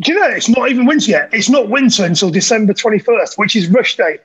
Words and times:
Do 0.00 0.12
you 0.12 0.18
know 0.18 0.28
it's 0.28 0.48
not 0.48 0.70
even 0.70 0.86
winter 0.86 1.10
yet? 1.10 1.28
It's 1.34 1.50
not 1.50 1.68
winter 1.68 2.06
until 2.06 2.30
December 2.30 2.72
21st, 2.72 3.36
which 3.36 3.54
is 3.54 3.68
rush 3.68 3.96
day. 3.98 4.18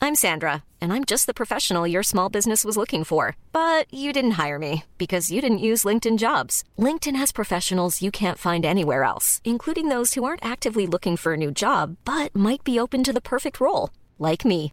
I'm 0.00 0.14
Sandra, 0.14 0.62
and 0.80 0.92
I'm 0.92 1.04
just 1.04 1.26
the 1.26 1.34
professional 1.34 1.88
your 1.88 2.04
small 2.04 2.28
business 2.28 2.64
was 2.64 2.76
looking 2.76 3.02
for. 3.02 3.36
But 3.50 3.92
you 3.92 4.12
didn't 4.12 4.32
hire 4.32 4.60
me 4.60 4.84
because 4.96 5.28
you 5.32 5.40
didn't 5.40 5.58
use 5.58 5.82
LinkedIn 5.82 6.18
jobs. 6.18 6.62
LinkedIn 6.78 7.16
has 7.16 7.32
professionals 7.32 8.00
you 8.00 8.12
can't 8.12 8.38
find 8.38 8.64
anywhere 8.64 9.02
else, 9.02 9.40
including 9.44 9.88
those 9.88 10.14
who 10.14 10.22
aren't 10.22 10.44
actively 10.44 10.86
looking 10.86 11.16
for 11.16 11.32
a 11.32 11.38
new 11.38 11.50
job 11.50 11.96
but 12.04 12.36
might 12.36 12.62
be 12.62 12.78
open 12.78 13.02
to 13.02 13.12
the 13.12 13.20
perfect 13.20 13.58
role, 13.60 13.90
like 14.20 14.44
me. 14.44 14.72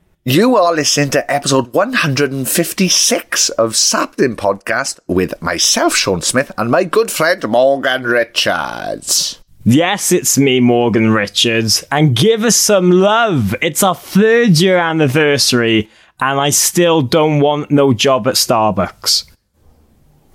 You 0.23 0.55
are 0.55 0.73
listening 0.75 1.09
to 1.11 1.31
episode 1.31 1.73
156 1.73 3.49
of 3.49 3.75
Sapnin 3.75 4.35
Podcast 4.35 4.99
with 5.07 5.41
myself, 5.41 5.95
Sean 5.95 6.21
Smith, 6.21 6.51
and 6.59 6.69
my 6.69 6.83
good 6.83 7.09
friend 7.09 7.47
Morgan 7.49 8.03
Richards. 8.03 9.39
Yes, 9.63 10.11
it's 10.11 10.37
me, 10.37 10.59
Morgan 10.59 11.09
Richards, 11.09 11.83
and 11.91 12.15
give 12.15 12.43
us 12.43 12.55
some 12.55 12.91
love. 12.91 13.55
It's 13.63 13.81
our 13.81 13.95
third 13.95 14.59
year 14.59 14.77
anniversary, 14.77 15.89
and 16.19 16.39
I 16.39 16.51
still 16.51 17.01
don't 17.01 17.39
want 17.39 17.71
no 17.71 17.91
job 17.91 18.27
at 18.27 18.35
Starbucks. 18.35 19.25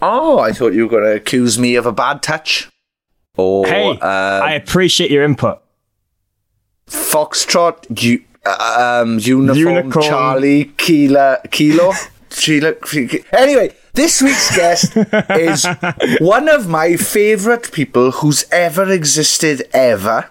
Oh, 0.02 0.40
I 0.40 0.52
thought 0.52 0.74
you 0.74 0.82
were 0.84 0.90
going 0.90 1.04
to 1.04 1.14
accuse 1.14 1.60
me 1.60 1.76
of 1.76 1.86
a 1.86 1.92
bad 1.92 2.22
touch. 2.22 2.68
Or 3.36 3.66
Hey, 3.66 3.96
uh, 4.00 4.04
I 4.42 4.52
appreciate 4.54 5.10
your 5.12 5.22
input. 5.22 5.60
Foxtrot, 6.88 8.00
u- 8.02 8.22
um, 8.46 9.18
uniform, 9.18 9.58
Unicorn. 9.58 10.04
Charlie, 10.04 10.64
Kilo, 10.76 11.38
Kilo, 11.50 11.92
Kilo. 12.30 13.20
Anyway, 13.32 13.74
this 13.94 14.20
week's 14.20 14.54
guest 14.54 14.96
is 15.30 15.66
one 16.20 16.48
of 16.48 16.68
my 16.68 16.96
favourite 16.96 17.72
people 17.72 18.10
who's 18.10 18.44
ever 18.50 18.90
existed 18.90 19.68
ever, 19.72 20.28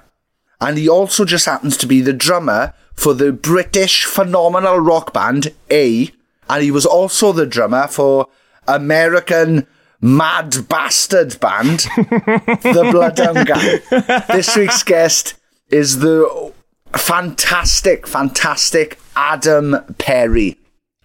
and 0.62 0.78
he 0.78 0.88
also 0.88 1.26
just 1.26 1.46
happens 1.46 1.76
to 1.78 1.88
be 1.88 2.02
the 2.02 2.14
drummer 2.14 2.74
for 2.94 3.14
the 3.14 3.32
British 3.32 4.06
phenomenal 4.06 4.80
rock 4.80 5.14
band 5.14 5.54
A, 5.72 6.12
and 6.50 6.64
he 6.64 6.72
was 6.72 6.86
also 6.86 7.32
the 7.32 7.46
drummer 7.46 7.88
for 7.88 8.28
American 8.68 9.68
mad 10.00 10.68
bastard 10.70 11.40
band, 11.40 11.80
the 11.96 12.88
Bloodhound 12.92 13.48
Gang. 13.48 13.80
This 14.28 14.56
week's 14.56 14.84
guest 14.84 15.36
is 15.70 16.00
the 16.00 16.54
fantastic, 16.94 18.08
fantastic 18.08 19.00
Adam 19.16 19.76
Perry. 19.98 20.58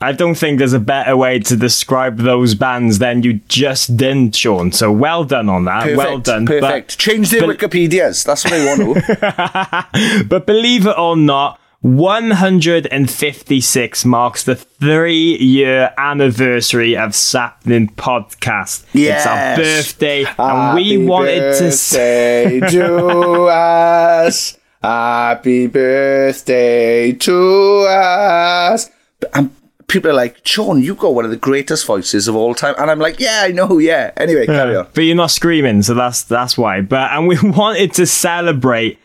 I 0.03 0.13
don't 0.13 0.35
think 0.35 0.59
there's 0.59 0.73
a 0.73 0.81
better 0.81 1.15
way 1.15 1.41
to 1.41 1.57
describe 1.57 2.17
those 2.19 2.55
bands 2.55 3.01
than 3.01 3.23
you 3.23 3.35
just 3.49 3.99
did, 3.99 4.35
Sean. 4.35 4.73
So 4.73 4.91
well 4.91 5.25
done 5.25 5.51
on 5.51 5.67
that. 5.67 5.95
well 5.95 6.17
done. 6.19 6.47
But- 6.47 6.61
Perfect. 6.63 6.99
Change 6.99 7.29
their 7.31 7.47
but- 7.47 7.59
Wikipedias. 7.59 8.25
That's 8.25 8.45
what 8.45 8.55
I 8.55 8.65
want 8.85 9.05
to. 9.05 10.25
but 10.29 10.47
believe 10.47 10.87
it 10.87 10.99
or 10.99 11.19
not, 11.19 11.61
156 11.83 14.05
marks 14.07 14.43
the 14.45 14.55
three 14.57 15.37
year 15.39 15.93
anniversary 15.99 16.97
of 16.97 17.15
Sapnin 17.15 17.91
Podcast. 17.95 18.85
It's 18.95 19.27
our 19.27 19.37
Yes. 19.37 19.59
birthday, 19.59 20.25
and 20.39 20.75
we 20.77 20.97
wanted 21.07 21.59
to. 21.59 21.71
say 21.73 22.61
to 22.71 23.45
us. 23.49 24.57
Happy 24.83 25.67
birthday 25.67 27.13
to 27.13 27.87
us. 27.89 28.91
And 29.35 29.49
um, 29.49 29.57
people 29.89 30.11
are 30.11 30.15
like, 30.15 30.41
Sean, 30.47 30.83
you 30.83 30.95
got 30.95 31.15
one 31.15 31.27
of 31.27 31.31
the 31.31 31.37
greatest 31.37 31.85
voices 31.85 32.29
of 32.29 32.35
all 32.35 32.55
time. 32.55 32.75
And 32.79 32.91
I'm 32.91 32.99
like, 32.99 33.21
yeah, 33.21 33.43
I 33.45 33.53
know, 33.53 33.79
yeah. 33.79 34.13
Anyway, 34.17 34.47
carry 34.47 34.77
on. 34.77 34.87
But 34.95 35.03
you're 35.03 35.17
not 35.17 35.31
screaming, 35.31 35.83
so 35.83 35.93
that's 35.95 36.23
that's 36.23 36.57
why. 36.57 36.81
But 36.81 37.11
and 37.13 37.29
we 37.29 37.39
wanted 37.43 37.93
to 37.95 38.07
celebrate 38.07 38.99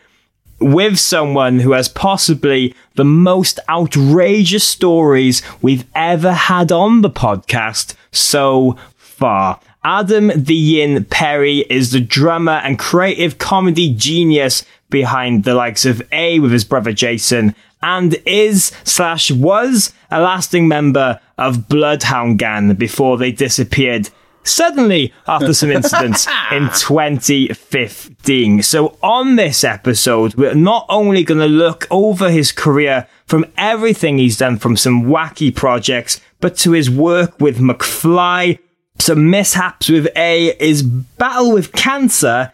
with 0.58 0.98
someone 0.98 1.58
who 1.58 1.72
has 1.72 1.88
possibly 1.90 2.74
the 2.94 3.04
most 3.04 3.60
outrageous 3.68 4.64
stories 4.64 5.42
we've 5.60 5.84
ever 5.94 6.32
had 6.32 6.72
on 6.72 7.02
the 7.02 7.10
podcast 7.10 7.94
so 8.12 8.78
far. 8.96 9.60
Adam 9.84 10.32
the 10.34 10.54
Yin 10.54 11.04
Perry 11.04 11.58
is 11.70 11.92
the 11.92 12.00
drummer 12.00 12.60
and 12.64 12.78
creative 12.78 13.38
comedy 13.38 13.94
genius 13.94 14.64
behind 14.90 15.44
the 15.44 15.54
likes 15.54 15.84
of 15.84 16.02
A 16.12 16.38
with 16.38 16.52
his 16.52 16.64
brother 16.64 16.92
Jason 16.92 17.54
and 17.82 18.16
is 18.26 18.72
slash 18.84 19.30
was 19.30 19.92
a 20.10 20.20
lasting 20.20 20.66
member 20.68 21.20
of 21.38 21.68
Bloodhound 21.68 22.38
Gang 22.38 22.74
before 22.74 23.18
they 23.18 23.32
disappeared 23.32 24.10
suddenly 24.46 25.12
after 25.26 25.52
some 25.52 25.70
incidents 25.70 26.26
in 26.52 26.68
2015. 26.68 28.62
So, 28.62 28.96
on 29.02 29.36
this 29.36 29.64
episode, 29.64 30.34
we're 30.34 30.54
not 30.54 30.86
only 30.88 31.24
going 31.24 31.40
to 31.40 31.46
look 31.46 31.86
over 31.90 32.30
his 32.30 32.52
career 32.52 33.08
from 33.26 33.44
everything 33.56 34.18
he's 34.18 34.38
done 34.38 34.58
from 34.58 34.76
some 34.76 35.04
wacky 35.04 35.54
projects, 35.54 36.20
but 36.40 36.56
to 36.58 36.72
his 36.72 36.88
work 36.90 37.40
with 37.40 37.58
McFly, 37.58 38.58
some 38.98 39.30
mishaps 39.30 39.88
with 39.88 40.08
A, 40.16 40.56
his 40.58 40.82
battle 40.82 41.52
with 41.52 41.72
cancer, 41.72 42.52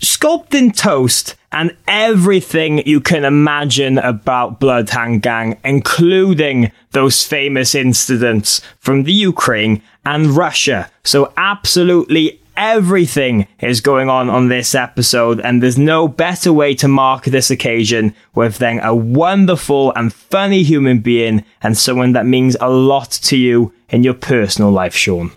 sculpting 0.00 0.76
toast, 0.76 1.34
and 1.50 1.74
everything 1.86 2.86
you 2.86 3.00
can 3.00 3.24
imagine 3.24 3.98
about 3.98 4.60
Bloodhound 4.60 5.22
Gang, 5.22 5.58
including 5.64 6.72
those 6.90 7.24
famous 7.24 7.74
incidents 7.74 8.60
from 8.78 9.04
the 9.04 9.12
Ukraine 9.12 9.82
and 10.04 10.30
Russia. 10.30 10.90
So, 11.04 11.32
absolutely 11.36 12.40
everything 12.58 13.46
is 13.60 13.80
going 13.80 14.10
on 14.10 14.28
on 14.28 14.48
this 14.48 14.74
episode, 14.74 15.40
and 15.40 15.62
there's 15.62 15.78
no 15.78 16.08
better 16.08 16.52
way 16.52 16.74
to 16.74 16.88
mark 16.88 17.24
this 17.24 17.50
occasion 17.50 18.14
with 18.34 18.58
than 18.58 18.80
a 18.80 18.94
wonderful 18.94 19.92
and 19.94 20.12
funny 20.12 20.62
human 20.64 20.98
being 20.98 21.44
and 21.62 21.78
someone 21.78 22.12
that 22.12 22.26
means 22.26 22.56
a 22.60 22.68
lot 22.68 23.10
to 23.10 23.36
you 23.36 23.72
in 23.88 24.02
your 24.02 24.14
personal 24.14 24.70
life, 24.70 24.94
Sean. 24.94 25.30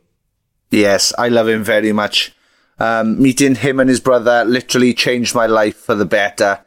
Yes, 0.71 1.13
I 1.17 1.29
love 1.29 1.47
him 1.47 1.63
very 1.63 1.93
much. 1.93 2.33
Um, 2.81 3.21
meeting 3.21 3.53
him 3.53 3.79
and 3.79 3.87
his 3.87 3.99
brother 3.99 4.43
literally 4.43 4.95
changed 4.95 5.35
my 5.35 5.45
life 5.45 5.75
for 5.77 5.93
the 5.93 6.05
better. 6.05 6.61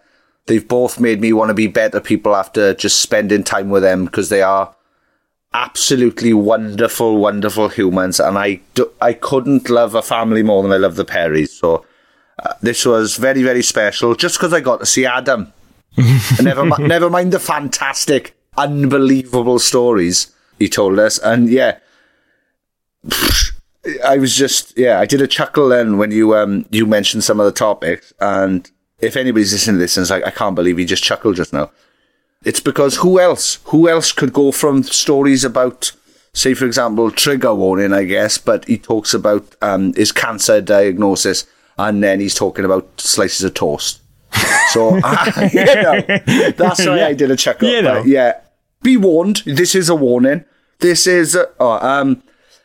They've 0.46 0.66
both 0.66 1.00
made 1.00 1.20
me 1.20 1.32
want 1.32 1.48
to 1.48 1.54
be 1.54 1.66
better 1.66 2.00
people 2.00 2.36
after 2.36 2.72
just 2.72 3.00
spending 3.00 3.42
time 3.42 3.68
with 3.68 3.82
them 3.82 4.04
because 4.04 4.28
they 4.28 4.40
are 4.40 4.76
absolutely 5.52 6.32
wonderful, 6.32 7.16
wonderful 7.18 7.68
humans. 7.68 8.20
And 8.20 8.38
I, 8.38 8.60
do, 8.74 8.92
I 9.00 9.12
couldn't 9.12 9.68
love 9.68 9.96
a 9.96 10.02
family 10.02 10.44
more 10.44 10.62
than 10.62 10.70
I 10.70 10.76
love 10.76 10.94
the 10.94 11.04
Perrys. 11.04 11.48
So 11.48 11.84
uh, 12.38 12.54
this 12.62 12.86
was 12.86 13.16
very, 13.16 13.42
very 13.42 13.62
special 13.62 14.14
just 14.14 14.36
because 14.36 14.52
I 14.52 14.60
got 14.60 14.78
to 14.78 14.86
see 14.86 15.04
Adam. 15.04 15.52
never, 16.40 16.64
mi- 16.64 16.86
never 16.86 17.10
mind 17.10 17.32
the 17.32 17.40
fantastic, 17.40 18.36
unbelievable 18.56 19.58
stories 19.58 20.32
he 20.60 20.68
told 20.68 21.00
us. 21.00 21.18
And 21.18 21.48
yeah, 21.48 21.78
I 24.04 24.16
was 24.18 24.34
just 24.34 24.76
yeah, 24.78 24.98
I 25.00 25.06
did 25.06 25.20
a 25.20 25.26
chuckle 25.26 25.68
then 25.68 25.98
when 25.98 26.10
you 26.10 26.34
um 26.34 26.66
you 26.70 26.86
mentioned 26.86 27.24
some 27.24 27.40
of 27.40 27.46
the 27.46 27.52
topics, 27.52 28.12
and 28.20 28.70
if 29.00 29.16
anybody's 29.16 29.52
listening 29.52 29.76
to 29.76 29.80
this 29.80 29.96
and 29.96 30.02
is 30.02 30.10
like, 30.10 30.24
I 30.26 30.30
can't 30.30 30.54
believe 30.54 30.78
he 30.78 30.84
just 30.84 31.02
chuckled 31.04 31.36
just 31.36 31.52
now. 31.52 31.70
It's 32.44 32.60
because 32.60 32.96
who 32.96 33.18
else? 33.20 33.58
Who 33.66 33.88
else 33.88 34.12
could 34.12 34.32
go 34.32 34.52
from 34.52 34.82
stories 34.82 35.44
about 35.44 35.92
say 36.32 36.54
for 36.54 36.64
example, 36.66 37.10
trigger 37.10 37.54
warning, 37.54 37.92
I 37.92 38.04
guess, 38.04 38.38
but 38.38 38.64
he 38.66 38.76
talks 38.78 39.14
about 39.14 39.54
um, 39.62 39.92
his 39.94 40.12
cancer 40.12 40.60
diagnosis, 40.60 41.46
and 41.78 42.02
then 42.02 42.20
he's 42.20 42.34
talking 42.34 42.64
about 42.64 42.88
slices 43.00 43.44
of 43.44 43.54
toast. 43.54 44.00
So 44.70 44.98
uh, 45.04 45.48
you 45.52 45.64
know, 45.64 46.00
that's 46.56 46.84
why 46.86 46.96
Yeah. 46.98 47.06
I 47.08 47.12
did 47.14 47.30
a 47.30 47.36
chuckle. 47.36 47.68
You 47.68 47.82
know. 47.82 48.00
but 48.02 48.06
yeah, 48.08 48.40
be 48.82 48.96
warned. 48.96 49.42
This 49.46 49.74
is 49.74 49.88
a 49.88 49.94
warning. 49.94 50.44
This 50.80 51.06
is 51.06 51.36
uh, 51.36 51.44
oh, 51.60 51.78
um, 51.86 52.22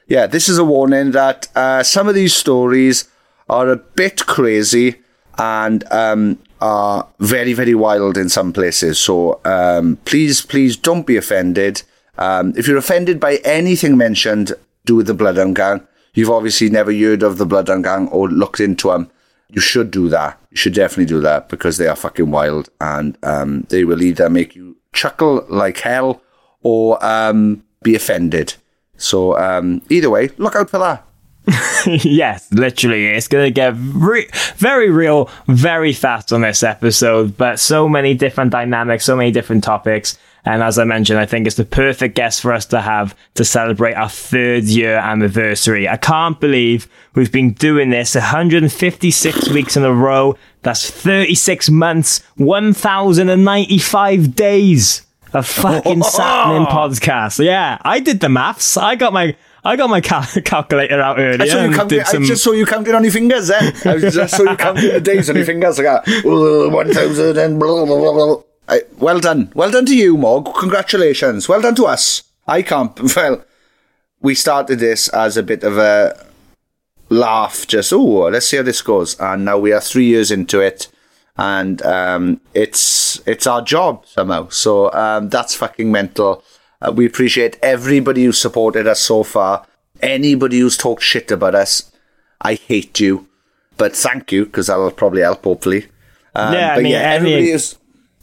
yeah, 0.09 0.25
this 0.25 0.49
is 0.49 0.57
a 0.57 0.63
warning 0.63 1.11
that 1.11 1.47
uh, 1.55 1.83
some 1.83 2.07
of 2.09 2.15
these 2.15 2.35
stories 2.35 3.07
are 3.47 3.69
a 3.69 3.75
bit 3.77 4.25
crazy 4.25 4.95
and 5.37 5.83
um, 5.91 6.39
are 6.59 7.07
very, 7.19 7.53
very 7.53 7.75
wild 7.75 8.17
in 8.17 8.27
some 8.27 8.51
places. 8.51 8.99
So 8.99 9.39
um, 9.45 9.97
please, 10.05 10.41
please 10.41 10.75
don't 10.75 11.05
be 11.05 11.15
offended. 11.15 11.83
Um, 12.17 12.53
if 12.57 12.67
you're 12.67 12.77
offended 12.77 13.19
by 13.19 13.35
anything 13.45 13.97
mentioned, 13.97 14.53
do 14.85 14.95
with 14.95 15.05
the 15.05 15.13
Bloodhound 15.13 15.55
Gang. 15.55 15.87
You've 16.15 16.31
obviously 16.31 16.71
never 16.71 16.91
heard 16.91 17.21
of 17.21 17.37
the 17.37 17.45
Bloodhound 17.45 17.83
Gang 17.83 18.07
or 18.07 18.27
looked 18.29 18.59
into 18.59 18.89
them. 18.89 19.11
You 19.49 19.61
should 19.61 19.91
do 19.91 20.09
that. 20.09 20.39
You 20.49 20.57
should 20.57 20.73
definitely 20.73 21.05
do 21.05 21.21
that 21.21 21.49
because 21.49 21.77
they 21.77 21.87
are 21.87 21.95
fucking 21.95 22.31
wild 22.31 22.69
and 22.81 23.15
um, 23.21 23.67
they 23.69 23.83
will 23.83 24.01
either 24.01 24.27
make 24.27 24.55
you 24.55 24.77
chuckle 24.91 25.45
like 25.49 25.77
hell 25.77 26.23
or 26.63 27.03
um, 27.05 27.63
be 27.83 27.93
offended. 27.93 28.55
So 28.99 29.37
um, 29.37 29.81
either 29.89 30.09
way, 30.09 30.29
look 30.37 30.55
out 30.55 30.69
for 30.69 30.79
that. 30.79 31.05
yes, 32.03 32.51
literally. 32.51 33.07
It's 33.07 33.27
going 33.27 33.45
to 33.45 33.51
get 33.51 33.73
re- 33.77 34.29
very 34.55 34.89
real 34.89 35.29
very 35.47 35.93
fast 35.93 36.31
on 36.31 36.41
this 36.41 36.63
episode, 36.63 37.37
but 37.37 37.59
so 37.59 37.89
many 37.89 38.13
different 38.13 38.51
dynamics, 38.51 39.05
so 39.05 39.15
many 39.15 39.31
different 39.31 39.63
topics. 39.63 40.17
And 40.45 40.63
as 40.63 40.79
I 40.79 40.85
mentioned, 40.85 41.19
I 41.19 41.25
think 41.25 41.47
it's 41.47 41.57
the 41.57 41.65
perfect 41.65 42.15
guest 42.15 42.41
for 42.41 42.53
us 42.53 42.65
to 42.67 42.81
have 42.81 43.15
to 43.35 43.43
celebrate 43.43 43.93
our 43.93 44.09
third 44.09 44.63
year 44.65 44.97
anniversary. 44.97 45.87
I 45.87 45.97
can't 45.97 46.39
believe 46.39 46.87
we've 47.13 47.31
been 47.31 47.53
doing 47.53 47.89
this 47.89 48.15
156 48.15 49.49
weeks 49.49 49.75
in 49.75 49.83
a 49.83 49.93
row. 49.93 50.37
That's 50.61 50.89
36 50.89 51.69
months, 51.69 52.21
1,095 52.35 54.35
days 54.35 55.05
of 55.33 55.47
fucking 55.47 56.01
Sapnin 56.03 56.65
podcast. 56.67 57.43
Yeah, 57.43 57.77
I 57.81 57.99
did 57.99 58.19
the 58.19 58.29
maths. 58.29 58.77
I 58.77 58.95
got 58.95 59.13
my 59.13 59.35
I 59.63 59.75
got 59.75 59.89
my 59.89 60.01
cal- 60.01 60.23
calculator 60.45 61.01
out 61.01 61.19
earlier. 61.19 61.41
I 61.41 61.47
saw 61.47 61.57
you 61.57 61.65
and 61.65 61.75
counting, 61.75 61.97
did 61.99 62.07
some- 62.07 62.23
I 62.23 62.25
just 62.27 62.43
saw 62.43 62.51
you 62.53 62.65
counting 62.65 62.95
on 62.95 63.03
your 63.03 63.11
fingers 63.13 63.47
then. 63.49 63.73
I 63.85 63.95
was 63.95 64.13
just 64.13 64.35
saw 64.37 64.43
you 64.43 64.55
counting 64.57 64.91
the 64.93 65.01
days 65.01 65.29
on 65.29 65.35
your 65.35 65.45
fingers. 65.45 65.77
Like, 65.77 65.87
uh, 65.87 66.01
1,000 66.69 67.37
and 67.37 67.59
blah, 67.59 67.85
blah, 67.85 67.97
blah, 67.99 68.13
blah. 68.13 68.41
I, 68.69 68.81
well 68.97 69.19
done. 69.19 69.51
Well 69.55 69.71
done 69.71 69.85
to 69.87 69.95
you, 69.97 70.15
Mog. 70.17 70.53
Congratulations. 70.55 71.49
Well 71.49 71.61
done 71.61 71.75
to 71.75 71.85
us. 71.85 72.23
I 72.47 72.61
can't. 72.61 72.97
Well, 73.15 73.43
we 74.21 74.35
started 74.35 74.79
this 74.79 75.07
as 75.09 75.37
a 75.37 75.43
bit 75.43 75.63
of 75.63 75.77
a 75.77 76.25
laugh, 77.09 77.65
just, 77.67 77.91
oh, 77.93 78.27
let's 78.29 78.47
see 78.47 78.57
how 78.57 78.63
this 78.63 78.81
goes. 78.81 79.19
And 79.19 79.45
now 79.45 79.57
we 79.57 79.71
are 79.71 79.79
three 79.81 80.05
years 80.05 80.29
into 80.31 80.59
it. 80.59 80.87
And 81.41 81.81
um, 81.83 82.41
it's 82.53 83.21
it's 83.25 83.47
our 83.47 83.61
job 83.61 84.05
somehow. 84.05 84.49
So 84.49 84.91
um, 84.91 85.29
that's 85.29 85.55
fucking 85.55 85.89
mental. 85.89 86.43
Uh, 86.81 86.91
we 86.93 87.05
appreciate 87.05 87.57
everybody 87.63 88.25
who 88.25 88.33
supported 88.33 88.87
us 88.87 88.99
so 88.99 89.23
far. 89.23 89.65
Anybody 90.01 90.59
who's 90.59 90.75
talked 90.77 91.01
shit 91.01 91.31
about 91.31 91.55
us, 91.55 91.91
I 92.41 92.55
hate 92.55 92.99
you. 92.99 93.27
But 93.77 93.95
thank 93.95 94.31
you, 94.33 94.45
because 94.45 94.67
that'll 94.67 94.91
probably 94.91 95.21
help, 95.21 95.45
hopefully. 95.45 95.87
Um, 96.35 96.53
Yeah, 96.53 96.73
I 96.73 96.77
mean, 96.77 96.91
yeah, 96.91 96.97
any- 96.99 97.15
everybody 97.15 97.51
is. 97.51 97.77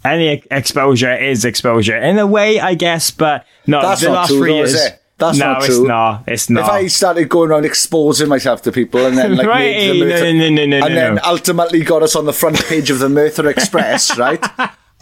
any 0.04 0.28
ex- 0.28 0.46
exposure 0.50 1.14
is 1.16 1.44
exposure 1.46 1.96
in 1.96 2.18
a 2.18 2.26
way, 2.26 2.60
I 2.60 2.74
guess. 2.74 3.10
But 3.10 3.46
no, 3.66 3.80
That's 3.80 4.02
the 4.02 4.08
not 4.08 4.14
last 4.14 4.28
true, 4.28 4.38
three 4.40 4.50
though, 4.50 4.56
years. 4.58 4.88
That's 5.18 5.38
no, 5.38 5.52
not 5.52 5.64
it's 5.64 5.76
true. 5.76 5.86
not. 5.86 6.24
It's 6.26 6.50
not. 6.50 6.64
If 6.64 6.70
I 6.70 6.86
started 6.88 7.28
going 7.30 7.50
around 7.50 7.64
exposing 7.64 8.28
myself 8.28 8.60
to 8.62 8.72
people 8.72 9.06
and 9.06 9.16
then 9.16 9.36
like 9.36 9.46
Right, 9.56 9.76
made 9.76 10.00
the 10.00 10.04
Merthyr- 10.04 10.32
no, 10.34 10.48
no, 10.50 10.66
no, 10.66 10.86
and 10.86 10.96
then 10.96 11.20
ultimately 11.24 11.82
got 11.82 12.02
us 12.02 12.14
on 12.14 12.26
the 12.26 12.34
front 12.34 12.62
page 12.66 12.90
of 12.90 12.98
the 12.98 13.08
Merthyr 13.08 13.48
Express, 13.48 14.18
right? 14.26 14.44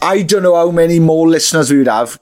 I 0.01 0.21
don't 0.21 0.43
know 0.43 0.55
how 0.55 0.71
many 0.71 0.99
more 0.99 1.27
listeners 1.27 1.69
we 1.69 1.79
would 1.79 1.87
have. 1.87 2.19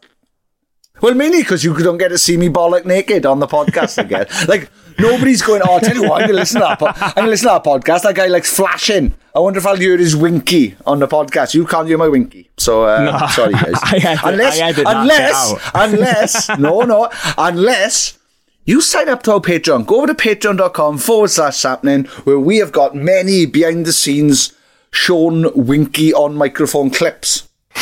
Well, 1.02 1.14
mainly 1.14 1.42
because 1.42 1.64
you 1.64 1.78
don't 1.78 1.98
get 1.98 2.10
to 2.10 2.18
see 2.18 2.38
me 2.38 2.50
bollock 2.50 2.86
naked 2.86 3.26
on 3.26 3.40
the 3.40 3.48
podcast 3.48 3.98
again. 3.98 4.26
like 4.48 4.72
nobody's 5.00 5.42
going. 5.42 5.62
Oh, 5.64 5.74
I'll 5.74 5.80
tell 5.80 5.96
you 5.96 6.10
what, 6.10 6.22
I'm 6.22 6.28
gonna 6.28 6.40
listen 6.40 6.62
to 6.62 6.68
that. 6.68 6.80
Po- 6.80 6.92
I'm 6.96 7.14
gonna 7.16 7.28
listen 7.28 7.48
to 7.48 7.54
that 7.54 7.64
podcast. 7.64 8.04
That 8.04 8.16
guy 8.16 8.28
likes 8.28 8.56
flashing. 8.56 9.16
I 9.36 9.40
wonder 9.40 9.60
if 9.60 9.66
I'll 9.66 9.76
hear 9.76 9.98
his 9.98 10.16
winky 10.16 10.76
on 10.86 11.00
the 11.00 11.08
podcast. 11.08 11.54
You 11.54 11.66
can't 11.66 11.88
hear 11.88 11.98
my 11.98 12.08
winky, 12.08 12.52
so 12.58 12.84
uh, 12.84 13.28
sorry 13.30 13.54
guys. 13.54 13.74
I 13.84 14.20
unless, 14.24 14.60
I 14.60 14.70
unless, 14.70 15.72
unless, 15.74 16.50
no, 16.60 16.82
no, 16.82 17.10
unless 17.38 18.20
you 18.66 18.80
sign 18.80 19.10
up 19.10 19.24
to 19.24 19.34
our 19.34 19.40
Patreon. 19.40 19.86
Go 19.86 19.98
over 19.98 20.08
to 20.08 20.14
patreon.com 20.14 20.98
forward 20.98 21.30
slash 21.30 21.58
sapnin, 21.58 22.06
where 22.26 22.40
we 22.40 22.58
have 22.58 22.72
got 22.72 22.96
many 22.96 23.46
behind 23.46 23.86
the 23.86 23.94
scenes 23.94 24.54
Sean 24.92 25.52
Winky 25.56 26.14
on 26.14 26.36
microphone 26.36 26.90
clips. 26.92 27.50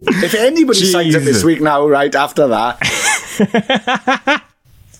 if 0.00 0.34
anybody 0.34 0.84
signs 0.84 1.14
up 1.14 1.22
this 1.22 1.42
week 1.44 1.60
now, 1.60 1.86
right 1.86 2.14
after 2.14 2.46
that, 2.48 2.78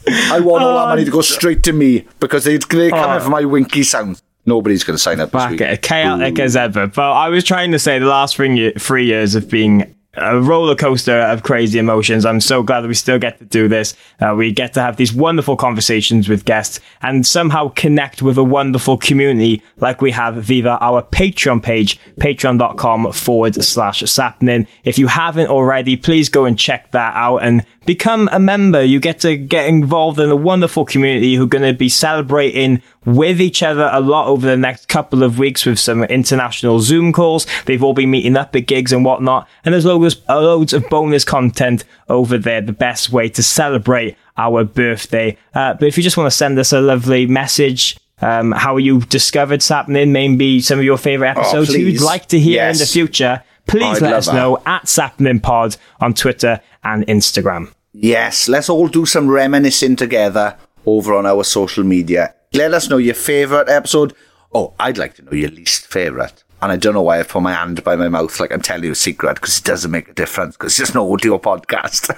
I 0.07 0.41
want 0.41 0.65
all 0.65 0.75
that 0.75 0.85
oh, 0.85 0.89
money 0.89 1.05
to 1.05 1.11
go 1.11 1.21
straight 1.21 1.63
to 1.65 1.73
me 1.73 2.07
because 2.21 2.45
they, 2.45 2.57
they 2.57 2.91
come 2.91 3.11
in 3.11 3.17
oh. 3.17 3.21
for 3.21 3.31
my 3.31 3.45
winky 3.45 3.83
sound. 3.83 4.21
Nobody's 4.47 4.85
going 4.85 4.97
to 4.97 5.03
sign 5.03 5.21
up 5.21 5.31
this 5.31 5.43
back 5.43 5.51
week. 5.53 5.61
at 5.63 5.83
chaotic 5.83 6.39
as 6.39 6.55
ever. 6.55 6.87
But 6.87 7.13
I 7.13 7.31
was 7.31 7.45
trying 7.45 7.73
to 7.73 7.79
say 7.79 7.99
the 7.99 8.07
last 8.07 8.37
three, 8.37 8.55
ye- 8.55 8.73
three 8.73 9.07
years 9.07 9.33
have 9.33 9.49
been 9.49 9.95
a 10.17 10.41
roller 10.41 10.75
coaster 10.75 11.19
of 11.19 11.43
crazy 11.43 11.79
emotions. 11.79 12.25
I'm 12.25 12.41
so 12.41 12.63
glad 12.63 12.83
that 12.83 12.89
we 12.89 12.95
still 12.95 13.19
get 13.19 13.39
to 13.39 13.45
do 13.45 13.69
this. 13.69 13.95
Uh, 14.21 14.35
we 14.37 14.53
get 14.53 14.73
to 14.75 14.81
have 14.81 14.97
these 14.97 15.13
wonderful 15.13 15.57
conversations 15.57 16.29
with 16.29 16.45
guests 16.45 16.81
and 17.03 17.27
somehow 17.27 17.69
connect 17.69 18.23
with 18.23 18.39
a 18.39 18.45
wonderful 18.45 18.97
community 18.97 19.63
like 19.79 20.01
we 20.01 20.11
have 20.13 20.37
via 20.37 20.79
our 20.81 21.03
Patreon 21.03 21.63
page, 21.63 21.99
patreon.com 22.19 23.13
forward 23.13 23.63
slash 23.63 24.03
sapnin. 24.03 24.67
If 24.85 24.99
you 24.99 25.07
haven't 25.07 25.49
already, 25.49 25.97
please 25.97 26.29
go 26.29 26.45
and 26.45 26.59
check 26.59 26.93
that 26.93 27.15
out 27.15 27.39
and 27.39 27.65
become 27.87 28.29
a 28.33 28.39
member. 28.39 28.83
You 28.83 29.01
get 29.01 29.21
to 29.21 29.37
get 29.37 29.69
involved 29.69 30.19
in 30.19 30.31
a 30.31 30.37
wonderful 30.37 30.85
community 30.85 31.35
who 31.35 31.45
are 31.45 31.49
going 31.49 31.65
to 31.65 31.77
be 31.77 31.89
celebrating 31.89 32.83
with 33.05 33.41
each 33.41 33.63
other 33.63 33.89
a 33.93 34.01
lot 34.01 34.29
over 34.29 34.47
the 34.47 34.57
next 34.57 34.89
couple 34.89 35.23
of 35.23 35.39
weeks 35.39 35.67
with 35.67 35.79
some 35.79 36.05
international 36.05 36.81
Zoom 36.81 37.13
calls. 37.13 37.47
They've 37.67 37.83
all 37.83 37.95
been 37.95 38.11
meeting 38.11 38.37
up 38.37 38.55
at 38.57 38.67
gigs 38.67 38.93
and 38.93 39.05
whatnot. 39.05 39.49
And 39.65 39.73
there's 39.73 39.85
loads, 39.85 40.21
loads 40.29 40.73
of 40.73 40.89
bonus 40.89 41.25
content 41.25 41.85
over 42.09 42.39
there. 42.39 42.61
The 42.61 42.73
best 42.73 43.11
way 43.11 43.29
to 43.31 43.43
celebrate 43.43 44.17
our 44.37 44.65
birthday. 44.65 45.37
Uh, 45.55 45.75
but 45.75 45.87
if 45.89 45.97
you 45.97 46.03
just 46.03 46.17
want 46.17 46.31
to 46.31 46.37
send 46.37 46.59
us 46.59 46.73
a 46.73 46.81
lovely 46.81 47.27
message, 47.27 47.97
um, 48.21 48.53
how 48.53 48.77
you 48.77 49.01
discovered 49.01 49.61
Sapnin, 49.61 50.11
maybe 50.13 50.61
some 50.61 50.79
of 50.79 50.85
your 50.85 50.99
favorite 50.99 51.31
episodes 51.31 51.75
who 51.75 51.81
you'd 51.81 52.01
like 52.01 52.27
to 52.27 52.39
hear 52.39 52.65
in 52.65 52.79
the 52.79 52.87
future, 52.87 53.43
please 53.67 53.97
I'd 53.97 54.03
let 54.03 54.15
us 54.15 54.27
that. 54.27 54.35
know 54.35 54.63
at 54.67 54.85
Sapnin 54.85 55.41
Pod 55.41 55.77
on 56.01 56.15
Twitter 56.15 56.61
and 56.83 57.07
Instagram. 57.07 57.73
Yes, 57.93 58.49
let's 58.49 58.69
all 58.69 58.89
do 58.89 59.07
some 59.07 59.29
reminiscing 59.29 59.97
together 59.97 60.57
over 60.87 61.15
on 61.15 61.27
our 61.27 61.45
social 61.45 61.85
media. 61.85 62.35
Let 62.55 62.73
us 62.73 62.89
know 62.89 62.99
your 62.99 63.15
favourite 63.15 63.69
episode. 63.69 64.15
Oh, 64.55 64.75
I'd 64.79 64.97
like 64.97 65.15
to 65.15 65.23
know 65.23 65.33
your 65.33 65.51
least 65.51 65.89
favourite. 65.89 66.45
And 66.63 66.71
I 66.71 66.77
don't 66.77 66.95
know 66.95 67.03
why 67.03 67.19
I 67.19 67.25
put 67.25 67.43
my 67.43 67.53
hand 67.53 67.83
by 67.83 67.97
my 67.97 68.09
mouth 68.09 68.39
like 68.39 68.53
I'm 68.53 68.63
telling 68.63 68.85
you 68.85 68.93
a 68.93 68.95
secret 68.95 69.35
because 69.35 69.59
it 69.59 69.65
doesn't 69.65 69.91
make 69.91 70.09
a 70.09 70.15
difference 70.15 70.57
because 70.57 70.79
it's 70.79 70.91
an 70.91 70.99
audio 70.99 71.39
podcast. 71.39 72.15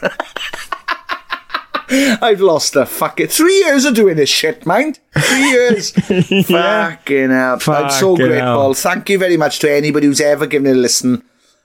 I've 2.23 2.41
lost 2.41 2.75
the 2.75 2.85
fucking 2.85 3.29
three 3.29 3.57
years 3.61 3.87
of 3.87 3.95
doing 3.95 4.17
this 4.17 4.29
shit, 4.29 4.67
mind. 4.67 4.99
Three 5.19 5.51
years. 5.51 5.91
Fucking 6.47 7.31
hell. 7.31 7.59
I'm 7.69 7.91
so 7.91 8.17
grateful. 8.17 8.39
hell. 8.39 8.75
Thank 8.75 9.09
you 9.09 9.19
very 9.19 9.37
much 9.37 9.61
to 9.61 9.73
anybody 9.73 10.07
who's 10.09 10.21
ever 10.21 10.47
given 10.47 10.67
it 10.67 10.77
a 10.77 10.81
listen. 10.81 11.23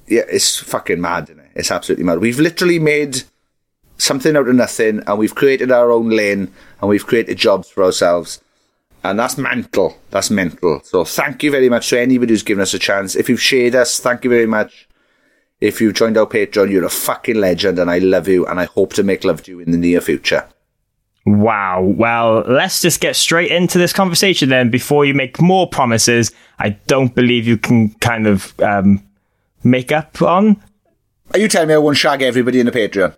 Yeah, 0.08 0.24
it's 0.30 0.60
fucking 0.60 1.02
mad, 1.02 1.24
isn't 1.30 1.40
it? 1.40 1.52
It's 1.56 1.72
absolutely 1.72 2.06
mad. 2.06 2.20
We've 2.20 2.40
literally 2.40 2.78
made 2.80 3.24
something 3.98 4.36
out 4.36 4.48
of 4.48 4.56
nothing 4.56 5.02
and 5.08 5.18
we've 5.18 5.36
created 5.36 5.72
our 5.72 5.92
own 5.92 6.10
lane 6.10 6.54
and 6.80 6.90
we've 6.90 7.06
created 7.06 7.38
jobs 7.38 7.70
for 7.70 7.84
ourselves. 7.84 8.42
And 9.04 9.18
that's 9.18 9.38
mental. 9.38 9.98
That's 10.12 10.30
mental. 10.30 10.82
So 10.84 11.04
thank 11.04 11.44
you 11.44 11.52
very 11.52 11.70
much 11.70 11.90
to 11.90 12.00
anybody 12.00 12.34
who's 12.34 12.44
given 12.44 12.62
us 12.62 12.74
a 12.74 12.80
chance. 12.80 13.16
If 13.16 13.30
you've 13.30 13.42
shared 13.42 13.76
us, 13.76 14.00
thank 14.00 14.24
you 14.24 14.30
very 14.30 14.46
much. 14.46 14.88
If 15.60 15.82
you've 15.82 15.96
joined 15.96 16.18
our 16.18 16.26
Patreon, 16.26 16.72
you're 16.72 16.86
a 16.86 16.90
fucking 16.90 17.36
legend 17.36 17.80
and 17.80 17.90
I 17.90 18.00
love 18.00 18.28
you 18.28 18.46
and 18.46 18.60
I 18.60 18.66
hope 18.66 18.94
to 18.94 19.04
make 19.04 19.24
love 19.24 19.44
to 19.44 19.52
you 19.52 19.60
in 19.60 19.72
the 19.72 19.78
near 19.78 20.02
future. 20.02 20.48
Wow. 21.26 21.82
Well, 21.82 22.44
let's 22.48 22.82
just 22.82 23.00
get 23.00 23.16
straight 23.16 23.52
into 23.52 23.78
this 23.78 23.94
conversation 23.94 24.50
then 24.50 24.70
before 24.70 25.06
you 25.06 25.14
make 25.14 25.40
more 25.40 25.68
promises 25.68 26.32
I 26.58 26.70
don't 26.88 27.14
believe 27.14 27.48
you 27.48 27.58
can 27.58 27.90
kind 27.96 28.28
of 28.28 28.60
um, 28.60 29.04
make 29.64 29.92
up 29.92 30.22
on. 30.22 30.62
Are 31.34 31.40
you 31.40 31.48
telling 31.48 31.70
me 31.70 31.74
I 31.74 31.78
won't 31.78 31.98
shag 31.98 32.22
everybody 32.22 32.60
in 32.60 32.66
the 32.66 32.72
Patreon? 32.72 33.16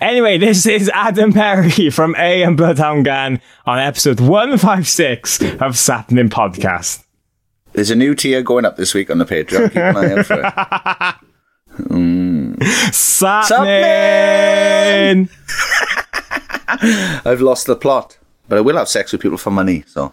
Anyway, 0.00 0.38
this 0.38 0.66
is 0.66 0.90
Adam 0.92 1.32
Perry 1.32 1.90
from 1.90 2.14
A 2.16 2.42
and 2.42 2.56
Bloodhound 2.56 3.04
Gang 3.04 3.40
on 3.64 3.78
episode 3.78 4.20
156 4.20 5.40
of 5.42 5.76
Sapnin 5.76 6.28
Podcast. 6.28 7.04
There's 7.72 7.90
a 7.90 7.96
new 7.96 8.14
tier 8.14 8.42
going 8.42 8.64
up 8.64 8.76
this 8.76 8.94
week 8.94 9.10
on 9.10 9.18
the 9.18 9.24
Patreon. 9.24 9.68
Keep 9.68 9.76
an 9.76 9.96
eye 9.96 10.12
out 10.12 10.26
for 10.26 10.40
it. 10.40 11.86
Mm. 11.88 12.62
Sapnin! 12.92 13.68
I've 17.26 17.40
lost 17.40 17.66
the 17.66 17.76
plot, 17.76 18.18
but 18.48 18.58
I 18.58 18.60
will 18.60 18.76
have 18.76 18.88
sex 18.88 19.12
with 19.12 19.20
people 19.20 19.38
for 19.38 19.50
money. 19.50 19.84
So 19.86 20.12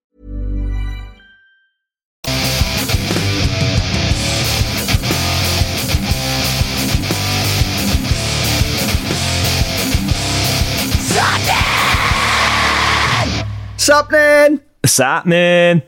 Sapnin! 13.81 14.61
Sapnin! 14.85 15.81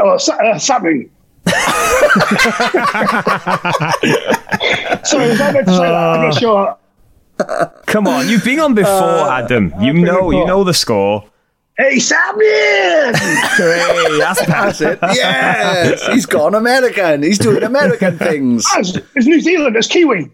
Oh, 0.00 0.16
sa- 0.18 0.34
uh, 0.34 0.58
Sapnin. 0.58 1.08
Sorry, 5.04 5.28
was 5.28 5.40
I 5.40 5.52
meant 5.52 5.66
to 5.68 5.72
say 5.72 5.78
that? 5.78 5.94
I'm 5.94 6.22
not 6.28 6.34
sure. 6.34 6.76
Come 7.86 8.08
on, 8.08 8.28
you've 8.28 8.44
been 8.44 8.58
on 8.58 8.74
before, 8.74 9.30
Adam. 9.30 9.72
You 9.80 9.92
been 9.92 10.02
know, 10.02 10.32
you 10.32 10.44
know 10.44 10.64
the 10.64 10.74
score. 10.74 11.24
Hey, 11.78 12.00
Sapnin! 12.00 13.14
Hey, 13.14 14.18
that's 14.18 14.44
That's 14.46 14.80
it. 14.80 14.98
Yes, 15.02 16.04
he's 16.08 16.26
gone 16.26 16.56
American. 16.56 17.22
He's 17.22 17.38
doing 17.38 17.62
American 17.62 18.18
things. 18.18 18.64
Ah, 18.72 18.80
it's, 18.80 18.96
it's 19.14 19.26
New 19.26 19.40
Zealand. 19.40 19.76
It's 19.76 19.86
Kiwi. 19.86 20.30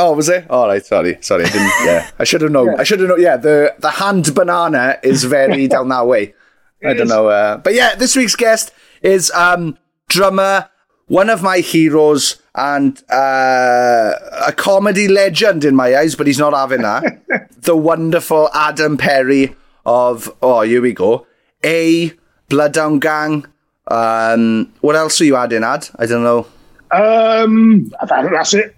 Oh, 0.00 0.14
was 0.14 0.30
it? 0.30 0.48
All 0.48 0.66
right, 0.66 0.84
sorry, 0.84 1.18
sorry. 1.20 1.44
I 1.44 1.50
didn't. 1.50 1.72
Yeah, 1.84 2.10
I 2.18 2.24
should 2.24 2.40
have 2.40 2.50
known. 2.50 2.80
I 2.80 2.84
should 2.84 3.00
have 3.00 3.08
known. 3.10 3.20
Yeah, 3.20 3.36
the 3.36 3.74
the 3.78 3.90
hand 3.90 4.34
banana 4.34 4.98
is 5.02 5.24
very 5.24 5.68
down 5.74 5.88
that 5.90 6.06
way. 6.06 6.34
I 6.82 6.94
don't 6.94 7.08
know. 7.08 7.28
Uh, 7.28 7.58
but 7.58 7.74
yeah, 7.74 7.94
this 7.94 8.16
week's 8.16 8.34
guest 8.36 8.72
is 9.02 9.30
um, 9.32 9.76
drummer, 10.08 10.70
one 11.08 11.28
of 11.28 11.42
my 11.42 11.58
heroes, 11.58 12.40
and 12.54 13.02
uh, 13.10 14.12
a 14.46 14.52
comedy 14.56 15.06
legend 15.06 15.66
in 15.66 15.76
my 15.76 15.94
eyes. 15.94 16.14
But 16.14 16.26
he's 16.26 16.38
not 16.38 16.54
having 16.54 16.80
that. 16.80 17.20
the 17.60 17.76
wonderful 17.76 18.48
Adam 18.54 18.96
Perry 18.96 19.54
of 19.84 20.34
oh, 20.40 20.62
here 20.62 20.80
we 20.80 20.94
go. 20.94 21.26
A 21.62 22.12
Bloodhound 22.48 23.02
Gang. 23.02 23.44
Um, 23.86 24.72
what 24.80 24.96
else 24.96 25.20
are 25.20 25.24
you 25.24 25.36
adding, 25.36 25.62
Ad? 25.64 25.90
I 25.96 26.06
don't 26.06 26.22
know. 26.22 26.46
Um, 26.90 27.92
I 28.00 28.06
think 28.06 28.32
that's 28.32 28.54
it. 28.54 28.74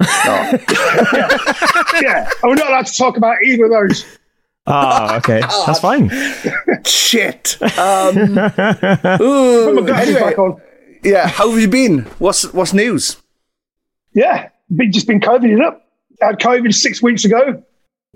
Yeah. 0.00 0.56
yeah, 2.00 2.30
I'm 2.42 2.54
not 2.54 2.68
allowed 2.68 2.86
to 2.86 2.96
talk 2.96 3.16
about 3.16 3.42
either 3.44 3.64
of 3.66 3.70
those. 3.70 4.18
Oh, 4.66 5.16
okay. 5.16 5.40
That's 5.40 5.80
fine. 5.80 6.10
Shit. 6.84 7.56
Um, 7.78 8.14
Put 8.36 9.20
ooh, 9.20 9.74
my 9.74 9.82
glasses 9.82 10.14
anyway, 10.14 10.30
back 10.30 10.38
on. 10.38 10.60
yeah. 11.02 11.26
How 11.28 11.50
have 11.50 11.60
you 11.60 11.68
been? 11.68 12.00
What's 12.18 12.52
what's 12.52 12.72
news? 12.72 13.16
Yeah, 14.12 14.48
been, 14.74 14.92
just 14.92 15.06
been 15.06 15.20
COVIDing 15.20 15.62
up. 15.64 15.86
Had 16.20 16.38
COVID 16.38 16.74
six 16.74 17.02
weeks 17.02 17.24
ago, 17.24 17.62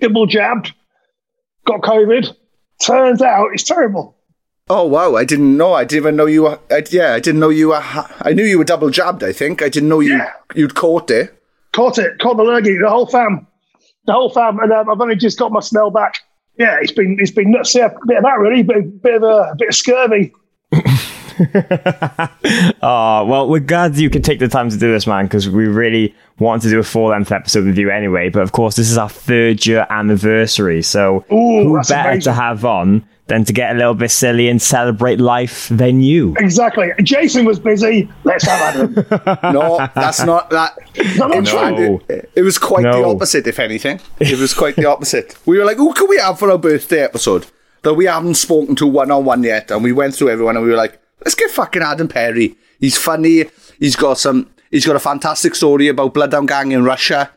double 0.00 0.26
jabbed, 0.26 0.72
got 1.66 1.80
COVID. 1.80 2.34
Turns 2.84 3.22
out 3.22 3.48
it's 3.52 3.62
terrible. 3.64 4.16
Oh 4.68 4.86
wow, 4.86 5.14
I 5.16 5.24
didn't 5.24 5.56
know. 5.56 5.72
I 5.72 5.84
didn't 5.84 6.02
even 6.02 6.16
know 6.16 6.26
you 6.26 6.42
were. 6.42 6.58
I, 6.70 6.82
yeah, 6.90 7.14
I 7.14 7.20
didn't 7.20 7.40
know 7.40 7.48
you 7.50 7.68
were. 7.68 7.80
I 7.82 8.32
knew 8.34 8.44
you 8.44 8.58
were 8.58 8.64
double 8.64 8.90
jabbed. 8.90 9.22
I 9.22 9.32
think 9.32 9.62
I 9.62 9.68
didn't 9.68 9.88
know 9.88 10.00
you 10.00 10.16
Yeah. 10.16 10.32
you'd 10.54 10.74
caught 10.74 11.10
it. 11.10 11.38
Caught 11.74 11.98
it, 11.98 12.18
caught 12.20 12.36
the 12.36 12.44
lurgy, 12.44 12.78
the 12.78 12.88
whole 12.88 13.06
fam, 13.06 13.46
the 14.06 14.12
whole 14.12 14.30
fam, 14.30 14.58
and 14.60 14.72
um, 14.72 14.88
I've 14.88 15.00
only 15.00 15.16
just 15.16 15.38
got 15.38 15.50
my 15.50 15.60
smell 15.60 15.90
back. 15.90 16.14
Yeah, 16.56 16.78
it's 16.80 16.92
been 16.92 17.16
it's 17.18 17.32
been 17.32 17.50
nuts. 17.50 17.74
Yeah, 17.74 17.86
a 17.86 18.06
bit 18.06 18.18
of 18.18 18.22
that 18.22 18.38
really, 18.38 18.62
bit, 18.62 19.02
bit 19.02 19.14
of 19.16 19.22
a, 19.24 19.50
a 19.52 19.56
bit 19.58 19.68
of 19.70 19.74
scurvy. 19.74 20.32
Oh, 22.80 23.24
well, 23.28 23.48
we're 23.48 23.58
glad 23.58 23.96
you 23.96 24.08
could 24.08 24.22
take 24.22 24.38
the 24.38 24.46
time 24.46 24.70
to 24.70 24.78
do 24.78 24.92
this, 24.92 25.06
man, 25.06 25.26
because 25.26 25.48
we 25.48 25.66
really 25.66 26.14
wanted 26.38 26.62
to 26.62 26.70
do 26.70 26.78
a 26.78 26.84
full 26.84 27.08
length 27.08 27.32
episode 27.32 27.66
with 27.66 27.76
you 27.76 27.90
anyway. 27.90 28.28
But 28.28 28.42
of 28.42 28.52
course, 28.52 28.76
this 28.76 28.90
is 28.90 28.96
our 28.98 29.08
third 29.08 29.66
year 29.66 29.86
anniversary. 29.90 30.82
So 30.82 31.24
Ooh, 31.32 31.64
who 31.64 31.82
better 31.88 32.10
amazing. 32.10 32.20
to 32.22 32.32
have 32.34 32.64
on 32.64 33.04
than 33.26 33.44
to 33.44 33.52
get 33.52 33.74
a 33.74 33.78
little 33.78 33.94
bit 33.94 34.10
silly 34.10 34.48
and 34.48 34.60
celebrate 34.60 35.18
life 35.18 35.68
than 35.68 36.00
you? 36.02 36.34
Exactly. 36.38 36.90
Jason 37.02 37.44
was 37.44 37.58
busy. 37.58 38.08
Let's 38.24 38.44
have 38.44 38.74
Adam. 38.74 38.94
No, 39.54 39.78
that's 39.94 40.22
not 40.24 40.50
that. 40.50 40.76
that 40.94 41.16
not 41.16 41.34
in 41.34 41.44
true? 41.44 41.98
fact, 41.98 42.10
it, 42.10 42.30
it 42.36 42.42
was 42.42 42.58
quite 42.58 42.82
the 42.82 43.04
opposite. 43.04 43.46
If 43.46 43.58
anything, 43.58 44.00
it 44.20 44.38
was 44.38 44.52
quite 44.54 44.76
the 44.76 44.86
opposite. 44.86 45.36
We 45.46 45.58
were 45.58 45.64
like, 45.64 45.76
"Who 45.78 45.92
can 45.94 46.08
we 46.08 46.18
have 46.18 46.38
for 46.38 46.50
our 46.50 46.58
birthday 46.58 47.02
episode 47.02 47.46
that 47.82 47.94
we 47.94 48.04
haven't 48.06 48.34
spoken 48.34 48.74
to 48.76 48.86
one 48.86 49.10
on 49.10 49.24
one 49.24 49.42
yet?" 49.42 49.70
And 49.70 49.82
we 49.82 49.92
went 49.92 50.14
through 50.14 50.30
everyone, 50.30 50.56
and 50.56 50.64
we 50.64 50.70
were 50.70 50.76
like, 50.76 51.00
"Let's 51.24 51.34
get 51.34 51.50
fucking 51.50 51.82
Adam 51.82 52.08
Perry. 52.08 52.56
He's 52.80 52.96
funny. 52.98 53.46
He's 53.78 53.96
got 53.96 54.18
some. 54.18 54.50
He's 54.70 54.86
got 54.86 54.96
a 54.96 55.00
fantastic 55.00 55.54
story 55.54 55.88
about 55.88 56.14
Bloodhound 56.14 56.48
Gang 56.48 56.72
in 56.72 56.84
Russia." 56.84 57.30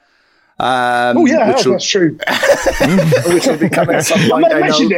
Um, 0.60 1.18
Oh 1.18 1.26
yeah, 1.28 1.54
which 1.56 1.66
will, 1.66 1.74
that's 1.74 1.86
true. 1.88 2.18
which 3.28 3.46
will 3.46 3.58
be 3.58 3.70
coming 3.70 4.02
some 4.02 4.20
I 4.20 4.30
point. 4.30 4.42
might 4.42 4.52
I 4.52 4.66
have 4.66 4.80
know. 4.80 4.90
mentioned 4.90 4.94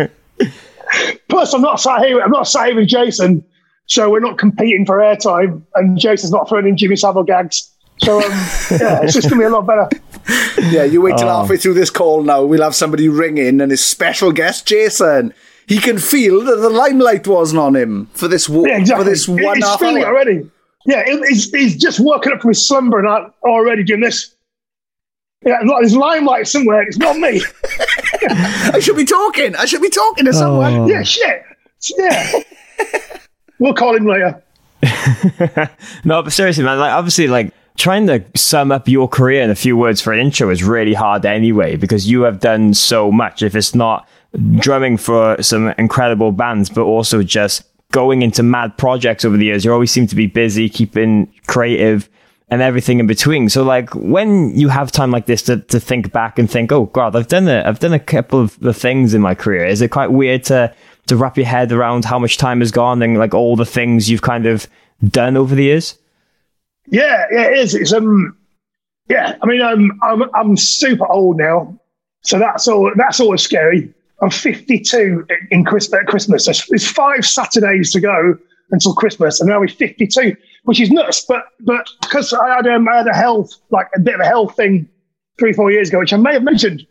it. 0.00 0.10
Plus, 1.28 1.54
I'm 1.54 1.62
not 1.62 1.80
sat 1.80 2.04
here. 2.04 2.20
I'm 2.20 2.30
not 2.32 2.48
sat 2.48 2.66
here 2.66 2.76
with 2.76 2.88
Jason 2.88 3.44
So 3.86 4.10
we're 4.10 4.18
not 4.20 4.38
competing 4.38 4.84
for 4.86 4.98
airtime, 4.98 5.62
and 5.76 5.96
Jason's 5.98 6.32
not 6.32 6.48
throwing 6.48 6.66
in 6.66 6.76
Jimmy 6.76 6.96
Savile 6.96 7.22
gags. 7.22 7.70
So 8.02 8.16
um, 8.16 8.30
yeah, 8.70 9.02
it's 9.02 9.12
just 9.14 9.28
gonna 9.28 9.40
be 9.42 9.46
a 9.46 9.50
lot 9.50 9.66
better. 9.66 9.88
Yeah, 10.70 10.84
you 10.84 11.00
wait 11.02 11.16
till 11.18 11.28
Oh. 11.28 11.40
halfway 11.42 11.56
through 11.58 11.74
this 11.74 11.90
call 11.90 12.22
now. 12.22 12.42
We'll 12.44 12.62
have 12.62 12.74
somebody 12.74 13.08
ring 13.08 13.38
in 13.38 13.60
and 13.60 13.70
his 13.70 13.84
special 13.84 14.32
guest, 14.32 14.66
Jason. 14.66 15.32
He 15.66 15.78
can 15.78 15.98
feel 15.98 16.40
that 16.44 16.56
the 16.56 16.70
limelight 16.70 17.28
wasn't 17.28 17.60
on 17.60 17.76
him 17.76 18.06
for 18.14 18.26
this 18.26 18.46
w- 18.46 18.66
Yeah, 18.68 18.78
exactly. 18.78 19.04
for 19.04 19.10
this 19.10 19.28
one 19.28 19.54
he's 19.56 19.64
half 19.64 19.78
feeling 19.78 19.98
it 19.98 20.04
hour. 20.04 20.12
already. 20.14 20.50
Yeah, 20.86 21.04
he's, 21.04 21.50
he's 21.50 21.76
just 21.76 22.00
woken 22.00 22.32
up 22.32 22.40
from 22.40 22.50
his 22.50 22.66
slumber 22.66 22.98
and 22.98 23.08
I'm 23.08 23.32
already 23.42 23.84
doing 23.84 24.00
this. 24.00 24.34
Yeah, 25.44 25.60
like 25.60 25.80
there's 25.80 25.96
limelight 25.96 26.48
somewhere. 26.48 26.82
It's 26.82 26.98
not 26.98 27.16
me. 27.16 27.42
I 28.28 28.78
should 28.80 28.96
be 28.96 29.04
talking. 29.04 29.56
I 29.56 29.64
should 29.64 29.80
be 29.80 29.88
talking 29.88 30.26
to 30.26 30.32
someone. 30.32 30.74
Oh. 30.74 30.86
Yeah, 30.86 31.02
shit. 31.02 31.42
Yeah. 31.98 32.32
we'll 33.58 33.74
call 33.74 33.96
him 33.96 34.06
later. 34.06 34.42
No, 36.04 36.22
but 36.22 36.32
seriously, 36.32 36.64
man, 36.64 36.78
like 36.78 36.92
obviously, 36.92 37.28
like 37.28 37.52
trying 37.76 38.06
to 38.06 38.24
sum 38.34 38.72
up 38.72 38.88
your 38.88 39.08
career 39.08 39.42
in 39.42 39.50
a 39.50 39.54
few 39.54 39.76
words 39.76 40.00
for 40.00 40.12
an 40.12 40.20
intro 40.20 40.50
is 40.50 40.62
really 40.62 40.94
hard 40.94 41.24
anyway, 41.26 41.76
because 41.76 42.10
you 42.10 42.22
have 42.22 42.40
done 42.40 42.74
so 42.74 43.10
much. 43.10 43.42
If 43.42 43.54
it's 43.54 43.74
not 43.74 44.08
drumming 44.56 44.96
for 44.96 45.42
some 45.42 45.68
incredible 45.78 46.32
bands, 46.32 46.70
but 46.70 46.82
also 46.82 47.22
just 47.22 47.64
going 47.92 48.22
into 48.22 48.42
mad 48.42 48.76
projects 48.76 49.24
over 49.24 49.36
the 49.36 49.46
years, 49.46 49.64
you 49.64 49.72
always 49.72 49.90
seem 49.90 50.06
to 50.06 50.16
be 50.16 50.26
busy, 50.26 50.68
keeping 50.68 51.32
creative 51.46 52.08
and 52.50 52.62
everything 52.62 52.98
in 52.98 53.06
between. 53.06 53.48
So 53.48 53.62
like 53.62 53.94
when 53.94 54.56
you 54.58 54.68
have 54.68 54.90
time 54.90 55.10
like 55.10 55.26
this 55.26 55.42
to, 55.42 55.58
to 55.58 55.78
think 55.78 56.12
back 56.12 56.38
and 56.38 56.50
think, 56.50 56.72
oh 56.72 56.86
God, 56.86 57.14
I've 57.14 57.28
done 57.28 57.48
a 57.48 57.62
I've 57.64 57.78
done 57.78 57.92
a 57.92 58.00
couple 58.00 58.40
of 58.40 58.58
the 58.60 58.74
things 58.74 59.14
in 59.14 59.22
my 59.22 59.34
career. 59.34 59.66
Is 59.66 59.80
it 59.80 59.90
quite 59.90 60.10
weird 60.10 60.44
to 60.44 60.74
to 61.06 61.16
wrap 61.16 61.36
your 61.36 61.46
head 61.46 61.72
around 61.72 62.04
how 62.04 62.18
much 62.18 62.38
time 62.38 62.60
has 62.60 62.70
gone 62.70 63.02
and 63.02 63.18
like 63.18 63.34
all 63.34 63.56
the 63.56 63.66
things 63.66 64.10
you've 64.10 64.22
kind 64.22 64.46
of 64.46 64.66
done 65.08 65.36
over 65.36 65.54
the 65.54 65.64
years? 65.64 65.96
Yeah, 66.88 67.24
yeah, 67.30 67.46
it 67.46 67.58
is. 67.58 67.74
It's 67.74 67.92
um, 67.92 68.36
yeah. 69.08 69.36
I 69.42 69.46
mean, 69.46 69.60
um, 69.60 69.98
I'm 70.02 70.22
I'm 70.34 70.56
super 70.56 71.10
old 71.10 71.36
now, 71.38 71.78
so 72.22 72.38
that's 72.38 72.66
all. 72.66 72.92
That's 72.96 73.20
always 73.20 73.42
scary. 73.42 73.92
I'm 74.22 74.30
52 74.30 75.26
in 75.50 75.66
at 75.66 76.06
Christmas. 76.06 76.44
There's, 76.44 76.86
five 76.86 77.26
Saturdays 77.26 77.92
to 77.92 78.00
go 78.00 78.36
until 78.70 78.94
Christmas, 78.94 79.40
and 79.40 79.48
now 79.48 79.60
we're 79.60 79.68
52, 79.68 80.36
which 80.64 80.80
is 80.80 80.90
nuts. 80.90 81.24
But 81.26 81.44
but 81.60 81.88
because 82.02 82.32
I 82.32 82.56
had 82.56 82.66
um, 82.66 82.88
I 82.88 82.98
had 82.98 83.06
a 83.06 83.14
health 83.14 83.52
like 83.70 83.88
a 83.94 84.00
bit 84.00 84.14
of 84.14 84.20
a 84.20 84.26
health 84.26 84.56
thing 84.56 84.88
three 85.38 85.52
four 85.52 85.70
years 85.72 85.88
ago, 85.88 85.98
which 85.98 86.12
I 86.12 86.16
may 86.16 86.34
have 86.34 86.42
mentioned. 86.42 86.86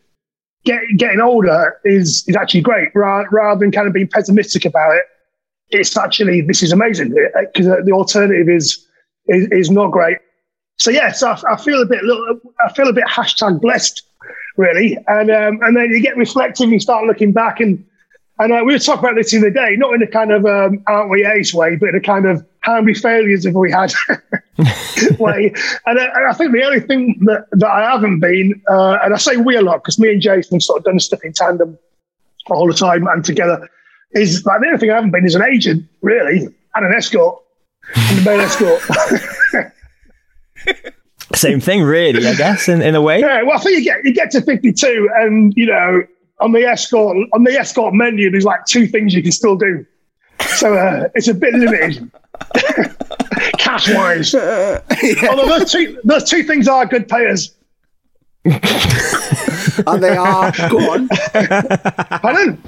Get, 0.65 0.81
getting 0.97 1.21
older 1.21 1.79
is 1.85 2.25
is 2.27 2.35
actually 2.35 2.61
great, 2.61 2.89
rather, 2.93 3.27
rather 3.31 3.59
than 3.59 3.71
kind 3.71 3.87
of 3.87 3.93
being 3.93 4.09
pessimistic 4.09 4.65
about 4.65 4.95
it. 4.95 5.03
It's 5.69 5.95
actually 5.95 6.41
this 6.41 6.61
is 6.61 6.73
amazing 6.73 7.15
because 7.53 7.67
the 7.85 7.91
alternative 7.93 8.49
is 8.49 8.85
is, 9.27 9.47
is 9.51 9.71
not 9.71 9.91
great. 9.91 10.17
So 10.77 10.91
yes, 10.91 11.21
I, 11.23 11.39
I 11.49 11.57
feel 11.57 11.81
a 11.81 11.85
bit, 11.85 12.03
little- 12.03 12.39
I 12.65 12.73
feel 12.73 12.87
a 12.87 12.93
bit 12.93 13.05
hashtag 13.05 13.61
blessed, 13.61 14.01
really. 14.59 14.97
And 15.07 15.31
um, 15.31 15.59
and 15.63 15.75
then 15.75 15.89
you 15.89 16.01
get 16.01 16.17
reflective, 16.17 16.69
you 16.69 16.79
start 16.79 17.05
looking 17.05 17.31
back, 17.31 17.61
and 17.61 17.83
and 18.37 18.53
uh, 18.53 18.61
we 18.65 18.73
were 18.73 18.79
talking 18.79 19.05
about 19.05 19.15
this 19.15 19.33
in 19.33 19.41
the 19.41 19.47
other 19.47 19.53
day, 19.53 19.75
not 19.77 19.93
in 19.93 20.03
a 20.03 20.07
kind 20.07 20.31
of 20.31 20.45
um, 20.45 20.83
aren't 20.87 21.09
we 21.09 21.25
ace 21.25 21.53
way, 21.53 21.77
but 21.77 21.89
in 21.89 21.95
a 21.95 22.01
kind 22.01 22.25
of 22.27 22.45
how 22.59 22.79
many 22.81 22.93
failures 22.93 23.45
have 23.45 23.55
we 23.55 23.71
had 23.71 23.93
way. 25.19 25.53
And, 25.85 25.99
uh, 25.99 26.07
and 26.15 26.27
I 26.27 26.33
think 26.33 26.51
the 26.51 26.63
only 26.63 26.81
thing 26.81 27.17
that, 27.21 27.45
that 27.51 27.69
I 27.69 27.89
haven't 27.89 28.19
been, 28.19 28.61
uh, 28.69 28.97
and 29.01 29.13
I 29.13 29.17
say 29.17 29.37
we 29.37 29.55
a 29.55 29.61
lot 29.61 29.77
because 29.77 29.97
me 29.97 30.11
and 30.11 30.21
Jason 30.21 30.57
have 30.57 30.63
sort 30.63 30.79
of 30.79 30.83
done 30.83 30.99
stuff 30.99 31.23
in 31.23 31.33
tandem 31.33 31.77
all 32.49 32.67
the 32.67 32.73
time 32.73 33.07
and 33.07 33.23
together, 33.23 33.69
is 34.11 34.45
like 34.45 34.59
the 34.59 34.67
only 34.67 34.79
thing 34.79 34.91
I 34.91 34.95
haven't 34.95 35.11
been 35.11 35.25
is 35.25 35.35
an 35.35 35.43
agent, 35.43 35.85
really, 36.01 36.47
and 36.75 36.85
an 36.85 36.93
escort, 36.93 37.41
and 37.95 38.19
a 38.19 38.23
male 38.23 38.41
escort. 38.41 38.81
Same 41.39 41.59
thing, 41.59 41.83
really, 41.83 42.25
I 42.27 42.35
guess, 42.35 42.67
in, 42.67 42.81
in 42.81 42.95
a 42.95 43.01
way. 43.01 43.19
Yeah, 43.19 43.41
well, 43.43 43.57
I 43.57 43.61
think 43.61 43.77
you 43.77 43.83
get 43.83 44.03
you 44.03 44.13
get 44.13 44.31
to 44.31 44.41
fifty 44.41 44.73
two, 44.73 45.09
and 45.15 45.53
you 45.55 45.65
know, 45.67 46.03
on 46.39 46.51
the 46.51 46.63
escort 46.65 47.17
on 47.33 47.43
the 47.43 47.51
escort 47.51 47.93
menu, 47.93 48.29
there's 48.29 48.45
like 48.45 48.65
two 48.65 48.87
things 48.87 49.13
you 49.13 49.23
can 49.23 49.31
still 49.31 49.55
do. 49.55 49.85
So 50.55 50.73
uh, 50.75 51.09
it's 51.15 51.27
a 51.27 51.33
bit 51.33 51.53
limited, 51.53 52.11
cash 53.57 53.89
wise. 53.93 54.33
Although 54.35 55.47
those 55.59 55.71
two 55.71 55.99
those 56.03 56.23
two 56.29 56.43
things 56.43 56.67
are 56.67 56.85
good 56.85 57.07
payers. 57.07 57.55
And 58.45 60.01
they 60.03 60.15
are. 60.15 60.51
Go 60.69 60.91
on. 60.91 61.07
Pardon? 62.21 62.61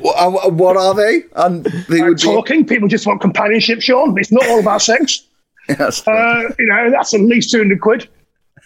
Wha- 0.00 0.12
uh, 0.44 0.48
What 0.50 0.76
are 0.76 0.94
they? 0.94 1.22
And 1.36 1.64
they 1.88 2.02
would 2.02 2.16
be. 2.16 2.22
Talking, 2.22 2.66
people 2.66 2.88
just 2.88 3.06
want 3.06 3.20
companionship, 3.20 3.80
Sean. 3.80 4.18
It's 4.18 4.32
not 4.32 4.46
all 4.48 4.60
about 4.60 4.82
sex. 4.82 5.26
Yes. 5.78 6.06
Uh, 6.06 6.48
you 6.58 6.66
know, 6.66 6.90
that's 6.90 7.14
at 7.14 7.20
least 7.20 7.50
two 7.50 7.58
hundred 7.58 7.80
quid. 7.80 8.08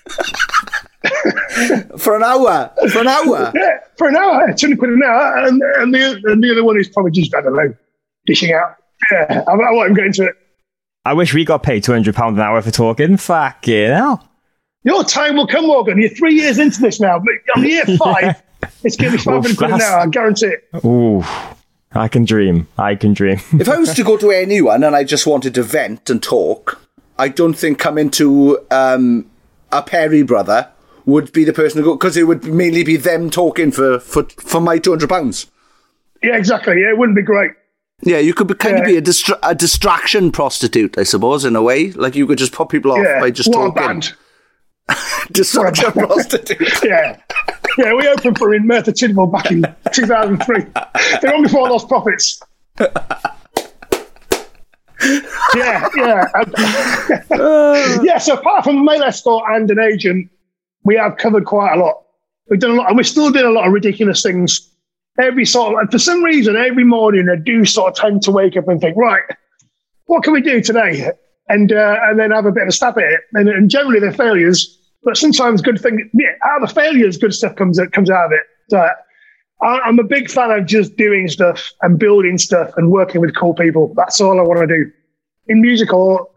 For 1.98 2.16
an 2.16 2.22
hour. 2.22 2.72
For 2.90 3.00
an 3.00 3.08
hour. 3.08 3.52
Yeah, 3.54 3.78
for 3.96 4.08
an 4.08 4.16
hour, 4.16 4.52
two 4.52 4.66
hundred 4.66 4.78
quid 4.78 4.90
an 4.90 5.02
hour, 5.02 5.36
and 5.46 5.62
and 5.78 5.94
the 5.94 6.20
and 6.24 6.42
the 6.42 6.50
other 6.52 6.64
one 6.64 6.78
is 6.78 6.88
probably 6.88 7.12
just 7.12 7.34
I 7.34 7.40
don't 7.40 7.54
know, 7.54 7.74
dishing 8.26 8.52
out. 8.52 8.76
Yeah, 9.12 9.44
I, 9.46 9.52
I 9.52 9.70
won't 9.72 9.94
get 9.96 10.06
into 10.06 10.24
it. 10.24 10.34
I 11.04 11.12
wish 11.14 11.32
we 11.32 11.44
got 11.44 11.62
paid 11.62 11.84
two 11.84 11.92
hundred 11.92 12.14
pounds 12.14 12.36
an 12.38 12.42
hour 12.44 12.60
for 12.62 12.70
talking. 12.70 13.16
Fuck 13.16 13.66
you 13.68 13.88
know. 13.88 14.20
Your 14.84 15.04
time 15.04 15.36
will 15.36 15.46
come, 15.46 15.66
Morgan. 15.66 15.98
You're 15.98 16.10
three 16.10 16.34
years 16.34 16.58
into 16.58 16.80
this 16.80 17.00
now, 17.00 17.18
but 17.18 17.34
on 17.56 17.64
year 17.64 17.84
five, 17.98 18.42
it's 18.84 18.96
going 18.96 19.12
to 19.12 19.18
be 19.18 19.22
five 19.22 19.42
hundred 19.42 19.56
quid 19.56 19.70
an 19.70 19.78
that's- 19.78 19.92
hour. 19.92 20.00
I 20.00 20.06
guarantee 20.06 20.46
it. 20.46 20.84
Ooh, 20.84 21.24
I 21.92 22.08
can 22.08 22.24
dream. 22.24 22.68
I 22.76 22.94
can 22.96 23.12
dream. 23.14 23.38
if 23.52 23.68
I 23.68 23.78
was 23.78 23.94
to 23.94 24.04
go 24.04 24.16
to 24.18 24.30
anyone 24.30 24.82
and 24.84 24.94
I 24.94 25.04
just 25.04 25.26
wanted 25.26 25.54
to 25.54 25.62
vent 25.62 26.10
and 26.10 26.22
talk, 26.22 26.80
I 27.18 27.28
don't 27.28 27.54
think 27.54 27.78
coming 27.78 28.10
to 28.10 28.58
um, 28.70 29.30
a 29.72 29.82
Perry 29.82 30.22
brother 30.22 30.70
would 31.04 31.32
be 31.32 31.44
the 31.44 31.52
person 31.52 31.78
to 31.78 31.84
go 31.84 31.94
because 31.94 32.16
it 32.16 32.24
would 32.24 32.44
mainly 32.44 32.82
be 32.84 32.96
them 32.96 33.30
talking 33.30 33.70
for 33.70 33.98
for, 34.00 34.24
for 34.40 34.60
my 34.60 34.78
two 34.78 34.90
hundred 34.90 35.08
pounds. 35.08 35.46
Yeah, 36.22 36.36
exactly. 36.36 36.80
Yeah, 36.80 36.90
it 36.90 36.98
wouldn't 36.98 37.16
be 37.16 37.22
great. 37.22 37.52
Yeah, 38.02 38.18
you 38.18 38.34
could 38.34 38.46
be, 38.48 38.54
kind 38.54 38.76
of 38.78 38.84
be 38.84 38.96
a, 38.98 39.02
distra- 39.02 39.38
a 39.42 39.54
distraction 39.54 40.30
prostitute, 40.30 40.98
I 40.98 41.02
suppose, 41.04 41.46
in 41.46 41.56
a 41.56 41.62
way. 41.62 41.92
Like 41.92 42.14
you 42.14 42.26
could 42.26 42.36
just 42.36 42.52
put 42.52 42.68
people 42.68 42.92
off 42.92 42.98
Yeah, 43.02 43.20
by 43.20 43.30
just 43.30 43.48
what 43.48 43.58
a 43.60 43.68
talking. 43.72 43.86
band. 43.86 44.12
Distraction 45.32 45.92
prostitute. 45.92 46.60
Yeah, 46.84 47.18
yeah. 47.78 47.94
We 47.94 48.06
opened 48.08 48.36
for 48.38 48.54
in 48.54 48.66
Merthyr 48.66 48.92
Tydfil 48.92 49.32
back 49.32 49.50
in 49.50 49.62
2003. 49.92 50.64
They're 51.22 51.34
on 51.34 51.42
before 51.42 51.66
I 51.66 51.70
lost 51.70 51.88
profits. 51.88 52.40
Yeah, 55.54 55.88
yeah. 55.96 56.26
Yeah, 58.02 58.18
so 58.18 58.34
apart 58.34 58.64
from 58.64 58.78
a 58.78 58.82
male 58.82 59.02
escort 59.02 59.44
and 59.48 59.70
an 59.70 59.78
agent, 59.78 60.30
we 60.84 60.96
have 60.96 61.16
covered 61.16 61.44
quite 61.44 61.74
a 61.74 61.78
lot. 61.78 62.02
We've 62.48 62.60
done 62.60 62.72
a 62.72 62.74
lot, 62.74 62.88
and 62.88 62.96
we're 62.96 63.02
still 63.02 63.30
doing 63.30 63.46
a 63.46 63.50
lot 63.50 63.66
of 63.66 63.72
ridiculous 63.72 64.22
things. 64.22 64.70
Every 65.18 65.44
sort 65.44 65.72
of, 65.72 65.78
and 65.80 65.90
for 65.90 65.98
some 65.98 66.22
reason, 66.22 66.56
every 66.56 66.84
morning 66.84 67.28
I 67.30 67.36
do 67.36 67.64
sort 67.64 67.90
of 67.90 67.96
tend 67.96 68.22
to 68.22 68.30
wake 68.30 68.56
up 68.56 68.68
and 68.68 68.80
think, 68.80 68.96
right, 68.96 69.22
what 70.04 70.22
can 70.22 70.32
we 70.32 70.40
do 70.40 70.60
today? 70.60 71.10
And 71.48 71.72
uh, 71.72 71.96
and 72.02 72.18
then 72.18 72.32
have 72.32 72.46
a 72.46 72.52
bit 72.52 72.64
of 72.64 72.68
a 72.68 72.72
stab 72.72 72.98
at 72.98 73.04
it. 73.04 73.20
And, 73.32 73.48
and 73.48 73.70
generally 73.70 74.00
they're 74.00 74.12
failures, 74.12 74.78
but 75.02 75.16
sometimes 75.16 75.62
good 75.62 75.80
thing. 75.80 76.10
Yeah, 76.12 76.32
out 76.44 76.62
of 76.62 76.68
the 76.68 76.74
failures, 76.74 77.16
good 77.16 77.34
stuff 77.34 77.56
comes 77.56 77.80
comes 77.92 78.10
out 78.10 78.26
of 78.26 78.32
it. 78.32 78.42
So 78.68 78.88
I, 79.62 79.80
I'm 79.84 79.98
a 79.98 80.04
big 80.04 80.30
fan 80.30 80.50
of 80.50 80.66
just 80.66 80.96
doing 80.96 81.28
stuff 81.28 81.72
and 81.82 81.98
building 81.98 82.38
stuff 82.38 82.70
and 82.76 82.90
working 82.90 83.20
with 83.20 83.34
cool 83.36 83.54
people. 83.54 83.92
That's 83.96 84.20
all 84.20 84.38
I 84.38 84.42
want 84.42 84.60
to 84.60 84.66
do 84.66 84.90
in 85.48 85.60
music 85.60 85.92
or 85.92 86.28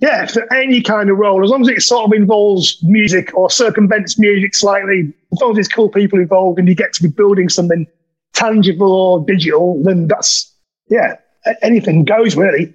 yeah, 0.00 0.26
for 0.26 0.52
any 0.52 0.80
kind 0.80 1.10
of 1.10 1.18
role, 1.18 1.42
as 1.42 1.50
long 1.50 1.62
as 1.62 1.68
it 1.68 1.82
sort 1.82 2.04
of 2.06 2.12
involves 2.12 2.78
music 2.84 3.34
or 3.34 3.50
circumvents 3.50 4.16
music 4.16 4.54
slightly, 4.54 5.12
as 5.32 5.40
long 5.40 5.50
as 5.50 5.56
there's 5.56 5.68
cool 5.68 5.88
people 5.88 6.20
involved 6.20 6.58
and 6.60 6.68
you 6.68 6.74
get 6.76 6.92
to 6.94 7.02
be 7.02 7.08
building 7.08 7.48
something 7.48 7.84
tangible 8.32 8.92
or 8.92 9.24
digital, 9.26 9.82
then 9.82 10.06
that's 10.06 10.54
yeah, 10.88 11.16
anything 11.62 12.04
goes 12.04 12.36
really. 12.36 12.72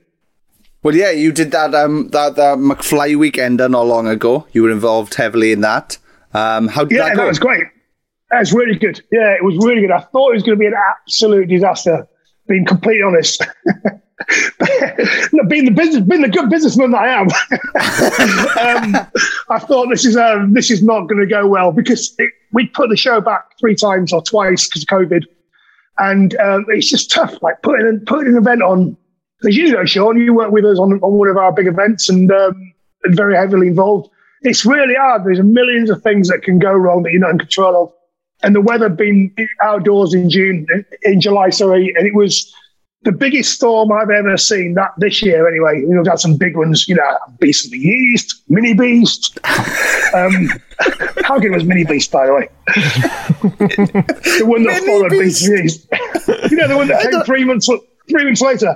Well, 0.82 0.95
yeah, 0.95 1.12
you 1.12 1.32
did 1.32 1.51
that 1.51 1.73
um 1.73 2.10
that, 2.10 2.36
that 2.36 2.58
McFly 2.58 3.15
weekend 3.15 3.58
not 3.58 3.86
long 3.86 4.08
ago. 4.08 4.45
You 4.51 4.63
were 4.63 4.71
involved 4.71 5.13
heavily 5.15 5.53
in 5.53 5.62
that. 5.62 5.97
Um, 6.34 6.67
how 6.67 6.84
did 6.84 6.97
Yeah, 6.97 7.03
that 7.06 7.15
that, 7.15 7.21
go? 7.23 7.27
was 7.29 7.39
great. 7.39 7.63
That 8.34 8.39
was 8.39 8.52
really 8.52 8.80
good. 8.80 9.00
Yeah, 9.12 9.36
it 9.36 9.43
was 9.43 9.56
really 9.58 9.82
good. 9.82 9.91
I 9.91 10.00
thought 10.00 10.32
it 10.32 10.34
was 10.34 10.41
going 10.41 10.58
to 10.58 10.60
be 10.60 10.65
an 10.65 10.74
absolute 10.74 11.50
disaster. 11.50 12.08
Being 12.48 12.65
completely 12.65 13.04
honest, 13.04 13.46
no, 15.34 15.43
being 15.48 15.65
the 15.65 15.72
business, 15.72 16.04
being 16.04 16.24
the 16.24 16.30
good 16.30 16.50
businessman 16.50 16.89
that 16.91 16.98
I 16.98 17.10
am, 17.10 17.28
um, 18.96 19.08
I 19.50 19.60
thought 19.60 19.88
this 19.89 20.04
is 20.04 20.17
um, 20.17 20.54
this 20.54 20.72
is 20.72 20.82
not 20.82 21.02
going 21.02 21.22
to 21.22 21.28
go 21.28 21.48
well 21.48 21.72
because 21.72 22.17
we 22.54 22.65
put 22.65 22.89
the 22.89 22.98
show 22.98 23.22
back 23.22 23.43
three 23.60 23.76
times 23.76 24.12
or 24.12 24.24
twice 24.24 24.67
because 24.67 24.82
of 24.82 24.88
COVID, 24.88 25.26
and 26.00 26.36
um, 26.38 26.65
it's 26.69 26.89
just 26.89 27.12
tough. 27.12 27.39
Like 27.43 27.62
putting 27.62 27.86
an, 27.86 28.04
putting 28.08 28.30
an 28.30 28.38
event 28.38 28.63
on, 28.63 28.98
as 29.48 29.56
you 29.56 29.72
know, 29.72 29.86
Sean, 29.86 30.19
you 30.19 30.34
work 30.34 30.52
with 30.52 30.65
us 30.65 30.80
on, 30.80 30.93
on 30.93 31.13
one 31.13 31.30
of 31.30 31.38
our 31.38 31.54
big 31.54 31.67
events 31.67 32.10
and 32.10 32.32
um, 32.32 32.74
very 33.10 33.36
heavily 33.36 33.67
involved. 33.67 34.10
It's 34.41 34.65
really 34.65 34.96
hard. 34.96 35.24
There's 35.24 35.39
millions 35.39 35.91
of 35.91 36.02
things 36.02 36.30
that 36.30 36.41
can 36.41 36.58
go 36.58 36.74
wrong 36.74 37.04
that 37.04 37.12
you're 37.12 37.22
not 37.22 37.30
in 37.30 37.38
control 37.38 37.84
of. 37.84 37.93
And 38.43 38.53
the 38.53 38.62
weather 38.62 38.89
being 38.89 39.34
outdoors 39.62 40.13
in 40.13 40.29
June, 40.29 40.67
in 41.03 41.21
July, 41.21 41.49
sorry, 41.49 41.93
and 41.97 42.06
it 42.06 42.13
was 42.13 42.53
the 43.03 43.12
biggest 43.12 43.53
storm 43.53 43.91
I've 43.91 44.10
ever 44.10 44.38
seen 44.38 44.73
that 44.75 44.91
this 44.97 45.21
year. 45.21 45.47
Anyway, 45.47 45.84
we've 45.86 46.06
had 46.06 46.19
some 46.19 46.38
big 46.38 46.56
ones. 46.56 46.88
You 46.88 46.95
know, 46.95 47.17
Beast 47.39 47.65
of 47.65 47.71
the 47.71 47.77
East, 47.77 48.43
Mini 48.49 48.73
Beast. 48.73 49.39
Um, 50.13 50.47
how 51.23 51.39
good 51.39 51.49
was 51.49 51.63
Mini 51.63 51.84
Beast, 51.86 52.12
by 52.12 52.27
the 52.27 52.34
way? 52.36 52.47
the 52.67 54.45
one 54.45 54.62
that 54.62 54.84
followed 54.84 55.10
Beast 55.10 55.43
of 55.47 55.58
the 55.58 55.63
East. 55.63 55.88
you 56.51 56.58
know, 56.58 56.67
the 56.67 56.77
one 56.77 56.88
that 56.88 57.01
came 57.01 57.19
three 57.23 57.43
months 57.43 57.67
three 58.08 58.23
months 58.23 58.39
later. 58.39 58.75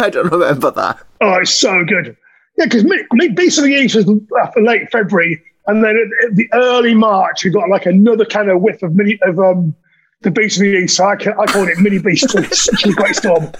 I 0.00 0.10
don't 0.10 0.28
remember 0.32 0.72
that. 0.72 0.98
Oh, 1.20 1.34
it's 1.34 1.54
so 1.54 1.84
good. 1.84 2.16
Yeah, 2.58 2.64
because 2.64 2.82
Beast 2.82 3.58
of 3.58 3.64
the 3.64 3.74
East 3.74 3.94
was 3.94 4.08
uh, 4.08 4.60
late 4.60 4.90
February, 4.90 5.40
and 5.66 5.84
then 5.84 5.96
at, 6.24 6.36
the 6.36 6.48
early 6.52 6.94
March 6.94 7.44
we 7.44 7.50
got 7.50 7.68
like 7.68 7.86
another 7.86 8.24
kind 8.24 8.50
of 8.50 8.60
whiff 8.60 8.82
of 8.82 8.94
mini 8.94 9.18
of 9.22 9.38
um 9.38 9.74
the 10.22 10.30
Beast 10.30 10.56
of 10.58 10.62
the 10.62 10.76
East. 10.76 10.96
So 10.96 11.04
I, 11.04 11.16
ca- 11.16 11.34
I 11.38 11.46
called 11.46 11.68
it 11.68 11.78
Mini 11.78 11.98
Beast. 11.98 12.34
a 12.34 12.92
great 12.92 13.16
storm. 13.16 13.50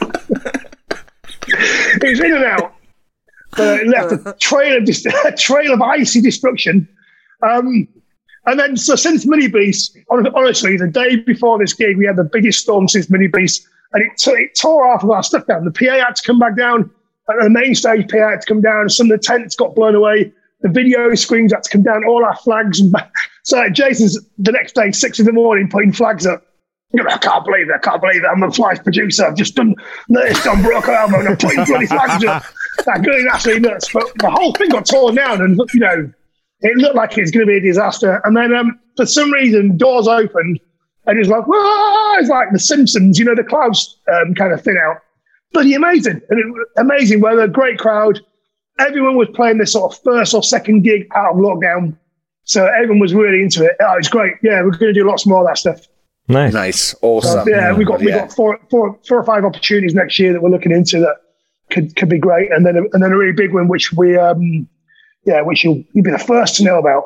it 1.48 2.08
was 2.08 2.20
in 2.20 2.34
and 2.34 2.44
out. 2.44 2.74
But 3.56 3.80
it 3.80 3.88
left 3.88 4.12
a 4.12 4.32
trail 4.40 4.78
of 4.78 4.84
dis- 4.84 5.06
a 5.24 5.32
trail 5.32 5.72
of 5.72 5.82
icy 5.82 6.20
destruction. 6.20 6.88
Um, 7.42 7.88
and 8.46 8.58
then, 8.58 8.76
so 8.76 8.96
since 8.96 9.26
Mini 9.26 9.48
Beast, 9.48 9.96
honestly, 10.10 10.76
the 10.76 10.88
day 10.88 11.16
before 11.16 11.58
this 11.58 11.72
gig, 11.74 11.96
we 11.96 12.06
had 12.06 12.16
the 12.16 12.24
biggest 12.24 12.60
storm 12.60 12.88
since 12.88 13.08
Mini 13.08 13.28
Beast, 13.28 13.66
and 13.92 14.02
it, 14.04 14.10
t- 14.18 14.30
it 14.32 14.58
tore 14.58 14.90
half 14.90 15.04
of 15.04 15.10
our 15.10 15.22
stuff 15.22 15.46
down. 15.46 15.64
The 15.64 15.70
PA 15.70 16.04
had 16.04 16.16
to 16.16 16.22
come 16.26 16.38
back 16.38 16.56
down, 16.56 16.90
and 17.28 17.42
the 17.44 17.50
main 17.60 17.74
stage 17.74 18.08
PA 18.10 18.30
had 18.30 18.40
to 18.40 18.46
come 18.46 18.60
down. 18.60 18.88
Some 18.88 19.10
of 19.10 19.20
the 19.20 19.24
tents 19.24 19.54
got 19.54 19.74
blown 19.76 19.94
away. 19.94 20.32
The 20.62 20.68
video 20.68 21.14
screens 21.14 21.52
had 21.52 21.62
to 21.64 21.70
come 21.70 21.82
down. 21.82 22.04
All 22.04 22.24
our 22.24 22.36
flags. 22.36 22.80
And 22.80 22.94
so 23.42 23.58
like, 23.58 23.72
Jason's 23.72 24.18
the 24.38 24.52
next 24.52 24.74
day, 24.74 24.92
six 24.92 25.18
in 25.18 25.26
the 25.26 25.32
morning, 25.32 25.68
putting 25.68 25.92
flags 25.92 26.26
up. 26.26 26.46
I 26.94 27.18
can't 27.18 27.44
believe 27.44 27.68
it. 27.68 27.74
I 27.74 27.78
can't 27.78 28.00
believe 28.00 28.22
it. 28.22 28.26
I'm 28.26 28.42
a 28.42 28.50
flies 28.50 28.78
producer. 28.78 29.24
I've 29.24 29.36
just 29.36 29.54
done 29.54 29.74
this 30.08 30.46
on 30.46 30.62
Broken 30.62 30.92
album 30.92 31.20
and 31.20 31.28
I'm 31.30 31.36
putting 31.36 31.64
bloody 31.64 31.86
flags 31.86 32.22
up. 32.24 32.44
That 32.84 33.02
going 33.02 33.26
absolutely 33.32 33.68
nuts. 33.68 33.90
But 33.92 34.12
the 34.18 34.30
whole 34.30 34.52
thing 34.52 34.68
got 34.68 34.86
torn 34.86 35.14
down 35.14 35.40
and, 35.40 35.58
you 35.72 35.80
know, 35.80 36.12
it 36.60 36.76
looked 36.76 36.94
like 36.94 37.16
it 37.16 37.22
was 37.22 37.30
going 37.30 37.46
to 37.46 37.50
be 37.50 37.56
a 37.56 37.60
disaster. 37.60 38.20
And 38.24 38.36
then 38.36 38.54
um, 38.54 38.78
for 38.96 39.06
some 39.06 39.32
reason, 39.32 39.76
doors 39.76 40.06
opened 40.06 40.60
and 41.06 41.18
it's 41.18 41.28
like, 41.28 41.44
whoa, 41.46 42.18
it's 42.18 42.28
like 42.28 42.48
The 42.52 42.58
Simpsons, 42.58 43.18
you 43.18 43.24
know, 43.24 43.34
the 43.34 43.44
clouds 43.44 43.98
um, 44.14 44.34
kind 44.34 44.52
of 44.52 44.62
thin 44.62 44.76
out. 44.76 44.98
Bloody 45.52 45.74
amazing. 45.74 46.20
And 46.28 46.38
it, 46.38 46.46
was 46.46 46.66
amazing 46.76 47.20
weather, 47.20 47.48
great 47.48 47.78
crowd. 47.78 48.20
Everyone 48.78 49.16
was 49.16 49.28
playing 49.34 49.58
this 49.58 49.72
sort 49.72 49.92
of 49.92 50.02
first 50.02 50.34
or 50.34 50.42
second 50.42 50.82
gig 50.82 51.06
out 51.14 51.32
of 51.32 51.36
lockdown. 51.36 51.96
So 52.44 52.66
everyone 52.66 52.98
was 52.98 53.14
really 53.14 53.42
into 53.42 53.64
it. 53.64 53.76
Oh, 53.80 53.94
it's 53.98 54.08
great. 54.08 54.34
Yeah, 54.42 54.62
we're 54.62 54.70
going 54.70 54.92
to 54.92 55.00
do 55.00 55.06
lots 55.06 55.26
more 55.26 55.40
of 55.42 55.46
that 55.46 55.58
stuff. 55.58 55.86
Nice. 56.28 56.52
Nice. 56.52 56.94
Awesome. 57.02 57.48
Yeah, 57.48 57.72
we 57.72 57.84
got 57.84 58.00
we 58.00 58.08
Yeah. 58.08 58.20
got 58.20 58.32
four, 58.32 58.58
four, 58.70 58.98
four 59.06 59.18
or 59.18 59.24
five 59.24 59.44
opportunities 59.44 59.94
next 59.94 60.18
year 60.18 60.32
that 60.32 60.42
we're 60.42 60.50
looking 60.50 60.72
into 60.72 60.98
that 61.00 61.16
could 61.70 61.94
could 61.96 62.08
be 62.08 62.18
great, 62.18 62.50
and 62.52 62.64
then 62.66 62.76
a, 62.76 62.80
and 62.92 63.02
then 63.02 63.12
a 63.12 63.16
really 63.16 63.32
big 63.32 63.52
one 63.54 63.68
which 63.68 63.92
we 63.92 64.16
um 64.16 64.68
yeah 65.24 65.40
which 65.42 65.64
you'll 65.64 65.82
you'll 65.92 66.04
be 66.04 66.10
the 66.10 66.18
first 66.18 66.56
to 66.56 66.64
know 66.64 66.78
about. 66.78 67.04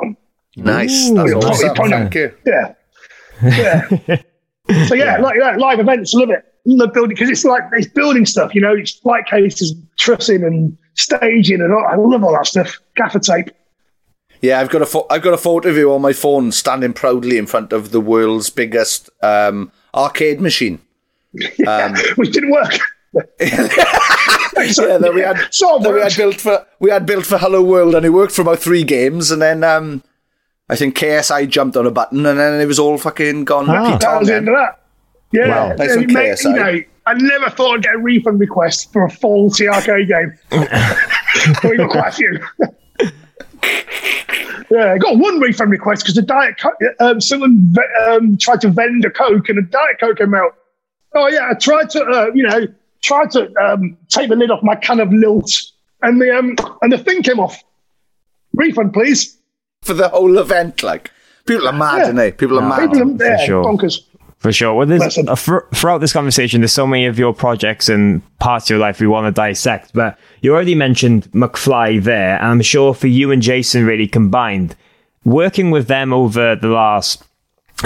Nice. 0.56 1.10
Ooh, 1.10 1.14
That's 1.14 1.32
Ooh, 1.32 1.36
awesome. 1.38 1.74
probably- 1.74 1.90
Thank 1.92 2.14
you. 2.14 2.34
Yeah, 2.46 2.74
yeah. 3.42 3.88
so 4.86 4.94
yeah, 4.94 5.16
like 5.20 5.38
that 5.40 5.58
live 5.58 5.80
events, 5.80 6.14
love 6.14 6.30
it. 6.30 6.44
Love 6.64 6.92
building 6.92 7.10
because 7.14 7.30
it's 7.30 7.44
like 7.44 7.62
it's 7.72 7.86
building 7.88 8.26
stuff. 8.26 8.54
You 8.54 8.60
know, 8.60 8.74
it's 8.74 8.92
flight 8.92 9.26
cases, 9.26 9.74
trussing, 9.98 10.42
and 10.44 10.76
staging, 10.96 11.60
and 11.60 11.72
all, 11.72 11.86
I 11.86 11.94
love 11.96 12.24
all 12.24 12.32
that 12.32 12.46
stuff. 12.46 12.80
Gaffer 12.96 13.18
tape. 13.20 13.50
Yeah, 14.42 14.60
I've 14.60 14.68
got 14.70 14.82
a 14.82 14.86
pho- 14.86 15.06
I've 15.10 15.22
got 15.22 15.32
a 15.34 15.38
photo 15.38 15.68
of 15.70 15.76
you 15.76 15.92
on 15.92 16.02
my 16.02 16.12
phone 16.12 16.52
standing 16.52 16.92
proudly 16.92 17.38
in 17.38 17.46
front 17.46 17.72
of 17.72 17.90
the 17.90 18.00
world's 18.00 18.50
biggest 18.50 19.08
um, 19.22 19.72
arcade 19.94 20.40
machine. 20.40 20.80
Um, 21.66 21.94
which 22.16 22.32
didn't 22.32 22.50
work. 22.50 22.72
yeah, 23.40 24.98
that 24.98 25.12
we 25.14 25.20
had 25.20 25.38
So 25.50 25.78
that 25.78 25.92
we 25.92 26.00
had 26.00 26.14
built 26.16 26.40
for 26.40 26.66
we 26.80 26.90
had 26.90 27.06
built 27.06 27.26
for 27.26 27.38
Hello 27.38 27.62
World, 27.62 27.94
and 27.94 28.04
it 28.06 28.10
worked 28.10 28.32
for 28.32 28.42
about 28.42 28.58
three 28.58 28.84
games, 28.84 29.30
and 29.30 29.40
then 29.42 29.62
um, 29.64 30.02
I 30.68 30.76
think 30.76 30.96
KSI 30.96 31.48
jumped 31.48 31.76
on 31.76 31.86
a 31.86 31.90
button, 31.90 32.24
and 32.26 32.38
then 32.38 32.60
it 32.60 32.66
was 32.66 32.78
all 32.78 32.98
fucking 32.98 33.44
gone. 33.44 33.68
Ah. 33.68 33.96
That 33.98 34.18
was 34.18 34.28
the 34.28 34.34
end 34.36 34.48
of 34.48 34.54
that. 34.56 34.80
Yeah, 35.32 35.48
Wow. 35.48 35.74
Nice 35.74 35.90
And 35.92 36.00
one, 36.00 36.10
it 36.10 36.12
made- 36.12 36.38
KSI. 36.38 36.44
you 36.44 36.52
know, 36.54 36.82
I 37.06 37.14
never 37.14 37.48
thought 37.50 37.74
I'd 37.76 37.82
get 37.84 37.94
a 37.94 37.98
refund 37.98 38.40
request 38.40 38.92
for 38.92 39.04
a 39.04 39.10
faulty 39.10 39.68
arcade 39.68 40.08
game. 40.08 40.32
we 41.62 41.76
got 41.76 41.90
quite 41.90 42.08
a 42.08 42.12
few. 42.12 42.40
yeah, 44.70 44.92
I 44.92 44.98
got 44.98 45.16
one 45.18 45.38
refund 45.40 45.70
request 45.70 46.02
because 46.02 46.14
the 46.16 46.22
diet 46.22 46.56
Co- 46.58 46.72
um, 47.00 47.20
someone 47.20 47.58
ve- 47.70 48.04
um, 48.08 48.36
tried 48.38 48.60
to 48.62 48.68
vend 48.68 49.04
a 49.04 49.10
coke 49.10 49.48
and 49.48 49.58
a 49.58 49.62
diet 49.62 49.98
coke 50.00 50.18
came 50.18 50.34
out. 50.34 50.56
Oh 51.14 51.28
yeah, 51.28 51.48
I 51.50 51.54
tried 51.54 51.90
to 51.90 52.02
uh, 52.04 52.26
you 52.34 52.42
know 52.42 52.66
tried 53.02 53.30
to 53.32 53.52
um, 53.62 53.96
take 54.08 54.28
the 54.28 54.36
lid 54.36 54.50
off 54.50 54.62
my 54.62 54.74
can 54.74 54.98
of 55.00 55.12
lilt 55.12 55.50
and 56.02 56.20
the 56.20 56.36
um, 56.36 56.56
and 56.82 56.92
the 56.92 56.98
thing 56.98 57.22
came 57.22 57.38
off. 57.40 57.62
Refund, 58.54 58.92
please. 58.92 59.38
for 59.82 59.94
the 59.94 60.08
whole 60.08 60.38
event. 60.38 60.82
Like 60.82 61.10
people 61.46 61.68
are 61.68 61.72
mad, 61.72 61.98
Yeah. 61.98 62.04
aren't 62.06 62.16
they? 62.16 62.32
People 62.32 62.58
are 62.58 62.68
mad. 62.68 62.90
People 62.90 63.12
are 63.14 63.16
for 63.18 63.24
yeah, 63.24 63.44
sure. 63.44 63.64
bonkers. 63.64 64.00
For 64.46 64.52
sure. 64.52 64.74
Well, 64.74 64.86
there's, 64.86 65.18
uh, 65.18 65.34
throughout 65.34 65.98
this 65.98 66.12
conversation, 66.12 66.60
there's 66.60 66.70
so 66.70 66.86
many 66.86 67.06
of 67.06 67.18
your 67.18 67.34
projects 67.34 67.88
and 67.88 68.22
parts 68.38 68.66
of 68.66 68.70
your 68.70 68.78
life 68.78 69.00
we 69.00 69.08
want 69.08 69.26
to 69.26 69.32
dissect. 69.32 69.92
But 69.92 70.20
you 70.40 70.54
already 70.54 70.76
mentioned 70.76 71.24
McFly 71.32 72.00
there, 72.00 72.36
and 72.36 72.46
I'm 72.46 72.62
sure 72.62 72.94
for 72.94 73.08
you 73.08 73.32
and 73.32 73.42
Jason, 73.42 73.84
really 73.84 74.06
combined, 74.06 74.76
working 75.24 75.72
with 75.72 75.88
them 75.88 76.12
over 76.12 76.54
the 76.54 76.68
last 76.68 77.24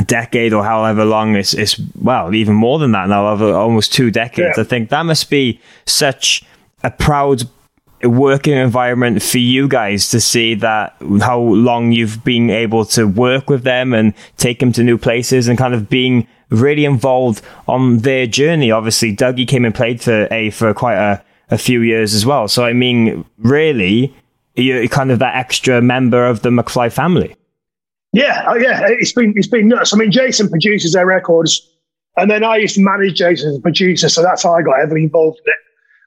decade 0.05 0.53
or 0.53 0.63
however 0.63 1.03
long 1.07 1.35
it's, 1.35 1.55
it's 1.55 1.81
well, 1.99 2.35
even 2.35 2.57
more 2.57 2.79
than 2.79 2.93
that 2.93 3.09
now, 3.09 3.29
over 3.29 3.55
almost 3.55 3.95
two 3.95 4.11
decades. 4.11 4.59
Yeah. 4.59 4.63
I 4.63 4.67
think 4.67 4.91
that 4.91 5.07
must 5.07 5.31
be 5.31 5.63
such 5.87 6.45
a 6.85 6.91
proud 6.91 7.45
working 8.03 8.53
environment 8.53 9.23
for 9.23 9.39
you 9.39 9.67
guys 9.67 10.11
to 10.11 10.21
see 10.21 10.57
that 10.57 10.95
how 11.23 11.39
long 11.39 11.93
you've 11.93 12.23
been 12.23 12.51
able 12.51 12.85
to 12.85 13.07
work 13.07 13.49
with 13.49 13.63
them 13.63 13.95
and 13.95 14.13
take 14.37 14.59
them 14.59 14.73
to 14.73 14.83
new 14.83 14.99
places 14.99 15.49
and 15.49 15.57
kind 15.57 15.73
of 15.73 15.89
being 15.89 16.27
really 16.51 16.85
involved 16.85 17.43
on 17.67 17.99
their 17.99 18.27
journey. 18.27 18.71
Obviously, 18.71 19.15
Dougie 19.15 19.49
came 19.49 19.65
and 19.65 19.75
played 19.75 20.01
for 20.01 20.29
A 20.31 20.51
for 20.51 20.75
quite 20.75 20.97
a, 20.97 21.23
a 21.51 21.59
few 21.59 21.81
years 21.83 22.15
as 22.15 22.27
well. 22.27 22.49
So, 22.49 22.65
I 22.65 22.73
mean, 22.73 23.25
really, 23.39 24.15
you're 24.55 24.87
kind 24.89 25.11
of 25.11 25.19
that 25.21 25.37
extra 25.37 25.81
member 25.81 26.27
of 26.27 26.43
the 26.43 26.51
McFly 26.51 26.93
family. 26.93 27.37
Yeah, 28.13 28.45
oh 28.49 28.57
yeah, 28.57 28.81
it's 28.89 29.13
been 29.13 29.35
it's 29.37 29.47
been 29.47 29.69
nuts. 29.69 29.95
I 29.95 29.97
mean, 29.97 30.11
Jason 30.11 30.49
produces 30.49 30.95
their 30.95 31.07
records, 31.07 31.61
and 32.17 32.29
then 32.29 32.43
I 32.43 32.57
used 32.57 32.75
to 32.75 32.83
manage 32.83 33.15
Jason 33.15 33.51
as 33.51 33.57
a 33.57 33.61
producer, 33.61 34.09
so 34.09 34.21
that's 34.21 34.43
how 34.43 34.55
I 34.55 34.63
got 34.63 34.79
heavily 34.79 35.05
involved 35.05 35.41
in 35.47 35.53
it. 35.53 35.59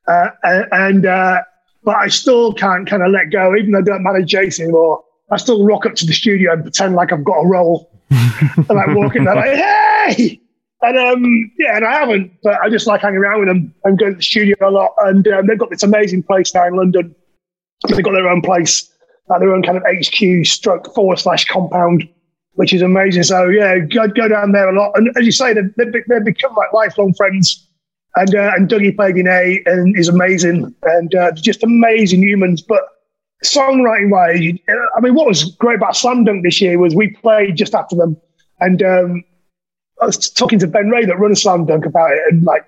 Uh, 0.06 0.65
and 0.73 1.06
uh, 1.06 1.41
but 1.84 1.95
I 1.95 2.10
still 2.10 2.53
can't 2.53 2.89
kind 2.89 3.03
of 3.03 3.12
let 3.12 3.32
go, 3.32 3.56
even 3.56 3.71
though 3.71 3.79
I 3.79 3.84
don't 3.84 4.03
manage 4.03 4.29
Jason 4.29 4.65
anymore. 4.65 5.01
I 5.32 5.38
still 5.38 5.65
rock 5.65 5.86
up 5.86 5.95
to 5.95 6.06
the 6.06 6.12
studio 6.12 6.51
and 6.51 6.63
pretend 6.63 6.95
like 6.95 7.13
I've 7.13 7.23
got 7.23 7.39
a 7.39 7.47
role, 7.47 7.89
and 8.58 8.69
like 8.69 8.95
walking 8.95 9.23
there 9.23 9.36
like, 9.36 9.56
hey, 9.56 10.41
and 10.84 10.97
um, 10.97 11.52
yeah, 11.58 11.78
and 11.78 11.86
I 11.86 11.93
haven't, 11.93 12.32
but 12.43 12.60
I 12.62 12.69
just 12.69 12.88
like 12.88 13.02
hanging 13.02 13.17
around 13.17 13.39
with 13.39 13.47
them 13.47 13.73
and 13.86 13.97
going 13.97 14.13
to 14.13 14.17
the 14.17 14.23
studio 14.23 14.56
a 14.62 14.69
lot. 14.69 14.93
And 14.99 15.26
um, 15.30 15.47
they've 15.47 15.58
got 15.58 15.69
this 15.69 15.84
amazing 15.84 16.23
place 16.23 16.54
now 16.54 16.67
in 16.67 16.76
London. 16.76 17.15
They've 17.88 18.04
got 18.04 18.12
their 18.12 18.28
own 18.28 18.41
place, 18.41 18.91
like 19.30 19.39
their 19.39 19.54
own 19.54 19.63
kind 19.63 19.78
of 19.78 19.84
HQ 19.84 20.45
stroke 20.45 20.93
forward 20.93 21.19
slash 21.19 21.45
compound, 21.45 22.08
which 22.54 22.73
is 22.73 22.82
amazing. 22.82 23.23
So 23.23 23.47
yeah, 23.47 23.80
go, 23.80 24.08
go 24.10 24.28
down 24.28 24.52
there 24.52 24.69
a 24.69 24.78
lot. 24.78 24.91
And 24.95 25.10
as 25.17 25.26
you 25.26 25.32
say, 25.32 25.54
they've, 25.54 25.73
they've, 25.78 26.26
become 26.26 26.54
like 26.56 26.73
lifelong 26.73 27.13
friends. 27.13 27.65
And 28.15 28.36
uh, 28.36 28.52
and 28.56 28.69
Dougie 28.69 28.95
played 28.95 29.17
in 29.17 29.28
A 29.28 29.63
and 29.65 29.97
is 29.97 30.08
amazing 30.08 30.76
and 30.84 31.15
uh, 31.15 31.32
just 31.32 31.63
amazing 31.63 32.21
humans. 32.21 32.62
But 32.62 32.84
songwriting 33.43 34.10
wise, 34.10 34.39
I 34.95 35.01
mean, 35.01 35.15
what 35.15 35.27
was 35.27 35.43
great 35.56 35.75
about 35.75 35.95
Slam 35.95 36.23
Dunk 36.23 36.43
this 36.43 36.62
year 36.62 36.79
was 36.79 36.95
we 36.95 37.12
played 37.12 37.56
just 37.56 37.75
after 37.75 37.95
them, 37.95 38.17
and 38.60 38.82
um, 38.84 39.23
I 40.01 40.06
was 40.06 40.29
talking 40.29 40.60
to 40.60 40.67
Ben 40.67 40.89
Ray 40.89 41.06
that 41.06 41.19
runs 41.19 41.43
Slam 41.43 41.65
Dunk 41.65 41.86
about 41.86 42.12
it, 42.12 42.21
and 42.29 42.43
like 42.43 42.65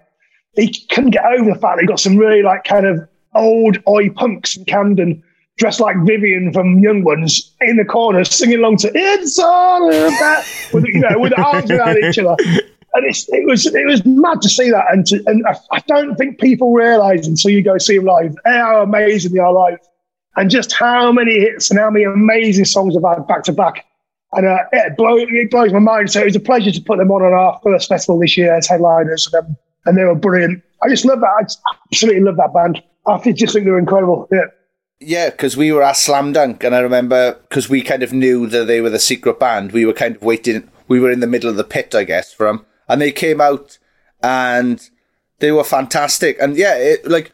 he 0.54 0.72
couldn't 0.90 1.12
get 1.12 1.26
over 1.26 1.54
the 1.54 1.60
fact 1.60 1.78
that 1.78 1.82
he 1.82 1.88
got 1.88 2.00
some 2.00 2.18
really 2.18 2.42
like 2.42 2.64
kind 2.64 2.86
of 2.86 3.08
old 3.36 3.78
oi 3.88 4.10
punks 4.10 4.56
in 4.56 4.66
Camden 4.66 5.24
dressed 5.58 5.80
like 5.80 5.96
Vivian 6.06 6.52
from 6.52 6.80
Young 6.80 7.04
Ones 7.04 7.54
in 7.62 7.78
the 7.78 7.86
corner 7.86 8.24
singing 8.24 8.60
along 8.60 8.78
to 8.78 8.92
"It's 8.94 9.40
All 9.40 9.90
About," 9.90 10.44
with 10.74 10.86
you 10.86 11.00
know 11.00 11.20
with 11.20 11.38
arms 11.38 11.72
around 11.72 11.98
each 12.04 12.20
other. 12.20 12.36
And 12.94 13.04
it 13.06 13.46
was 13.46 13.66
it 13.66 13.86
was 13.86 14.06
mad 14.06 14.42
to 14.42 14.50
see 14.50 14.70
that, 14.70 14.86
and 14.92 15.06
to, 15.08 15.22
and 15.26 15.46
I, 15.46 15.58
I 15.72 15.80
don't 15.82 16.16
think 16.16 16.40
people 16.40 16.74
realise 16.74 17.28
until 17.28 17.52
you 17.52 17.62
go 17.62 17.78
see 17.78 17.98
them 17.98 18.06
live 18.06 18.36
how 18.46 18.84
amazing 18.84 19.34
they 19.34 19.40
are 19.40 19.52
live, 19.52 19.80
and 20.36 20.50
just 20.50 20.74
how 20.74 21.12
many 21.12 21.40
hits 21.40 21.70
and 21.70 21.80
how 21.80 21.90
many 21.90 22.06
amazing 22.06 22.66
songs 22.66 22.96
I've 22.96 23.04
had 23.04 23.28
back 23.28 23.44
to 23.44 23.54
back. 23.54 23.86
And 24.34 24.46
uh, 24.46 24.64
it, 24.74 24.98
blow, 24.98 25.16
it 25.18 25.50
blows 25.50 25.72
my 25.72 25.80
mind. 25.80 26.12
So 26.12 26.22
it 26.22 26.26
was 26.26 26.36
a 26.36 26.42
pleasure 26.42 26.72
to 26.72 26.82
put 26.82 26.98
them 26.98 27.12
on 27.12 27.22
on 27.22 27.34
our 27.34 27.60
first 27.64 27.88
festival 27.88 28.20
this 28.20 28.36
year 28.36 28.54
as 28.54 28.68
headliners, 28.68 29.30
and, 29.32 29.46
um, 29.46 29.58
and 29.86 29.98
they 29.98 30.04
were 30.04 30.16
brilliant. 30.16 30.62
I 30.84 30.90
just 30.90 31.06
love 31.06 31.22
that. 31.22 31.58
I 31.66 31.74
absolutely 31.92 32.22
love 32.22 32.38
that 32.38 32.54
band. 32.54 32.84
I 33.08 33.32
just 33.32 33.54
think 33.54 33.66
they're 33.66 33.78
incredible. 33.80 34.28
Yeah. 34.32 34.46
Yeah, 35.00 35.30
because 35.30 35.58
we 35.58 35.72
were 35.72 35.84
at 35.84 35.98
Slam 35.98 36.34
Dunk, 36.34 36.64
and 36.64 36.74
I 36.74 36.80
remember 36.80 37.34
because 37.50 37.70
we 37.70 37.82
kind 37.82 38.02
of 38.02 38.14
knew 38.14 38.48
that 38.48 38.66
they 38.66 38.82
were 38.82 38.90
the 38.90 38.98
secret 38.98 39.40
band. 39.40 39.74
We 39.74 39.86
were 39.86 39.94
kind 39.94 40.16
of 40.16 40.24
waiting. 40.24 40.70
We 40.88 41.00
were 41.00 41.12
in 41.12 41.20
the 41.20 41.28
middle 41.28 41.50
of 41.50 41.58
the 41.58 41.66
pit, 41.66 41.94
I 41.94 42.06
guess, 42.06 42.34
for 42.34 42.48
them, 42.48 42.66
and 42.88 43.02
they 43.02 43.12
came 43.12 43.42
out, 43.42 43.78
and 44.24 44.90
They 45.40 45.52
were 45.52 45.66
fantastic, 45.66 46.38
and 46.42 46.56
yeah, 46.56 46.76
it, 46.76 47.08
like 47.08 47.34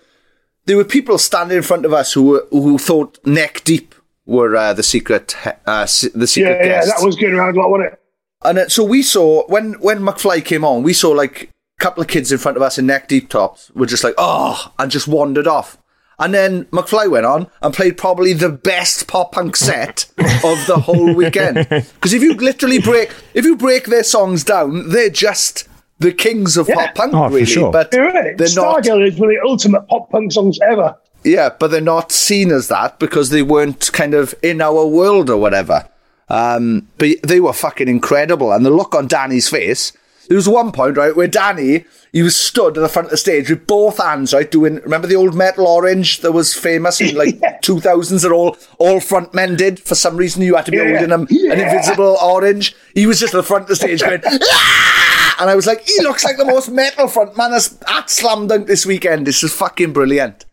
there 0.65 0.77
were 0.77 0.85
people 0.85 1.17
standing 1.17 1.57
in 1.57 1.63
front 1.63 1.85
of 1.85 1.93
us 1.93 2.13
who 2.13 2.23
were 2.23 2.47
who 2.51 2.77
thought 2.77 3.17
neck 3.25 3.63
deep 3.63 3.95
were 4.25 4.55
uh, 4.55 4.73
the 4.73 4.83
secret 4.83 5.35
uh, 5.65 5.83
the 6.13 6.27
secret 6.27 6.57
yeah, 6.59 6.63
guests. 6.63 6.89
yeah, 6.89 6.97
that 6.97 7.05
was 7.05 7.15
going 7.15 7.33
around 7.33 7.57
a 7.57 7.59
lot, 7.59 7.69
wasn't 7.69 7.93
it? 7.93 7.99
And 8.43 8.57
uh, 8.57 8.69
so 8.69 8.83
we 8.83 9.03
saw 9.03 9.45
when 9.47 9.73
when 9.73 9.99
McFly 9.99 10.43
came 10.43 10.63
on, 10.63 10.83
we 10.83 10.93
saw 10.93 11.09
like 11.09 11.43
a 11.79 11.83
couple 11.83 12.01
of 12.01 12.07
kids 12.07 12.31
in 12.31 12.37
front 12.37 12.57
of 12.57 12.63
us 12.63 12.77
in 12.77 12.85
neck 12.85 13.07
deep 13.07 13.29
tops 13.29 13.71
were 13.71 13.85
just 13.85 14.03
like 14.03 14.15
oh, 14.17 14.71
and 14.79 14.91
just 14.91 15.07
wandered 15.07 15.47
off. 15.47 15.77
And 16.19 16.35
then 16.35 16.65
McFly 16.65 17.09
went 17.09 17.25
on 17.25 17.47
and 17.63 17.73
played 17.73 17.97
probably 17.97 18.33
the 18.33 18.49
best 18.49 19.07
pop 19.07 19.31
punk 19.31 19.55
set 19.55 20.05
of 20.19 20.67
the 20.67 20.79
whole 20.85 21.15
weekend. 21.15 21.67
Because 21.67 22.13
if 22.13 22.21
you 22.21 22.35
literally 22.35 22.79
break 22.79 23.11
if 23.33 23.43
you 23.43 23.55
break 23.55 23.85
their 23.85 24.03
songs 24.03 24.43
down, 24.43 24.89
they're 24.89 25.09
just 25.09 25.67
the 26.01 26.11
kings 26.11 26.57
of 26.57 26.67
pop 26.67 26.95
punk, 26.95 27.13
Oh, 27.13 27.27
for 27.27 27.33
really. 27.35 27.45
sure. 27.45 27.71
But 27.71 27.93
You're 27.93 28.11
right. 28.11 28.37
they're 28.37 28.47
not. 28.55 28.83
Stargirl 28.83 29.07
is 29.07 29.17
one 29.19 29.29
of 29.29 29.35
the 29.35 29.41
ultimate 29.47 29.87
pop 29.87 30.09
punk 30.11 30.31
songs 30.31 30.59
ever. 30.61 30.97
Yeah, 31.23 31.49
but 31.59 31.69
they're 31.69 31.81
not 31.81 32.11
seen 32.11 32.51
as 32.51 32.67
that 32.69 32.97
because 32.99 33.29
they 33.29 33.43
weren't 33.43 33.91
kind 33.93 34.13
of 34.15 34.33
in 34.41 34.59
our 34.61 34.85
world 34.87 35.29
or 35.29 35.37
whatever. 35.37 35.87
Um, 36.29 36.87
but 36.97 37.09
they 37.23 37.39
were 37.39 37.53
fucking 37.53 37.87
incredible. 37.87 38.51
And 38.51 38.65
the 38.65 38.71
look 38.71 38.95
on 38.95 39.07
Danny's 39.07 39.47
face, 39.49 39.91
there 40.29 40.35
was 40.37 40.47
one 40.49 40.71
point, 40.71 40.97
right, 40.97 41.15
where 41.15 41.27
Danny, 41.27 41.83
he 42.13 42.23
was 42.23 42.35
stood 42.37 42.77
at 42.77 42.81
the 42.81 42.87
front 42.89 43.07
of 43.07 43.11
the 43.11 43.17
stage 43.17 43.49
with 43.49 43.67
both 43.67 43.97
hands, 43.97 44.33
right, 44.33 44.49
doing, 44.49 44.75
remember 44.77 45.07
the 45.07 45.15
old 45.15 45.35
metal 45.35 45.67
orange 45.67 46.21
that 46.21 46.31
was 46.31 46.53
famous 46.53 47.01
in 47.01 47.15
like 47.15 47.35
2000s 47.63 48.21
that 48.23 48.31
all, 48.31 48.57
all 48.79 48.99
front 49.01 49.33
men 49.33 49.55
did? 49.57 49.79
For 49.79 49.93
some 49.95 50.15
reason, 50.17 50.41
you 50.41 50.55
had 50.55 50.65
to 50.65 50.71
be 50.71 50.77
Yeah. 50.77 50.89
holding 50.89 51.09
them 51.09 51.21
an 51.21 51.27
Yeah. 51.29 51.53
invisible 51.53 52.17
orange. 52.23 52.73
He 52.95 53.05
was 53.05 53.19
just 53.19 53.33
at 53.33 53.37
the 53.37 53.43
front 53.43 53.63
of 53.63 53.67
the 53.69 53.75
stage 53.75 54.01
going, 54.01 54.21
"Ah!" 54.25 55.00
And 55.41 55.49
I 55.49 55.55
was 55.55 55.65
like, 55.65 55.81
he 55.81 56.03
looks 56.03 56.23
like 56.23 56.37
the 56.37 56.45
most 56.45 56.69
metal 56.69 57.07
front 57.07 57.35
man 57.35 57.51
at 57.51 58.09
Slam 58.09 58.45
Dunk 58.45 58.67
this 58.67 58.85
weekend. 58.85 59.25
This 59.25 59.41
is 59.41 59.51
fucking 59.51 59.91
brilliant. 59.91 60.45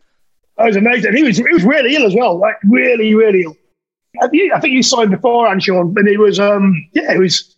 That 0.57 0.65
was 0.65 0.75
amazing. 0.75 1.15
He 1.15 1.21
was 1.21 1.37
he 1.37 1.53
was 1.53 1.63
really 1.63 1.95
ill 1.95 2.07
as 2.07 2.15
well, 2.15 2.39
like 2.39 2.55
really, 2.67 3.13
really 3.13 3.43
ill. 3.43 3.55
I 4.19 4.27
think, 4.27 4.73
you 4.73 4.81
saw 4.81 5.01
him 5.01 5.11
beforehand, 5.11 5.61
Sean, 5.61 5.93
and 5.95 6.07
he 6.07 6.17
was 6.17 6.39
um 6.39 6.73
yeah, 6.93 7.13
he 7.13 7.19
was 7.19 7.55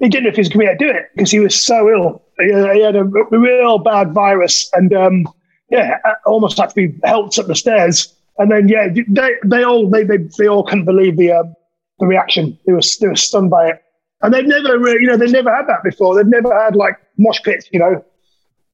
he 0.00 0.08
didn't 0.08 0.24
know 0.24 0.30
if 0.30 0.34
he 0.34 0.40
was 0.40 0.48
going 0.48 0.66
to 0.66 0.76
do 0.76 0.90
it 0.90 1.06
because 1.14 1.30
he 1.30 1.38
was 1.38 1.54
so 1.54 1.88
ill. 1.88 2.22
He, 2.40 2.46
he 2.46 2.82
had 2.82 2.96
a, 2.96 3.04
real 3.04 3.78
bad 3.78 4.12
virus, 4.12 4.68
and 4.72 4.92
um 4.92 5.28
yeah, 5.70 5.98
almost 6.26 6.58
had 6.58 6.70
to 6.70 6.74
be 6.74 6.98
helped 7.04 7.38
up 7.38 7.46
the 7.46 7.54
stairs. 7.54 8.12
And 8.38 8.50
then 8.50 8.68
yeah, 8.68 8.88
they 9.08 9.34
they 9.44 9.62
all 9.62 9.88
they 9.88 10.02
they, 10.02 10.18
they 10.36 10.48
all 10.48 10.64
couldn't 10.64 10.86
believe 10.86 11.16
the 11.16 11.30
um, 11.30 11.54
the 12.00 12.06
reaction. 12.06 12.58
They 12.66 12.72
were 12.72 12.80
they 13.00 13.06
were 13.06 13.14
stunned 13.14 13.50
by 13.50 13.68
it, 13.68 13.82
and 14.22 14.32
they've 14.32 14.46
never 14.46 14.78
really, 14.78 15.02
you 15.02 15.08
know 15.08 15.16
they've 15.16 15.30
never 15.30 15.54
had 15.54 15.66
that 15.66 15.82
before. 15.82 16.14
They've 16.14 16.26
never 16.26 16.52
had 16.58 16.76
like 16.76 16.94
mosh 17.18 17.40
pits, 17.42 17.68
you 17.72 17.78
know. 17.78 18.04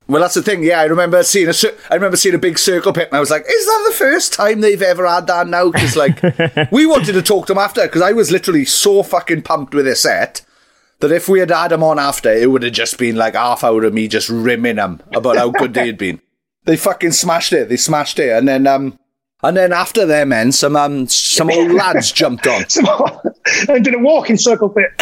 Well, 0.06 0.22
that's 0.22 0.34
the 0.34 0.42
thing. 0.42 0.62
Yeah, 0.62 0.80
I 0.80 0.84
remember 0.84 1.22
seeing 1.22 1.48
a, 1.48 1.52
cir- 1.52 1.76
I 1.90 1.94
remember 1.94 2.16
seeing 2.16 2.34
a 2.34 2.38
big 2.38 2.58
circle 2.58 2.94
pit, 2.94 3.08
and 3.08 3.16
I 3.16 3.20
was 3.20 3.30
like, 3.30 3.42
"Is 3.42 3.66
that 3.66 3.84
the 3.88 3.96
first 3.96 4.32
time 4.32 4.61
they've 4.61 4.80
ever 4.80 5.06
had 5.06 5.26
that 5.26 5.46
now?" 5.48 5.70
Because 5.70 5.96
like, 5.96 6.22
we 6.72 6.87
wanted 6.87 7.12
to 7.12 7.22
talk 7.22 7.46
to 7.46 7.54
them 7.54 7.62
after, 7.62 7.82
because 7.82 8.00
I 8.00 8.12
was 8.12 8.30
literally 8.30 8.64
so 8.64 9.02
fucking 9.02 9.42
pumped 9.42 9.74
with 9.74 9.84
this 9.84 10.02
set 10.02 10.42
that 11.00 11.12
if 11.12 11.28
we 11.28 11.40
had 11.40 11.50
had 11.50 11.68
them 11.68 11.82
on 11.82 11.98
after, 11.98 12.32
it 12.32 12.50
would 12.50 12.62
have 12.62 12.72
just 12.72 12.98
been 12.98 13.16
like 13.16 13.34
half 13.34 13.62
hour 13.62 13.84
of 13.84 13.92
me 13.94 14.08
just 14.08 14.28
rimming 14.28 14.76
them 14.76 15.02
about 15.14 15.37
how 15.37 15.50
good 15.50 15.74
they 15.74 15.87
had 15.87 15.98
been. 15.98 16.20
They 16.64 16.76
fucking 16.76 17.12
smashed 17.12 17.54
it. 17.54 17.70
They 17.70 17.78
smashed 17.78 18.18
it, 18.18 18.28
and 18.30 18.46
then 18.46 18.66
um, 18.66 18.98
and 19.42 19.56
then 19.56 19.72
after 19.72 20.04
them, 20.04 20.30
men, 20.30 20.52
some 20.52 20.76
um, 20.76 21.06
some 21.06 21.50
old 21.50 21.70
lads 21.70 22.12
jumped 22.12 22.46
on. 22.46 22.64
and 23.68 23.84
did 23.84 23.94
a 23.94 23.98
walking 23.98 24.37
circle 24.37 24.68
pit. 24.68 24.90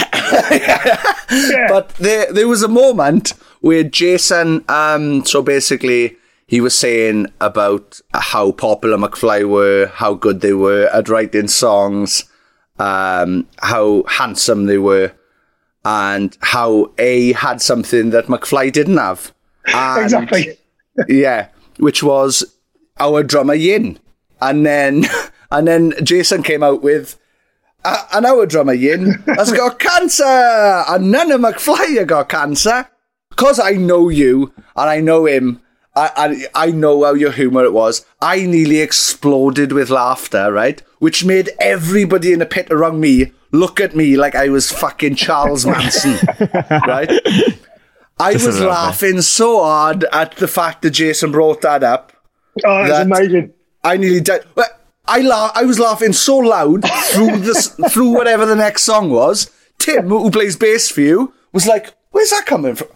yeah. 0.51 1.67
But 1.69 1.91
there, 1.97 2.33
there 2.33 2.49
was 2.49 2.63
a 2.63 2.69
moment 2.69 3.31
where 3.61 3.85
Jason, 3.85 4.65
um, 4.69 5.25
so 5.25 5.43
basically, 5.43 6.17
he 6.47 6.61
was 6.61 6.79
saying 6.79 7.27
about 7.41 8.01
how 8.15 8.53
popular 8.53 8.97
McFly 8.97 9.49
were, 9.49 9.91
how 9.95 10.15
good 10.15 10.41
they 10.41 10.53
were 10.53 10.89
at 10.93 11.09
writing 11.09 11.49
songs, 11.49 12.25
um, 12.79 13.49
how 13.61 14.05
handsome 14.09 14.67
they 14.67 14.79
were, 14.79 15.13
and 15.85 16.37
how 16.41 16.93
A 16.99 17.33
had 17.33 17.61
something 17.61 18.11
that 18.11 18.27
McFly 18.27 18.71
didn't 18.73 18.99
have. 18.99 19.33
And- 19.67 20.03
exactly. 20.05 20.59
yeah, 21.09 21.49
which 21.79 22.03
was 22.03 22.45
our 22.99 23.23
drummer 23.23 23.55
Yin, 23.55 23.99
and 24.41 24.65
then 24.65 25.05
and 25.51 25.67
then 25.67 25.95
Jason 26.03 26.43
came 26.43 26.63
out 26.63 26.83
with. 26.83 27.19
Uh, 27.89 28.07
and 28.15 28.27
our 28.27 28.47
drummer 28.47 28.73
Yin 28.73 29.13
has 29.27 29.53
got 29.53 29.79
cancer, 29.79 30.25
and 30.25 31.11
Nana 31.13 31.37
of 31.37 31.41
McFly 31.41 31.99
have 31.99 32.09
got 32.09 32.29
cancer. 32.29 32.89
Because 33.31 33.61
I 33.61 33.73
know 33.73 34.09
you 34.09 34.53
and 34.77 34.89
I 34.91 35.01
know 35.01 35.27
him, 35.27 35.61
I, 35.95 36.11
I 36.55 36.67
I 36.67 36.71
know 36.71 37.05
how 37.05 37.13
your 37.15 37.33
humour 37.33 37.65
it 37.65 37.73
was. 37.73 38.05
I 38.21 38.47
nearly 38.47 38.81
exploded 38.81 39.73
with 39.73 39.91
laughter, 39.91 40.51
right? 40.53 40.81
Which 40.99 41.25
made 41.25 41.51
everybody 41.61 42.33
in 42.33 42.39
the 42.39 42.47
pit 42.47 42.69
around 42.71 43.01
me 43.01 43.33
look 43.53 43.79
at 43.81 43.95
me 43.95 44.17
like 44.17 44.35
I 44.35 44.49
was 44.49 44.71
fucking 44.73 45.15
Charles 45.17 45.65
Manson, 45.73 46.19
right? 46.87 47.11
I 48.19 48.33
Just 48.33 48.47
was 48.47 48.55
little 48.57 48.61
bit. 48.61 48.69
laughing 48.69 49.21
so 49.23 49.63
hard 49.63 50.05
at 50.13 50.37
the 50.37 50.49
fact 50.49 50.83
that 50.83 50.91
Jason 50.93 51.31
brought 51.33 51.61
that 51.61 51.83
up. 51.85 52.13
Oh, 52.65 52.79
that's 52.87 52.91
that 52.91 53.07
amazing. 53.07 53.53
I 53.85 53.97
nearly 53.99 54.21
died. 54.21 54.41
Well, 54.55 54.67
I 55.09 55.21
la- 55.21 55.53
I 55.55 55.65
was 55.65 55.79
laughing 55.79 56.13
so 56.13 56.37
loud 56.39 56.83
through 57.13 57.39
this 57.39 57.69
through 57.91 58.11
whatever 58.11 58.45
the 58.47 58.57
next 58.57 58.83
song 58.83 59.11
was. 59.11 59.51
Tim, 59.79 60.09
who 60.09 60.31
plays 60.31 60.57
bass 60.57 60.91
for 60.91 61.01
you, 61.03 61.33
was 61.53 61.67
like, 61.67 61.95
"Where's 62.11 62.31
that 62.31 62.47
coming 62.47 62.75
from?" 62.75 62.89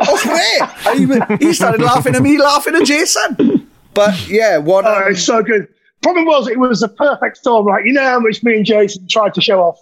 Oh, 0.00 0.20
where? 0.24 0.94
And 1.30 1.40
he, 1.42 1.52
started 1.52 1.80
laughing 1.80 2.14
at 2.16 2.22
me, 2.22 2.36
laughing 2.38 2.74
at 2.74 2.84
Jason. 2.84 3.68
But 3.94 4.28
yeah, 4.28 4.58
what? 4.58 4.84
Oh, 4.86 5.06
it's 5.08 5.22
so 5.22 5.42
good. 5.42 5.68
Problem 6.02 6.26
was, 6.26 6.48
it 6.48 6.58
was 6.58 6.80
the 6.80 6.88
perfect 6.88 7.36
storm. 7.38 7.66
Like 7.66 7.84
you 7.84 7.92
know 7.92 8.02
how 8.04 8.18
much 8.20 8.42
me 8.42 8.56
and 8.56 8.66
Jason 8.66 9.06
tried 9.08 9.34
to 9.34 9.40
show 9.40 9.60
off. 9.60 9.78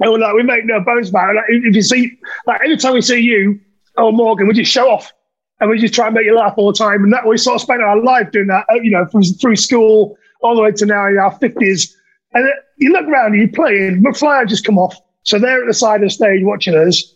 And 0.00 0.10
we're 0.12 0.18
like, 0.18 0.34
we 0.34 0.42
make 0.42 0.64
no 0.64 0.80
bones 0.80 1.10
about 1.10 1.30
it. 1.30 1.36
Like, 1.36 1.44
if 1.48 1.74
you 1.76 1.82
see, 1.82 2.18
like 2.46 2.60
every 2.64 2.76
time 2.76 2.94
we 2.94 3.02
see 3.02 3.20
you 3.20 3.60
or 3.96 4.12
Morgan, 4.12 4.48
we 4.48 4.54
just 4.54 4.72
show 4.72 4.90
off, 4.90 5.12
and 5.60 5.70
we 5.70 5.78
just 5.78 5.94
try 5.94 6.06
and 6.06 6.14
make 6.14 6.24
you 6.24 6.34
laugh 6.36 6.54
all 6.56 6.72
the 6.72 6.76
time. 6.78 7.04
And 7.04 7.12
that 7.12 7.26
we 7.26 7.36
sort 7.38 7.56
of 7.56 7.60
spent 7.62 7.82
our 7.82 8.02
life 8.02 8.30
doing 8.32 8.48
that. 8.48 8.64
uh, 8.70 8.74
You 8.82 8.90
know, 8.90 9.06
from 9.06 9.22
through 9.22 9.56
school 9.56 10.16
all 10.42 10.56
the 10.56 10.62
way 10.62 10.72
to 10.72 10.86
now 10.86 11.06
in 11.08 11.18
our 11.18 11.32
fifties. 11.38 11.96
And 12.34 12.48
you 12.78 12.92
look 12.92 13.06
around, 13.06 13.34
you 13.34 13.50
playing. 13.50 14.02
McFly 14.02 14.40
had 14.40 14.48
just 14.48 14.64
come 14.64 14.78
off, 14.78 14.96
so 15.22 15.38
they're 15.38 15.62
at 15.62 15.66
the 15.66 15.74
side 15.74 16.02
of 16.02 16.08
the 16.08 16.10
stage 16.10 16.42
watching 16.44 16.76
us. 16.76 17.14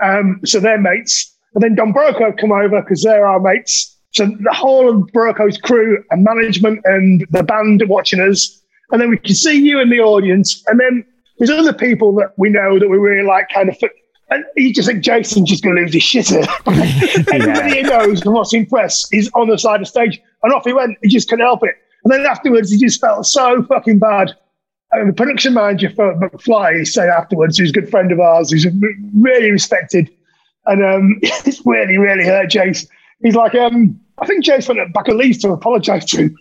Um, 0.00 0.40
so 0.44 0.60
they're 0.60 0.80
mates. 0.80 1.34
And 1.54 1.62
then 1.62 1.74
Don 1.74 1.92
Broco 1.92 2.20
have 2.20 2.36
come 2.36 2.52
over 2.52 2.80
because 2.80 3.02
they're 3.02 3.26
our 3.26 3.40
mates. 3.40 3.96
So 4.12 4.26
the 4.26 4.52
whole 4.52 4.88
of 4.88 5.08
Broco's 5.12 5.58
crew 5.58 6.02
and 6.10 6.24
management 6.24 6.80
and 6.84 7.26
the 7.30 7.42
band 7.42 7.82
are 7.82 7.86
watching 7.86 8.20
us. 8.20 8.62
And 8.90 9.00
then 9.00 9.10
we 9.10 9.18
can 9.18 9.34
see 9.34 9.58
you 9.58 9.80
in 9.80 9.90
the 9.90 10.00
audience. 10.00 10.62
And 10.66 10.80
then 10.80 11.04
there's 11.38 11.50
other 11.50 11.72
people 11.72 12.14
that 12.16 12.32
we 12.36 12.48
know 12.48 12.78
that 12.78 12.88
we 12.88 12.96
really 12.96 13.26
like 13.26 13.48
kind 13.52 13.68
of. 13.68 13.76
And 14.30 14.44
you 14.56 14.72
just 14.72 14.88
think 14.88 15.02
Jason's 15.02 15.48
just 15.48 15.62
going 15.62 15.76
to 15.76 15.82
lose 15.82 15.94
his 15.94 16.02
shit. 16.02 16.30
Everybody 17.32 17.76
he 17.76 17.82
knows 17.82 18.22
and 18.22 18.34
what's 18.34 18.52
impressed 18.52 19.12
is 19.12 19.30
on 19.34 19.48
the 19.48 19.58
side 19.58 19.80
of 19.80 19.88
stage. 19.88 20.20
And 20.42 20.52
off 20.52 20.64
he 20.64 20.72
went. 20.72 20.96
He 21.02 21.08
just 21.08 21.28
couldn't 21.28 21.44
help 21.44 21.62
it. 21.64 21.74
And 22.08 22.24
then 22.24 22.30
afterwards, 22.30 22.70
he 22.70 22.78
just 22.78 23.02
felt 23.02 23.26
so 23.26 23.62
fucking 23.64 23.98
bad. 23.98 24.34
And 24.92 25.10
the 25.10 25.12
production 25.12 25.52
manager 25.52 25.90
for 25.90 26.14
McFly 26.14 26.88
said 26.88 27.10
afterwards, 27.10 27.58
who's 27.58 27.68
a 27.68 27.72
good 27.74 27.90
friend 27.90 28.10
of 28.10 28.18
ours, 28.18 28.50
who's 28.50 28.66
really 29.14 29.50
respected, 29.50 30.10
and 30.64 30.82
um, 30.82 31.18
it's 31.22 31.60
really, 31.66 31.98
really 31.98 32.24
hurt 32.24 32.48
Jace. 32.48 32.88
He's 33.22 33.34
like, 33.34 33.54
um, 33.54 34.00
I 34.16 34.26
think 34.26 34.42
Jace 34.42 34.74
went 34.74 34.90
back 34.94 35.10
at 35.10 35.16
least 35.16 35.42
to 35.42 35.50
apologise 35.50 36.06
to 36.06 36.16
him. 36.16 36.38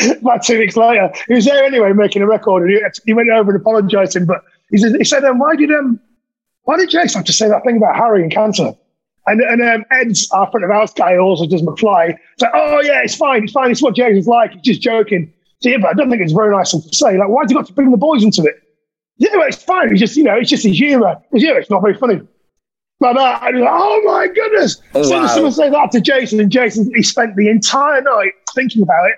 About 0.20 0.42
two 0.42 0.58
weeks 0.58 0.76
later, 0.76 1.10
he 1.28 1.34
was 1.34 1.46
there 1.46 1.64
anyway 1.64 1.94
making 1.94 2.20
a 2.20 2.26
record, 2.26 2.64
and 2.64 2.70
he, 2.72 2.82
he 3.06 3.14
went 3.14 3.30
over 3.30 3.52
and 3.52 3.58
apologised 3.58 4.12
to 4.12 4.18
him. 4.18 4.26
But 4.26 4.44
he 4.70 4.76
said, 4.76 4.96
he 4.96 5.04
said, 5.04 5.24
um, 5.24 5.38
why 5.38 5.56
did 5.56 5.72
um, 5.72 5.98
why 6.64 6.76
did 6.76 6.90
Jace 6.90 7.14
have 7.14 7.24
to 7.24 7.32
say 7.32 7.48
that 7.48 7.64
thing 7.64 7.78
about 7.78 7.96
Harry 7.96 8.22
and 8.22 8.30
cancer? 8.30 8.74
And, 9.28 9.40
and 9.40 9.62
um, 9.62 9.84
Ed's 9.90 10.30
our 10.30 10.48
front 10.50 10.64
of 10.64 10.70
house 10.70 10.92
guy 10.92 11.16
also 11.16 11.46
does 11.46 11.62
McFly. 11.62 12.16
It's 12.32 12.42
like, 12.42 12.52
oh 12.54 12.80
yeah, 12.82 13.02
it's 13.02 13.16
fine, 13.16 13.44
it's 13.44 13.52
fine. 13.52 13.70
It's 13.70 13.82
what 13.82 13.96
Jason's 13.96 14.28
like. 14.28 14.52
He's 14.52 14.62
just 14.62 14.80
joking. 14.80 15.32
So 15.60 15.68
yeah, 15.68 15.78
but 15.80 15.90
I 15.90 15.92
don't 15.94 16.10
think 16.10 16.22
it's 16.22 16.32
very 16.32 16.54
nice 16.54 16.70
to 16.70 16.80
say. 16.92 17.18
Like, 17.18 17.28
why'd 17.28 17.50
you 17.50 17.56
got 17.56 17.66
to 17.66 17.72
bring 17.72 17.90
the 17.90 17.96
boys 17.96 18.22
into 18.22 18.42
it? 18.42 18.62
Yeah, 19.16 19.30
well, 19.32 19.48
it's 19.48 19.62
fine. 19.62 19.90
It's 19.90 20.00
just, 20.00 20.16
you 20.16 20.24
know, 20.24 20.36
it's 20.36 20.50
just 20.50 20.64
his 20.64 20.78
humour. 20.78 21.16
His 21.32 21.42
humour, 21.42 21.58
it's 21.58 21.70
not 21.70 21.80
very 21.80 21.94
funny. 21.94 22.20
Like 23.00 23.16
that. 23.16 23.42
And 23.42 23.60
like, 23.60 23.70
oh 23.72 24.02
my 24.04 24.28
goodness. 24.28 24.80
Oh, 24.94 25.02
so 25.02 25.20
wow. 25.20 25.26
someone 25.26 25.52
say 25.52 25.70
that 25.70 25.90
to 25.92 26.00
Jason, 26.00 26.38
and 26.38 26.50
Jason, 26.50 26.90
he 26.94 27.02
spent 27.02 27.34
the 27.34 27.48
entire 27.48 28.02
night 28.02 28.32
thinking 28.54 28.82
about 28.82 29.06
it. 29.06 29.16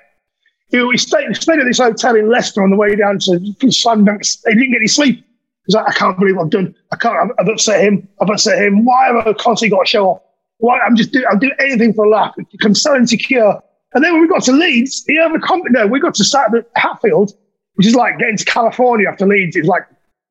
He, 0.70 0.90
he 0.90 0.98
stayed, 0.98 1.34
stayed 1.36 1.58
at 1.58 1.64
this 1.64 1.78
hotel 1.78 2.16
in 2.16 2.30
Leicester 2.30 2.62
on 2.62 2.70
the 2.70 2.76
way 2.76 2.94
down 2.94 3.18
to 3.20 3.38
Dunk. 3.38 3.52
He 3.60 4.54
didn't 4.54 4.70
get 4.70 4.76
any 4.76 4.86
sleep. 4.86 5.24
He's 5.68 5.74
like, 5.74 5.86
I 5.86 5.92
can't 5.92 6.18
believe 6.18 6.36
what 6.36 6.44
I've 6.44 6.50
done. 6.50 6.74
I 6.92 6.96
can't. 6.96 7.30
I've, 7.38 7.46
upset 7.46 7.84
him. 7.84 8.08
I've 8.22 8.30
upset 8.30 8.62
him. 8.62 8.86
Why 8.86 9.08
have 9.08 9.16
I 9.26 9.34
constantly 9.34 9.68
got 9.68 9.84
to 9.84 9.86
show 9.86 10.06
off? 10.06 10.22
Why? 10.56 10.80
I'm 10.80 10.96
just 10.96 11.12
doing. 11.12 11.26
I'm 11.30 11.38
doing 11.38 11.52
anything 11.60 11.92
for 11.92 12.06
a 12.06 12.08
laugh. 12.08 12.34
I'm 12.64 12.74
so 12.74 12.96
insecure. 12.96 13.60
And 13.92 14.02
then 14.02 14.14
when 14.14 14.22
we 14.22 14.28
got 14.28 14.42
to 14.44 14.52
Leeds, 14.52 15.04
he 15.06 15.18
overcome. 15.18 15.60
No, 15.68 15.86
we 15.86 16.00
got 16.00 16.14
to 16.14 16.24
start 16.24 16.54
at 16.54 16.70
Hatfield, 16.74 17.32
which 17.74 17.86
is 17.86 17.94
like 17.94 18.18
getting 18.18 18.38
to 18.38 18.44
California 18.46 19.06
after 19.06 19.26
Leeds. 19.26 19.56
It's 19.56 19.68
like 19.68 19.82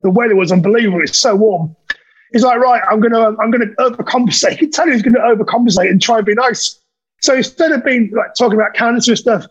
the 0.02 0.10
weather 0.10 0.36
was 0.36 0.52
unbelievable. 0.52 1.04
It's 1.04 1.19
so 1.19 1.36
warm. 1.36 1.76
He's 2.34 2.43
like, 2.43 2.58
right, 2.58 2.82
I'm 2.89 3.00
gonna, 3.00 3.38
I'm 3.39 3.52
gonna 3.52 3.67
overcompensate. 3.80 4.54
You 4.54 4.58
can 4.58 4.71
tell 4.71 4.88
you 4.88 4.93
he's 4.93 5.04
gonna 5.04 5.19
overcompensate 5.19 5.89
and 5.89 6.02
try 6.02 6.17
and 6.17 6.26
be 6.26 6.34
nice. 6.34 6.80
So 7.21 7.36
instead 7.36 7.71
of 7.71 7.86
being 7.86 8.12
like 8.15 8.34
talking 8.36 8.58
about 8.60 8.73
cancer 8.73 9.12
and 9.12 9.19
stuff, 9.19 9.45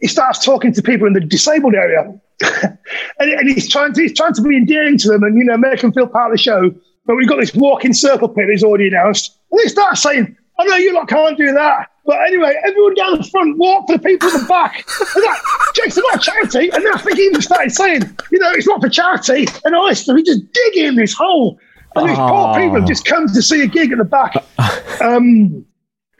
he 0.00 0.08
starts 0.08 0.44
talking 0.44 0.72
to 0.72 0.82
people 0.82 1.06
in 1.06 1.12
the 1.12 1.20
disabled 1.20 1.74
area, 1.74 2.12
and, 2.40 3.30
and 3.30 3.48
he's 3.48 3.68
trying 3.68 3.92
to 3.92 4.02
he's 4.02 4.14
trying 4.14 4.34
to 4.34 4.42
be 4.42 4.56
endearing 4.56 4.98
to 4.98 5.08
them 5.08 5.22
and 5.22 5.38
you 5.38 5.44
know 5.44 5.56
make 5.56 5.80
them 5.80 5.92
feel 5.92 6.06
part 6.06 6.30
of 6.30 6.36
the 6.36 6.42
show. 6.42 6.74
But 7.06 7.16
we've 7.16 7.28
got 7.28 7.40
this 7.40 7.54
walking 7.54 7.94
circle 7.94 8.28
pit 8.28 8.48
he's 8.50 8.62
already 8.62 8.88
announced. 8.88 9.38
And 9.50 9.60
he 9.60 9.68
starts 9.68 10.02
saying, 10.02 10.36
"I 10.58 10.64
know 10.64 10.76
you 10.76 10.94
lot 10.94 11.08
can't 11.08 11.36
do 11.36 11.52
that." 11.52 11.88
But 12.08 12.26
anyway, 12.26 12.54
everyone 12.64 12.94
down 12.94 13.18
the 13.18 13.24
front 13.24 13.58
walk 13.58 13.86
for 13.86 13.98
the 13.98 14.02
people 14.02 14.30
in 14.30 14.40
the 14.40 14.46
back. 14.48 14.88
And 15.14 15.24
that, 15.24 15.42
Jason, 15.74 16.02
not 16.10 16.22
charity. 16.22 16.70
And 16.70 16.82
then 16.82 16.94
I 16.94 16.98
think 16.98 17.18
he 17.18 17.24
even 17.24 17.42
started 17.42 17.70
saying, 17.70 18.00
you 18.32 18.38
know, 18.38 18.50
it's 18.52 18.66
not 18.66 18.80
for 18.80 18.88
charity. 18.88 19.46
And 19.66 19.76
honestly, 19.76 20.14
we 20.14 20.22
just 20.22 20.40
dig 20.50 20.76
in 20.76 20.94
this 20.94 21.12
hole. 21.12 21.58
And 21.96 22.08
these 22.08 22.16
poor 22.16 22.54
people 22.54 22.76
have 22.76 22.86
just 22.86 23.04
come 23.04 23.26
to 23.28 23.42
see 23.42 23.62
a 23.62 23.66
gig 23.66 23.92
at 23.92 23.98
the 23.98 24.04
back. 24.04 24.34
Um, 25.00 25.64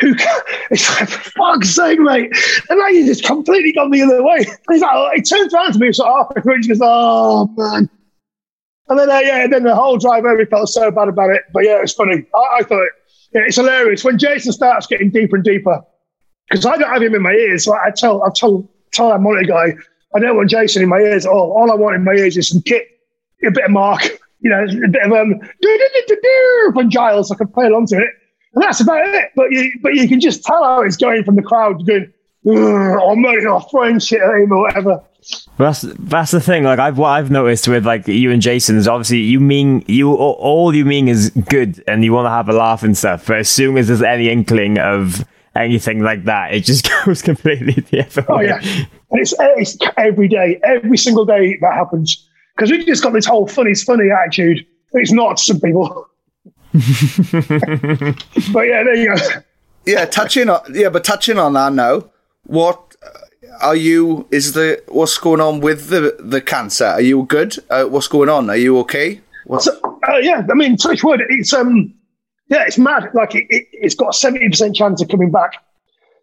who 0.00 0.14
it's 0.70 0.88
like, 0.90 1.08
for 1.08 1.30
fuck's 1.30 1.70
sake, 1.70 1.98
mate. 1.98 2.30
And 2.68 2.78
now 2.78 2.88
you 2.88 3.06
just 3.06 3.24
completely 3.24 3.72
gone 3.72 3.90
the 3.90 4.02
other 4.02 4.22
way. 4.22 4.44
He's 4.70 4.80
like, 4.80 5.14
he 5.14 5.22
turns 5.22 5.52
around 5.52 5.72
to 5.72 5.78
me, 5.78 5.92
sort 5.92 6.08
of 6.08 6.26
halfway 6.26 6.42
through, 6.42 6.54
and 6.54 6.64
he 6.64 6.68
goes, 6.68 6.80
oh, 6.82 7.52
man. 7.56 7.90
And 8.88 8.98
then, 8.98 9.11
uh, 9.11 9.18
yeah, 9.18 9.44
and 9.44 9.52
then 9.52 9.64
the 9.64 9.74
whole 9.74 9.98
drive 9.98 10.24
over, 10.24 10.38
he 10.38 10.46
felt 10.46 10.68
so 10.68 10.90
bad 10.90 11.08
about 11.08 11.30
it. 11.30 11.42
But 11.52 11.64
yeah, 11.64 11.82
it's 11.82 11.92
funny. 11.92 12.24
I, 12.34 12.58
I 12.58 12.62
thought 12.62 12.82
it, 12.82 12.92
yeah, 13.32 13.42
it's 13.46 13.56
hilarious 13.56 14.04
when 14.04 14.18
Jason 14.18 14.52
starts 14.52 14.87
getting 14.87 15.11
deeper 15.11 15.37
and 15.37 15.44
deeper. 15.44 15.82
Because 16.48 16.64
I 16.64 16.76
don't 16.76 16.90
have 16.90 17.02
him 17.02 17.14
in 17.14 17.22
my 17.22 17.32
ears. 17.32 17.64
So 17.64 17.74
I 17.74 17.90
tell, 17.94 18.22
I 18.24 18.30
tell, 18.34 18.66
tell 18.92 19.11
that 19.11 19.20
monitor 19.20 19.46
guy, 19.46 19.74
I 20.14 20.20
don't 20.20 20.37
want 20.37 20.48
Jason 20.48 20.82
in 20.82 20.88
my 20.88 20.98
ears 20.98 21.26
at 21.26 21.32
all. 21.32 21.52
All 21.52 21.70
I 21.70 21.74
want 21.74 21.96
in 21.96 22.04
my 22.04 22.12
ears 22.12 22.37
is 22.38 22.48
some 22.48 22.62
kit, 22.62 22.87
a 23.46 23.50
bit 23.50 23.64
of 23.64 23.70
Mark, 23.70 24.02
you 24.40 24.48
know, 24.48 24.62
a 24.62 24.88
bit 24.88 25.02
of 25.02 25.12
um, 25.12 25.40
from 26.72 26.88
Giles. 26.88 27.30
I 27.30 27.34
can 27.34 27.48
play 27.48 27.66
along 27.66 27.87
to 27.87 27.96
it. 27.96 28.11
And 28.54 28.62
that's 28.62 28.80
about 28.80 29.06
it. 29.06 29.30
But 29.37 29.50
you, 29.50 29.72
but 29.82 29.94
you 29.94 30.08
can 30.08 30.20
just 30.20 30.42
tell 30.44 30.62
how 30.64 30.82
it's 30.82 30.96
going 30.96 31.24
from 31.24 31.37
the 31.37 31.42
crowd 31.42 31.87
going, 31.87 32.12
or 32.44 33.16
moaning 33.16 33.46
or 33.46 33.61
throwing 33.70 33.98
shit 33.98 34.20
at 34.22 34.34
him 34.40 34.52
or 34.52 34.62
whatever. 34.62 35.02
That's 35.58 35.82
that's 35.82 36.30
the 36.30 36.40
thing. 36.40 36.64
Like 36.64 36.78
I've 36.78 36.96
what 36.96 37.08
I've 37.08 37.30
noticed 37.30 37.68
with 37.68 37.84
like 37.84 38.06
you 38.08 38.30
and 38.30 38.40
Jason 38.40 38.76
is 38.76 38.87
obviously 38.88 39.18
you 39.18 39.40
mean 39.40 39.84
you 39.87 40.14
all 40.14 40.74
you 40.74 40.84
mean 40.84 41.08
is 41.08 41.30
good 41.30 41.82
and 41.87 42.04
you 42.04 42.12
want 42.12 42.26
to 42.26 42.30
have 42.30 42.48
a 42.48 42.52
laugh 42.52 42.82
and 42.82 42.96
stuff. 42.96 43.26
But 43.26 43.38
as 43.38 43.48
soon 43.48 43.76
as 43.76 43.88
there's 43.88 44.00
any 44.00 44.30
inkling 44.30 44.78
of 44.78 45.24
anything 45.56 46.00
like 46.00 46.24
that, 46.24 46.54
it 46.54 46.61
just 46.64 46.88
goes 47.04 47.20
completely 47.20 47.74
the 47.90 48.06
other 48.06 48.24
Oh 48.28 48.37
way. 48.38 48.46
yeah, 48.46 48.61
and 48.61 49.20
it's, 49.20 49.34
it's 49.38 49.76
every 49.96 50.28
day, 50.28 50.61
every 50.64 50.96
single 50.96 51.26
day 51.26 51.58
that 51.61 51.74
happens 51.74 52.26
because 52.56 52.70
we've 52.70 52.87
just 52.87 53.02
got 53.02 53.12
this 53.12 53.26
whole 53.26 53.46
funny, 53.46 53.74
funny 53.74 54.11
attitude. 54.11 54.64
It's 54.92 55.12
not 55.12 55.38
some 55.40 55.61
people, 55.61 56.08
but 58.52 58.62
yeah, 58.62 58.83
there 58.83 58.94
you 58.94 59.14
go. 59.14 59.22
Yeah, 59.87 60.04
touching 60.04 60.50
on 60.50 60.61
yeah, 60.72 60.90
but 60.90 61.04
touching 61.04 61.38
on 61.38 61.54
that 61.54 61.72
now, 61.72 62.04
what 62.44 62.88
are 63.61 63.76
you? 63.76 64.26
Is 64.31 64.52
the 64.52 64.83
what's 64.88 65.18
going 65.18 65.40
on 65.40 65.61
with 65.61 65.88
the 65.88 66.16
the 66.18 66.40
cancer? 66.40 66.87
Are 66.87 67.00
you 67.00 67.24
good? 67.24 67.57
Uh, 67.70 67.85
what's 67.85 68.09
going 68.09 68.28
on? 68.28 68.50
Are 68.50 68.57
you 68.57 68.78
okay? 68.81 69.20
What's 69.44 69.64
So, 69.64 70.00
uh, 70.09 70.18
yeah, 70.18 70.46
I 70.50 70.54
mean, 70.54 70.76
touch 70.76 71.02
wood. 71.02 71.22
It's 71.28 71.52
um, 71.52 71.94
yeah, 72.48 72.64
it's 72.66 72.78
mad. 72.78 73.11
Like 73.14 73.35
it, 73.35 73.46
it, 73.50 73.66
it's 73.72 73.94
got 73.94 74.11
a 74.11 74.12
seventy 74.12 74.48
percent 74.48 74.76
chance 74.76 75.02
of 75.02 75.09
coming 75.09 75.31
back. 75.31 75.52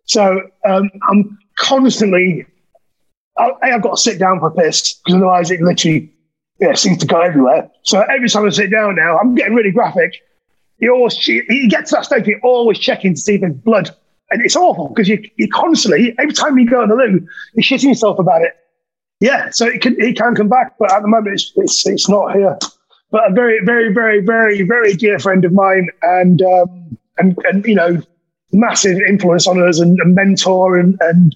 So 0.06 0.42
um, 0.66 0.90
I'm 1.10 1.38
constantly. 1.58 2.46
I, 3.38 3.52
I've 3.64 3.82
got 3.82 3.96
to 3.96 4.02
sit 4.02 4.18
down 4.18 4.40
for 4.40 4.48
a 4.48 4.52
piss 4.52 4.94
because 4.94 5.16
otherwise 5.16 5.52
it 5.52 5.62
literally 5.62 6.12
yeah 6.60 6.74
seems 6.74 7.00
to 7.00 7.06
go 7.06 7.22
everywhere. 7.22 7.70
So 7.84 8.02
every 8.02 8.30
time 8.30 8.46
I 8.46 8.50
sit 8.50 8.72
down 8.72 8.96
now, 8.96 9.18
I'm 9.18 9.36
getting 9.36 9.56
really 9.56 9.72
graphic. 9.72 10.14
You 10.80 10.94
always 10.94 11.28
you 11.28 11.70
get 11.70 11.86
to 11.88 11.96
that 11.96 12.06
stage, 12.06 12.28
you're 12.28 12.40
always 12.42 12.80
checking 12.80 13.14
to 13.16 13.20
see 13.20 13.36
if 13.36 13.42
there's 13.42 13.54
blood, 13.54 13.90
and 14.32 14.44
it's 14.44 14.56
awful 14.56 14.90
because 14.90 15.08
you 15.08 15.24
you 15.38 15.48
constantly 15.50 16.14
every 16.20 16.34
time 16.34 16.58
you 16.58 16.70
go 16.70 16.84
in 16.84 16.90
the 16.90 16.96
loo, 16.96 17.26
you're 17.54 17.64
shitting 17.64 17.90
yourself 17.90 18.20
about 18.20 18.42
it. 18.42 18.54
Yeah, 19.22 19.50
so 19.52 19.66
it 19.66 19.82
can 19.82 19.96
it 20.00 20.18
can 20.18 20.36
come 20.36 20.50
back, 20.50 20.78
but 20.78 20.92
at 20.92 21.02
the 21.02 21.08
moment 21.08 21.36
it's 21.36 21.52
it's, 21.56 21.88
it's 21.88 22.10
not 22.10 22.36
here. 22.36 22.58
But 23.12 23.32
a 23.32 23.34
very 23.34 23.64
very 23.64 23.94
very 23.94 24.20
very 24.20 24.64
very 24.64 24.94
dear 24.94 25.20
friend 25.20 25.46
of 25.46 25.54
mine, 25.54 25.90
and 26.02 26.42
um, 26.42 26.98
and 27.18 27.38
and 27.46 27.66
you 27.66 27.76
know, 27.76 28.02
massive 28.52 28.98
influence 29.08 29.48
on 29.48 29.62
us 29.66 29.80
and, 29.80 29.98
and 30.00 30.16
mentor 30.16 30.78
and 30.78 30.98
and 31.02 31.36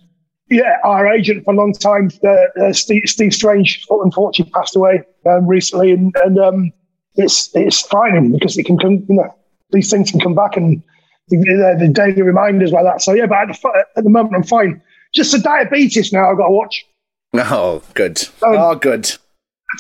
yeah, 0.49 0.78
our 0.84 1.08
agent 1.08 1.45
for 1.45 1.54
a 1.54 1.58
long 1.58 1.73
time, 1.73 2.10
uh, 2.23 2.63
uh, 2.63 2.73
Steve, 2.73 3.04
Steve 3.06 3.34
Strange, 3.34 3.86
unfortunately 3.89 4.52
passed 4.52 4.75
away 4.75 5.04
um, 5.28 5.47
recently, 5.47 5.91
and 5.91 6.13
and 6.23 6.39
um, 6.39 6.73
it's 7.19 7.49
it's 7.55 7.82
frightening 7.88 8.32
because 8.32 8.58
it 8.58 8.65
can 8.65 8.77
come, 8.77 9.05
you 9.08 9.15
know, 9.15 9.36
these 9.71 9.89
things 9.89 10.12
can 10.12 10.19
come 10.19 10.36
back 10.36 10.58
and 10.58 10.82
the, 11.29 11.75
the 11.79 11.88
daily 11.88 12.21
reminders 12.21 12.71
like 12.71 12.84
that. 12.84 13.01
So 13.01 13.13
yeah, 13.13 13.27
but 13.27 13.38
at 13.38 13.47
the, 13.47 13.86
at 13.97 14.03
the 14.03 14.10
moment 14.10 14.36
I'm 14.36 14.43
fine. 14.43 14.82
Just 15.13 15.32
the 15.32 15.39
diabetes 15.39 16.13
now 16.13 16.29
I've 16.29 16.38
got 16.38 16.47
to 16.47 16.51
watch. 16.51 16.86
oh 17.34 17.84
good? 17.93 18.21
Um, 18.43 18.55
oh 18.58 18.75
good. 18.75 19.12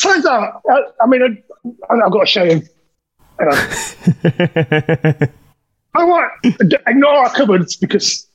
Turns 0.03 0.25
out, 0.25 0.61
I, 0.69 0.81
I 1.01 1.07
mean, 1.07 1.43
I, 1.89 1.93
I've 1.93 2.11
got 2.11 2.21
to 2.21 2.25
show 2.25 2.43
you. 2.43 2.61
I 5.95 6.03
want 6.03 6.31
ignore 6.87 7.15
our 7.15 7.29
cupboards 7.29 7.75
because 7.75 8.27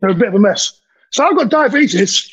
they're 0.00 0.10
a 0.10 0.14
bit 0.14 0.28
of 0.28 0.34
a 0.34 0.38
mess. 0.38 0.80
So 1.10 1.24
I've 1.24 1.36
got 1.36 1.48
diabetes, 1.50 2.30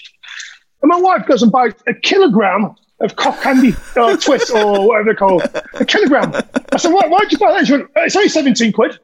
and 0.82 0.90
my 0.90 1.00
wife 1.00 1.26
goes 1.26 1.42
and 1.42 1.52
buys 1.52 1.74
a 1.88 1.94
kilogram 1.94 2.76
of 3.02 3.16
cough 3.16 3.42
candy 3.42 3.74
or 3.96 4.18
twist 4.26 4.52
or 4.52 4.88
whatever 4.88 5.06
they're 5.06 5.16
called. 5.16 5.44
A 5.74 5.86
kilogram. 5.86 6.34
I 6.72 6.78
said, 6.78 6.92
Why, 6.92 7.08
why'd 7.08 7.32
you 7.32 7.38
buy 7.38 7.54
that? 7.54 7.66
She 7.66 7.74
went, 7.74 7.90
it's 7.98 8.16
only 8.16 8.30
17 8.30 8.72
quid. 8.72 9.00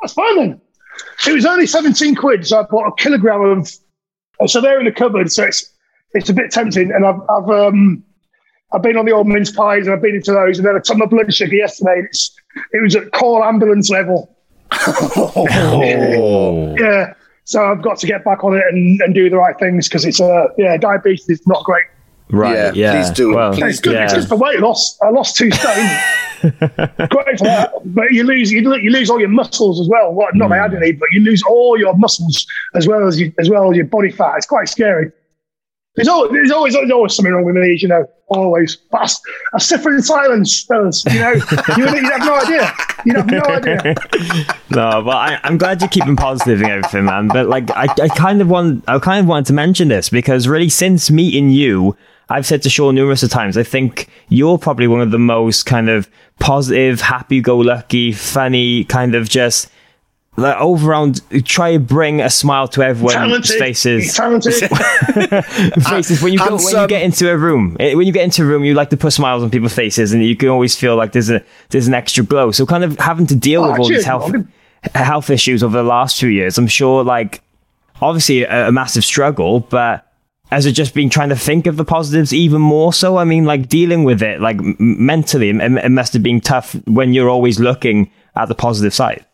That's 0.00 0.14
fine 0.14 0.36
then. 0.36 0.60
It 1.26 1.32
was 1.32 1.46
only 1.46 1.66
17 1.66 2.16
quid, 2.16 2.46
so 2.46 2.60
I 2.60 2.62
bought 2.64 2.88
a 2.88 2.94
kilogram 2.96 3.42
of. 3.42 4.50
So 4.50 4.60
they're 4.60 4.80
in 4.80 4.86
the 4.86 4.92
cupboard, 4.92 5.30
so 5.30 5.44
it's 5.44 5.72
it's 6.14 6.28
a 6.28 6.34
bit 6.34 6.50
tempting. 6.50 6.90
And 6.90 7.06
I've 7.06 7.20
I've 7.30 7.48
um 7.48 8.02
I've 8.72 8.82
been 8.82 8.96
on 8.96 9.04
the 9.04 9.12
old 9.12 9.28
mince 9.28 9.50
pies 9.50 9.86
and 9.86 9.94
I've 9.94 10.02
been 10.02 10.16
into 10.16 10.32
those, 10.32 10.58
and 10.58 10.66
then 10.66 10.76
I 10.76 10.80
took 10.80 10.96
my 10.96 11.06
blood 11.06 11.32
sugar 11.32 11.54
yesterday. 11.54 11.98
And 11.98 12.06
it's 12.06 12.34
it 12.72 12.82
was 12.82 12.96
at 12.96 13.12
call 13.12 13.44
ambulance 13.44 13.90
level. 13.90 14.36
Oh. 14.72 16.74
Yeah. 16.78 17.14
So 17.44 17.64
I've 17.64 17.82
got 17.82 17.98
to 17.98 18.06
get 18.06 18.24
back 18.24 18.44
on 18.44 18.54
it 18.54 18.62
and, 18.70 19.00
and 19.02 19.14
do 19.14 19.28
the 19.28 19.36
right 19.36 19.58
things 19.58 19.88
because 19.88 20.04
it's 20.04 20.20
uh, 20.20 20.46
yeah 20.58 20.76
diabetes 20.76 21.28
is 21.28 21.46
not 21.46 21.64
great. 21.64 21.84
Right. 22.32 22.54
Yeah, 22.54 22.72
Yeah. 22.74 22.92
please 22.92 23.10
do. 23.14 23.34
Well, 23.34 23.52
Please 23.52 23.74
It's 23.74 23.80
good. 23.80 23.94
It's 23.94 24.12
yeah. 24.12 24.20
good 24.20 24.28
for 24.28 24.36
weight 24.36 24.60
loss. 24.60 24.98
I 25.02 25.10
lost 25.10 25.36
two 25.36 25.50
stone. 25.50 25.88
great 26.42 27.38
for 27.38 27.44
that, 27.44 27.72
but 27.84 28.10
you 28.10 28.24
lose 28.24 28.50
you, 28.50 28.60
you 28.76 28.90
lose 28.90 29.08
all 29.10 29.20
your 29.20 29.28
muscles 29.28 29.80
as 29.80 29.88
well. 29.88 30.12
What 30.12 30.34
not 30.34 30.48
my 30.48 30.56
hmm. 30.56 30.64
agony, 30.64 30.92
but 30.92 31.08
you 31.12 31.20
lose 31.20 31.42
all 31.44 31.78
your 31.78 31.94
muscles 31.94 32.46
as 32.74 32.88
well 32.88 33.06
as 33.06 33.20
you, 33.20 33.32
as 33.38 33.48
well 33.48 33.70
as 33.70 33.76
your 33.76 33.86
body 33.86 34.10
fat. 34.10 34.38
It's 34.38 34.46
quite 34.46 34.68
scary. 34.68 35.12
There's 35.94 36.08
always, 36.08 36.32
there's 36.32 36.50
always 36.50 36.72
there's 36.72 36.90
always 36.90 37.14
something 37.14 37.32
wrong 37.32 37.44
with 37.44 37.54
me, 37.54 37.76
you 37.78 37.86
know. 37.86 38.06
Always, 38.28 38.76
but 38.76 39.02
I, 39.02 39.04
s- 39.04 39.20
I 39.52 39.58
suffer 39.58 39.94
in 39.94 40.00
silence, 40.00 40.64
fellas. 40.64 41.04
You 41.04 41.20
know, 41.20 41.32
you 41.76 41.84
would 41.84 42.02
have 42.02 42.20
no 42.20 42.34
idea. 42.34 42.72
You'd 43.04 43.16
have 43.16 43.26
no 43.26 43.42
idea. 43.42 43.94
No, 44.70 45.02
but 45.02 45.16
I, 45.16 45.38
I'm 45.42 45.58
glad 45.58 45.82
you're 45.82 45.90
keeping 45.90 46.16
positive 46.16 46.62
and 46.62 46.70
everything, 46.70 47.04
man. 47.04 47.28
But 47.28 47.46
like, 47.46 47.70
I, 47.72 47.88
I 48.02 48.08
kind 48.08 48.40
of 48.40 48.48
want, 48.48 48.84
I 48.88 48.98
kind 49.00 49.20
of 49.20 49.26
wanted 49.26 49.44
to 49.48 49.52
mention 49.52 49.88
this 49.88 50.08
because 50.08 50.48
really, 50.48 50.70
since 50.70 51.10
meeting 51.10 51.50
you, 51.50 51.94
I've 52.32 52.46
said 52.46 52.62
to 52.62 52.70
Sean 52.70 52.94
numerous 52.94 53.22
of 53.22 53.30
times, 53.30 53.56
I 53.56 53.62
think 53.62 54.08
you're 54.28 54.58
probably 54.58 54.86
one 54.88 55.00
of 55.00 55.10
the 55.10 55.18
most 55.18 55.66
kind 55.66 55.88
of 55.90 56.08
positive, 56.40 57.00
happy-go-lucky, 57.00 58.12
funny, 58.12 58.84
kind 58.84 59.14
of 59.14 59.28
just 59.28 59.68
like 60.36 60.56
over 60.56 60.90
around. 60.92 61.20
Try 61.44 61.68
and 61.70 61.86
bring 61.86 62.20
a 62.22 62.30
smile 62.30 62.66
to 62.68 62.82
everyone's 62.82 63.14
Talented. 63.14 63.58
Faces. 63.58 64.14
talented. 64.14 64.54
faces 65.84 66.22
when 66.22 66.32
you 66.32 66.38
go 66.38 66.56
when 66.56 66.74
you 66.82 66.88
get 66.88 67.02
into 67.02 67.30
a 67.30 67.36
room 67.36 67.76
Eh, 67.78 67.94
when 67.94 68.06
you 68.06 68.12
get 68.12 68.24
into 68.24 68.42
a 68.42 68.46
room 68.46 68.64
you 68.64 68.72
like 68.74 68.90
to 68.90 68.96
put 68.96 69.12
smiles 69.12 69.42
on 69.42 69.50
people's 69.50 69.74
faces 69.74 70.12
and 70.14 70.24
you 70.24 70.34
can 70.36 70.48
always 70.48 70.74
feel 70.76 70.96
like 70.96 71.12
there's 71.12 71.28
a 71.30 71.42
there's 71.68 71.86
an 71.86 71.94
extra 71.94 72.24
glow 72.24 72.50
so 72.50 72.64
kind 72.64 72.82
of 72.84 72.98
having 72.98 73.26
to 73.26 73.34
deal 73.36 73.62
Oh, 73.64 73.70
with 73.72 73.80
all 73.80 73.88
cheers, 73.88 73.98
these 74.00 74.06
health 74.06 74.22
Morgan. 74.32 74.52
health 74.94 75.28
issues 75.30 75.62
over 75.62 75.76
the 75.76 75.82
last 75.82 76.18
few 76.18 76.28
years 76.30 76.56
i'm 76.58 76.66
sure 76.66 77.04
like 77.04 77.42
obviously 78.00 78.42
a, 78.44 78.68
a 78.68 78.72
massive 78.72 79.04
struggle 79.04 79.60
but 79.60 80.11
has 80.52 80.66
it 80.66 80.72
just 80.72 80.94
been 80.94 81.10
trying 81.10 81.30
to 81.30 81.36
think 81.36 81.66
of 81.66 81.76
the 81.76 81.84
positives 81.84 82.32
even 82.32 82.60
more 82.60 82.92
so 82.92 83.16
i 83.16 83.24
mean 83.24 83.44
like 83.44 83.68
dealing 83.68 84.04
with 84.04 84.22
it 84.22 84.40
like 84.40 84.58
mentally 84.78 85.50
it, 85.50 85.90
must 85.90 86.12
have 86.12 86.22
been 86.22 86.40
tough 86.40 86.74
when 86.86 87.12
you're 87.12 87.30
always 87.30 87.58
looking 87.58 88.10
at 88.36 88.48
the 88.48 88.54
positive 88.54 88.94
side 88.94 89.24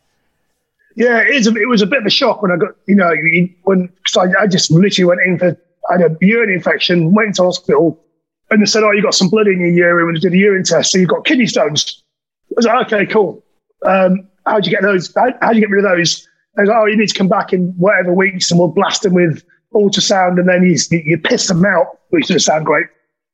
Yeah, 0.97 1.21
it, 1.21 1.29
is 1.29 1.47
a, 1.47 1.55
it 1.55 1.69
was 1.69 1.81
a 1.81 1.87
bit 1.87 2.01
of 2.01 2.07
a 2.07 2.11
shock 2.11 2.43
when 2.43 2.51
I 2.51 2.57
got, 2.57 2.71
you 2.89 2.97
know, 2.97 3.15
when 3.63 3.89
cause 4.05 4.17
I, 4.17 4.43
I 4.43 4.47
just 4.49 4.69
literally 4.73 5.07
went 5.07 5.21
in 5.25 5.39
for, 5.39 5.57
I 5.89 5.93
had 5.93 6.03
a 6.03 6.17
urine 6.21 6.53
infection, 6.53 7.15
went 7.15 7.29
into 7.29 7.45
hospital, 7.45 8.03
and 8.51 8.61
they 8.61 8.67
said, 8.67 8.83
oh, 8.83 8.91
you 8.91 9.01
got 9.01 9.15
some 9.15 9.29
blood 9.29 9.47
in 9.47 9.61
your 9.61 9.71
urine 9.71 10.09
And 10.09 10.21
did 10.21 10.33
a 10.33 10.37
urine 10.37 10.65
test, 10.65 10.91
so 10.91 10.99
you've 10.99 11.09
got 11.09 11.25
kidney 11.25 11.47
stones. 11.47 12.03
I 12.51 12.55
was 12.57 12.67
like, 12.67 12.87
okay, 12.87 13.07
cool. 13.07 13.45
Um, 13.87 14.27
how'd 14.45 14.67
you 14.67 14.73
get 14.73 14.83
those? 14.83 15.15
How, 15.15 15.33
how'd 15.41 15.55
you 15.55 15.61
get 15.61 15.71
rid 15.71 15.85
of 15.85 15.91
those? 15.91 16.27
I 16.57 16.63
was 16.63 16.69
like, 16.69 16.79
oh, 16.79 16.87
you 16.87 16.97
need 16.97 17.11
to 17.11 17.15
come 17.15 17.29
back 17.29 17.53
in 17.53 17.69
whatever 17.77 18.13
weeks 18.13 18.51
and 18.51 18.59
we'll 18.59 18.69
blast 18.69 19.03
them 19.03 19.15
with 19.15 19.45
ultrasound 19.75 20.39
and 20.39 20.49
then 20.49 20.63
you, 20.63 20.77
you 21.05 21.19
piss 21.19 21.49
them 21.49 21.65
out, 21.65 21.99
which 22.11 22.27
doesn't 22.27 22.41
sound 22.41 22.67
great. 22.67 22.87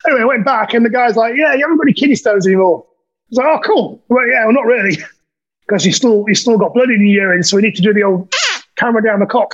Anyway, 0.07 0.21
I 0.21 0.25
went 0.25 0.45
back 0.45 0.73
and 0.73 0.85
the 0.85 0.89
guy's 0.89 1.15
like, 1.15 1.35
yeah, 1.35 1.53
you 1.53 1.61
haven't 1.61 1.77
got 1.77 1.85
any 1.85 1.93
kidney 1.93 2.15
stones 2.15 2.45
anymore. 2.45 2.85
I 2.85 3.27
was 3.29 3.37
like, 3.37 3.47
oh, 3.47 3.59
cool. 3.65 4.03
Well, 4.09 4.27
yeah, 4.27 4.45
well, 4.45 4.53
not 4.53 4.65
really 4.65 4.97
because 5.67 5.85
you 5.85 5.91
still 5.91 6.25
you 6.27 6.35
still 6.35 6.57
got 6.57 6.73
blood 6.73 6.89
in 6.89 7.01
your 7.01 7.25
urine, 7.25 7.43
so 7.43 7.55
we 7.57 7.63
need 7.63 7.75
to 7.75 7.81
do 7.81 7.93
the 7.93 8.03
old 8.03 8.33
camera 8.75 9.03
down 9.03 9.19
the 9.19 9.25
cock. 9.25 9.53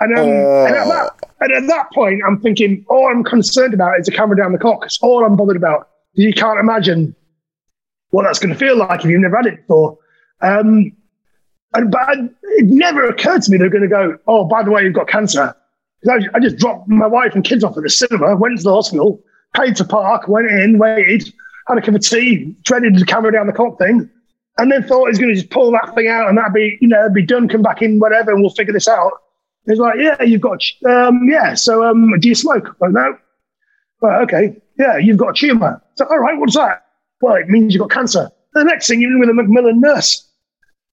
And, 0.00 0.16
um, 0.16 0.28
and, 0.28 0.76
at 0.76 0.86
that, 0.86 1.10
and 1.40 1.52
at 1.52 1.66
that 1.68 1.92
point, 1.92 2.22
I'm 2.26 2.40
thinking, 2.40 2.84
all 2.88 3.10
I'm 3.10 3.24
concerned 3.24 3.74
about 3.74 3.98
is 3.98 4.06
the 4.06 4.12
camera 4.12 4.36
down 4.36 4.52
the 4.52 4.58
cock. 4.58 4.84
It's 4.84 4.98
all 5.02 5.24
I'm 5.24 5.36
bothered 5.36 5.56
about. 5.56 5.88
You 6.14 6.32
can't 6.32 6.58
imagine 6.58 7.14
what 8.10 8.22
that's 8.22 8.38
going 8.38 8.52
to 8.52 8.58
feel 8.58 8.76
like 8.76 9.00
if 9.00 9.10
you've 9.10 9.20
never 9.20 9.36
had 9.36 9.46
it 9.46 9.56
before. 9.62 9.98
Um, 10.40 10.92
and, 11.74 11.90
but 11.90 12.08
it 12.42 12.66
never 12.66 13.08
occurred 13.08 13.42
to 13.42 13.50
me 13.50 13.58
they're 13.58 13.68
going 13.68 13.82
to 13.82 13.88
go, 13.88 14.18
oh, 14.26 14.44
by 14.44 14.62
the 14.62 14.70
way, 14.70 14.82
you've 14.82 14.94
got 14.94 15.08
cancer. 15.08 15.54
I, 16.06 16.38
just 16.40 16.56
dropped 16.56 16.88
my 16.88 17.06
wife 17.06 17.34
and 17.34 17.44
kids 17.44 17.64
off 17.64 17.76
at 17.76 17.82
the 17.82 17.90
cinema, 17.90 18.36
went 18.36 18.58
to 18.58 18.62
the 18.62 18.72
hospital, 18.72 19.20
paid 19.54 19.76
to 19.76 19.84
park, 19.84 20.28
went 20.28 20.50
in, 20.50 20.78
waited, 20.78 21.32
had 21.66 21.78
a 21.78 21.82
cup 21.82 21.94
of 21.94 22.02
tea, 22.02 22.56
dreaded 22.62 22.96
the 22.96 23.04
camera 23.04 23.32
down 23.32 23.46
the 23.46 23.52
cop 23.52 23.78
thing, 23.78 24.08
and 24.58 24.70
then 24.70 24.82
thought 24.82 25.08
he's 25.08 25.18
going 25.18 25.34
to 25.34 25.40
just 25.40 25.50
pull 25.50 25.72
that 25.72 25.94
thing 25.94 26.08
out 26.08 26.28
and 26.28 26.38
that'd 26.38 26.52
be, 26.52 26.78
you 26.80 26.88
know, 26.88 27.08
be 27.10 27.22
done, 27.22 27.48
come 27.48 27.62
back 27.62 27.82
in, 27.82 27.98
whatever, 27.98 28.32
and 28.32 28.40
we'll 28.40 28.50
figure 28.50 28.72
this 28.72 28.88
out. 28.88 29.12
He's 29.66 29.78
like, 29.78 29.96
yeah, 29.98 30.22
you've 30.22 30.40
got, 30.40 30.62
um, 30.88 31.28
yeah. 31.28 31.54
So, 31.54 31.84
um, 31.84 32.18
do 32.18 32.28
you 32.28 32.34
smoke? 32.34 32.76
Like, 32.80 32.92
no. 32.92 33.18
Well, 34.00 34.22
okay. 34.22 34.56
Yeah, 34.78 34.96
you've 34.96 35.18
got 35.18 35.30
a 35.30 35.34
tumor. 35.34 35.82
So, 35.96 36.06
all 36.06 36.18
right, 36.18 36.38
what's 36.38 36.54
that? 36.54 36.84
Well, 37.20 37.34
it 37.34 37.48
means 37.48 37.74
you've 37.74 37.80
got 37.80 37.90
cancer. 37.90 38.30
The 38.54 38.64
next 38.64 38.86
thing 38.86 39.00
you're 39.00 39.12
in 39.12 39.20
with 39.20 39.28
a 39.28 39.34
Macmillan 39.34 39.80
nurse. 39.80 40.26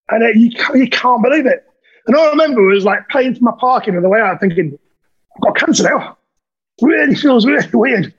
And 0.10 0.24
uh, 0.24 0.28
you, 0.30 0.52
you 0.74 0.90
can't 0.90 1.24
believe 1.24 1.46
it. 1.46 1.64
And 2.08 2.16
all 2.16 2.26
I 2.26 2.30
remember 2.32 2.62
was 2.64 2.84
like 2.84 3.08
paying 3.08 3.34
for 3.34 3.44
my 3.44 3.54
parking 3.60 3.96
on 3.96 4.04
the 4.04 4.10
way 4.10 4.20
out, 4.20 4.40
thinking, 4.40 4.78
I've 5.36 5.42
got 5.42 5.58
cancer 5.58 5.84
now. 5.84 6.18
Really 6.82 7.16
feels 7.16 7.46
really 7.46 7.68
weird. 7.74 8.14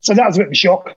So 0.00 0.14
that 0.14 0.26
was 0.26 0.36
a 0.36 0.40
bit 0.40 0.46
of 0.48 0.52
a 0.52 0.56
shock. 0.56 0.96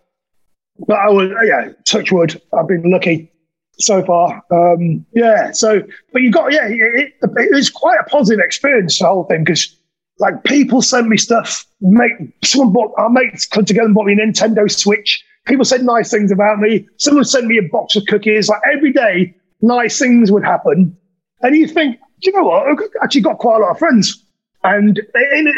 But 0.88 0.98
I 0.98 1.10
was, 1.10 1.32
yeah, 1.46 1.70
touch 1.86 2.12
wood. 2.12 2.42
I've 2.58 2.68
been 2.68 2.90
lucky 2.90 3.32
so 3.80 4.04
far. 4.04 4.44
Um, 4.52 5.06
yeah. 5.14 5.52
So, 5.52 5.82
but 6.12 6.22
you 6.22 6.32
got, 6.32 6.52
yeah, 6.52 6.68
it, 6.68 7.14
it, 7.22 7.32
it 7.38 7.54
was 7.54 7.70
quite 7.70 8.00
a 8.00 8.04
positive 8.10 8.44
experience, 8.44 9.00
the 9.00 9.06
whole 9.06 9.24
thing, 9.26 9.44
because 9.44 9.76
like 10.20 10.44
people 10.44 10.82
send 10.82 11.08
me 11.08 11.18
stuff. 11.18 11.66
Make 11.82 12.12
someone 12.44 12.74
bought 12.74 12.94
our 12.98 13.10
mates 13.10 13.46
come 13.46 13.66
together 13.66 13.86
and 13.86 13.96
bought 13.96 14.06
me 14.06 14.14
a 14.14 14.18
Nintendo 14.18 14.70
Switch. 14.70 15.24
People 15.46 15.66
said 15.66 15.84
nice 15.84 16.10
things 16.10 16.32
about 16.32 16.60
me. 16.60 16.88
Someone 16.98 17.26
sent 17.26 17.46
me 17.46 17.58
a 17.58 17.70
box 17.70 17.96
of 17.96 18.06
cookies. 18.08 18.50
Like 18.50 18.62
every 18.74 18.92
day, 18.92 19.36
nice 19.62 20.00
things 20.00 20.32
would 20.32 20.44
happen. 20.44 20.98
And 21.42 21.56
you 21.56 21.68
think, 21.68 21.98
do 22.22 22.32
you 22.32 22.38
know 22.38 22.48
what? 22.48 22.68
I've 22.68 22.78
actually 23.04 23.22
got 23.22 23.38
quite 23.38 23.58
a 23.58 23.60
lot 23.60 23.72
of 23.72 23.80
friends. 23.80 24.25
And 24.66 24.98
in 24.98 25.54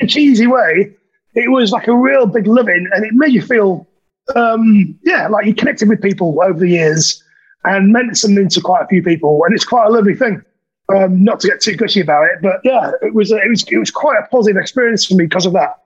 a, 0.00 0.06
cheesy 0.06 0.46
way, 0.46 0.94
it 1.34 1.50
was 1.50 1.72
like 1.72 1.88
a 1.88 1.96
real 1.96 2.26
big 2.26 2.46
living 2.46 2.88
and 2.92 3.04
it 3.04 3.12
made 3.12 3.32
you 3.32 3.42
feel, 3.42 3.88
um, 4.36 4.96
yeah, 5.02 5.26
like 5.26 5.46
you 5.46 5.54
connected 5.54 5.88
with 5.88 6.00
people 6.00 6.38
over 6.42 6.60
the 6.60 6.68
years 6.68 7.22
and 7.64 7.92
meant 7.92 8.16
something 8.16 8.48
to 8.48 8.60
quite 8.60 8.84
a 8.84 8.86
few 8.86 9.02
people. 9.02 9.42
And 9.44 9.54
it's 9.54 9.64
quite 9.64 9.86
a 9.86 9.90
lovely 9.90 10.14
thing. 10.14 10.42
Um, 10.94 11.24
not 11.24 11.40
to 11.40 11.48
get 11.48 11.60
too 11.60 11.74
gushy 11.74 12.00
about 12.00 12.24
it, 12.24 12.42
but 12.42 12.60
yeah, 12.64 12.92
it 13.02 13.14
was, 13.14 13.32
it 13.32 13.48
was, 13.48 13.64
it 13.68 13.78
was 13.78 13.90
quite 13.90 14.16
a 14.22 14.26
positive 14.28 14.60
experience 14.60 15.06
for 15.06 15.14
me 15.14 15.24
because 15.24 15.46
of 15.46 15.52
that. 15.54 15.78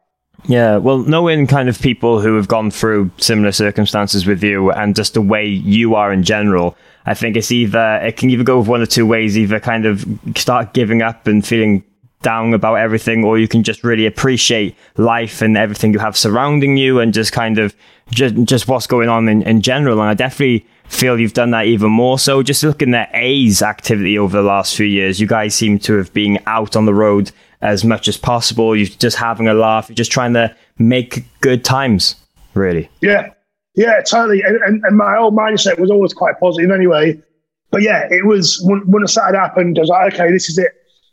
Yeah, 0.44 0.76
well, 0.76 0.98
knowing 0.98 1.46
kind 1.46 1.68
of 1.68 1.80
people 1.80 2.20
who 2.20 2.36
have 2.36 2.46
gone 2.46 2.70
through 2.70 3.10
similar 3.16 3.52
circumstances 3.52 4.26
with 4.26 4.42
you 4.42 4.70
and 4.72 4.94
just 4.94 5.14
the 5.14 5.22
way 5.22 5.46
you 5.46 5.94
are 5.94 6.12
in 6.12 6.22
general, 6.22 6.76
I 7.06 7.14
think 7.14 7.36
it's 7.36 7.50
either, 7.50 8.00
it 8.02 8.16
can 8.16 8.30
either 8.30 8.44
go 8.44 8.62
one 8.62 8.82
or 8.82 8.86
two 8.86 9.06
ways, 9.06 9.38
either 9.38 9.60
kind 9.60 9.86
of 9.86 10.04
start 10.36 10.74
giving 10.74 11.02
up 11.02 11.26
and 11.26 11.46
feeling 11.46 11.84
down 12.26 12.52
about 12.54 12.74
everything, 12.74 13.22
or 13.22 13.38
you 13.38 13.46
can 13.46 13.62
just 13.62 13.84
really 13.84 14.04
appreciate 14.04 14.74
life 14.96 15.42
and 15.42 15.56
everything 15.56 15.92
you 15.92 16.00
have 16.00 16.16
surrounding 16.16 16.76
you 16.76 16.98
and 16.98 17.14
just 17.14 17.30
kind 17.30 17.56
of 17.56 17.72
just, 18.10 18.34
just 18.42 18.66
what's 18.66 18.88
going 18.88 19.08
on 19.08 19.28
in, 19.28 19.42
in 19.42 19.62
general. 19.62 20.00
And 20.00 20.10
I 20.10 20.14
definitely 20.14 20.66
feel 20.88 21.20
you've 21.20 21.34
done 21.34 21.52
that 21.52 21.66
even 21.66 21.92
more 21.92 22.18
so. 22.18 22.42
Just 22.42 22.64
looking 22.64 22.94
at 22.94 23.10
A's 23.14 23.62
activity 23.62 24.18
over 24.18 24.36
the 24.36 24.42
last 24.42 24.74
few 24.74 24.86
years, 24.86 25.20
you 25.20 25.28
guys 25.28 25.54
seem 25.54 25.78
to 25.78 25.96
have 25.98 26.12
been 26.12 26.40
out 26.46 26.74
on 26.74 26.84
the 26.84 26.94
road 26.94 27.30
as 27.60 27.84
much 27.84 28.08
as 28.08 28.16
possible. 28.16 28.74
You're 28.74 28.88
just 28.88 29.16
having 29.16 29.46
a 29.46 29.54
laugh. 29.54 29.88
You're 29.88 29.94
just 29.94 30.10
trying 30.10 30.32
to 30.34 30.52
make 30.78 31.24
good 31.42 31.64
times, 31.64 32.16
really. 32.54 32.90
Yeah, 33.02 33.30
yeah, 33.76 34.00
totally. 34.00 34.42
And, 34.42 34.56
and, 34.64 34.82
and 34.84 34.96
my 34.96 35.16
old 35.16 35.36
mindset 35.36 35.78
was 35.78 35.92
always 35.92 36.12
quite 36.12 36.40
positive 36.40 36.72
anyway. 36.72 37.22
But 37.70 37.82
yeah, 37.82 38.08
it 38.10 38.26
was 38.26 38.60
when, 38.64 38.80
when 38.90 39.04
it 39.04 39.14
happened, 39.14 39.78
I 39.78 39.80
was 39.80 39.90
like, 39.90 40.14
okay, 40.14 40.32
this 40.32 40.48
is 40.48 40.58
it. 40.58 40.72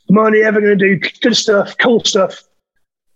I'm 0.09 0.17
only 0.17 0.43
ever 0.43 0.59
going 0.61 0.77
to 0.77 0.97
do 0.97 1.09
good 1.21 1.35
stuff, 1.35 1.75
cool 1.77 2.03
stuff 2.03 2.43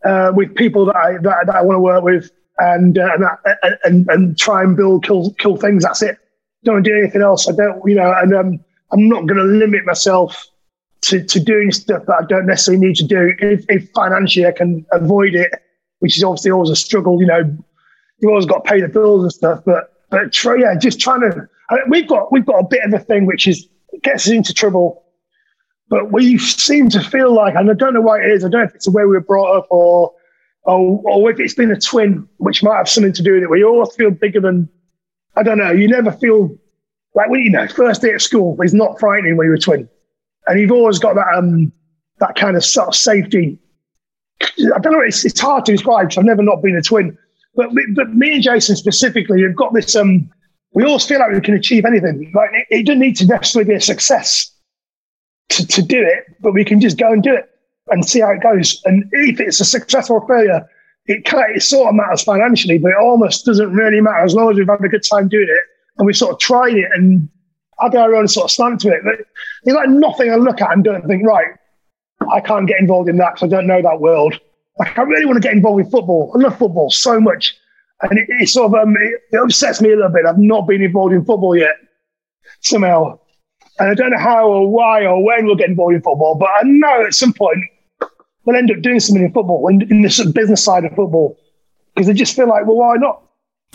uh, 0.06 0.32
with 0.34 0.56
people 0.56 0.86
that 0.86 0.96
I 0.96 1.14
that, 1.14 1.48
that 1.48 1.56
I 1.56 1.62
want 1.62 1.76
to 1.76 1.82
work 1.82 2.04
with, 2.04 2.32
and 2.60 2.98
uh, 2.98 3.18
and, 3.64 3.78
and 3.84 4.10
and 4.10 4.38
try 4.38 4.64
and 4.64 4.76
build 4.76 5.06
cool 5.06 5.34
cool 5.40 5.58
things. 5.58 5.84
That's 5.84 6.02
it. 6.02 6.18
Don't 6.64 6.84
do 6.84 6.98
anything 6.98 7.22
else. 7.22 7.48
I 7.48 7.54
don't, 7.54 7.82
you 7.86 7.96
know, 7.96 8.14
and 8.18 8.34
um, 8.34 8.60
I'm 8.92 9.08
not 9.08 9.26
going 9.28 9.38
to 9.38 9.44
limit 9.44 9.86
myself 9.86 10.48
to, 11.02 11.24
to 11.24 11.40
doing 11.40 11.72
stuff 11.72 12.06
that 12.08 12.20
I 12.24 12.26
don't 12.28 12.46
necessarily 12.46 12.86
need 12.86 12.96
to 12.98 13.06
do. 13.06 13.34
If, 13.40 13.66
if 13.70 13.90
financially 13.92 14.46
I 14.46 14.52
can 14.52 14.86
avoid 14.92 15.36
it, 15.36 15.52
which 16.00 16.18
is 16.18 16.24
obviously 16.24 16.52
always 16.52 16.70
a 16.70 16.76
struggle, 16.76 17.22
you 17.22 17.28
know, 17.28 17.58
you've 18.20 18.30
always 18.30 18.46
got 18.46 18.66
to 18.66 18.70
pay 18.70 18.82
the 18.82 18.88
bills 18.88 19.24
and 19.24 19.32
stuff. 19.32 19.62
But 19.66 19.94
but 20.10 20.32
try, 20.32 20.56
yeah, 20.56 20.76
just 20.78 21.00
trying 21.00 21.22
to. 21.22 21.48
we've 21.90 22.08
got 22.08 22.32
we've 22.32 22.46
got 22.46 22.60
a 22.60 22.68
bit 22.68 22.84
of 22.84 22.94
a 22.94 23.00
thing 23.00 23.26
which 23.26 23.48
is 23.48 23.68
gets 24.04 24.28
us 24.28 24.34
into 24.34 24.54
trouble. 24.54 25.04
But 25.90 26.12
we 26.12 26.38
seem 26.38 26.90
to 26.90 27.02
feel 27.02 27.34
like, 27.34 27.56
and 27.56 27.70
I 27.70 27.74
don't 27.74 27.94
know 27.94 28.02
why 28.02 28.20
it 28.20 28.30
is. 28.30 28.44
I 28.44 28.50
don't 28.50 28.62
know 28.62 28.68
if 28.68 28.76
it's 28.76 28.86
the 28.86 28.92
way 28.92 29.04
we 29.04 29.12
were 29.12 29.22
brought 29.22 29.58
up, 29.58 29.68
or 29.70 30.14
or, 30.64 31.02
or 31.06 31.32
if 31.32 31.40
it's 31.40 31.54
been 31.54 31.72
a 31.72 31.80
twin, 31.80 32.28
which 32.38 32.62
might 32.62 32.76
have 32.76 32.90
something 32.90 33.14
to 33.14 33.24
do 33.24 33.34
with 33.36 33.44
it. 33.44 33.50
We 33.50 33.64
all 33.64 33.86
feel 33.86 34.12
bigger 34.12 34.42
than. 34.42 34.70
I 35.36 35.44
don't 35.44 35.58
know. 35.58 35.72
You 35.72 35.88
never 35.88 36.12
feel 36.12 36.58
like 37.16 37.30
you 37.32 37.52
know 37.52 37.68
first 37.68 38.02
day 38.02 38.14
at 38.14 38.22
school 38.22 38.58
is 38.62 38.74
not 38.74 39.00
frightening 39.00 39.38
when 39.38 39.46
you're 39.46 39.56
a 39.56 39.60
twin, 39.60 39.88
and 40.48 40.60
you've 40.60 40.72
always 40.72 41.00
got 41.00 41.16
that 41.16 41.28
um 41.36 41.72
that 42.20 42.36
kind 42.36 42.58
of 42.58 42.66
sort 42.66 42.90
of 42.90 42.96
safety. 42.96 43.60
I 44.42 44.80
don't 44.80 44.94
know. 44.94 45.02
It's, 45.02 45.26
it's 45.26 45.40
hard 45.40 45.66
to 45.66 45.72
describe. 45.72 46.10
because 46.10 46.20
I've 46.20 46.26
never 46.26 46.44
not 46.44 46.62
been 46.62 46.76
a 46.76 46.82
twin 46.82 47.18
but, 47.58 47.70
but 47.96 48.14
me 48.14 48.36
and 48.36 48.44
Jason 48.44 48.76
specifically 48.76 49.42
have 49.42 49.56
got 49.56 49.74
this. 49.74 49.96
Um, 49.96 50.30
we 50.74 50.86
always 50.86 51.06
feel 51.06 51.20
like 51.20 51.32
we 51.32 51.42
can 51.42 51.56
achieve 51.56 51.86
anything. 51.86 52.32
Like 52.34 52.52
it, 52.54 52.68
it 52.70 52.86
doesn't 52.86 53.00
need 53.00 53.18
to 53.18 53.26
necessarily 53.26 53.68
be 53.68 53.76
a 53.76 53.82
success 53.82 54.54
to, 55.50 55.68
to 55.68 55.82
do 55.82 56.02
it, 56.02 56.26
but 56.42 56.54
we 56.54 56.66
can 56.66 56.80
just 56.80 56.98
go 56.98 57.12
and 57.12 57.24
do 57.24 57.34
it 57.34 57.50
and 57.90 58.06
see 58.06 58.20
how 58.20 58.32
it 58.32 58.42
goes. 58.42 58.82
And 58.86 59.10
if 59.12 59.40
it's 59.40 59.60
a 59.62 59.66
success 59.66 60.10
or 60.10 60.28
failure, 60.28 60.68
it 61.06 61.24
it 61.26 61.64
sort 61.64 61.90
of 61.90 61.96
matters 61.96 62.24
financially, 62.24 62.78
but 62.78 62.92
it 62.92 62.98
almost 63.02 63.46
doesn't 63.46 63.74
really 63.74 64.02
matter 64.02 64.24
as 64.26 64.36
long 64.36 64.52
as 64.52 64.58
we've 64.58 64.68
had 64.68 64.84
a 64.84 64.90
good 64.90 65.06
time 65.10 65.30
doing 65.30 65.48
it 65.50 65.64
and 65.98 66.06
we've 66.06 66.18
sort 66.18 66.34
of 66.34 66.40
tried 66.40 66.76
it 66.76 66.90
and 66.94 67.30
had 67.80 67.96
our 67.96 68.16
own 68.16 68.28
sort 68.28 68.46
of 68.46 68.52
slant 68.52 68.82
to 68.82 68.90
it. 68.90 69.02
But 69.04 69.26
it's 69.64 69.76
like 69.76 69.90
nothing 69.90 70.32
I 70.32 70.36
look 70.36 70.62
at 70.62 70.72
and 70.72 70.84
don't 70.84 71.06
think, 71.08 71.26
right, 71.26 71.48
I 72.32 72.42
can't 72.42 72.68
get 72.68 72.80
involved 72.80 73.10
in 73.10 73.18
that 73.18 73.36
because 73.36 73.52
I 73.52 73.56
don't 73.56 73.68
know 73.68 73.82
that 73.82 74.02
world. 74.02 74.40
Like 74.80 74.98
I 74.98 75.04
really 75.04 75.26
want 75.26 75.42
to 75.42 75.48
get 75.48 75.56
involved 75.56 75.78
with 75.78 75.92
football. 75.92 76.32
I 76.36 76.40
love 76.40 76.58
football 76.58 76.92
so 76.92 77.20
much, 77.20 77.56
and 78.02 78.20
it, 78.20 78.28
it 78.30 78.50
sort 78.50 78.68
of 78.68 78.76
um, 78.76 78.96
it, 78.96 79.22
it, 79.32 79.38
upsets 79.38 79.82
me 79.82 79.92
a 79.92 79.96
little 79.96 80.12
bit. 80.12 80.26
I've 80.26 80.38
not 80.38 80.68
been 80.68 80.84
involved 80.84 81.14
in 81.14 81.26
football 81.26 81.56
yet 81.56 81.76
somehow, 82.62 83.20
and 83.80 83.90
I 83.90 83.94
don't 83.94 84.12
know 84.12 84.18
how 84.18 84.48
or 84.48 84.70
why 84.70 85.06
or 85.06 85.24
when 85.24 85.46
we'll 85.46 85.56
get 85.56 85.70
involved 85.70 85.96
in 85.96 86.02
football. 86.02 86.36
But 86.36 86.50
I 86.50 86.62
know 86.64 87.06
at 87.06 87.14
some 87.14 87.34
point 87.34 87.58
we'll 88.46 88.56
end 88.56 88.72
up 88.72 88.82
doing 88.82 89.00
something 89.00 89.26
in 89.26 89.32
football 89.32 89.68
in, 89.68 89.82
in 89.84 90.02
the 90.02 90.32
business 90.34 90.64
side 90.64 90.86
of 90.86 90.92
football 90.96 91.38
because 91.94 92.10
I 92.10 92.14
just 92.14 92.36
feel 92.36 92.48
like, 92.48 92.66
well, 92.66 92.78
why 92.78 92.96
not? 92.96 93.22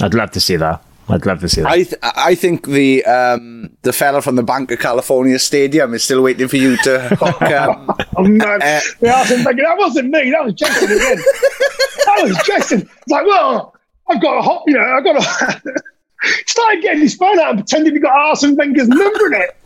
I'd 0.00 0.14
love 0.14 0.30
to 0.32 0.40
see 0.40 0.56
that. 0.56 0.84
I'd 1.08 1.26
love 1.26 1.40
to 1.40 1.48
see 1.48 1.60
that. 1.60 1.70
I 1.70 1.82
th- 1.82 1.94
I 2.02 2.34
think 2.34 2.66
the 2.66 3.04
um, 3.04 3.76
the 3.82 3.92
fella 3.92 4.22
from 4.22 4.36
the 4.36 4.42
Banc 4.42 4.70
of 4.70 4.78
California 4.78 5.38
Stadium 5.38 5.92
is 5.94 6.04
still 6.04 6.22
waiting 6.22 6.48
for 6.48 6.56
you 6.56 6.76
to 6.78 7.00
hook. 7.16 7.42
Um, 7.52 7.90
oh 8.16 8.22
man, 8.24 8.62
uh, 8.62 8.80
that 9.00 9.74
wasn't 9.78 10.10
me. 10.10 10.30
That 10.30 10.44
was 10.44 10.54
Jason 10.54 10.84
again. 10.84 11.16
that 12.06 12.20
was 12.22 12.42
Jason. 12.46 12.80
It's 12.82 13.08
like, 13.08 13.26
well, 13.26 13.74
I've 14.08 14.22
got 14.22 14.38
a 14.38 14.42
hot, 14.42 14.64
you 14.66 14.74
know, 14.74 14.80
I've 14.80 15.04
got 15.04 15.16
a. 15.16 15.82
started 16.46 16.82
getting 16.82 17.00
his 17.00 17.14
phone 17.14 17.38
out 17.40 17.50
and 17.50 17.58
pretending 17.58 17.94
he 17.94 18.00
got 18.00 18.12
Arsene 18.12 18.56
Wenger's 18.56 18.88
number 18.88 19.26
in 19.26 19.42
it. 19.42 19.56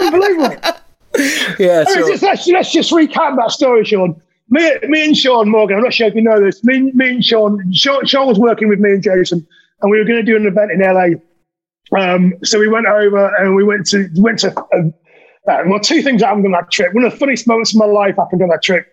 Unbelievable. 0.00 0.56
Yeah. 1.58 1.82
So. 1.84 2.08
Just, 2.08 2.22
let's, 2.22 2.46
let's 2.46 2.72
just 2.72 2.92
recap 2.92 3.36
that 3.36 3.50
story, 3.50 3.84
Sean. 3.84 4.18
Me, 4.48 4.72
me 4.84 5.06
and 5.06 5.16
Sean 5.16 5.48
Morgan. 5.50 5.76
I'm 5.76 5.82
not 5.82 5.92
sure 5.92 6.06
if 6.06 6.14
you 6.14 6.22
know 6.22 6.40
this. 6.40 6.62
Me, 6.62 6.92
me 6.92 7.10
and 7.10 7.24
Sean, 7.24 7.60
Sean. 7.72 8.06
Sean 8.06 8.28
was 8.28 8.38
working 8.38 8.68
with 8.68 8.78
me 8.78 8.90
and 8.90 9.02
Jason 9.02 9.44
and 9.82 9.90
we 9.90 9.98
were 9.98 10.04
going 10.04 10.18
to 10.18 10.22
do 10.22 10.36
an 10.36 10.46
event 10.46 10.70
in 10.70 10.80
LA. 10.80 11.18
Um, 11.98 12.34
so 12.44 12.58
we 12.58 12.68
went 12.68 12.86
over 12.86 13.34
and 13.36 13.56
we 13.56 13.64
went 13.64 13.86
to 13.86 14.08
went 14.16 14.38
to 14.40 14.56
uh, 14.58 15.50
uh, 15.50 15.62
well 15.66 15.80
two 15.80 16.02
things 16.02 16.22
happened 16.22 16.46
on 16.46 16.52
that 16.52 16.70
trip. 16.70 16.94
One 16.94 17.04
of 17.04 17.12
the 17.12 17.18
funniest 17.18 17.46
moments 17.46 17.74
of 17.74 17.78
my 17.78 17.86
life 17.86 18.16
happened 18.16 18.42
on 18.42 18.48
that 18.48 18.62
trip, 18.62 18.86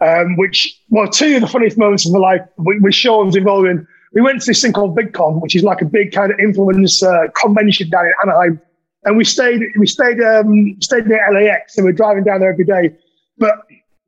um, 0.00 0.36
which 0.36 0.80
well 0.88 1.08
two 1.08 1.36
of 1.36 1.40
the 1.40 1.48
funniest 1.48 1.76
moments 1.76 2.06
of 2.06 2.12
my 2.12 2.18
life 2.18 2.42
with 2.58 2.94
Sean's 2.94 3.36
involved 3.36 3.68
in. 3.68 3.86
We 4.12 4.22
went 4.22 4.40
to 4.40 4.46
this 4.46 4.62
thing 4.62 4.72
called 4.72 4.96
VidCon, 4.96 5.42
which 5.42 5.56
is 5.56 5.62
like 5.62 5.82
a 5.82 5.84
big 5.84 6.12
kind 6.12 6.32
of 6.32 6.38
influence 6.38 7.02
uh, 7.02 7.26
convention 7.34 7.90
down 7.90 8.06
in 8.06 8.12
Anaheim, 8.22 8.60
and 9.06 9.16
we 9.16 9.24
stayed 9.24 9.62
we 9.78 9.86
stayed 9.86 10.20
um, 10.20 10.76
stayed 10.82 11.06
near 11.06 11.24
LAX, 11.32 11.76
and 11.76 11.84
we 11.84 11.92
we're 11.92 11.96
driving 11.96 12.24
down 12.24 12.40
there 12.40 12.52
every 12.52 12.64
day. 12.64 12.94
But 13.38 13.54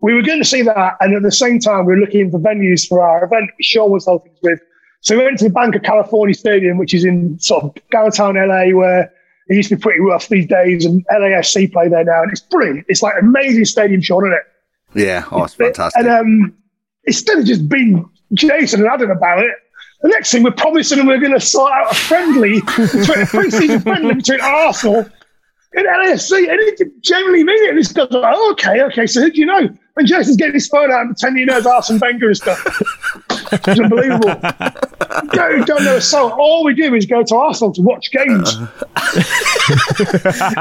we 0.00 0.12
were 0.12 0.22
going 0.22 0.38
to 0.38 0.44
see 0.44 0.62
that, 0.62 0.96
and 1.00 1.14
at 1.14 1.22
the 1.22 1.32
same 1.32 1.58
time, 1.58 1.86
we 1.86 1.94
were 1.94 2.00
looking 2.00 2.30
for 2.30 2.38
venues 2.38 2.86
for 2.86 3.02
our 3.02 3.24
event. 3.24 3.50
Sean 3.60 3.90
was 3.90 4.04
helping 4.04 4.32
us 4.32 4.38
with. 4.42 4.60
So 5.00 5.16
we 5.16 5.24
went 5.24 5.38
to 5.38 5.44
the 5.44 5.50
Banc 5.50 5.76
of 5.76 5.82
California 5.82 6.34
Stadium, 6.34 6.76
which 6.76 6.92
is 6.92 7.04
in 7.04 7.38
sort 7.38 7.64
of 7.64 7.74
downtown 7.92 8.34
LA, 8.34 8.76
where 8.76 9.12
it 9.46 9.54
used 9.54 9.68
to 9.68 9.76
be 9.76 9.80
pretty 9.80 10.00
rough 10.00 10.28
these 10.28 10.46
days, 10.46 10.84
and 10.84 11.06
LAFC 11.06 11.72
play 11.72 11.88
there 11.88 12.04
now, 12.04 12.22
and 12.22 12.32
it's 12.32 12.40
brilliant. 12.40 12.84
It's 12.88 13.02
like 13.02 13.14
an 13.14 13.28
amazing 13.28 13.64
stadium, 13.64 14.02
Sean, 14.02 14.26
isn't 14.26 14.34
it? 14.34 15.06
Yeah, 15.06 15.24
oh, 15.30 15.44
it's 15.44 15.54
fantastic. 15.54 16.00
And 16.00 16.10
um, 16.10 16.54
instead 17.04 17.38
of 17.38 17.44
just 17.44 17.68
being 17.68 18.08
Jason 18.34 18.80
and 18.80 18.88
Adam 18.88 19.10
about 19.10 19.38
it, 19.44 19.54
the 20.02 20.08
next 20.08 20.30
thing 20.32 20.42
we're 20.42 20.50
promising 20.52 21.04
we're 21.06 21.18
going 21.18 21.32
to 21.32 21.40
sort 21.40 21.72
out 21.72 21.90
a 21.92 21.94
friendly, 21.94 22.60
between- 22.60 23.20
a 23.22 23.26
pre-season 23.26 23.80
friendly 23.80 24.14
between 24.14 24.40
Arsenal 24.40 25.06
and 25.74 25.86
LAFC, 25.86 26.48
and 26.50 26.60
he 26.78 26.84
generally 27.00 27.44
mean 27.44 27.62
it. 27.64 27.68
And 27.70 27.78
he's 27.78 27.92
goes, 27.92 28.08
oh, 28.12 28.50
okay, 28.52 28.80
okay. 28.84 29.06
So 29.06 29.20
who 29.20 29.30
do 29.30 29.38
you 29.40 29.46
know? 29.46 29.68
And 29.96 30.06
Jason's 30.06 30.36
getting 30.36 30.54
his 30.54 30.68
phone 30.68 30.90
out 30.92 31.00
and 31.00 31.10
pretending 31.10 31.40
he 31.40 31.44
knows 31.44 31.66
Arsene 31.66 31.98
Wenger 31.98 32.28
and 32.28 32.36
stuff. 32.36 32.82
It's 33.50 33.68
unbelievable. 33.80 34.34
don't, 35.32 35.66
don't 35.66 35.84
know 35.84 35.96
a 35.96 36.00
soul. 36.00 36.30
All 36.30 36.64
we 36.64 36.74
do 36.74 36.94
is 36.94 37.04
go 37.04 37.22
to 37.24 37.34
Arsenal 37.34 37.72
to 37.74 37.82
watch 37.82 38.10
games. 38.12 38.56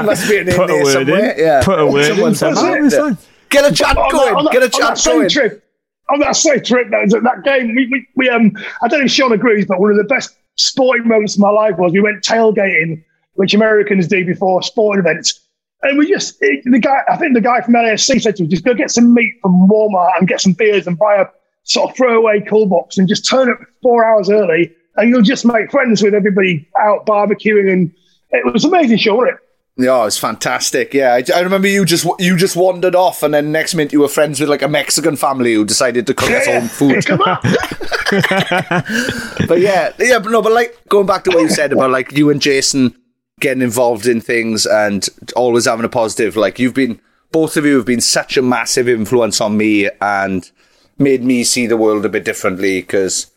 must 0.02 0.28
be 0.28 0.38
an 0.38 0.46
Put 0.46 0.64
a 0.64 0.66
there 0.66 0.84
word 0.84 0.92
somewhere. 0.92 1.30
in. 1.32 1.38
Yeah. 1.38 1.62
Put 1.64 1.78
a 1.78 1.86
word 1.86 2.04
in 2.06 2.14
Someone's 2.14 2.38
somehow. 2.40 2.62
done 2.62 2.78
it. 2.84 2.86
It's 2.86 2.96
fine. 2.96 3.18
Get 3.50 3.70
a 3.72 3.74
chat 3.74 3.94
going. 3.96 4.10
that, 4.12 4.34
on 4.34 4.44
that- 4.44 4.52
Get 4.52 4.62
a 4.64 4.68
chat 4.68 5.00
going. 5.04 5.28
trip. 5.28 5.64
On 6.10 6.20
that 6.20 6.36
same 6.36 6.62
trip, 6.62 6.88
that, 6.90 7.10
that 7.22 7.42
game, 7.44 7.74
we, 7.74 7.86
we, 7.90 8.06
we 8.16 8.28
um, 8.30 8.52
I 8.82 8.88
don't 8.88 9.00
know 9.00 9.04
if 9.06 9.10
Sean 9.10 9.32
agrees, 9.32 9.66
but 9.66 9.78
one 9.80 9.90
of 9.90 9.96
the 9.98 10.04
best 10.04 10.34
sporting 10.56 11.06
moments 11.06 11.34
of 11.34 11.40
my 11.40 11.50
life 11.50 11.76
was 11.78 11.92
we 11.92 12.00
went 12.00 12.22
tailgating, 12.24 13.04
which 13.34 13.52
Americans 13.54 14.06
do 14.08 14.24
before 14.24 14.62
sporting 14.62 15.00
events. 15.04 15.40
And 15.82 15.98
we 15.98 16.08
just, 16.08 16.36
it- 16.40 16.64
the 16.64 16.78
guy, 16.78 17.00
I 17.10 17.16
think 17.16 17.34
the 17.34 17.40
guy 17.40 17.60
from 17.60 17.74
LAFC 17.74 18.20
said 18.22 18.36
to 18.36 18.44
us, 18.44 18.50
just 18.50 18.64
go 18.64 18.74
get 18.74 18.90
some 18.90 19.12
meat 19.14 19.34
from 19.42 19.68
Walmart 19.68 20.12
and 20.18 20.26
get 20.26 20.40
some 20.40 20.52
beers 20.54 20.86
and 20.86 20.98
buy 20.98 21.16
a 21.16 21.26
sort 21.64 21.90
of 21.90 21.96
throwaway 21.96 22.40
cool 22.48 22.66
box 22.66 22.96
and 22.98 23.06
just 23.08 23.28
turn 23.28 23.50
up 23.50 23.58
four 23.82 24.04
hours 24.04 24.30
early 24.30 24.72
and 24.96 25.10
you'll 25.10 25.22
just 25.22 25.44
make 25.44 25.70
friends 25.70 26.02
with 26.02 26.14
everybody 26.14 26.66
out 26.80 27.06
barbecuing. 27.06 27.70
And 27.70 27.92
it 28.30 28.52
was 28.52 28.64
amazing, 28.64 28.96
Sean, 28.98 29.18
wasn't 29.18 29.34
it? 29.36 29.40
Yeah, 29.80 30.06
it's 30.06 30.18
fantastic. 30.18 30.92
Yeah, 30.92 31.14
I, 31.14 31.22
I 31.36 31.40
remember 31.40 31.68
you 31.68 31.84
just 31.84 32.04
you 32.18 32.36
just 32.36 32.56
wandered 32.56 32.96
off, 32.96 33.22
and 33.22 33.32
then 33.32 33.52
next 33.52 33.76
minute 33.76 33.92
you 33.92 34.00
were 34.00 34.08
friends 34.08 34.40
with 34.40 34.48
like 34.48 34.62
a 34.62 34.68
Mexican 34.68 35.14
family 35.14 35.54
who 35.54 35.64
decided 35.64 36.04
to 36.08 36.14
cook 36.14 36.32
us 36.32 36.48
Yeah, 36.48 36.58
home 36.58 36.68
food. 36.68 37.06
Come 37.06 37.20
on. 37.20 37.38
but 39.46 39.60
yeah, 39.60 39.92
yeah, 40.00 40.18
but 40.18 40.32
no, 40.32 40.42
but 40.42 40.50
like 40.52 40.76
going 40.88 41.06
back 41.06 41.22
to 41.24 41.30
what 41.30 41.42
you 41.42 41.48
said 41.48 41.72
about 41.72 41.92
like 41.92 42.10
you 42.12 42.28
and 42.28 42.42
Jason 42.42 42.92
getting 43.38 43.62
involved 43.62 44.06
in 44.06 44.20
things 44.20 44.66
and 44.66 45.08
always 45.36 45.66
having 45.66 45.84
a 45.84 45.88
positive. 45.88 46.36
Like 46.36 46.58
you've 46.58 46.74
been, 46.74 47.00
both 47.30 47.56
of 47.56 47.64
you 47.64 47.76
have 47.76 47.86
been 47.86 48.00
such 48.00 48.36
a 48.36 48.42
massive 48.42 48.88
influence 48.88 49.40
on 49.40 49.56
me 49.56 49.88
and 50.00 50.50
made 50.98 51.22
me 51.22 51.44
see 51.44 51.68
the 51.68 51.76
world 51.76 52.04
a 52.04 52.08
bit 52.08 52.24
differently 52.24 52.80
because 52.80 53.28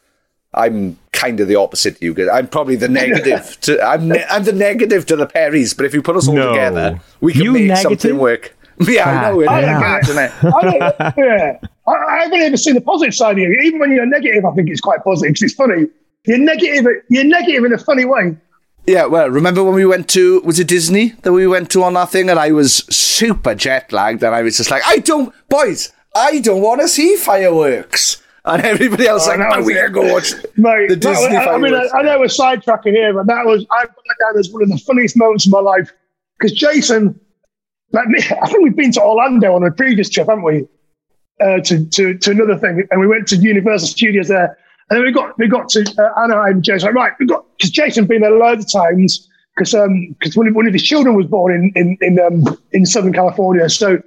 I'm 0.53 0.97
kind 1.13 1.39
of 1.39 1.47
the 1.47 1.55
opposite 1.55 1.99
to 1.99 2.05
you 2.05 2.13
guys. 2.13 2.27
I'm 2.31 2.47
probably 2.47 2.75
the 2.75 2.87
negative 3.01 3.57
to 3.61 3.81
I'm 3.81 4.07
ne- 4.09 4.25
I'm 4.29 4.43
the 4.43 4.51
negative 4.53 5.05
to 5.07 5.15
the 5.15 5.27
Perrys, 5.27 5.73
but 5.75 5.85
if 5.85 5.93
you 5.93 6.01
put 6.01 6.15
us 6.17 6.27
all 6.27 6.35
No. 6.35 6.49
together, 6.51 6.99
we 7.21 7.33
can 7.33 7.43
You 7.43 7.51
make 7.53 7.67
negative? 7.67 8.01
something 8.01 8.17
work. 8.17 8.55
Yeah, 8.87 9.07
I 9.07 9.29
know 9.29 9.39
it. 9.41 9.43
Is, 9.43 9.49
yeah. 9.51 9.99
isn't 9.99 10.17
it? 10.17 10.31
I 10.43 10.61
don't, 10.61 11.17
yeah. 11.17 11.59
I, 11.87 11.91
I 11.91 12.23
haven't 12.23 12.39
ever 12.39 12.57
seen 12.57 12.73
the 12.73 12.81
positive 12.81 13.13
side 13.13 13.33
of 13.33 13.37
you. 13.37 13.51
Even 13.61 13.79
when 13.79 13.91
you're 13.91 14.07
negative, 14.07 14.43
I 14.43 14.51
think 14.55 14.69
it's 14.69 14.81
quite 14.81 15.03
positive 15.03 15.29
because 15.33 15.43
it's 15.43 15.53
funny. 15.53 15.85
You're 16.25 16.39
negative. 16.39 16.87
You're 17.09 17.23
negative 17.25 17.63
in 17.65 17.73
a 17.73 17.77
funny 17.77 18.05
way. 18.05 18.35
Yeah, 18.87 19.05
well, 19.05 19.29
remember 19.29 19.63
when 19.63 19.75
we 19.75 19.85
went 19.85 20.09
to 20.09 20.41
was 20.41 20.59
it 20.59 20.67
Disney 20.67 21.09
that 21.21 21.31
we 21.31 21.45
went 21.45 21.69
to 21.71 21.83
on 21.83 21.93
that 21.93 22.09
thing, 22.09 22.27
and 22.31 22.39
I 22.39 22.51
was 22.53 22.77
super 22.89 23.53
jet 23.53 23.91
lagged, 23.93 24.23
and 24.23 24.33
I 24.33 24.41
was 24.41 24.57
just 24.57 24.71
like, 24.71 24.81
I 24.87 24.97
don't, 24.97 25.31
boys, 25.47 25.91
I 26.15 26.39
don't 26.39 26.61
want 26.63 26.81
to 26.81 26.87
see 26.87 27.15
fireworks, 27.17 28.20
and 28.45 28.61
everybody 28.63 29.07
else 29.07 29.27
Oh, 29.27 29.35
like, 29.35 29.53
oh, 29.53 29.63
we 29.63 29.73
gotta 29.73 29.89
go 29.89 30.11
watch 30.13 30.33
Mate, 30.57 30.89
the 30.89 30.95
Disney 30.95 31.35
was- 31.35 31.47
I, 31.47 31.53
I 31.53 31.57
mean, 31.57 31.73
I. 31.73 31.87
I 31.93 32.01
know 32.01 32.19
we're 32.19 32.25
sidetracking 32.25 32.91
here, 32.93 33.13
but 33.13 33.27
that 33.27 33.45
was 33.45 33.65
I 33.71 33.85
put 33.85 33.95
that 34.07 34.15
down 34.19 34.39
as 34.39 34.49
one 34.49 34.63
of 34.63 34.69
the 34.69 34.77
funniest 34.77 35.15
moments 35.17 35.45
of 35.45 35.51
my 35.51 35.59
life 35.59 35.91
because 36.39 36.53
Jason, 36.57 37.19
like 37.91 38.07
me, 38.07 38.19
I 38.41 38.47
think 38.47 38.63
we've 38.63 38.75
been 38.75 38.91
to 38.93 39.01
Orlando 39.01 39.53
on 39.55 39.63
a 39.63 39.71
previous 39.71 40.09
trip, 40.09 40.27
haven't 40.27 40.43
we? 40.43 40.67
Uh, 41.39 41.59
to, 41.61 41.85
to 41.89 42.17
to 42.17 42.31
another 42.31 42.57
thing, 42.57 42.87
and 42.91 42.99
we 42.99 43.07
went 43.07 43.27
to 43.27 43.35
Universal 43.35 43.87
Studios 43.87 44.27
there, 44.27 44.57
and 44.89 44.97
then 44.97 45.03
we 45.03 45.11
got 45.11 45.37
we 45.39 45.47
got 45.47 45.69
to 45.69 45.81
uh, 45.97 46.21
Anaheim. 46.23 46.53
And 46.55 46.63
Jason's 46.63 46.83
like, 46.83 46.93
right, 46.93 47.13
we 47.19 47.25
got 47.25 47.45
because 47.57 47.71
Jason's 47.71 48.07
been 48.07 48.21
there 48.21 48.31
loads 48.31 48.65
of 48.65 48.71
times 48.81 49.27
because 49.55 49.73
um 49.73 50.15
because 50.19 50.37
one 50.37 50.47
of, 50.47 50.55
one 50.55 50.67
of 50.67 50.73
his 50.73 50.83
children 50.83 51.15
was 51.15 51.25
born 51.25 51.53
in 51.53 51.71
in 51.75 51.97
in 52.01 52.19
um 52.19 52.57
in 52.73 52.85
Southern 52.85 53.11
California, 53.13 53.69
so 53.69 53.99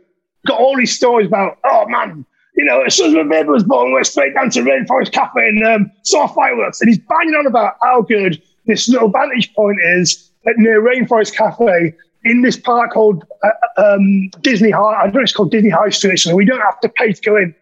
got 0.46 0.60
all 0.60 0.76
these 0.76 0.94
stories 0.94 1.26
about 1.26 1.58
oh 1.64 1.86
man, 1.88 2.24
you 2.56 2.64
know, 2.64 2.82
as 2.82 2.94
soon 2.94 3.08
as 3.08 3.14
my 3.14 3.22
baby 3.22 3.48
was 3.48 3.64
born, 3.64 3.88
we 3.88 3.94
went 3.94 4.06
straight 4.06 4.34
down 4.34 4.50
to 4.50 4.60
Rainforest 4.60 5.12
Cafe 5.12 5.48
and 5.48 5.64
um, 5.66 5.90
saw 6.02 6.26
fireworks, 6.26 6.80
and 6.80 6.88
he's 6.88 6.98
banging 6.98 7.34
on 7.34 7.46
about 7.46 7.74
how 7.82 8.02
good 8.02 8.40
this 8.66 8.88
little 8.88 9.08
vantage 9.08 9.52
point 9.54 9.78
is 9.84 10.30
at 10.46 10.56
near 10.56 10.82
Rainforest 10.82 11.34
Cafe 11.34 11.94
in 12.24 12.42
this 12.42 12.56
park 12.56 12.92
called 12.92 13.24
uh, 13.42 13.82
um, 13.82 14.30
Disney 14.40 14.70
High. 14.70 15.02
I 15.02 15.10
know 15.10 15.20
it's 15.20 15.32
called 15.32 15.50
Disney 15.50 15.70
High 15.70 15.90
Street, 15.90 16.18
so 16.18 16.34
we 16.34 16.44
don't 16.44 16.60
have 16.60 16.80
to 16.80 16.88
pay 16.88 17.12
to 17.12 17.20
go 17.20 17.36
in. 17.36 17.54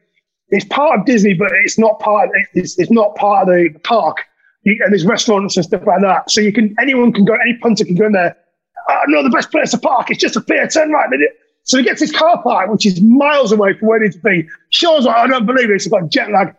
It's 0.51 0.67
part 0.67 1.01
of 1.01 1.07
Disney, 1.07 1.35
but 1.35 1.51
it's 1.65 1.79
not 1.79 1.99
part. 1.99 2.29
It's, 2.53 2.79
it's 2.79 2.91
not 2.91 3.17
part 3.17 3.49
of 3.49 3.55
the 3.55 3.71
park. 3.85 4.19
You, 4.65 4.79
and 4.85 4.93
there's 4.93 5.07
restaurants 5.07 5.57
and 5.57 5.65
stuff 5.65 5.83
like 5.87 6.03
that, 6.03 6.31
so 6.31 6.41
you 6.41 6.53
can 6.53 6.75
anyone 6.81 7.13
can 7.13 7.25
go, 7.25 7.35
any 7.35 7.57
punter 7.59 7.85
can 7.85 7.97
go 7.97 8.07
in 8.07 8.13
there. 8.13 8.37
Uh, 8.89 9.01
no, 9.09 9.23
the 9.23 9.31
best 9.31 9.51
place 9.51 9.71
to 9.71 9.79
park. 9.79 10.11
It's 10.11 10.21
just 10.21 10.37
a 10.37 10.41
pier. 10.41 10.69
Turn 10.69 10.91
right. 10.91 11.09
Minute. 11.09 11.31
So 11.65 11.79
he 11.79 11.85
gets 11.85 12.01
his 12.01 12.13
car 12.13 12.43
park, 12.43 12.71
which 12.71 12.87
is 12.87 13.01
miles 13.01 13.53
away 13.53 13.75
from 13.79 13.89
where 13.89 13.99
he 14.01 14.05
needs 14.05 14.17
to 14.17 14.23
be. 14.23 14.49
Sean's 14.71 15.05
like, 15.05 15.17
I 15.17 15.27
don't 15.27 15.47
believe 15.47 15.69
this. 15.69 15.87
I've 15.87 15.93
got 15.93 16.11
jet 16.11 16.31
lag, 16.31 16.55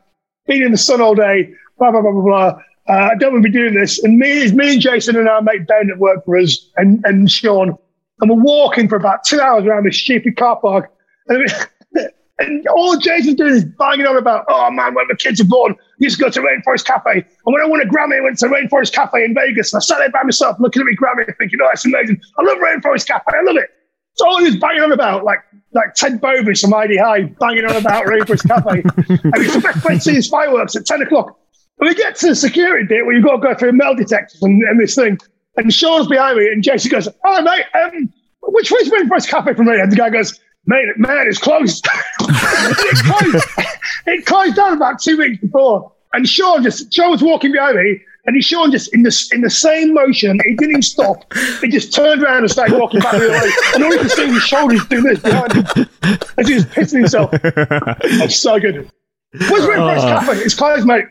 been 0.47 0.63
in 0.63 0.71
the 0.71 0.77
sun 0.77 1.01
all 1.01 1.15
day, 1.15 1.53
blah, 1.77 1.91
blah, 1.91 2.01
blah, 2.01 2.11
blah, 2.11 2.21
blah. 2.21 2.61
Uh, 2.89 3.09
I 3.11 3.15
don't 3.15 3.33
want 3.33 3.43
to 3.43 3.49
be 3.49 3.57
doing 3.57 3.73
this. 3.73 4.01
And 4.03 4.17
me, 4.17 4.51
me 4.51 4.73
and 4.73 4.81
Jason 4.81 5.15
and 5.15 5.27
our 5.27 5.41
mate 5.41 5.67
Ben 5.67 5.87
that 5.87 5.99
work 5.99 6.23
for 6.25 6.37
us 6.37 6.69
and, 6.77 7.03
and 7.05 7.29
Sean. 7.29 7.77
And 8.19 8.29
we're 8.29 8.43
walking 8.43 8.87
for 8.87 8.95
about 8.95 9.23
two 9.23 9.39
hours 9.39 9.65
around 9.65 9.85
this 9.85 9.97
stupid 9.97 10.37
car 10.37 10.59
park. 10.59 10.91
And, 11.27 11.49
and 12.39 12.67
all 12.67 12.97
Jason's 12.97 13.35
doing 13.35 13.53
is 13.53 13.65
banging 13.65 14.05
on 14.05 14.17
about, 14.17 14.45
oh 14.47 14.69
man, 14.71 14.95
when 14.95 15.07
the 15.07 15.15
kids 15.15 15.39
are 15.41 15.45
born, 15.45 15.75
you 15.97 16.05
used 16.05 16.17
to 16.17 16.23
go 16.23 16.29
to 16.29 16.41
Rainforest 16.41 16.85
Cafe. 16.85 17.11
And 17.13 17.25
when 17.45 17.61
I 17.61 17.67
won 17.67 17.81
a 17.81 17.85
Grammy, 17.85 18.17
I 18.17 18.21
went 18.21 18.37
to 18.39 18.47
Rainforest 18.47 18.93
Cafe 18.93 19.23
in 19.23 19.33
Vegas. 19.33 19.73
And 19.73 19.79
I 19.79 19.83
sat 19.83 19.99
there 19.99 20.11
by 20.11 20.23
myself 20.23 20.57
looking 20.59 20.81
at 20.81 20.85
my 20.85 20.95
Grammy 20.95 21.25
thinking, 21.37 21.59
oh, 21.61 21.67
that's 21.67 21.85
amazing. 21.85 22.21
I 22.37 22.43
love 22.43 22.57
Rainforest 22.57 23.07
Cafe. 23.07 23.25
I 23.33 23.43
love 23.43 23.57
it. 23.57 23.69
So 24.15 24.27
all 24.27 24.39
he 24.39 24.45
was 24.45 24.57
banging 24.57 24.83
on 24.83 24.91
about, 24.91 25.23
like 25.23 25.39
like 25.73 25.93
Ted 25.95 26.21
Bovis 26.21 26.61
from 26.61 26.71
Hi-de-Hi, 26.71 27.23
banging 27.39 27.65
on 27.65 27.75
about 27.75 28.05
Rainforest 28.05 28.47
Cafe. 28.47 28.83
and 29.23 29.63
best 29.63 29.81
place 29.81 30.03
to 30.03 30.09
see 30.09 30.15
his 30.15 30.27
fireworks 30.27 30.75
at 30.75 30.85
10 30.85 31.01
o'clock. 31.01 31.37
And 31.79 31.89
we 31.89 31.95
get 31.95 32.15
to 32.17 32.27
the 32.27 32.35
security 32.35 32.85
bit 32.85 33.05
where 33.05 33.15
you've 33.15 33.25
got 33.25 33.37
to 33.37 33.41
go 33.41 33.55
through 33.55 33.71
metal 33.73 33.95
detectors 33.95 34.41
and, 34.43 34.61
and 34.63 34.79
this 34.79 34.95
thing. 34.95 35.17
And 35.57 35.73
Sean's 35.73 36.07
behind 36.07 36.37
me, 36.37 36.47
and 36.47 36.63
Jason 36.63 36.91
goes, 36.91 37.07
Oh, 37.25 37.41
mate, 37.41 37.65
um, 37.73 38.13
which 38.41 38.71
way's 38.71 38.89
Rainforest 38.89 39.27
Cafe 39.27 39.53
from 39.53 39.65
here? 39.65 39.81
And 39.81 39.91
the 39.91 39.95
guy 39.95 40.09
goes, 40.09 40.39
Mate, 40.65 40.85
man, 40.97 41.27
it's 41.27 41.39
closed. 41.39 41.87
it, 42.21 43.05
closed. 43.05 43.45
it 44.07 44.25
closed 44.25 44.55
down 44.55 44.73
about 44.73 45.01
two 45.01 45.17
weeks 45.17 45.41
before. 45.41 45.91
And 46.13 46.27
Sean 46.27 46.63
just, 46.63 46.93
Sean 46.93 47.11
was 47.11 47.21
walking 47.21 47.51
behind 47.51 47.77
me, 47.77 48.01
and 48.25 48.35
he 48.35 48.41
Sean 48.41 48.71
just 48.71 48.93
in 48.93 49.03
the 49.03 49.29
in 49.33 49.41
the 49.41 49.49
same 49.49 49.93
motion, 49.93 50.39
he 50.45 50.55
didn't 50.55 50.71
even 50.71 50.81
stop. 50.81 51.33
He 51.61 51.67
just 51.67 51.93
turned 51.93 52.23
around 52.23 52.39
and 52.39 52.51
started 52.51 52.79
walking 52.79 53.01
back 53.01 53.13
the 53.13 53.17
other 53.17 53.31
way. 53.31 53.51
And 53.73 53.83
all 53.83 53.91
you 53.91 53.99
can 53.99 54.09
see 54.09 54.25
was 54.25 54.35
his 54.35 54.43
shoulders 54.43 54.85
doing 54.85 55.03
this 55.03 55.19
behind 55.19 55.53
him 55.53 55.89
as 56.37 56.47
he 56.47 56.53
was 56.53 56.65
pissing 56.65 56.99
himself. 56.99 57.31
That's 57.41 58.37
so 58.37 58.59
good. 58.59 58.89
Where's 59.33 59.65
Rainforest 59.65 60.03
oh. 60.03 60.19
Cafe? 60.19 60.37
It's 60.37 60.53
closed, 60.53 60.87
mate. 60.87 61.05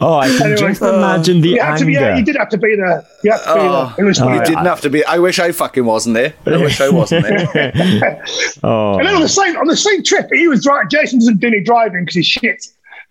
Oh, 0.00 0.18
I 0.18 0.28
can 0.28 0.42
Anyway, 0.42 0.56
just 0.56 0.82
imagine 0.82 1.40
the 1.40 1.48
you 1.50 1.60
had 1.62 1.78
to 1.78 1.84
be, 1.86 1.96
anger. 1.96 2.08
yeah, 2.10 2.16
you 2.18 2.24
did 2.24 2.36
have 2.36 2.50
to 2.50 2.58
be 2.58 2.76
there. 2.76 3.02
You 3.22 3.32
had 3.32 3.38
to 3.38 3.44
be 3.44 3.60
Oh, 3.60 3.94
there. 3.96 4.04
It 4.04 4.08
was 4.08 4.18
you 4.18 4.44
didn't 4.44 4.66
have 4.66 4.80
to 4.82 4.90
be. 4.90 5.04
I 5.04 5.18
wish 5.18 5.38
I 5.38 5.52
fucking 5.52 5.84
wasn't 5.84 6.14
there. 6.14 6.34
I 6.46 6.56
wish 6.58 6.80
I 6.80 6.88
wasn't 6.90 7.24
there. 7.24 8.22
oh, 8.62 8.98
And 8.98 9.06
then 9.06 9.14
on 9.14 9.22
the 9.22 9.28
same 9.28 9.56
on 9.56 9.66
the 9.66 9.76
same 9.76 10.02
trip, 10.02 10.28
he 10.32 10.48
was 10.48 10.62
driving. 10.64 10.88
Jason 10.90 11.18
doesn't 11.20 11.40
do 11.40 11.46
any 11.46 11.60
driving 11.62 12.04
because 12.04 12.16
he's 12.16 12.26
shit. 12.26 12.66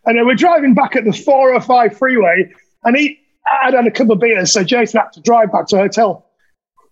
And 0.06 0.18
then 0.18 0.26
we're 0.28 0.36
driving 0.36 0.74
back 0.74 0.96
at 0.96 1.06
the 1.06 1.14
405 1.14 1.98
freeway, 1.98 2.52
and 2.84 2.96
he 2.96 3.20
I'd 3.64 3.74
had 3.74 3.88
a 3.88 3.92
couple 3.92 4.14
of 4.14 4.20
beers, 4.20 4.52
so 4.52 4.64
Jason 4.64 5.00
had 5.00 5.12
to 5.14 5.22
drive 5.22 5.52
back 5.52 5.68
to 5.68 5.76
the 5.78 5.82
hotel. 5.82 6.30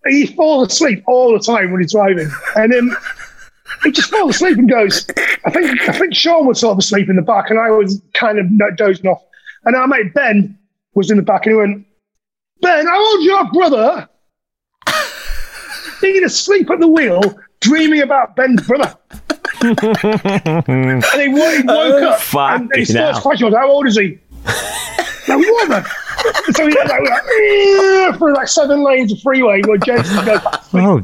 He 0.08 0.26
falls 0.26 0.72
asleep 0.72 1.04
all 1.06 1.32
the 1.32 1.38
time 1.44 1.70
when 1.70 1.80
he's 1.82 1.92
driving, 1.92 2.28
and 2.56 2.72
then 2.72 2.90
he 3.84 3.90
just 3.92 4.10
falls 4.10 4.36
asleep 4.36 4.58
and 4.58 4.68
goes. 4.68 5.06
I 5.44 5.50
think 5.50 5.88
I 5.88 5.92
think 5.92 6.14
Sean 6.14 6.46
was 6.46 6.60
sort 6.60 6.72
of 6.72 6.78
asleep 6.78 7.08
in 7.08 7.16
the 7.16 7.22
back, 7.22 7.50
and 7.50 7.58
I 7.58 7.70
was 7.70 8.00
kind 8.14 8.38
of 8.38 8.76
dozing 8.76 9.06
off. 9.06 9.22
And 9.64 9.76
our 9.76 9.86
mate 9.86 10.14
Ben 10.14 10.58
was 10.94 11.10
in 11.10 11.16
the 11.16 11.22
back, 11.22 11.46
and 11.46 11.54
he 11.54 11.56
went, 11.58 11.86
"Ben, 12.60 12.86
how 12.86 13.00
old's 13.00 13.24
your 13.24 13.44
brother?" 13.52 14.08
Being 16.00 16.24
asleep 16.24 16.70
at 16.70 16.80
the 16.80 16.88
wheel, 16.88 17.22
dreaming 17.60 18.02
about 18.02 18.34
Ben's 18.36 18.66
brother. 18.66 18.96
and 19.62 19.78
he, 21.14 21.28
wo- 21.28 21.56
he 21.56 21.62
woke 21.62 22.02
uh, 22.02 22.08
up, 22.08 22.34
and 22.34 22.70
his 22.74 22.88
fucking 22.88 22.94
first 22.94 22.94
hell. 22.94 23.20
question 23.20 23.46
was, 23.46 23.54
"How 23.54 23.70
old 23.70 23.86
is 23.86 23.96
he?" 23.96 24.18
now, 25.28 25.38
what 25.38 25.68
the? 25.68 26.01
So 26.54 26.66
we 26.66 26.72
like, 26.72 26.88
like, 26.88 27.22
"Eh," 27.24 28.12
through 28.18 28.34
like 28.34 28.48
seven 28.48 28.82
lanes 28.84 29.12
of 29.12 29.20
freeway 29.20 29.62
where 29.62 29.78
Jason 29.78 30.24
goes. 30.24 30.40
oh, 30.74 31.00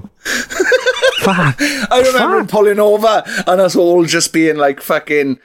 fuck. 1.21 1.57
I 1.91 2.03
remember 2.07 2.39
him 2.41 2.47
pulling 2.47 2.79
over 2.79 3.23
and 3.47 3.61
us 3.61 3.75
all 3.77 4.05
just 4.05 4.33
being 4.33 4.57
like 4.57 4.81
fucking 4.81 5.39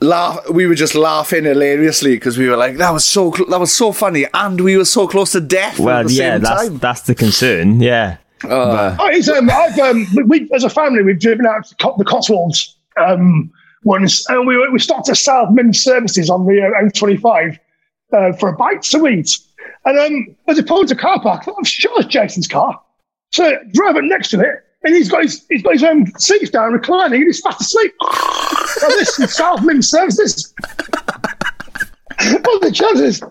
laugh. 0.00 0.38
We 0.50 0.66
were 0.66 0.74
just 0.74 0.94
laughing 0.94 1.44
hilariously 1.44 2.14
because 2.16 2.36
we 2.38 2.48
were 2.48 2.56
like, 2.56 2.76
"That 2.78 2.90
was 2.92 3.04
so 3.04 3.32
cl- 3.32 3.48
that 3.50 3.60
was 3.60 3.72
so 3.74 3.92
funny," 3.92 4.26
and 4.34 4.60
we 4.60 4.76
were 4.76 4.84
so 4.84 5.06
close 5.06 5.32
to 5.32 5.40
death. 5.40 5.74
at 5.74 5.84
Well, 5.84 6.04
the 6.04 6.12
yeah, 6.12 6.34
same 6.34 6.40
that's 6.42 6.68
time. 6.68 6.78
that's 6.78 7.00
the 7.02 7.14
concern. 7.14 7.80
Yeah. 7.80 8.16
Uh, 8.42 8.96
Oh, 9.00 9.38
um, 9.38 9.50
I've, 9.50 9.78
um, 9.78 10.06
we, 10.14 10.22
we, 10.24 10.50
as 10.54 10.64
a 10.64 10.68
family, 10.70 11.02
we've 11.02 11.18
driven 11.18 11.46
out 11.46 11.64
to 11.66 11.74
the 11.96 12.04
Cotswolds 12.04 12.76
um, 13.00 13.50
once, 13.84 14.28
and 14.28 14.46
we, 14.46 14.58
we 14.68 14.78
stopped 14.78 15.08
at 15.08 15.16
South 15.16 15.48
Mimms 15.50 15.76
Services 15.76 16.28
on 16.28 16.44
the 16.44 16.60
uh, 16.60 16.82
M25 16.82 17.58
uh, 18.12 18.32
for 18.32 18.48
a 18.48 18.56
bite 18.56 18.82
to 18.82 19.06
eat. 19.06 19.38
And 19.84 19.98
um, 19.98 20.36
as 20.48 20.58
it 20.58 20.66
pulled 20.66 20.82
into 20.82 20.96
car 20.96 21.20
park, 21.20 21.42
I 21.42 21.44
thought, 21.44 21.56
I'm 21.58 21.64
sure 21.64 21.92
it's 22.00 22.08
Jason's 22.08 22.48
car. 22.48 22.80
So 23.32 23.46
I 23.46 23.56
drove 23.72 23.96
up 23.96 24.04
next 24.04 24.30
to 24.30 24.40
it, 24.40 24.64
and 24.84 24.94
he's 24.94 25.10
got 25.10 25.22
his, 25.22 25.44
he's 25.48 25.62
got 25.62 25.72
his 25.72 25.82
um, 25.82 26.06
seats 26.18 26.50
down, 26.50 26.72
reclining, 26.72 27.20
and 27.22 27.26
he's 27.26 27.40
fast 27.40 27.60
asleep. 27.60 27.92
now, 28.02 28.88
this 28.88 29.18
is 29.18 29.34
South 29.34 29.60
Mimms 29.60 29.84
Services. 29.84 30.54
what 32.18 32.62
are 32.62 32.68
the 32.68 32.72
chances? 32.72 33.22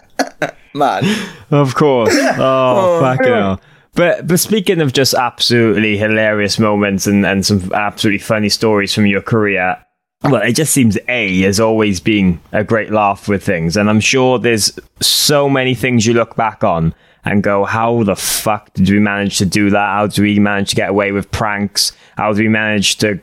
man. 0.73 1.03
Of 1.51 1.75
course. 1.75 2.13
Oh, 2.15 2.99
fucking 2.99 3.25
anyway. 3.25 3.39
hell. 3.39 3.61
But 3.95 4.27
but 4.27 4.39
speaking 4.39 4.81
of 4.81 4.91
just 4.91 5.13
absolutely 5.13 5.97
hilarious 5.97 6.57
moments 6.57 7.05
and, 7.05 7.25
and 7.25 7.45
some 7.45 7.71
absolutely 7.73 8.19
funny 8.19 8.49
stories 8.49 8.93
from 8.93 9.05
your 9.05 9.21
career, 9.21 9.77
well, 10.23 10.41
it 10.41 10.53
just 10.53 10.73
seems 10.73 10.97
A 11.07 11.41
has 11.41 11.59
always 11.59 11.99
been 11.99 12.39
a 12.51 12.63
great 12.63 12.91
laugh 12.91 13.27
with 13.27 13.43
things. 13.43 13.75
And 13.75 13.89
I'm 13.89 13.99
sure 13.99 14.39
there's 14.39 14.77
so 15.01 15.49
many 15.49 15.75
things 15.75 16.05
you 16.05 16.13
look 16.13 16.35
back 16.35 16.63
on 16.63 16.95
and 17.25 17.43
go, 17.43 17.65
how 17.65 18.03
the 18.03 18.15
fuck 18.15 18.73
did 18.73 18.89
we 18.89 18.99
manage 18.99 19.37
to 19.37 19.45
do 19.45 19.69
that? 19.69 19.89
How 19.89 20.07
do 20.07 20.21
we 20.21 20.39
manage 20.39 20.71
to 20.71 20.75
get 20.75 20.89
away 20.89 21.11
with 21.11 21.31
pranks? 21.31 21.91
How 22.17 22.33
do 22.33 22.41
we 22.41 22.49
manage 22.49 22.97
to 22.97 23.19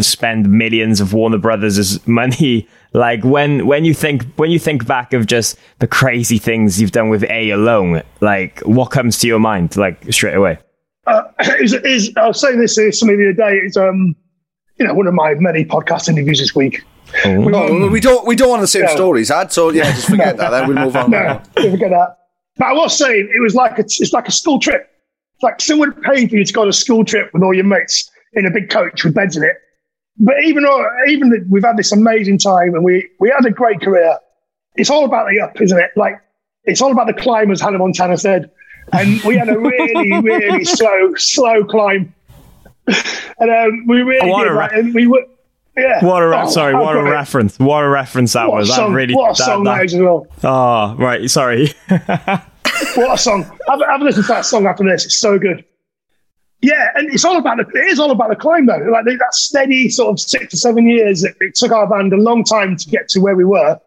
spend 0.00 0.50
millions 0.50 1.00
of 1.00 1.12
Warner 1.12 1.38
Brothers' 1.38 2.06
money? 2.06 2.68
Like 2.92 3.24
when 3.24 3.66
when 3.66 3.84
you 3.84 3.94
think 3.94 4.26
when 4.34 4.50
you 4.50 4.58
think 4.58 4.86
back 4.86 5.14
of 5.14 5.26
just 5.26 5.58
the 5.78 5.86
crazy 5.86 6.38
things 6.38 6.80
you've 6.80 6.92
done 6.92 7.08
with 7.08 7.24
A 7.24 7.50
alone, 7.50 8.02
like 8.20 8.60
what 8.60 8.90
comes 8.90 9.18
to 9.20 9.26
your 9.26 9.38
mind 9.38 9.76
like 9.76 10.12
straight 10.12 10.34
away? 10.34 10.58
uh, 11.06 11.22
is, 11.60 11.72
is, 11.72 12.12
I 12.16 12.28
was 12.28 12.40
saying 12.40 12.60
this 12.60 12.74
to 12.76 12.92
somebody 12.92 13.18
the 13.18 13.30
other 13.30 13.50
day. 13.50 13.58
It's 13.58 13.76
um, 13.76 14.14
you 14.78 14.86
know, 14.86 14.94
one 14.94 15.06
of 15.06 15.14
my 15.14 15.34
many 15.34 15.64
podcast 15.64 16.08
interviews 16.08 16.40
this 16.40 16.54
week. 16.54 16.84
Oh, 17.24 17.40
we 17.40 17.52
oh, 17.52 17.90
don't 18.00 18.26
we 18.26 18.36
don't 18.36 18.48
want 18.48 18.62
the 18.62 18.66
same 18.68 18.82
No. 18.82 18.94
stories, 18.94 19.30
Ad. 19.30 19.52
So 19.52 19.70
yeah, 19.70 19.84
just 19.92 20.08
forget 20.08 20.36
that. 20.38 20.50
Then 20.50 20.68
we'll 20.68 20.84
move 20.84 20.96
on. 20.96 21.10
No, 21.10 21.40
don't 21.56 21.70
forget 21.72 21.90
that. 21.90 22.18
But 22.56 22.66
I 22.66 22.72
was 22.72 22.96
saying 22.96 23.30
it 23.34 23.40
was 23.40 23.54
like 23.54 23.78
a, 23.78 23.82
it's 23.82 24.12
like 24.12 24.28
a 24.28 24.32
school 24.32 24.58
trip. 24.58 24.88
It's 25.34 25.42
like 25.42 25.60
someone 25.60 25.92
paid 26.02 26.30
for 26.30 26.36
you 26.36 26.44
to 26.44 26.52
go 26.52 26.62
on 26.62 26.68
a 26.68 26.72
school 26.72 27.04
trip 27.04 27.30
with 27.32 27.42
all 27.42 27.54
your 27.54 27.64
mates 27.64 28.10
in 28.34 28.46
a 28.46 28.50
big 28.50 28.70
coach 28.70 29.04
with 29.04 29.14
beds 29.14 29.36
in 29.36 29.42
it. 29.42 29.56
But 30.18 30.34
even 30.44 30.62
though, 30.62 30.86
even 31.08 31.30
that 31.30 31.46
we've 31.50 31.64
had 31.64 31.76
this 31.76 31.92
amazing 31.92 32.38
time 32.38 32.74
and 32.74 32.84
we 32.84 33.08
we 33.20 33.30
had 33.30 33.44
a 33.46 33.50
great 33.50 33.80
career, 33.80 34.18
it's 34.76 34.90
all 34.90 35.04
about 35.04 35.28
the 35.28 35.40
up, 35.40 35.60
isn't 35.60 35.78
it? 35.78 35.90
Like 35.96 36.14
it's 36.64 36.80
all 36.80 36.92
about 36.92 37.06
the 37.06 37.14
climb, 37.14 37.50
as 37.50 37.60
Hannah 37.60 37.78
Montana 37.78 38.16
said. 38.16 38.50
And 38.92 39.22
we 39.22 39.36
had 39.36 39.48
a 39.48 39.58
really, 39.58 40.12
really 40.22 40.64
slow, 40.64 41.14
slow 41.14 41.64
climb. 41.64 42.12
And 43.38 43.50
um, 43.50 43.86
we 43.88 44.02
really 44.02 44.30
What 44.30 44.44
did 44.44 44.52
a 44.52 44.54
that. 44.56 44.72
re- 44.72 44.78
And 44.80 44.94
we 44.94 45.06
were, 45.06 45.24
yeah. 45.76 46.04
What 46.04 46.22
a 46.22 46.28
re- 46.28 46.42
Oh, 46.42 46.50
sorry, 46.50 46.74
what 46.74 46.96
a 46.96 47.02
reference! 47.02 47.58
What 47.58 47.82
a 47.82 47.88
reference 47.88 48.34
that 48.34 48.48
What 48.48 48.58
was. 48.58 48.74
song, 48.74 48.90
that 48.92 48.96
really 48.96 49.14
what 49.14 49.30
a 49.30 49.32
that- 49.38 49.44
song 49.44 49.64
that- 49.64 49.76
that 49.78 49.84
is 49.86 49.94
as 49.94 50.00
well. 50.00 50.26
Oh, 50.44 50.94
right. 50.96 51.28
Sorry. 51.30 51.68
What 52.94 53.14
a 53.14 53.18
song! 53.18 53.44
Have, 53.68 53.80
have 53.88 54.00
a 54.00 54.04
listen 54.04 54.22
to 54.22 54.28
that 54.28 54.44
song 54.44 54.66
after 54.66 54.84
this. 54.84 55.04
It's 55.06 55.18
so 55.18 55.38
good. 55.38 55.64
Yeah, 56.60 56.88
and 56.94 57.12
it's 57.12 57.24
all 57.24 57.36
about 57.38 57.56
the. 57.58 57.64
It 57.80 57.86
is 57.88 57.98
all 57.98 58.10
about 58.10 58.28
the 58.30 58.36
climb, 58.36 58.66
though. 58.66 58.76
Like 58.90 59.04
that 59.04 59.34
steady 59.34 59.88
sort 59.88 60.10
of 60.10 60.20
six 60.20 60.48
to 60.48 60.56
seven 60.56 60.86
years. 60.88 61.24
It, 61.24 61.34
it 61.40 61.54
took 61.54 61.72
our 61.72 61.86
band 61.88 62.12
a 62.12 62.16
long 62.16 62.44
time 62.44 62.76
to 62.76 62.88
get 62.90 63.08
to 63.10 63.20
where 63.20 63.34
we 63.34 63.44
were, 63.44 63.78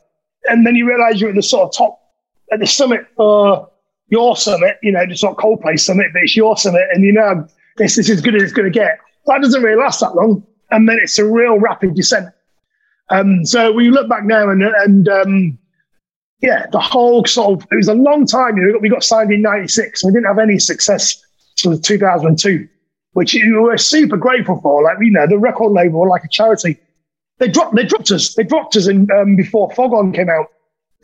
and 0.46 0.66
then 0.66 0.76
you 0.76 0.88
realise 0.88 1.20
you're 1.22 1.30
at 1.30 1.36
the 1.36 1.44
sort 1.44 1.70
of 1.70 1.76
top, 1.78 2.00
at 2.52 2.60
the 2.60 2.68
summit, 2.68 3.06
or 3.18 3.70
your 4.08 4.36
summit. 4.36 4.78
You 4.84 4.92
know, 4.92 5.02
it's 5.02 5.24
not 5.24 5.38
Coldplay 5.38 5.80
summit, 5.80 6.08
but 6.14 6.24
it's 6.24 6.36
your 6.36 6.58
summit, 6.58 6.84
and 6.94 7.04
you 7.04 7.14
know 7.14 7.48
this 7.78 7.98
is 7.98 8.10
as 8.10 8.22
good 8.22 8.36
as 8.36 8.44
it's 8.44 8.54
going 8.54 8.72
to 8.72 8.80
get. 8.80 9.00
That 9.26 9.42
doesn't 9.42 9.62
really 9.62 9.82
last 9.82 10.00
that 10.00 10.16
long, 10.16 10.46
and 10.72 10.88
then 10.88 10.98
it's 11.02 11.18
a 11.20 11.26
real 11.26 11.60
rapid 11.60 11.96
descent. 11.96 12.30
Um, 13.10 13.46
so 13.46 13.72
we 13.72 13.90
look 13.90 14.10
back 14.10 14.24
now, 14.24 14.50
and 14.50 14.64
and 14.64 15.08
um, 15.10 15.60
yeah, 16.42 16.68
the 16.72 16.80
whole 16.80 17.26
sort 17.26 17.62
of, 17.62 17.68
it 17.72 17.76
was 17.76 17.88
a 17.88 17.94
long 17.94 18.26
time. 18.26 18.56
We 18.82 18.90
got, 18.90 19.04
signed 19.04 19.32
in 19.32 19.42
96 19.42 20.04
and 20.04 20.14
we 20.14 20.18
didn't 20.18 20.28
have 20.28 20.40
any 20.40 20.60
success 20.60 21.22
till 21.56 21.78
2002, 21.78 22.68
which 23.14 23.34
we 23.34 23.52
were 23.54 23.78
super 23.78 24.18
grateful 24.18 24.60
for. 24.62 24.84
Like, 24.84 24.98
you 25.02 25.12
know, 25.12 25.28
the 25.28 25.38
record 25.38 25.72
label 25.72 26.08
like 26.08 26.24
a 26.24 26.30
charity. 26.30 26.78
They 27.40 27.48
dropped, 27.48 27.76
they 27.76 27.84
dropped 27.84 28.12
us. 28.12 28.36
They 28.36 28.44
dropped 28.44 28.76
us 28.76 28.88
in, 28.88 29.10
um, 29.12 29.36
before 29.36 29.70
came 29.70 30.30
out. 30.30 30.48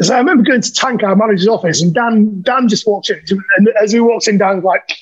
So 0.01 0.15
I 0.15 0.19
remember 0.19 0.43
going 0.43 0.61
to 0.61 0.73
Tank, 0.73 1.03
our 1.03 1.15
manager's 1.15 1.47
office, 1.47 1.81
and 1.81 1.93
Dan, 1.93 2.41
Dan 2.41 2.67
just 2.67 2.87
walked 2.87 3.09
in. 3.09 3.21
And 3.57 3.69
as 3.81 3.91
he 3.91 3.99
walks 3.99 4.27
in, 4.27 4.37
Dan's 4.37 4.63
like, 4.63 4.97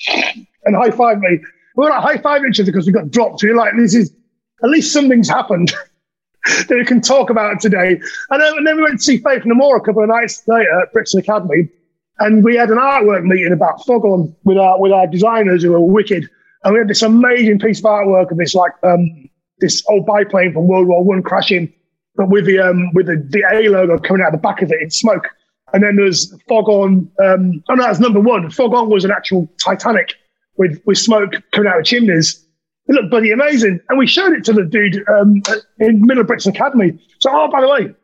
and 0.64 0.76
high 0.76 0.90
five 0.90 1.20
me. 1.20 1.40
We 1.76 1.84
were 1.84 1.90
like 1.90 2.02
high 2.02 2.18
five 2.18 2.42
each 2.44 2.60
other 2.60 2.70
because 2.70 2.86
we 2.86 2.92
got 2.92 3.10
dropped. 3.10 3.42
We 3.42 3.50
were 3.50 3.56
like, 3.56 3.72
this 3.76 3.94
is, 3.94 4.12
at 4.62 4.70
least 4.70 4.92
something's 4.92 5.28
happened. 5.28 5.72
that 6.68 6.76
we 6.76 6.84
can 6.84 7.00
talk 7.00 7.30
about 7.30 7.60
today. 7.60 8.00
And 8.30 8.42
then, 8.42 8.56
and 8.56 8.66
then 8.66 8.76
we 8.76 8.82
went 8.82 8.98
to 8.98 9.04
see 9.04 9.18
Faith 9.18 9.42
No 9.44 9.54
More 9.54 9.76
a 9.76 9.80
couple 9.80 10.02
of 10.02 10.08
nights 10.08 10.42
later 10.46 10.80
at 10.80 10.92
Brixton 10.92 11.20
Academy, 11.20 11.68
and 12.18 12.42
we 12.44 12.56
had 12.56 12.70
an 12.70 12.78
artwork 12.78 13.24
meeting 13.24 13.52
about 13.52 13.84
Fog 13.84 14.04
On 14.04 14.34
with 14.44 14.56
our 14.56 14.80
with 14.80 14.92
our 14.92 15.06
designers 15.06 15.62
who 15.62 15.72
were 15.72 15.80
wicked. 15.80 16.28
And 16.64 16.74
we 16.74 16.80
had 16.80 16.88
this 16.88 17.02
amazing 17.02 17.58
piece 17.58 17.78
of 17.78 17.84
artwork 17.84 18.30
of 18.30 18.38
this 18.38 18.54
like 18.54 18.72
um, 18.82 19.28
this 19.58 19.82
old 19.88 20.06
biplane 20.06 20.52
from 20.52 20.66
World 20.66 20.88
War 20.88 21.04
One 21.04 21.22
crashing, 21.22 21.72
but 22.16 22.28
with 22.28 22.46
the 22.46 22.58
um, 22.58 22.92
with 22.94 23.06
the, 23.06 23.16
the 23.16 23.44
A 23.52 23.68
logo 23.68 23.98
coming 23.98 24.22
out 24.22 24.32
the 24.32 24.38
back 24.38 24.62
of 24.62 24.70
it 24.72 24.80
in 24.80 24.90
smoke. 24.90 25.28
And 25.72 25.84
then 25.84 25.96
there's 25.96 26.34
Fog 26.48 26.68
On. 26.68 27.10
Um, 27.22 27.62
oh 27.68 27.74
no, 27.74 27.84
that's 27.84 28.00
number 28.00 28.20
one. 28.20 28.50
Fog 28.50 28.74
On 28.74 28.88
was 28.88 29.04
an 29.04 29.10
actual 29.10 29.48
Titanic 29.62 30.14
with 30.56 30.80
with 30.86 30.98
smoke 30.98 31.32
coming 31.52 31.70
out 31.70 31.78
of 31.80 31.84
chimneys. 31.84 32.44
It 32.88 32.94
looked 32.94 33.10
bloody 33.10 33.30
amazing. 33.30 33.78
And 33.88 33.98
we 33.98 34.06
showed 34.06 34.32
it 34.32 34.44
to 34.46 34.52
the 34.52 34.64
dude 34.64 35.04
um, 35.08 35.42
in 35.78 36.04
Middle 36.04 36.24
Brixton 36.24 36.54
Academy. 36.54 36.98
So, 37.20 37.30
oh, 37.32 37.48
by 37.50 37.60
the 37.60 37.68
way, 37.68 37.94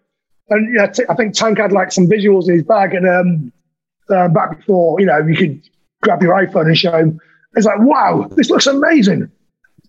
and 0.50 0.74
yeah, 0.74 0.86
t- 0.86 1.02
I 1.08 1.14
think 1.14 1.34
Tank 1.34 1.58
had 1.58 1.72
like 1.72 1.90
some 1.90 2.06
visuals 2.06 2.46
in 2.48 2.54
his 2.54 2.62
bag. 2.62 2.94
And 2.94 3.08
um, 3.08 3.52
uh, 4.08 4.28
back 4.28 4.58
before, 4.58 5.00
you 5.00 5.06
know, 5.06 5.18
you 5.26 5.34
could 5.36 5.60
grab 6.02 6.22
your 6.22 6.34
iPhone 6.34 6.66
and 6.66 6.78
show 6.78 6.96
him. 6.96 7.18
It's 7.56 7.66
like, 7.66 7.80
wow, 7.80 8.28
this 8.36 8.48
looks 8.48 8.66
amazing. 8.66 9.28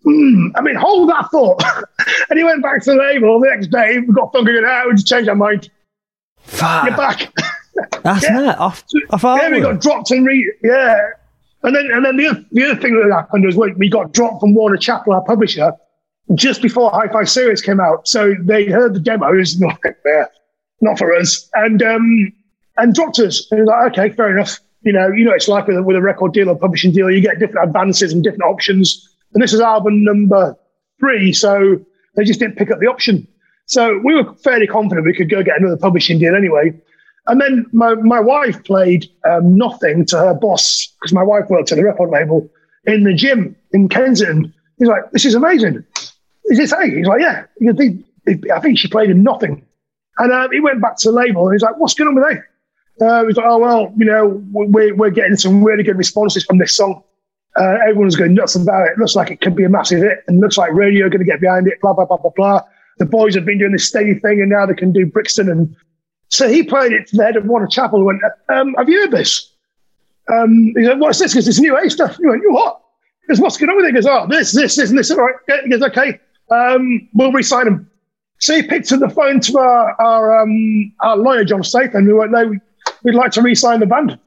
Mm, 0.05 0.51
I 0.55 0.61
mean, 0.61 0.75
hold 0.75 1.09
that 1.09 1.29
thought. 1.31 1.61
and 2.29 2.39
he 2.39 2.43
went 2.43 2.63
back 2.63 2.81
to 2.83 2.91
the 2.91 2.97
label 2.97 3.39
the 3.39 3.47
next 3.49 3.67
day. 3.67 3.99
We 3.99 4.13
got 4.13 4.31
fucking 4.33 4.47
it 4.55 4.63
out. 4.63 4.87
We 4.87 4.93
just 4.93 5.07
changed 5.07 5.29
our 5.29 5.35
mind. 5.35 5.69
You're 6.53 6.95
back. 6.97 7.31
That's 8.03 8.23
Yeah. 8.23 8.51
it. 8.53 8.57
Off, 8.57 8.83
off 9.11 9.23
yeah, 9.23 9.49
we 9.51 9.59
got 9.59 9.81
dropped 9.81 10.09
and 10.11 10.25
re 10.25 10.51
yeah. 10.63 11.09
And 11.63 11.75
then 11.75 11.89
and 11.91 12.05
then 12.05 12.17
the 12.17 12.27
other, 12.27 12.45
the 12.51 12.63
other 12.65 12.79
thing 12.79 12.93
that 12.95 13.11
happened 13.13 13.45
was 13.45 13.55
we, 13.55 13.89
got 13.89 14.13
dropped 14.13 14.41
from 14.41 14.53
Warner 14.53 14.77
Chappell, 14.77 15.13
our 15.13 15.23
publisher, 15.23 15.73
just 16.35 16.61
before 16.61 16.91
Hi-Fi 16.91 17.23
Serious 17.23 17.61
came 17.61 17.79
out. 17.79 18.07
So 18.07 18.35
they 18.41 18.65
heard 18.65 18.93
the 18.93 18.99
demos, 18.99 19.59
not 19.59 19.79
yeah, 20.05 20.25
not 20.81 20.97
for 20.97 21.13
us, 21.13 21.49
and 21.55 21.81
um 21.81 22.31
and 22.77 22.93
dropped 22.93 23.19
us. 23.19 23.47
And 23.51 23.59
it 23.59 23.63
was 23.63 23.69
like, 23.69 23.97
okay, 23.97 24.15
fair 24.15 24.35
enough. 24.35 24.59
You 24.81 24.93
know, 24.93 25.07
you 25.09 25.25
know, 25.25 25.33
it's 25.33 25.47
like 25.47 25.67
with 25.67 25.77
a, 25.77 25.83
with 25.83 25.97
a 25.97 26.01
record 26.01 26.33
deal 26.33 26.49
or 26.49 26.55
publishing 26.57 26.91
deal, 26.91 27.09
you 27.09 27.21
get 27.21 27.39
different 27.39 27.67
advances 27.67 28.13
and 28.13 28.23
different 28.23 28.43
options. 28.43 29.09
And 29.33 29.41
this 29.41 29.53
is 29.53 29.59
album 29.59 30.03
number 30.03 30.55
three, 30.99 31.33
so 31.33 31.79
they 32.15 32.23
just 32.23 32.39
didn't 32.39 32.55
pick 32.55 32.71
up 32.71 32.79
the 32.79 32.87
option. 32.87 33.27
So 33.65 33.99
we 34.03 34.15
were 34.15 34.33
fairly 34.35 34.67
confident 34.67 35.05
we 35.05 35.13
could 35.13 35.29
go 35.29 35.43
get 35.43 35.59
another 35.59 35.75
publishing 35.75 36.19
deal 36.19 36.35
anyway. 36.35 36.73
And 37.28 37.41
then 37.41 37.65
my, 37.73 37.93
my 37.95 38.19
wife 38.19 38.63
played 38.63 39.05
um, 39.30 39.55
nothing 39.55 40.05
to 40.07 40.17
her 40.17 40.34
boss 40.34 40.88
because 40.99 41.13
my 41.13 41.23
wife 41.23 41.49
worked 41.49 41.71
at 41.71 41.75
the 41.78 41.84
record 41.84 42.09
label 42.09 42.49
in 42.86 43.03
the 43.03 43.13
gym 43.13 43.55
in 43.71 43.89
Kensington. 43.89 44.53
He's 44.78 44.88
like, 44.88 45.11
"This 45.11 45.25
is 45.25 45.36
amazing." 45.36 45.84
Is 46.45 46.57
this 46.57 46.71
A? 46.71 46.86
He's 46.88 47.05
like, 47.07 47.21
"Yeah." 47.21 47.45
He 47.59 47.65
goes, 47.65 47.75
"They- 47.75 48.51
I 48.53 48.59
think 48.59 48.78
she 48.78 48.88
played 48.88 49.09
him 49.09 49.23
nothing. 49.23 49.65
And 50.19 50.32
uh, 50.32 50.47
he 50.51 50.59
went 50.59 50.82
back 50.82 50.97
to 50.97 51.09
the 51.09 51.15
label 51.15 51.45
and 51.47 51.53
he's 51.53 51.61
like, 51.61 51.78
"What's 51.78 51.93
going 51.93 52.09
on 52.09 52.15
with 52.15 52.23
A?" 52.25 53.05
Uh, 53.05 53.25
he's 53.25 53.38
like, 53.38 53.45
"Oh 53.47 53.57
well, 53.57 53.93
you 53.97 54.05
know, 54.05 54.41
we're 54.51 54.95
we're 54.95 55.09
getting 55.09 55.36
some 55.36 55.63
really 55.63 55.84
good 55.84 55.97
responses 55.97 56.43
from 56.45 56.57
this 56.57 56.75
song. 56.75 57.03
Uh, 57.59 57.78
everyone's 57.88 58.15
going 58.15 58.34
nuts 58.36 58.55
about 58.55 58.88
it. 58.88 58.97
Looks 58.97 59.15
like 59.15 59.32
it 59.32 59.41
could 59.41 59.55
be 59.55 59.63
a 59.63 59.69
massive 59.69 59.99
hit, 59.99 60.23
and 60.28 60.39
looks 60.39 60.57
like 60.57 60.71
radio 60.73 61.07
are 61.07 61.09
going 61.09 61.19
to 61.19 61.25
get 61.25 61.41
behind 61.41 61.67
it. 61.67 61.80
Blah 61.82 61.93
blah 61.93 62.05
blah 62.05 62.17
blah 62.17 62.32
blah." 62.36 62.61
The 62.99 63.05
boys 63.05 63.36
have 63.36 63.45
been 63.45 63.59
doing 63.59 63.73
this 63.73 63.88
steady 63.88 64.15
thing, 64.15 64.41
and 64.41 64.49
now 64.49 64.65
they 64.65 64.73
can 64.73 64.91
do 64.91 65.05
Brixton 65.05 65.49
and 65.49 65.75
so 66.30 66.47
he 66.49 66.63
played 66.63 66.91
it 66.91 67.07
to 67.07 67.17
the 67.17 67.23
head 67.23 67.36
of 67.38 67.45
Warner 67.45 67.67
Chappell 67.67 67.97
and 67.99 68.05
went, 68.05 68.21
um, 68.49 68.73
Have 68.78 68.89
you 68.89 69.01
heard 69.01 69.11
this? 69.11 69.53
Um, 70.32 70.73
he 70.75 70.84
said, 70.86 70.99
What's 70.99 71.19
this? 71.19 71.34
Because 71.34 71.47
it's 71.47 71.59
new 71.59 71.78
age 71.78 71.93
stuff. 71.93 72.17
He 72.17 72.28
went, 72.28 72.41
You 72.43 72.53
what? 72.53 72.82
He 73.21 73.28
goes, 73.28 73.39
What's 73.39 73.57
going 73.57 73.69
on 73.69 73.78
with 73.78 73.86
it? 73.86 73.89
He 73.89 73.93
goes, 73.93 74.05
Oh, 74.07 74.28
this, 74.30 74.51
this, 74.51 74.75
this, 74.75 74.89
and 74.89 74.97
this. 74.99 75.09
All 75.11 75.17
right. 75.17 75.36
He 75.63 75.69
goes, 75.69 75.82
Okay, 75.84 76.19
um, 76.51 77.07
we'll 77.13 77.32
re 77.32 77.43
sign 77.43 77.67
him. 77.67 77.89
So 78.39 78.55
he 78.55 78.63
picked 78.63 78.91
up 78.91 78.99
the 78.99 79.09
phone 79.09 79.39
to 79.39 79.57
our, 79.57 80.01
our, 80.01 80.41
um, 80.41 80.93
our 81.01 81.17
lawyer, 81.17 81.43
John 81.43 81.63
Statham, 81.63 81.95
and 81.99 82.07
we 82.07 82.13
went, 82.13 82.32
No, 82.32 82.47
we- 82.47 82.59
we'd 83.03 83.15
like 83.15 83.32
to 83.32 83.41
re 83.41 83.53
sign 83.55 83.80
the 83.80 83.86
band. 83.86 84.19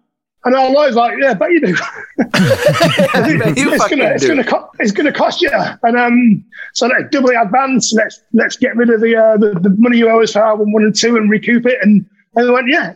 And 0.45 0.55
our 0.55 0.71
lawyer's 0.71 0.95
like, 0.95 1.19
Yeah, 1.21 1.35
but 1.35 1.51
you 1.51 1.61
do. 1.61 1.77
It's 2.19 3.89
gonna, 3.89 4.05
it's 4.15 4.27
gonna, 4.27 4.45
co- 4.45 4.71
it's 4.79 4.93
gonna 4.93 5.13
cost 5.13 5.43
you. 5.43 5.51
And 5.83 5.99
um, 5.99 6.45
so 6.75 6.87
let's 6.87 7.05
double 7.11 7.29
the 7.29 7.41
advance. 7.41 7.93
Let's 7.93 8.21
let's 8.33 8.57
get 8.57 8.77
rid 8.77 8.91
of 8.91 9.01
the, 9.01 9.17
uh, 9.17 9.37
the 9.37 9.59
the 9.61 9.71
money 9.79 9.99
you 9.99 10.09
owe 10.09 10.23
us 10.23 10.33
for 10.33 10.41
album 10.45 10.73
one 10.73 10.83
and 10.85 10.95
two 10.95 11.17
and 11.17 11.31
recoup 11.31 11.67
it. 11.67 11.79
And 11.83 12.07
and 12.37 12.49
they 12.49 12.51
went, 12.53 12.69
yeah, 12.69 12.95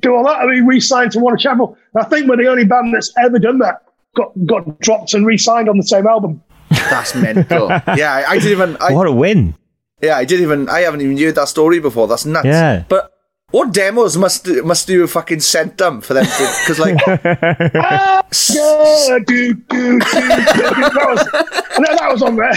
do 0.00 0.14
all 0.14 0.24
that. 0.24 0.40
And 0.40 0.50
we 0.50 0.60
re-signed 0.60 1.12
to 1.12 1.18
Warner 1.18 1.36
Chappell. 1.36 1.76
And 1.94 2.04
I 2.04 2.08
think 2.08 2.28
we're 2.28 2.36
the 2.36 2.46
only 2.48 2.64
band 2.64 2.94
that's 2.94 3.12
ever 3.18 3.38
done 3.38 3.58
that. 3.58 3.82
got 4.14 4.32
got 4.46 4.78
dropped 4.80 5.14
and 5.14 5.26
re-signed 5.26 5.68
on 5.68 5.76
the 5.76 5.84
same 5.84 6.06
album. 6.06 6.42
That's 6.70 7.14
mental. 7.14 7.68
yeah, 7.96 8.12
I, 8.26 8.30
I 8.32 8.38
didn't 8.38 8.52
even. 8.52 8.76
I, 8.80 8.92
What 8.92 9.06
a 9.06 9.12
win! 9.12 9.54
yeah, 10.02 10.16
I 10.16 10.24
didn't 10.24 10.44
even. 10.44 10.68
I 10.68 10.80
haven't 10.80 11.00
even 11.00 11.16
heard 11.18 11.34
that 11.36 11.48
story 11.48 11.78
before. 11.80 12.06
That's 12.08 12.24
nuts. 12.26 12.46
Yeah. 12.46 12.84
But 12.88 13.12
what 13.54 13.72
demos 13.72 14.16
must 14.16 14.48
must 14.64 14.88
you 14.88 15.02
have 15.02 15.12
fucking 15.12 15.38
sent 15.38 15.78
them 15.78 16.00
for 16.00 16.12
them? 16.12 16.24
Because 16.24 16.80
like, 16.80 16.98
Yeah, 17.06 18.22
do, 19.24 19.54
do, 19.54 19.56
do, 19.60 19.60
do, 19.60 19.98
do. 20.00 20.00
That 20.90 21.06
was, 21.06 21.24
no, 21.78 21.86
that 21.96 22.08
was 22.10 22.22
on 22.22 22.34
there. 22.34 22.52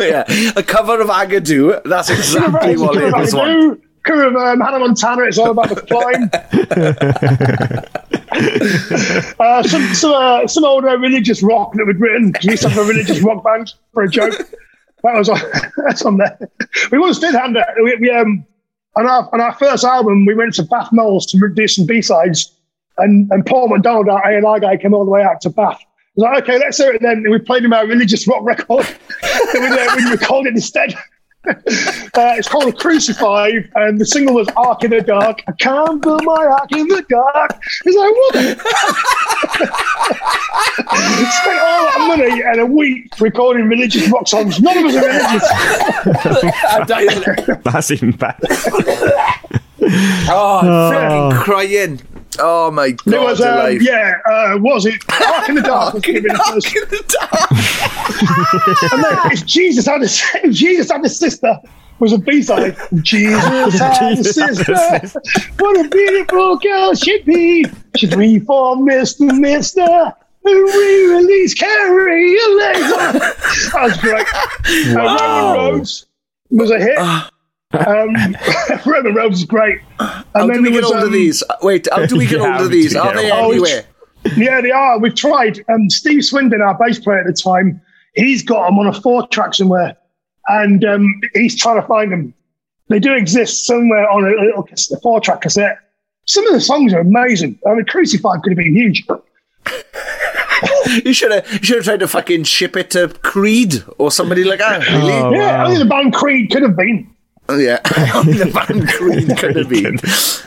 yeah, 0.00 0.24
a 0.56 0.62
cover 0.64 1.00
of 1.00 1.06
Agadoo. 1.06 1.80
That's 1.84 2.10
exactly 2.10 2.76
what 2.76 2.96
it 2.96 3.12
was. 3.12 3.30
Do, 3.30 3.80
Crew 4.04 4.26
of 4.26 4.34
um, 4.34 4.58
Hannah 4.58 4.80
Montana. 4.80 5.22
It's 5.22 5.38
all 5.38 5.52
about 5.52 5.68
the 5.68 5.76
climb. 5.76 6.28
uh, 9.38 9.62
some 9.62 9.94
some 9.94 10.12
uh, 10.12 10.48
some 10.48 10.64
old 10.64 10.84
uh, 10.84 10.98
religious 10.98 11.40
rock 11.44 11.72
that 11.74 11.86
we'd 11.86 12.00
written. 12.00 12.32
We 12.42 12.50
used 12.50 12.64
to 12.64 12.68
have 12.68 12.84
a 12.84 12.88
religious 12.88 13.20
rock 13.20 13.44
band 13.44 13.74
for 13.94 14.02
a 14.02 14.08
joke. 14.08 14.34
That 15.04 15.18
was 15.18 15.28
on, 15.28 15.38
that's 15.86 16.04
on 16.04 16.16
there. 16.16 16.36
We 16.90 16.98
once 16.98 17.20
did 17.20 17.36
hand 17.36 17.56
it. 17.56 17.64
We, 17.76 17.96
we 18.00 18.10
um 18.10 18.44
on 18.96 19.06
our 19.06 19.28
on 19.32 19.40
our 19.40 19.54
first 19.54 19.84
album 19.84 20.26
we 20.26 20.34
went 20.34 20.54
to 20.54 20.62
Bath 20.62 20.92
Knowles 20.92 21.26
to 21.26 21.48
do 21.54 21.68
some 21.68 21.86
B 21.86 22.02
sides, 22.02 22.54
and 22.98 23.30
and 23.30 23.44
Paul 23.46 23.68
McDonald, 23.68 24.08
our 24.08 24.30
A 24.30 24.36
and 24.36 24.46
R 24.46 24.60
guy, 24.60 24.76
came 24.76 24.94
all 24.94 25.04
the 25.04 25.10
way 25.10 25.22
out 25.22 25.40
to 25.42 25.50
Bath. 25.50 25.80
I 25.80 25.86
was 26.16 26.24
like, 26.24 26.42
okay, 26.42 26.58
let's 26.58 26.76
hear 26.76 26.92
it 26.92 27.00
then. 27.00 27.18
And 27.18 27.30
we 27.30 27.38
played 27.38 27.64
him 27.64 27.72
our 27.72 27.86
religious 27.86 28.26
rock 28.26 28.42
record. 28.42 28.86
we, 29.54 29.66
uh, 29.66 29.96
we 29.96 30.10
recorded 30.10 30.52
instead. 30.52 30.94
Uh, 32.14 32.34
it's 32.36 32.46
called 32.46 32.78
Crucified, 32.78 33.70
and 33.74 33.98
the 33.98 34.04
single 34.04 34.34
was 34.34 34.46
Ark 34.54 34.84
in 34.84 34.90
the 34.90 35.00
Dark. 35.00 35.42
I 35.48 35.52
can't 35.52 36.00
build 36.02 36.22
my 36.24 36.44
ark 36.44 36.70
in 36.72 36.86
the 36.86 37.02
dark. 37.08 37.50
It's 37.86 37.96
like, 37.96 38.14
what? 38.14 38.32
the- 38.34 38.56
Spent 41.32 41.58
all 41.58 41.84
that 41.86 42.04
money 42.06 42.42
and 42.42 42.60
a 42.60 42.66
week 42.66 43.18
recording 43.18 43.66
religious 43.66 44.08
rock 44.10 44.28
songs. 44.28 44.60
None 44.60 44.76
of 44.78 44.84
us 44.84 44.94
are 44.94 45.06
religious. 45.06 45.48
That's 47.72 47.90
even 47.90 48.12
bad. 48.12 48.36
Oh, 50.28 50.60
I'm 50.62 50.92
fucking 50.92 51.42
crying. 51.44 52.00
Oh 52.38 52.70
my 52.70 52.90
god, 52.92 53.02
There 53.04 53.20
was, 53.20 53.40
um, 53.40 53.78
yeah, 53.80 54.14
uh, 54.26 54.56
was 54.58 54.86
it 54.86 55.02
Ark 55.10 55.48
in 55.48 55.56
the 55.56 55.62
Dark? 55.62 55.94
was 55.94 56.02
gonna 56.02 56.20
be 56.20 56.28
the 56.28 56.38
first. 56.38 56.72
The 56.72 57.04
dark. 57.20 58.92
And 58.92 59.04
then 59.04 59.32
if 59.32 59.44
Jesus 59.46 59.86
had 59.86 60.00
a 60.02 60.04
if 60.46 60.52
Jesus 60.54 60.90
had 60.90 61.04
a 61.04 61.08
sister 61.08 61.56
was 61.98 62.12
a 62.12 62.18
B 62.18 62.42
side. 62.42 62.76
Jesus 63.02 63.78
had 63.78 64.18
a 64.18 64.24
sister. 64.24 65.20
What 65.58 65.86
a 65.86 65.88
beautiful 65.88 66.56
girl 66.56 66.94
she'd 66.94 67.24
be. 67.24 67.64
She'd 67.96 68.14
reform 68.14 68.84
Mister 68.86 69.24
Mister 69.32 69.82
and 70.44 70.64
re-release 70.74 71.54
Kyrie 71.54 72.36
Eleison. 72.40 73.20
That 73.72 73.82
was 73.82 73.96
great. 73.98 74.26
Uh, 74.96 74.96
Roman 74.96 75.54
Roads 75.74 76.06
was 76.50 76.70
a 76.72 76.78
hit. 76.78 76.98
Um, 77.72 78.36
Roman 78.86 79.14
Roads 79.14 79.38
is 79.38 79.44
great. 79.44 79.80
And 79.98 80.24
How 80.34 80.46
do 80.46 80.62
we 80.62 80.70
get 80.70 80.82
was, 80.82 80.92
hold 80.92 80.96
of 80.96 81.04
um, 81.04 81.12
these? 81.12 81.42
Wait, 81.62 81.88
how 81.90 82.06
do 82.06 82.16
we 82.16 82.26
get 82.26 82.40
Yeah, 82.40 82.52
hold 82.52 82.66
of 82.66 82.70
these? 82.70 82.94
Are 82.94 83.14
they 83.14 83.30
hold. 83.30 83.44
Oh, 83.44 83.50
anywhere? 83.52 83.84
Yeah, 84.36 84.60
they 84.60 84.70
are. 84.70 84.98
We've 84.98 85.14
tried. 85.14 85.64
Um, 85.68 85.90
Steve 85.90 86.24
Swindon, 86.24 86.60
our 86.60 86.76
bass 86.78 86.98
player 86.98 87.20
at 87.20 87.26
the 87.26 87.32
time, 87.32 87.80
he's 88.14 88.42
got 88.42 88.66
them 88.66 88.78
on 88.78 88.86
a 88.86 89.00
four 89.00 89.26
track 89.28 89.54
somewhere, 89.54 89.96
and 90.48 90.84
um, 90.84 91.20
he's 91.34 91.60
trying 91.60 91.80
to 91.80 91.86
find 91.86 92.12
them. 92.12 92.34
They 92.88 92.98
do 92.98 93.14
exist 93.14 93.66
somewhere 93.66 94.08
on 94.10 94.24
a 94.24 94.30
little 94.30 94.62
cas- 94.62 94.90
a 94.92 95.00
four 95.00 95.20
track 95.20 95.40
cassette. 95.40 95.78
Some 96.26 96.46
of 96.46 96.52
the 96.52 96.60
songs 96.60 96.92
are 96.92 97.00
amazing. 97.00 97.58
I 97.66 97.74
mean, 97.74 97.84
Crucified 97.86 98.42
could 98.42 98.52
have 98.52 98.58
been 98.58 98.74
huge. 98.74 99.06
You 101.04 101.12
should 101.12 101.32
have 101.32 101.50
you 101.52 101.58
should 101.62 101.76
have 101.76 101.84
tried 101.84 102.00
to 102.00 102.08
fucking 102.08 102.44
ship 102.44 102.76
it 102.76 102.90
to 102.90 103.08
Creed 103.22 103.82
or 103.98 104.10
somebody 104.10 104.44
like 104.44 104.58
that. 104.58 104.86
Really? 104.86 105.12
Oh, 105.12 105.32
yeah, 105.32 105.58
wow. 105.58 105.64
I 105.64 105.68
think 105.68 105.78
the 105.78 105.84
band 105.86 106.14
Creed 106.14 106.50
could 106.50 106.62
have 106.62 106.76
been. 106.76 107.08
Yeah, 107.50 107.80
only 108.14 108.34
the 108.34 108.46
band 108.46 108.88
Creed 108.88 109.36
could 109.38 109.56
have 109.56 109.68
been. 109.68 109.98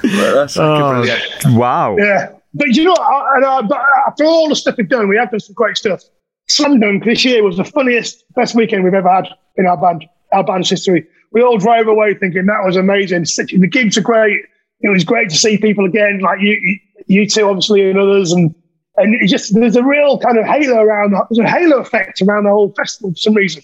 Well, 0.03 0.35
that's 0.35 0.55
fucking 0.55 1.09
Oh, 1.45 1.57
wow. 1.59 1.95
Yeah, 1.97 2.31
but 2.53 2.69
you 2.69 2.83
know, 2.85 2.91
what, 2.91 3.01
I- 3.01 3.41
uh, 3.59 3.61
but 3.63 3.79
after 4.07 4.23
all 4.25 4.49
the 4.49 4.55
stuff 4.55 4.77
we've 4.77 4.89
done, 4.89 5.07
we 5.07 5.17
have 5.17 5.29
done 5.31 5.39
some 5.39 5.53
great 5.53 5.77
stuff. 5.77 6.01
Slam 6.47 6.79
Dunk 6.79 7.03
this 7.03 7.25
year 7.25 7.43
was 7.43 7.57
the 7.57 7.63
funniest, 7.65 8.23
best 8.35 8.55
weekend 8.55 8.83
we've 8.83 8.93
ever 8.93 9.09
had 9.09 9.27
in 9.57 9.65
our 9.67 9.77
band, 9.77 10.05
our 10.31 10.43
band's 10.43 10.69
history. 10.69 11.05
We 11.31 11.41
all 11.41 11.57
drove 11.57 11.87
away 11.87 12.13
thinking 12.15 12.45
that 12.45 12.63
was 12.63 12.75
amazing. 12.77 13.23
The 13.23 13.67
gigs 13.67 13.97
are 13.97 14.01
great. 14.01 14.39
It 14.81 14.89
was 14.89 15.03
great 15.03 15.29
to 15.29 15.35
see 15.35 15.57
people 15.57 15.85
again, 15.85 16.19
like 16.19 16.39
you, 16.41 16.53
you- 16.61 16.79
you 17.07 17.27
two, 17.29 17.47
obviously, 17.47 17.87
and 17.87 17.99
others, 17.99 18.31
and 18.31 18.55
and 18.97 19.13
it 19.21 19.27
just 19.27 19.53
there's 19.53 19.75
a 19.75 19.83
real 19.83 20.17
kind 20.17 20.37
of 20.39 20.45
halo 20.45 20.77
around. 20.81 21.11
There's 21.29 21.37
a 21.45 21.47
halo 21.47 21.77
effect 21.79 22.19
around 22.21 22.45
the 22.45 22.49
whole 22.49 22.73
festival 22.73 23.11
for 23.11 23.17
some 23.17 23.33
reason. 23.35 23.61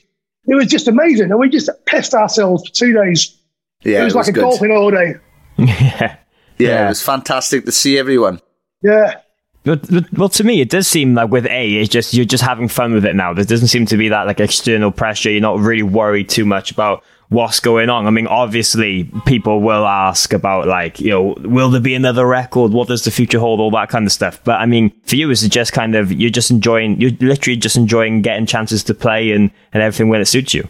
It 0.47 0.55
was 0.55 0.67
just 0.67 0.87
amazing, 0.87 1.29
and 1.29 1.39
we 1.39 1.49
just 1.49 1.69
pissed 1.85 2.13
ourselves 2.13 2.67
for 2.67 2.73
two 2.73 2.93
days. 2.93 3.37
Yeah, 3.83 4.01
it 4.01 4.05
was 4.05 4.15
like 4.15 4.27
a 4.27 4.31
good. 4.31 4.41
golfing 4.41 4.71
holiday. 4.71 5.15
Yeah. 5.57 6.17
Yeah, 6.57 6.85
it 6.85 6.89
was 6.89 7.01
fantastic 7.01 7.65
to 7.65 7.71
see 7.71 7.97
everyone. 7.97 8.39
Yeah. 8.83 9.15
But, 9.63 9.89
but 9.91 10.11
well, 10.13 10.29
to 10.29 10.43
me, 10.43 10.61
it 10.61 10.69
does 10.69 10.87
seem 10.87 11.13
like 11.13 11.29
with 11.29 11.45
A, 11.45 11.75
it's 11.75 11.89
just 11.89 12.13
you're 12.13 12.25
just 12.25 12.43
having 12.43 12.67
fun 12.67 12.93
with 12.93 13.05
it 13.05 13.15
now. 13.15 13.33
There 13.33 13.45
doesn't 13.45 13.67
seem 13.67 13.85
to 13.87 13.97
be 13.97 14.09
that 14.09 14.25
like 14.27 14.39
external 14.39 14.91
pressure. 14.91 15.29
You're 15.29 15.41
not 15.41 15.59
really 15.59 15.83
worried 15.83 16.29
too 16.29 16.45
much 16.45 16.71
about 16.71 17.03
what's 17.31 17.61
going 17.61 17.89
on. 17.89 18.05
I 18.05 18.09
mean, 18.09 18.27
obviously, 18.27 19.09
people 19.25 19.61
will 19.61 19.87
ask 19.87 20.33
about 20.33 20.67
like 20.67 20.99
you 20.99 21.09
know, 21.09 21.35
will 21.39 21.69
there 21.69 21.81
be 21.81 21.95
another 21.95 22.27
record? 22.27 22.71
What 22.71 22.87
does 22.89 23.03
the 23.03 23.11
future 23.11 23.39
hold? 23.39 23.59
All 23.59 23.71
that 23.71 23.89
kind 23.89 24.05
of 24.05 24.11
stuff. 24.11 24.41
But 24.43 24.59
I 24.59 24.65
mean, 24.67 24.91
for 25.05 25.15
you, 25.15 25.31
is 25.31 25.43
it 25.43 25.49
just 25.49 25.73
kind 25.73 25.95
of 25.95 26.11
you're 26.11 26.29
just 26.29 26.51
enjoying? 26.51 27.01
You're 27.01 27.11
literally 27.19 27.57
just 27.57 27.75
enjoying 27.75 28.21
getting 28.21 28.45
chances 28.45 28.83
to 28.83 28.93
play 28.93 29.31
and 29.31 29.49
and 29.73 29.81
everything 29.81 30.09
when 30.09 30.21
it 30.21 30.25
suits 30.25 30.53
you. 30.53 30.67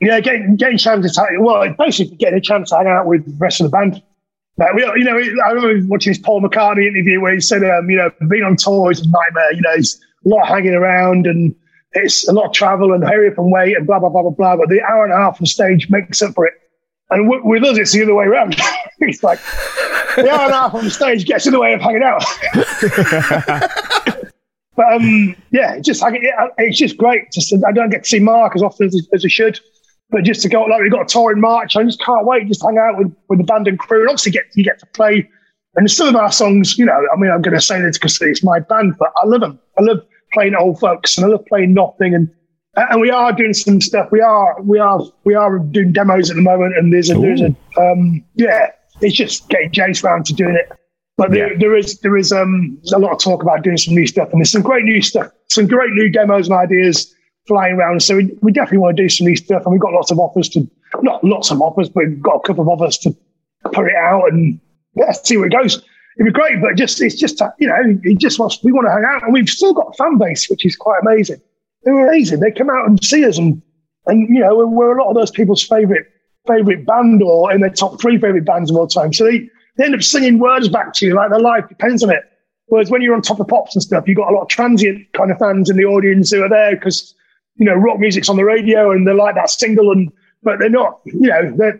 Yeah, 0.00 0.20
getting 0.20 0.56
getting 0.56 0.78
chances 0.78 1.12
to 1.16 1.26
well, 1.40 1.68
basically 1.78 2.16
getting 2.16 2.38
a 2.38 2.42
chance 2.42 2.70
to 2.70 2.76
hang 2.76 2.86
out 2.86 3.06
with 3.06 3.26
the 3.26 3.36
rest 3.38 3.60
of 3.60 3.70
the 3.70 3.76
band. 3.76 4.02
Like, 4.58 4.70
you 4.96 5.04
know, 5.04 5.16
I 5.46 5.50
remember 5.52 5.88
watching 5.88 6.12
this 6.12 6.20
Paul 6.20 6.42
McCartney 6.42 6.86
interview 6.86 7.20
where 7.20 7.32
he 7.32 7.40
said, 7.40 7.64
um, 7.64 7.88
you 7.88 7.96
know, 7.96 8.10
being 8.28 8.42
on 8.42 8.56
tour 8.56 8.90
is 8.90 9.00
a 9.00 9.04
nightmare. 9.08 9.54
You 9.54 9.62
know, 9.62 9.72
it's 9.72 9.98
a 10.26 10.28
lot 10.28 10.42
of 10.42 10.48
hanging 10.48 10.74
around 10.74 11.26
and 11.26 11.54
it's 11.94 12.26
a 12.28 12.32
lot 12.32 12.46
of 12.46 12.52
travel 12.52 12.92
and 12.92 13.04
hurry 13.04 13.28
up 13.28 13.38
and 13.38 13.52
wait 13.52 13.76
and 13.76 13.86
blah 13.86 13.98
blah 13.98 14.08
blah 14.08 14.22
blah 14.22 14.30
blah. 14.30 14.56
But 14.56 14.68
the 14.68 14.82
hour 14.82 15.04
and 15.04 15.12
a 15.12 15.16
half 15.16 15.40
on 15.40 15.46
stage 15.46 15.90
makes 15.90 16.22
up 16.22 16.34
for 16.34 16.46
it. 16.46 16.54
And 17.10 17.28
with 17.44 17.62
us, 17.64 17.76
it's 17.76 17.92
the 17.92 18.02
other 18.02 18.14
way 18.14 18.24
around. 18.24 18.56
it's 19.00 19.22
like 19.22 19.38
the 20.16 20.30
hour 20.30 20.44
and 20.46 20.52
a 20.52 20.60
half 20.60 20.74
on 20.74 20.88
stage 20.90 21.26
gets 21.26 21.46
in 21.46 21.52
the 21.52 21.60
way 21.60 21.74
of 21.74 21.80
hanging 21.80 22.02
out. 22.02 22.24
But 24.74 24.94
um, 24.94 25.36
yeah, 25.50 25.74
it's 25.74 25.86
just 25.86 26.02
it's 26.58 26.78
just 26.78 26.96
great. 26.96 27.30
Just 27.32 27.52
I 27.66 27.72
don't 27.72 27.90
get 27.90 28.04
to 28.04 28.08
see 28.08 28.20
Mark 28.20 28.56
as 28.56 28.62
often 28.62 28.86
as, 28.86 29.06
as 29.12 29.24
I 29.24 29.28
should, 29.28 29.60
but 30.10 30.24
just 30.24 30.40
to 30.42 30.48
go 30.48 30.62
like 30.62 30.80
we've 30.80 30.90
got 30.90 31.02
a 31.02 31.06
tour 31.06 31.32
in 31.32 31.40
March, 31.40 31.76
I 31.76 31.84
just 31.84 32.00
can't 32.00 32.26
wait. 32.26 32.48
Just 32.48 32.62
hang 32.62 32.78
out 32.78 32.96
with, 32.96 33.14
with 33.28 33.38
the 33.38 33.44
band 33.44 33.68
and 33.68 33.78
crew, 33.78 34.00
and 34.00 34.08
obviously 34.08 34.32
get 34.32 34.44
you 34.54 34.64
get 34.64 34.78
to 34.78 34.86
play. 34.86 35.28
And 35.74 35.90
some 35.90 36.08
of 36.08 36.16
our 36.16 36.32
songs, 36.32 36.76
you 36.78 36.84
know, 36.84 36.92
I 36.92 37.16
mean, 37.18 37.30
I'm 37.30 37.40
going 37.40 37.54
to 37.54 37.60
say 37.60 37.80
this 37.80 37.96
because 37.96 38.20
it's 38.20 38.44
my 38.44 38.60
band, 38.60 38.94
but 38.98 39.10
I 39.16 39.26
love 39.26 39.40
them. 39.40 39.58
I 39.78 39.82
love 39.82 40.00
playing 40.32 40.54
old 40.54 40.80
folks, 40.80 41.16
and 41.16 41.26
I 41.26 41.28
love 41.28 41.44
playing 41.46 41.74
nothing. 41.74 42.14
And 42.14 42.28
and 42.76 43.00
we 43.00 43.10
are 43.10 43.32
doing 43.32 43.52
some 43.52 43.80
stuff. 43.80 44.10
We 44.10 44.20
are 44.20 44.60
we 44.62 44.78
are 44.78 45.00
we 45.24 45.34
are 45.34 45.58
doing 45.58 45.92
demos 45.92 46.30
at 46.30 46.36
the 46.36 46.42
moment, 46.42 46.76
and 46.76 46.92
there's 46.92 47.10
a 47.10 47.14
there's 47.14 47.40
a 47.40 47.54
um 47.80 48.24
yeah, 48.34 48.70
it's 49.00 49.14
just 49.14 49.48
getting 49.48 49.70
Jace 49.70 50.02
round 50.02 50.26
to 50.26 50.34
doing 50.34 50.54
it. 50.54 50.70
But 51.18 51.30
there, 51.30 51.56
there 51.58 51.76
is 51.76 51.98
there 52.00 52.16
is 52.16 52.32
um 52.32 52.80
a 52.94 52.98
lot 52.98 53.12
of 53.12 53.18
talk 53.18 53.42
about 53.42 53.62
doing 53.62 53.76
some 53.76 53.94
new 53.94 54.06
stuff, 54.06 54.30
and 54.32 54.40
there's 54.40 54.50
some 54.50 54.62
great 54.62 54.84
new 54.84 55.02
stuff, 55.02 55.30
some 55.50 55.66
great 55.66 55.92
new 55.92 56.10
demos 56.10 56.48
and 56.48 56.56
ideas 56.56 57.14
flying 57.46 57.74
around. 57.74 58.02
So 58.02 58.16
we, 58.16 58.36
we 58.40 58.52
definitely 58.52 58.78
want 58.78 58.96
to 58.96 59.02
do 59.02 59.08
some 59.08 59.26
new 59.26 59.36
stuff, 59.36 59.62
and 59.64 59.72
we've 59.72 59.80
got 59.80 59.92
lots 59.92 60.10
of 60.10 60.18
offers 60.18 60.48
to 60.50 60.68
not 61.02 61.22
lots 61.22 61.50
of 61.50 61.60
offers, 61.60 61.88
but 61.88 62.06
we've 62.06 62.22
got 62.22 62.36
a 62.36 62.40
couple 62.40 62.62
of 62.62 62.68
offers 62.68 62.98
to 62.98 63.14
put 63.72 63.86
it 63.86 63.96
out 63.96 64.24
and 64.30 64.58
yeah, 64.94 65.12
see 65.12 65.36
where 65.36 65.46
it 65.46 65.52
goes. 65.52 65.82
It'd 66.18 66.32
be 66.32 66.38
great, 66.38 66.60
but 66.60 66.76
just 66.76 67.00
it's 67.00 67.14
just 67.14 67.40
you 67.58 67.68
know, 67.68 67.98
it 68.02 68.18
just 68.18 68.38
wants 68.38 68.62
we 68.62 68.72
want 68.72 68.86
to 68.86 68.92
hang 68.92 69.04
out, 69.04 69.22
and 69.22 69.32
we've 69.32 69.48
still 69.48 69.72
got 69.72 69.96
fan 69.96 70.18
base, 70.18 70.48
which 70.50 70.66
is 70.66 70.76
quite 70.76 71.00
amazing. 71.06 71.40
They're 71.84 72.08
amazing. 72.08 72.40
They 72.40 72.50
come 72.50 72.70
out 72.70 72.86
and 72.86 73.02
see 73.02 73.24
us, 73.24 73.38
and 73.38 73.62
and 74.06 74.28
you 74.28 74.40
know, 74.40 74.56
we're, 74.56 74.66
we're 74.66 74.98
a 74.98 75.02
lot 75.02 75.10
of 75.10 75.16
those 75.16 75.30
people's 75.30 75.62
favorite 75.62 76.06
favorite 76.46 76.84
band 76.84 77.22
or 77.22 77.52
in 77.52 77.60
their 77.60 77.70
top 77.70 78.00
three 78.00 78.18
favorite 78.18 78.44
bands 78.44 78.70
of 78.70 78.76
all 78.76 78.86
time. 78.86 79.12
So 79.12 79.24
they, 79.24 79.48
they 79.76 79.84
end 79.84 79.94
up 79.94 80.02
singing 80.02 80.38
words 80.38 80.68
back 80.68 80.92
to 80.94 81.06
you 81.06 81.14
like 81.14 81.30
their 81.30 81.40
life 81.40 81.68
depends 81.68 82.02
on 82.02 82.10
it. 82.10 82.24
Whereas 82.66 82.90
when 82.90 83.02
you're 83.02 83.14
on 83.14 83.22
top 83.22 83.40
of 83.40 83.48
pops 83.48 83.76
and 83.76 83.82
stuff, 83.82 84.04
you've 84.06 84.16
got 84.16 84.30
a 84.30 84.34
lot 84.34 84.42
of 84.42 84.48
transient 84.48 85.06
kind 85.12 85.30
of 85.30 85.38
fans 85.38 85.70
in 85.70 85.76
the 85.76 85.84
audience 85.84 86.30
who 86.30 86.42
are 86.42 86.48
there 86.48 86.74
because 86.74 87.14
you 87.56 87.66
know 87.66 87.74
rock 87.74 87.98
music's 87.98 88.28
on 88.28 88.36
the 88.36 88.44
radio 88.44 88.90
and 88.90 89.06
they 89.06 89.12
like 89.12 89.34
that 89.34 89.50
single, 89.50 89.92
and 89.92 90.10
but 90.42 90.58
they're 90.58 90.68
not. 90.68 91.00
You 91.04 91.28
know, 91.28 91.56
they 91.56 91.72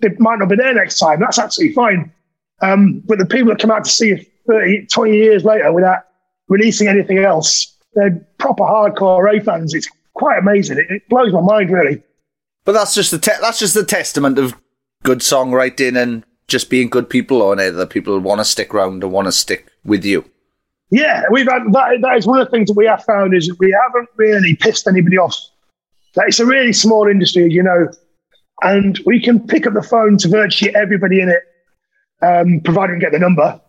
they 0.00 0.14
might 0.18 0.38
not 0.38 0.48
be 0.48 0.56
there 0.56 0.74
next 0.74 0.98
time. 0.98 1.20
That's 1.20 1.38
absolutely 1.38 1.74
fine. 1.74 2.12
Um, 2.60 3.02
but 3.06 3.18
the 3.18 3.26
people 3.26 3.48
that 3.48 3.60
come 3.60 3.70
out 3.70 3.84
to 3.84 3.90
see 3.90 4.08
you 4.08 4.24
30, 4.46 4.86
20 4.86 5.16
years 5.16 5.44
later 5.44 5.72
without 5.72 6.04
releasing 6.48 6.88
anything 6.88 7.18
else, 7.18 7.76
they're 7.94 8.26
proper 8.38 8.64
hardcore 8.64 9.36
A 9.36 9.42
fans. 9.42 9.74
It's 9.74 9.88
quite 10.14 10.38
amazing. 10.38 10.78
It, 10.78 10.90
it 10.90 11.08
blows 11.08 11.32
my 11.32 11.40
mind, 11.40 11.70
really. 11.70 12.02
But 12.64 12.72
that's 12.72 12.94
just 12.94 13.10
the 13.10 13.18
te- 13.18 13.40
that's 13.40 13.58
just 13.58 13.74
the 13.74 13.84
testament 13.84 14.38
of 14.38 14.54
good 15.02 15.20
songwriting 15.20 16.00
and 16.00 16.24
just 16.48 16.68
being 16.68 16.88
good 16.88 17.08
people 17.08 17.42
on 17.42 17.58
it. 17.58 17.70
That 17.72 17.90
people 17.90 18.18
want 18.18 18.40
to 18.40 18.44
stick 18.44 18.74
around 18.74 19.02
and 19.02 19.12
want 19.12 19.26
to 19.26 19.32
stick 19.32 19.68
with 19.84 20.04
you. 20.04 20.28
Yeah, 20.90 21.24
we've 21.30 21.48
had 21.48 21.62
that. 21.72 21.98
That 22.02 22.16
is 22.16 22.26
one 22.26 22.40
of 22.40 22.46
the 22.46 22.50
things 22.50 22.68
that 22.68 22.76
we 22.76 22.86
have 22.86 23.04
found 23.04 23.34
is 23.34 23.48
that 23.48 23.58
we 23.58 23.70
haven't 23.70 24.08
really 24.16 24.56
pissed 24.56 24.86
anybody 24.86 25.18
off. 25.18 25.36
That 26.14 26.28
it's 26.28 26.40
a 26.40 26.46
really 26.46 26.72
small 26.72 27.06
industry, 27.06 27.50
you 27.50 27.62
know, 27.62 27.88
and 28.62 28.98
we 29.06 29.20
can 29.22 29.46
pick 29.46 29.66
up 29.66 29.74
the 29.74 29.82
phone 29.82 30.16
to 30.18 30.28
virtually 30.28 30.74
everybody 30.74 31.20
in 31.20 31.28
it, 31.28 31.42
um, 32.22 32.60
provided 32.64 32.94
we 32.94 33.00
get 33.00 33.12
the 33.12 33.18
number. 33.18 33.60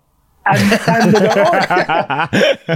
And, 0.45 0.79
and 0.87 1.13
they 1.13 1.19
go, 1.19 1.33
oh, 1.37 2.27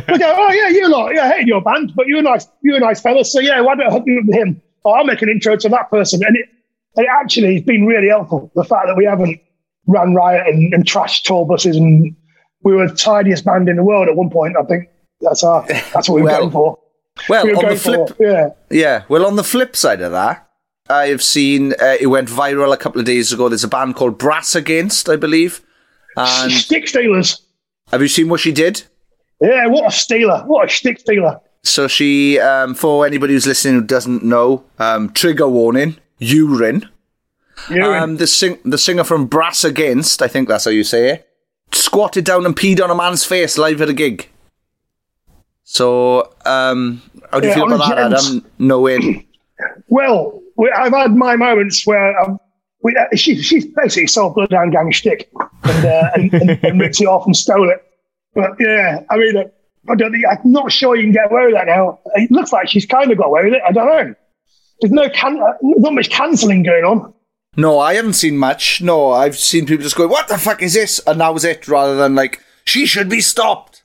we 0.08 0.18
go, 0.20 0.34
oh 0.36 0.52
yeah, 0.52 0.70
you 0.70 0.88
lot, 0.90 1.16
yeah, 1.16 1.32
hey, 1.32 1.44
your 1.46 1.62
band, 1.62 1.94
but 1.96 2.08
you're 2.08 2.20
a 2.20 2.22
nice, 2.22 2.46
you're 2.62 2.78
a 2.78 2.80
nice 2.80 3.02
fella, 3.02 3.24
so 3.26 3.40
yeah, 3.40 3.62
why 3.62 3.76
don't 3.76 3.88
I 3.88 3.92
hook 3.92 4.04
you 4.06 4.20
up 4.20 4.26
with 4.28 4.36
him? 4.36 4.62
Or 4.84 4.98
I'll 4.98 5.06
make 5.06 5.22
an 5.22 5.30
intro 5.30 5.56
to 5.56 5.70
that 5.70 5.90
person, 5.90 6.22
and 6.26 6.36
it, 6.36 6.46
it 6.96 7.08
actually 7.10 7.56
has 7.56 7.64
been 7.64 7.86
really 7.86 8.10
helpful. 8.10 8.52
The 8.54 8.64
fact 8.66 8.88
that 8.88 8.96
we 8.98 9.06
haven't 9.06 9.40
ran 9.88 10.14
riot 10.14 10.46
and, 10.48 10.74
and 10.74 10.84
trashed 10.86 11.24
tour 11.24 11.46
buses 11.46 11.76
and 11.78 12.16
we 12.64 12.74
were 12.76 12.88
the 12.88 12.96
tidiest 12.96 13.44
band 13.44 13.68
in 13.70 13.76
the 13.78 13.84
world 13.84 14.08
at 14.08 14.16
one 14.16 14.30
point. 14.30 14.56
I 14.58 14.64
think 14.64 14.88
that's 15.22 15.44
our 15.44 15.66
that's 15.94 16.08
what 16.08 16.16
we 16.16 16.22
were 16.22 16.28
Well- 16.30 16.40
going 16.42 16.52
for. 16.52 16.80
Well, 17.30 17.46
We 17.46 17.52
on 17.52 17.56
the 17.58 17.62
going 17.62 17.78
for- 17.78 18.08
flip, 18.08 18.18
yeah. 18.20 18.50
yeah. 18.72 19.04
Well, 19.08 19.26
on 19.26 19.36
the 19.36 19.44
flip 19.44 19.76
side 19.76 20.02
of 20.02 20.12
that, 20.14 20.48
I 20.90 21.08
have 21.08 21.24
seen 21.24 21.74
uh, 21.74 21.96
it 22.00 22.08
went 22.08 22.28
viral 22.28 22.74
a 22.74 22.78
couple 22.78 23.00
of 23.00 23.06
days 23.06 23.32
ago. 23.32 23.50
There's 23.50 23.64
a 23.64 23.68
band 23.70 23.96
called 23.96 24.18
Brass 24.18 24.54
Against, 24.56 25.08
I 25.10 25.16
believe. 25.16 25.62
And 26.18 26.52
Stick 26.52 26.88
stealers. 26.88 27.42
have 27.92 28.02
you 28.02 28.08
seen 28.08 28.30
what 28.30 28.40
she 28.42 28.52
did? 28.52 28.84
Yeah, 29.42 29.68
what 29.68 29.88
a 29.88 29.92
stealer. 29.96 30.44
What 30.46 30.70
a 30.70 30.74
stick 30.74 31.00
stealer. 31.00 31.40
So 31.64 31.88
she, 31.88 32.40
um, 32.40 32.76
for 32.76 33.06
anybody 33.06 33.34
who's 33.34 33.48
listening 33.48 33.76
who 33.76 33.82
doesn't 33.84 34.24
know, 34.24 34.64
um, 34.80 35.12
trigger 35.14 35.48
warning, 35.48 35.98
urine. 36.20 36.90
Urine. 37.70 38.04
Um, 38.04 38.18
the 38.18 38.28
sing- 38.28 38.60
the 38.66 38.78
singer 38.78 39.04
from 39.04 39.26
Brass 39.28 39.64
Against, 39.64 40.22
I 40.22 40.28
think 40.28 40.48
that's 40.50 40.66
how 40.66 40.72
you 40.72 40.84
say 40.84 41.10
it, 41.10 41.30
squatted 41.72 42.26
down 42.26 42.46
and 42.46 42.56
peed 42.56 42.84
on 42.84 42.92
a 42.92 42.96
man's 42.96 43.24
face 43.26 43.58
live 43.58 43.82
at 43.82 43.90
a 43.90 43.94
gig. 43.94 44.28
So, 45.64 46.34
um, 46.46 47.02
how 47.32 47.40
do 47.40 47.48
you 47.48 47.54
Yeah, 47.54 47.56
feel 47.56 47.74
about 47.74 47.96
that. 47.96 48.14
Adam? 48.14 48.46
Knowing, 48.60 49.26
Well, 49.94 50.42
we, 50.58 50.72
I've 50.72 50.92
had 50.92 51.16
my 51.16 51.36
moments 51.36 51.86
where 51.86 52.20
um, 52.20 52.40
we, 52.82 52.98
uh, 52.98 53.16
she, 53.16 53.40
she's 53.44 53.66
basically 53.66 54.08
sold 54.08 54.34
Bloodhound 54.34 54.72
Gang 54.72 54.90
shtick 54.92 55.30
and, 55.64 55.86
uh, 55.86 56.10
and, 56.16 56.34
and, 56.34 56.50
and 56.64 56.80
ripped 56.82 57.00
it 57.00 57.06
off 57.06 57.28
and 57.28 57.38
stole 57.38 57.70
it. 57.70 57.80
But 58.34 58.54
yeah, 58.60 59.04
I 59.12 59.18
mean, 59.18 59.38
uh, 59.38 59.44
I 59.92 59.94
don't 59.96 60.12
think, 60.12 60.26
I'm 60.28 60.52
not 60.52 60.72
sure 60.72 60.96
you 60.96 61.04
can 61.04 61.12
get 61.12 61.32
away 61.32 61.46
with 61.46 61.54
that 61.54 61.68
now. 61.68 62.00
It 62.16 62.32
looks 62.32 62.52
like 62.52 62.70
she's 62.70 62.88
kind 62.88 63.12
of 63.12 63.20
got 63.20 63.28
away 63.28 63.44
with 63.44 63.54
it. 63.54 63.62
I 63.68 63.72
don't 63.72 63.86
know. 63.86 64.16
There's 64.82 64.92
no 64.92 65.08
can- 65.10 65.40
uh, 65.40 65.54
not 65.62 65.94
much 65.94 66.10
cancelling 66.10 66.64
going 66.64 66.84
on. 66.84 67.14
no, 67.56 67.78
I 67.78 67.94
haven't 67.94 68.14
seen 68.14 68.36
much. 68.36 68.82
No, 68.82 69.12
I've 69.12 69.38
seen 69.38 69.68
people 69.68 69.84
just 69.84 69.96
go, 69.96 70.08
"What 70.08 70.28
the 70.28 70.40
fuck 70.40 70.64
is 70.64 70.74
this?" 70.74 71.00
and 71.06 71.22
that 71.22 71.36
was 71.36 71.46
it, 71.46 71.68
rather 71.68 71.96
than 71.96 72.16
like, 72.16 72.42
"She 72.66 72.88
should 72.88 73.10
be 73.10 73.22
stopped." 73.22 73.83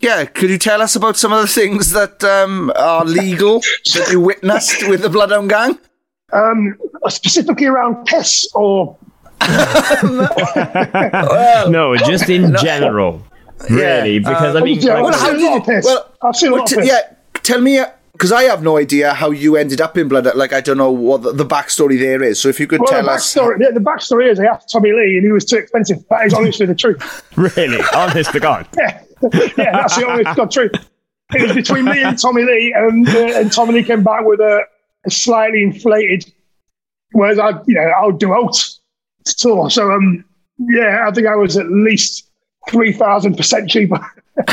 Yeah, 0.00 0.24
could 0.26 0.50
you 0.50 0.58
tell 0.58 0.82
us 0.82 0.94
about 0.94 1.16
some 1.16 1.32
of 1.32 1.40
the 1.40 1.46
things 1.48 1.90
that 1.92 2.22
um, 2.22 2.70
are 2.76 3.04
legal 3.04 3.60
that 3.94 4.08
you 4.10 4.20
witnessed 4.20 4.86
with 4.88 5.00
the 5.02 5.08
Bloodhound 5.08 5.48
Gang? 5.48 5.78
Um, 6.32 6.76
specifically 7.08 7.66
around 7.66 8.04
piss 8.04 8.46
or 8.54 8.96
No, 11.68 11.96
just 11.96 12.28
in 12.28 12.54
general. 12.62 13.22
Really, 13.70 14.18
because 14.18 14.54
I 14.56 14.60
mean, 14.60 14.78
Yeah, 14.80 15.00
like- 15.00 15.14
I've 15.14 15.20
seen 15.38 15.46
a 15.46 15.50
lot 15.50 15.68
of. 15.68 16.12
I've 16.22 16.36
seen 16.36 16.52
a 16.52 16.56
lot 16.56 16.66
t- 16.66 16.74
of 16.76 16.80
piss. 16.82 16.88
yeah, 16.90 17.14
tell 17.42 17.60
me, 17.60 17.80
because 18.12 18.32
I 18.32 18.42
have 18.44 18.62
no 18.62 18.76
idea 18.76 19.14
how 19.14 19.30
you 19.30 19.56
ended 19.56 19.80
up 19.80 19.96
in 19.96 20.08
Blood. 20.08 20.26
Like, 20.36 20.52
I 20.52 20.60
don't 20.60 20.76
know 20.76 20.90
what 20.90 21.22
the, 21.22 21.32
the 21.32 21.46
backstory 21.46 21.98
there 21.98 22.22
is. 22.22 22.38
So 22.40 22.48
if 22.50 22.60
you 22.60 22.66
could 22.66 22.80
Well, 22.80 22.88
tell 22.90 23.02
the 23.04 23.12
us. 23.12 23.34
backstory, 23.34 23.56
yeah, 23.60 23.70
the 23.70 23.80
backstory 23.80 24.28
is 24.30 24.36
they 24.38 24.46
asked 24.46 24.70
Tommy 24.70 24.92
Lee 24.92 25.16
and 25.16 25.24
he 25.24 25.32
was 25.32 25.44
too 25.46 25.56
expensive. 25.56 25.98
That 26.10 26.26
is 26.26 26.34
honestly 26.34 26.66
the 26.66 26.74
truth. 26.74 27.22
really, 27.36 27.82
honest 27.94 28.32
to 28.32 28.40
God. 28.40 28.66
Yeah, 28.76 29.00
yeah, 29.56 29.72
that's 29.72 29.96
the 29.96 30.06
honest 30.08 30.36
God 30.36 30.50
truth. 30.50 30.72
It 31.34 31.42
was 31.42 31.52
between 31.54 31.86
me 31.86 32.02
and 32.02 32.18
Tommy 32.18 32.44
Lee, 32.44 32.72
and 32.76 33.08
uh, 33.08 33.38
and 33.40 33.50
Tommy 33.52 33.74
Lee 33.74 33.82
came 33.82 34.04
back 34.04 34.24
with 34.24 34.40
a, 34.40 34.60
a 35.04 35.10
slightly 35.10 35.62
inflated, 35.62 36.32
whereas 37.12 37.38
I, 37.38 37.50
you 37.66 37.74
know, 37.74 37.90
I'll 37.98 38.12
do 38.12 38.32
out 38.32 38.54
to 39.24 39.36
tour. 39.36 39.70
So 39.70 39.90
um, 39.92 40.24
yeah, 40.58 41.04
I 41.06 41.12
think 41.12 41.26
I 41.26 41.34
was 41.34 41.56
at 41.56 41.66
least 41.70 42.30
three 42.68 42.92
thousand 42.92 43.36
percent 43.36 43.68
cheaper. 43.68 44.04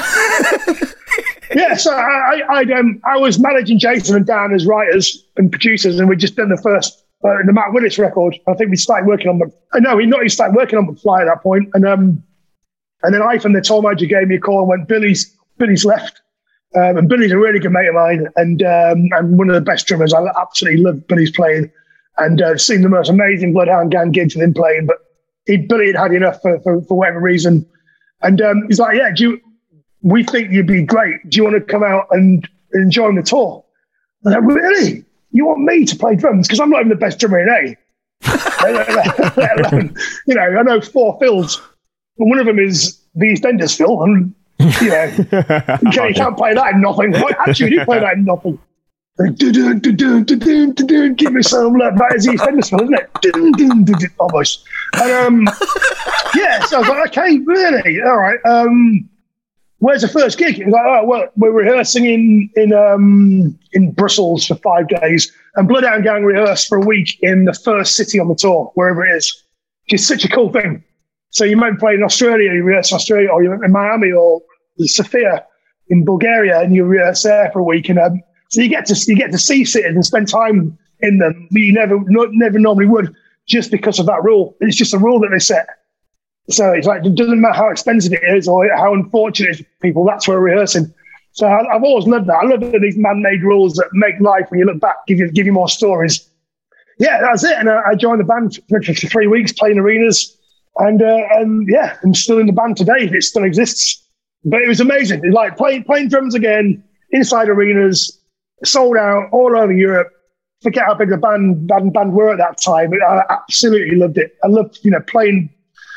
yeah, 1.56 1.76
so 1.76 1.92
I, 1.94 2.42
I, 2.50 2.62
um, 2.74 3.02
I 3.06 3.18
was 3.18 3.38
managing 3.40 3.78
Jason 3.80 4.16
and 4.16 4.26
Dan 4.26 4.54
as 4.54 4.66
writers 4.66 5.24
and 5.38 5.52
producers, 5.52 6.00
and 6.00 6.10
we'd 6.10 6.20
just 6.20 6.36
done 6.36 6.50
the 6.50 6.58
first 6.58 7.04
uh, 7.24 7.38
the 7.46 7.54
Matt 7.54 7.74
Willis 7.74 7.98
record. 8.00 8.38
I 8.48 8.54
think 8.54 8.70
we 8.70 8.78
started 8.78 9.08
working 9.08 9.28
on 9.30 9.40
the. 9.40 9.52
uh, 9.74 9.80
No, 9.80 9.96
we 9.96 10.06
not. 10.06 10.22
We 10.22 10.30
started 10.30 10.56
working 10.56 10.80
on 10.80 10.88
the 10.88 11.00
fly 11.00 11.22
at 11.22 11.26
that 11.26 11.42
point, 11.44 11.70
and 11.74 11.86
um, 11.86 12.24
and 13.04 13.14
then 13.14 13.22
I 13.22 13.38
from 13.38 13.54
the 13.54 13.62
tour 13.62 13.82
manager 13.82 14.06
gave 14.06 14.28
me 14.28 14.36
a 14.36 14.40
call 14.40 14.60
and 14.60 14.68
went, 14.68 14.88
Billy's 14.88 15.36
Billy's 15.58 15.86
left. 15.86 16.22
Um, 16.76 16.98
and 16.98 17.08
Billy's 17.08 17.32
a 17.32 17.38
really 17.38 17.60
good 17.60 17.72
mate 17.72 17.88
of 17.88 17.94
mine 17.94 18.28
and 18.36 18.64
um, 18.64 19.10
and 19.12 19.38
one 19.38 19.50
of 19.50 19.56
the 19.56 19.62
best 19.62 19.86
drummers. 19.86 20.14
I 20.14 20.26
absolutely 20.42 20.82
love 20.82 21.08
Billy's 21.08 21.32
playing 21.32 21.72
and 22.18 22.42
uh, 22.42 22.58
seen 22.58 22.82
the 22.82 22.90
most 22.90 23.10
amazing 23.10 23.54
Bloodhound 23.54 23.92
Gang 23.92 24.12
gigs 24.12 24.36
with 24.36 24.44
him 24.44 24.54
playing. 24.54 24.86
But 24.86 24.98
he, 25.46 25.58
Billy 25.58 25.88
had 25.88 25.96
had 25.96 26.14
enough 26.14 26.42
for, 26.42 26.60
for, 26.62 26.82
for 26.84 26.98
whatever 26.98 27.20
reason. 27.20 27.66
And 28.22 28.42
um, 28.42 28.64
he's 28.68 28.80
like, 28.80 28.98
yeah, 28.98 29.12
do 29.14 29.24
you, 29.24 29.42
we 30.02 30.24
think 30.24 30.52
you'd 30.52 30.68
be 30.68 30.84
great. 30.84 31.30
Do 31.30 31.38
you 31.38 31.44
want 31.44 31.56
to 31.56 31.62
come 31.62 31.84
out 31.84 32.08
and, 32.12 32.48
and 32.74 32.92
join 32.92 33.16
the 33.16 33.24
tour? 33.24 33.64
I'm 34.26 34.32
like, 34.32 34.44
really? 34.44 35.04
You 35.32 35.46
want 35.46 35.62
me 35.62 35.86
to 35.86 35.96
play 35.96 36.16
drums? 36.16 36.48
Because 36.48 36.60
I'm 36.60 36.70
not 36.70 36.80
even 36.80 36.90
the 36.90 36.96
best 36.96 37.20
drummer 37.20 37.40
in 37.40 37.50
A. 37.50 37.78
You 40.28 40.36
know, 40.36 40.42
I 40.42 40.64
know 40.64 40.80
four 40.82 41.18
fills. 41.20 41.62
One 42.16 42.40
of 42.40 42.46
them 42.46 42.60
is 42.60 43.00
the 43.16 43.26
EastEnders 43.26 43.76
fill, 43.78 44.04
and 44.04 44.34
you 44.60 44.90
know, 44.90 45.04
you 45.06 45.92
can't, 45.92 46.10
you 46.10 46.16
can't 46.16 46.38
play 46.38 46.54
that 46.54 46.74
in 46.74 46.82
nothing. 46.82 47.12
Well, 47.12 47.30
actually, 47.40 47.72
you 47.72 47.80
do 47.80 47.86
play 47.86 48.00
that 48.00 48.14
in 48.14 48.26
nothing. 48.26 48.60
Like, 49.20 49.36
dun, 49.36 49.52
dun, 49.52 49.80
dun, 49.80 49.96
dun, 49.96 50.24
dun, 50.24 50.40
dun, 50.40 50.72
dun, 50.74 50.88
dun, 50.88 51.14
Give 51.14 51.34
me 51.34 51.44
some 51.44 51.74
love. 51.74 51.98
That 51.98 52.16
is 52.16 52.28
EastEnders 52.28 52.70
fill, 52.70 52.82
isn't 52.82 52.94
it? 52.96 53.10
Dun, 53.22 53.52
dun, 53.54 53.84
dun, 53.84 54.00
dun, 54.00 54.10
Almost. 54.20 54.66
And 54.96 55.12
um, 55.12 55.56
yeah, 56.36 56.64
so 56.66 56.78
I 56.78 56.80
was 56.80 56.90
like, 56.90 57.18
okay, 57.18 57.40
really, 57.40 58.02
all 58.02 58.18
right. 58.18 58.40
Um, 58.46 59.10
where's 59.84 60.02
the 60.02 60.08
first 60.08 60.38
gig? 60.38 60.56
He 60.56 60.64
was 60.64 60.74
like, 60.74 60.86
oh, 60.86 61.06
well, 61.06 61.28
we're 61.36 61.52
rehearsing 61.52 62.06
in 62.06 62.50
in 62.56 62.74
um, 62.74 63.58
in 63.74 63.92
Brussels 63.92 64.48
for 64.48 64.56
five 64.56 64.88
days, 64.88 65.32
and 65.56 65.68
Bloodhound 65.68 66.04
Gang 66.04 66.24
rehearsed 66.24 66.68
for 66.68 66.78
a 66.78 66.86
week 66.86 67.18
in 67.22 67.46
the 67.46 67.54
first 67.54 67.96
city 67.96 68.20
on 68.20 68.30
the 68.30 68.36
tour, 68.36 68.72
wherever 68.76 69.06
it 69.06 69.16
is. 69.16 69.44
Is 69.90 70.08
such 70.08 70.24
a 70.24 70.30
cool 70.30 70.52
thing. 70.52 70.82
So 71.34 71.44
you 71.44 71.58
might 71.58 71.78
play 71.80 71.96
in 71.96 72.04
Australia, 72.04 72.54
you 72.54 72.64
rehearse 72.64 72.92
in 72.92 72.96
Australia, 72.96 73.30
or 73.30 73.44
you're 73.44 73.64
in 73.64 73.72
Miami 73.72 74.12
or 74.12 74.42
Sofia 74.80 75.46
in 75.90 76.06
Bulgaria, 76.06 76.62
and 76.62 76.74
you 76.74 76.86
rehearse 76.86 77.24
there 77.24 77.52
for 77.52 77.60
a 77.60 77.64
week, 77.64 77.90
and 77.90 78.00
um, 78.00 78.22
so 78.50 78.62
you 78.62 78.70
get 78.70 78.86
to 78.86 78.96
you 79.08 79.16
get 79.16 79.32
to 79.32 79.38
see 79.38 79.66
cities 79.66 79.96
and 79.96 80.06
spend 80.06 80.30
time 80.30 80.78
in 81.00 81.18
them, 81.18 81.48
you 81.52 81.74
never 81.74 82.00
no, 82.08 82.26
never 82.32 82.60
normally 82.60 82.86
would, 82.86 83.14
just 83.48 83.72
because 83.72 84.00
of 84.00 84.06
that 84.06 84.24
rule. 84.24 84.56
It's 84.62 84.76
just 84.76 84.94
a 84.94 84.98
rule 84.98 85.20
that 85.22 85.30
they 85.32 85.40
set. 85.40 85.68
So 86.50 86.72
it's 86.72 86.88
like 86.88 87.06
it 87.06 87.16
doesn't 87.16 87.42
matter 87.42 87.56
how 87.56 87.70
expensive 87.70 88.14
it 88.14 88.24
is 88.24 88.48
or 88.48 88.70
how 88.76 88.94
unfortunate 88.94 89.58
for 89.58 89.64
people. 89.82 90.06
That's 90.06 90.28
where 90.28 90.40
we're 90.40 90.52
rehearsing. 90.52 90.94
So 91.32 91.48
I, 91.48 91.76
I've 91.76 91.84
always 91.84 92.06
loved 92.06 92.28
that. 92.28 92.36
I 92.36 92.46
love 92.46 92.62
these 92.80 92.98
man-made 92.98 93.42
rules 93.44 93.74
that 93.74 93.90
make 93.94 94.20
life 94.20 94.46
when 94.50 94.60
you 94.60 94.66
look 94.66 94.80
back 94.80 94.98
give 95.08 95.18
you 95.18 95.32
give 95.32 95.46
you 95.46 95.54
more 95.54 95.70
stories. 95.70 96.30
Yeah, 97.00 97.22
that's 97.22 97.44
it. 97.44 97.58
And 97.58 97.70
I, 97.70 97.82
I 97.92 97.96
joined 97.96 98.20
the 98.20 98.26
band 98.26 98.60
for, 98.70 98.82
for 98.82 98.94
three 98.94 99.28
weeks, 99.28 99.52
playing 99.52 99.80
arenas, 99.80 100.38
and 100.78 101.02
uh, 101.02 101.20
and 101.32 101.68
yeah, 101.70 101.98
I'm 102.04 102.14
still 102.14 102.40
in 102.40 102.48
the 102.48 102.54
band 102.54 102.78
today. 102.78 103.10
It 103.12 103.24
still 103.24 103.44
exists. 103.44 104.00
But 104.46 104.62
it 104.62 104.68
was 104.68 104.80
amazing. 104.80 105.32
Like 105.32 105.58
playing 105.58 105.84
playing 105.84 106.10
drums 106.10 106.36
again 106.36 106.84
inside 107.12 107.50
arenas, 107.50 108.20
sold 108.64 108.98
out 108.98 109.30
all 109.32 109.58
over 109.58 109.72
Europe. 109.72 110.12
Forget 110.62 110.86
how 110.86 110.96
big 110.96 111.10
the 111.10 111.18
band 111.18 111.68
band, 111.68 111.94
band 111.94 112.14
were 112.14 112.32
at 112.32 112.38
that 112.38 112.62
time. 112.62 112.90
But 112.90 113.04
I 113.04 113.24
absolutely 113.30 113.96
loved 113.96 114.18
it. 114.18 114.36
I 114.44 114.48
loved 114.48 114.80
you 114.84 114.92
know 114.92 115.02
playing. 115.02 115.50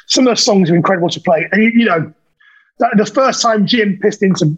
Some 0.08 0.26
of 0.28 0.36
the 0.36 0.40
songs 0.40 0.70
are 0.70 0.76
incredible 0.76 1.08
to 1.08 1.20
play, 1.20 1.48
and 1.50 1.62
you, 1.62 1.84
know 1.84 2.12
that, 2.78 2.90
the 2.96 3.06
first 3.06 3.42
time 3.42 3.66
Jim 3.66 3.98
pissed 4.00 4.22
into 4.22 4.56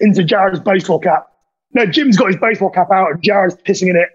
into 0.00 0.24
Jared's 0.24 0.60
baseball 0.60 0.98
cap. 0.98 1.28
No, 1.74 1.86
Jim's 1.86 2.16
got 2.16 2.28
his 2.28 2.36
baseball 2.36 2.70
cap 2.70 2.90
out, 2.90 3.12
and 3.12 3.22
Jared's 3.22 3.54
pissing 3.56 3.90
in 3.90 3.96
it. 3.96 4.08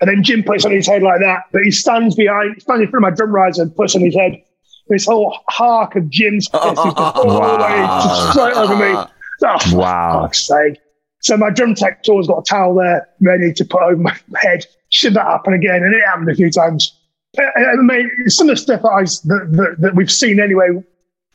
And 0.00 0.08
then 0.08 0.22
Jim 0.22 0.42
puts 0.42 0.64
on 0.64 0.72
his 0.72 0.86
head 0.86 1.02
like 1.02 1.20
that, 1.20 1.44
but 1.52 1.62
he 1.62 1.70
stands 1.70 2.14
behind, 2.14 2.60
stands 2.62 2.82
in 2.82 2.90
front 2.90 3.04
of 3.04 3.10
my 3.10 3.16
drum 3.16 3.34
riser 3.34 3.62
and 3.62 3.74
puts 3.74 3.96
on 3.96 4.02
his 4.02 4.14
head. 4.14 4.40
This 4.88 5.06
whole 5.06 5.36
hark 5.48 5.96
of 5.96 6.08
Jim's 6.08 6.48
piss 6.48 6.62
is 6.64 6.76
just 6.76 7.16
all 7.16 7.24
the 7.24 7.62
way 7.62 7.86
just 8.04 8.30
straight 8.32 8.56
over 8.56 8.76
me. 8.76 8.94
Oh, 9.42 9.58
for 9.58 9.76
Wow. 9.76 10.22
fuck's 10.22 10.46
sake. 10.46 10.78
So 11.20 11.36
my 11.36 11.50
drum 11.50 11.74
tech's 11.74 12.08
always 12.08 12.26
got 12.26 12.38
a 12.38 12.42
towel 12.42 12.74
there 12.74 13.06
ready 13.20 13.52
to 13.52 13.64
put 13.64 13.82
over 13.82 13.96
my 13.96 14.16
head. 14.36 14.64
Should 14.90 15.14
that 15.14 15.26
happen 15.26 15.52
again? 15.52 15.82
And 15.82 15.94
it 15.94 16.02
happened 16.04 16.30
a 16.30 16.34
few 16.34 16.50
times. 16.50 16.94
I, 17.38 17.42
I 17.64 17.76
mean, 17.76 18.10
some 18.28 18.48
of 18.48 18.56
the 18.56 18.62
stuff 18.62 18.82
that, 18.82 18.88
I, 18.88 19.02
that, 19.02 19.48
that, 19.52 19.76
that 19.80 19.94
we've 19.94 20.10
seen 20.10 20.40
anyway 20.40 20.68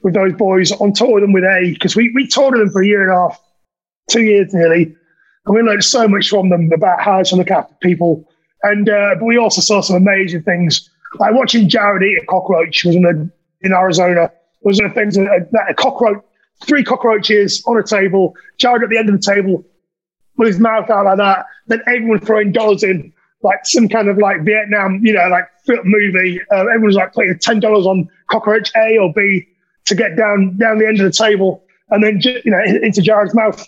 with 0.01 0.16
those 0.16 0.34
boys 0.34 0.72
on 0.74 0.91
tour 0.93 1.14
with 1.14 1.24
them 1.24 1.32
with 1.34 1.43
A, 1.43 1.72
because 1.74 1.95
we, 1.95 2.12
we 2.16 2.28
toured 2.28 2.54
with 2.54 2.62
them 2.62 2.70
for 2.72 2.82
a 2.82 2.88
year 2.88 3.04
and 3.04 3.12
a 3.12 3.16
half, 3.30 3.39
two 4.10 4.24
years 4.24 4.54
nearly. 4.54 4.95
And 5.45 5.56
we 5.56 5.62
learned 5.62 5.84
so 5.84 6.08
much 6.08 6.30
from 6.30 6.49
them 6.49 6.72
about 6.74 7.01
how 7.01 7.22
to 7.22 7.36
look 7.36 7.51
after 7.51 7.76
people. 7.82 8.28
And 8.64 8.89
uh, 8.89 9.16
but 9.20 9.26
we 9.26 9.38
also 9.38 9.62
saw 9.62 9.82
some 9.82 9.97
amazing 9.97 10.43
things. 10.43 10.89
Like 11.20 11.34
watching 11.36 11.70
Jared 11.70 12.01
eat 12.04 12.22
a 12.22 12.26
cockroach 12.26 12.84
was 12.86 12.95
in, 12.95 13.06
a, 13.06 13.30
in 13.64 13.74
Arizona 13.74 14.32
was 14.61 14.80
one 14.80 14.89
of 14.89 14.95
that 14.95 15.66
a, 15.70 15.74
cockroach 15.74 16.24
three 16.66 16.84
cockroaches 16.84 17.64
on 17.66 17.78
a 17.78 17.84
table, 17.84 18.36
Jared 18.57 18.84
at 18.84 18.89
the 18.89 18.97
end 18.97 19.09
of 19.09 19.16
the 19.16 19.34
table 19.34 19.66
with 20.38 20.47
his 20.47 20.59
mouth 20.59 20.89
out 20.89 21.05
like 21.05 21.18
that, 21.18 21.45
then 21.68 21.82
everyone 21.88 22.20
throwing 22.20 22.51
dollars 22.51 22.84
in, 22.84 23.14
like 23.41 23.59
some 23.66 23.89
kind 23.89 24.07
of 24.07 24.18
like 24.18 24.41
Vietnam, 24.43 24.99
you 25.03 25.14
know, 25.14 25.28
like 25.28 25.45
movie. 25.84 26.39
Uh, 26.51 26.66
everyone's 26.68 26.95
like 26.95 27.14
putting 27.14 27.38
ten 27.39 27.59
dollars 27.59 27.86
on 27.86 28.09
cockroach 28.30 28.72
A 28.76 28.97
or 28.97 29.11
B 29.14 29.47
to 29.86 29.95
get 29.95 30.16
down 30.16 30.57
down 30.57 30.80
the 30.80 30.88
end 30.88 30.99
of 30.99 31.05
the 31.05 31.11
table, 31.11 31.64
and 31.89 32.03
then 32.03 32.20
you 32.22 32.51
know 32.51 32.64
into 32.64 33.01
Jared's 33.01 33.36
mouth, 33.36 33.68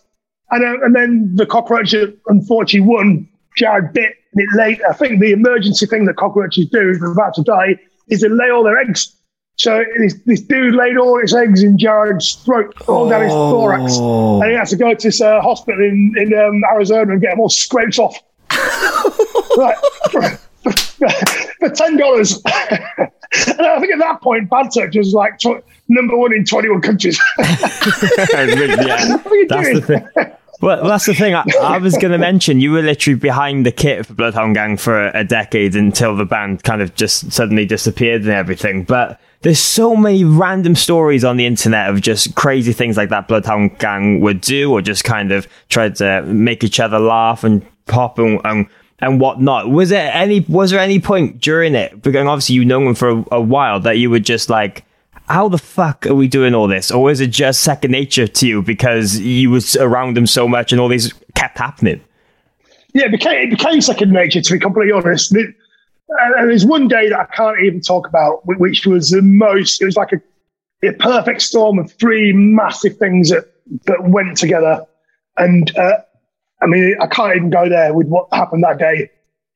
and 0.52 0.64
uh, 0.64 0.86
and 0.86 0.96
then 0.96 1.36
the 1.36 1.46
cockroach 1.46 1.93
unfortunately 2.28 2.88
won. 2.88 3.30
Jared 3.58 3.93
bit 3.93 4.12
it 4.34 4.50
late. 4.58 4.82
I 4.89 4.91
think 4.91 5.22
the 5.22 5.32
emergency 5.32 5.86
thing 5.86 6.04
that 6.06 6.18
cockroaches 6.18 6.68
do 6.70 6.89
if 6.89 7.00
they're 7.00 7.12
about 7.12 7.36
to 7.36 7.43
die 7.43 7.80
is 8.10 8.20
they 8.20 8.28
lay 8.28 8.50
all 8.50 8.64
their 8.64 8.78
eggs. 8.78 9.16
So 9.58 9.84
this, 9.97 10.16
this 10.26 10.41
dude 10.41 10.76
laid 10.76 10.97
all 10.97 11.20
his 11.22 11.34
eggs 11.34 11.64
in 11.64 11.78
Jared's 11.78 12.34
throat, 12.45 12.74
all 12.88 13.08
down 13.10 13.22
his 13.24 13.32
thorax, 13.32 13.93
Oh. 13.95 14.41
and 14.41 14.51
he 14.51 14.58
had 14.58 14.68
to 14.68 14.76
go 14.76 14.93
to 14.93 15.08
this 15.08 15.22
uh, 15.22 15.39
hospital 15.41 15.82
in, 15.82 16.14
in 16.18 16.34
um, 16.38 16.62
Arizona 16.74 17.14
and 17.14 17.22
get 17.22 17.32
them 17.32 17.39
all 17.39 17.49
scraped 17.49 17.97
off. 17.97 18.18
right, 19.58 19.78
for, 20.12 20.22
for, 20.64 21.10
for 21.60 21.70
ten 21.70 21.97
dollars. 21.97 22.41
and 22.47 23.62
I 23.62 23.80
think 23.80 23.93
at 23.93 23.99
that 23.99 24.20
point, 24.22 24.49
Bad 24.49 24.70
Touch 24.74 24.95
was 24.95 25.14
like 25.14 25.39
tw- 25.39 25.64
number 25.88 26.18
one 26.18 26.34
in 26.34 26.43
twenty-one 26.45 26.82
countries. 26.82 27.20
yeah, 27.39 27.45
What 27.47 29.28
are 29.28 29.36
you 29.36 29.47
that's 29.47 29.64
doing? 29.68 29.76
the 29.80 29.82
thing. 29.82 30.08
Well, 30.62 30.86
that's 30.88 31.06
the 31.06 31.14
thing. 31.14 31.36
I, 31.36 31.43
I 31.62 31.78
was 31.80 31.97
going 31.97 32.12
to 32.14 32.18
mention 32.18 32.60
you 32.62 32.72
were 32.72 32.82
literally 32.82 33.20
behind 33.20 33.66
the 33.66 33.72
kit 33.72 34.06
for 34.06 34.14
Bloodhound 34.14 34.56
Gang 34.56 34.78
for 34.78 35.08
a 35.10 35.24
decade 35.24 35.76
until 35.76 36.16
the 36.16 36.26
band 36.26 36.64
kind 36.64 36.82
of 36.82 36.95
just 36.95 37.32
suddenly 37.32 37.66
disappeared 37.66 38.22
and 38.22 38.32
everything. 38.32 38.84
But 38.86 39.20
there's 39.46 39.60
so 39.60 39.96
many 39.96 40.24
random 40.24 40.74
stories 40.74 41.24
on 41.24 41.38
the 41.38 41.46
internet 41.46 41.91
of 41.91 42.02
just 42.02 42.34
crazy 42.34 42.74
things 42.74 42.98
like 42.98 43.10
that 43.10 43.28
Bloodhound 43.28 43.78
Gang 43.78 44.20
would 44.22 44.41
do, 44.41 44.72
or 44.72 44.82
just 44.82 45.04
kind 45.04 45.32
of 45.32 45.48
tried 45.70 45.96
to 45.98 46.24
make 46.24 46.64
each 46.64 46.80
other 46.80 46.98
laugh 46.98 47.43
and 47.43 47.64
pop 47.86 48.18
and. 48.20 48.41
and 48.43 48.68
and 49.00 49.20
whatnot. 49.20 49.70
Was 49.70 49.89
there 49.89 50.10
any? 50.14 50.39
Was 50.48 50.72
there 50.72 50.80
any 50.80 51.02
point 51.02 51.41
during 51.41 51.76
it? 51.76 52.02
Because 52.02 52.26
obviously 52.26 52.56
you 52.56 52.64
know 52.64 52.80
them 52.80 52.96
for 52.96 53.10
a, 53.10 53.26
a 53.34 53.41
while 53.41 53.82
that 53.82 53.98
you 53.98 54.10
would 54.10 54.24
just 54.24 54.50
like, 54.50 54.86
how 55.28 55.50
the 55.50 55.58
fuck 55.58 56.08
are 56.08 56.16
we 56.16 56.30
doing 56.30 56.56
all 56.56 56.68
this? 56.68 56.91
Or 56.91 57.12
is 57.12 57.20
it 57.20 57.28
just 57.28 57.62
second 57.62 57.91
nature 57.91 58.26
to 58.26 58.48
you 58.48 58.62
because 58.62 59.20
you 59.20 59.50
was 59.50 59.76
around 59.76 60.16
them 60.16 60.26
so 60.26 60.48
much 60.48 60.72
and 60.72 60.80
all 60.80 60.88
these 60.88 61.14
kept 61.36 61.58
happening? 61.58 62.02
Yeah, 62.93 63.08
it 63.08 63.12
became, 63.12 63.38
it 63.38 63.50
became 63.50 63.82
second 63.82 64.12
nature, 64.12 64.41
to 64.41 64.54
be 64.54 64.60
completely 64.60 64.93
honest. 64.93 65.36
And 66.20 66.49
there's 66.49 66.66
one 66.66 66.88
day 66.88 67.09
that 67.09 67.20
I 67.20 67.26
can't 67.36 67.57
even 67.63 67.82
talk 67.82 68.07
about, 68.07 68.41
which 68.45 68.86
was 68.86 69.09
the 69.09 69.22
most, 69.22 69.82
it 69.82 69.86
was 69.86 69.97
like 69.97 70.11
a, 70.13 70.88
a 70.88 70.93
perfect 70.93 71.41
storm 71.41 71.80
of 71.80 71.91
three 71.93 72.34
massive 72.34 72.97
things 72.97 73.30
that, 73.30 73.45
that 73.86 74.03
went 74.09 74.38
together. 74.38 74.86
And 75.38 75.76
uh, 75.78 75.97
I 76.61 76.68
mean, 76.68 76.95
I 77.01 77.07
can't 77.07 77.36
even 77.36 77.49
go 77.49 77.68
there 77.70 77.93
with 77.93 78.07
what 78.07 78.28
happened 78.34 78.63
that 78.63 78.78
day. 78.78 79.09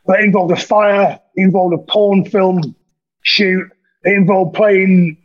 But 0.05 0.19
it 0.19 0.25
involved 0.25 0.51
a 0.51 0.55
fire, 0.55 1.19
it 1.35 1.41
involved 1.41 1.73
a 1.73 1.77
porn 1.77 2.25
film 2.25 2.75
shoot, 3.21 3.69
it 4.03 4.13
involved 4.13 4.55
playing 4.55 5.17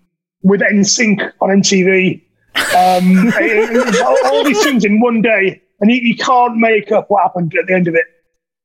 with 0.42 0.60
NSYNC 0.60 1.32
on 1.40 1.48
MTV. 1.62 2.20
Um, 2.56 3.28
it- 3.40 3.94
it 3.94 4.26
all 4.26 4.44
these 4.44 4.62
things 4.62 4.84
in 4.84 5.00
one 5.00 5.22
day, 5.22 5.62
and 5.80 5.90
you, 5.90 5.96
you 5.96 6.16
can't 6.16 6.56
make 6.58 6.92
up 6.92 7.06
what 7.08 7.22
happened 7.22 7.54
at 7.58 7.66
the 7.66 7.74
end 7.74 7.88
of 7.88 7.94
it. 7.94 8.04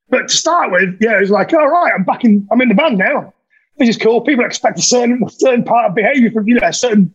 But 0.10 0.30
to 0.30 0.36
start 0.36 0.72
with, 0.72 0.97
yeah, 0.99 1.18
it 1.18 1.22
was 1.22 1.30
like, 1.30 1.53
all 1.53 1.68
right, 1.68 1.91
I'm 1.95 2.03
back 2.03 2.24
in, 2.24 2.47
I'm 2.51 2.62
in 2.62 2.70
the 2.70 2.76
band 2.76 2.97
now. 2.97 3.34
This 3.78 3.89
is 3.89 3.97
cool. 3.97 4.22
People 4.22 4.45
expect 4.45 4.80
a 4.80 4.82
certain, 4.82 5.22
certain 5.30 5.64
part 5.64 5.89
of 5.89 5.95
behavior 5.95 6.32
from, 6.32 6.47
you 6.47 6.55
know, 6.55 6.68
a 6.68 6.74
certain, 6.74 7.14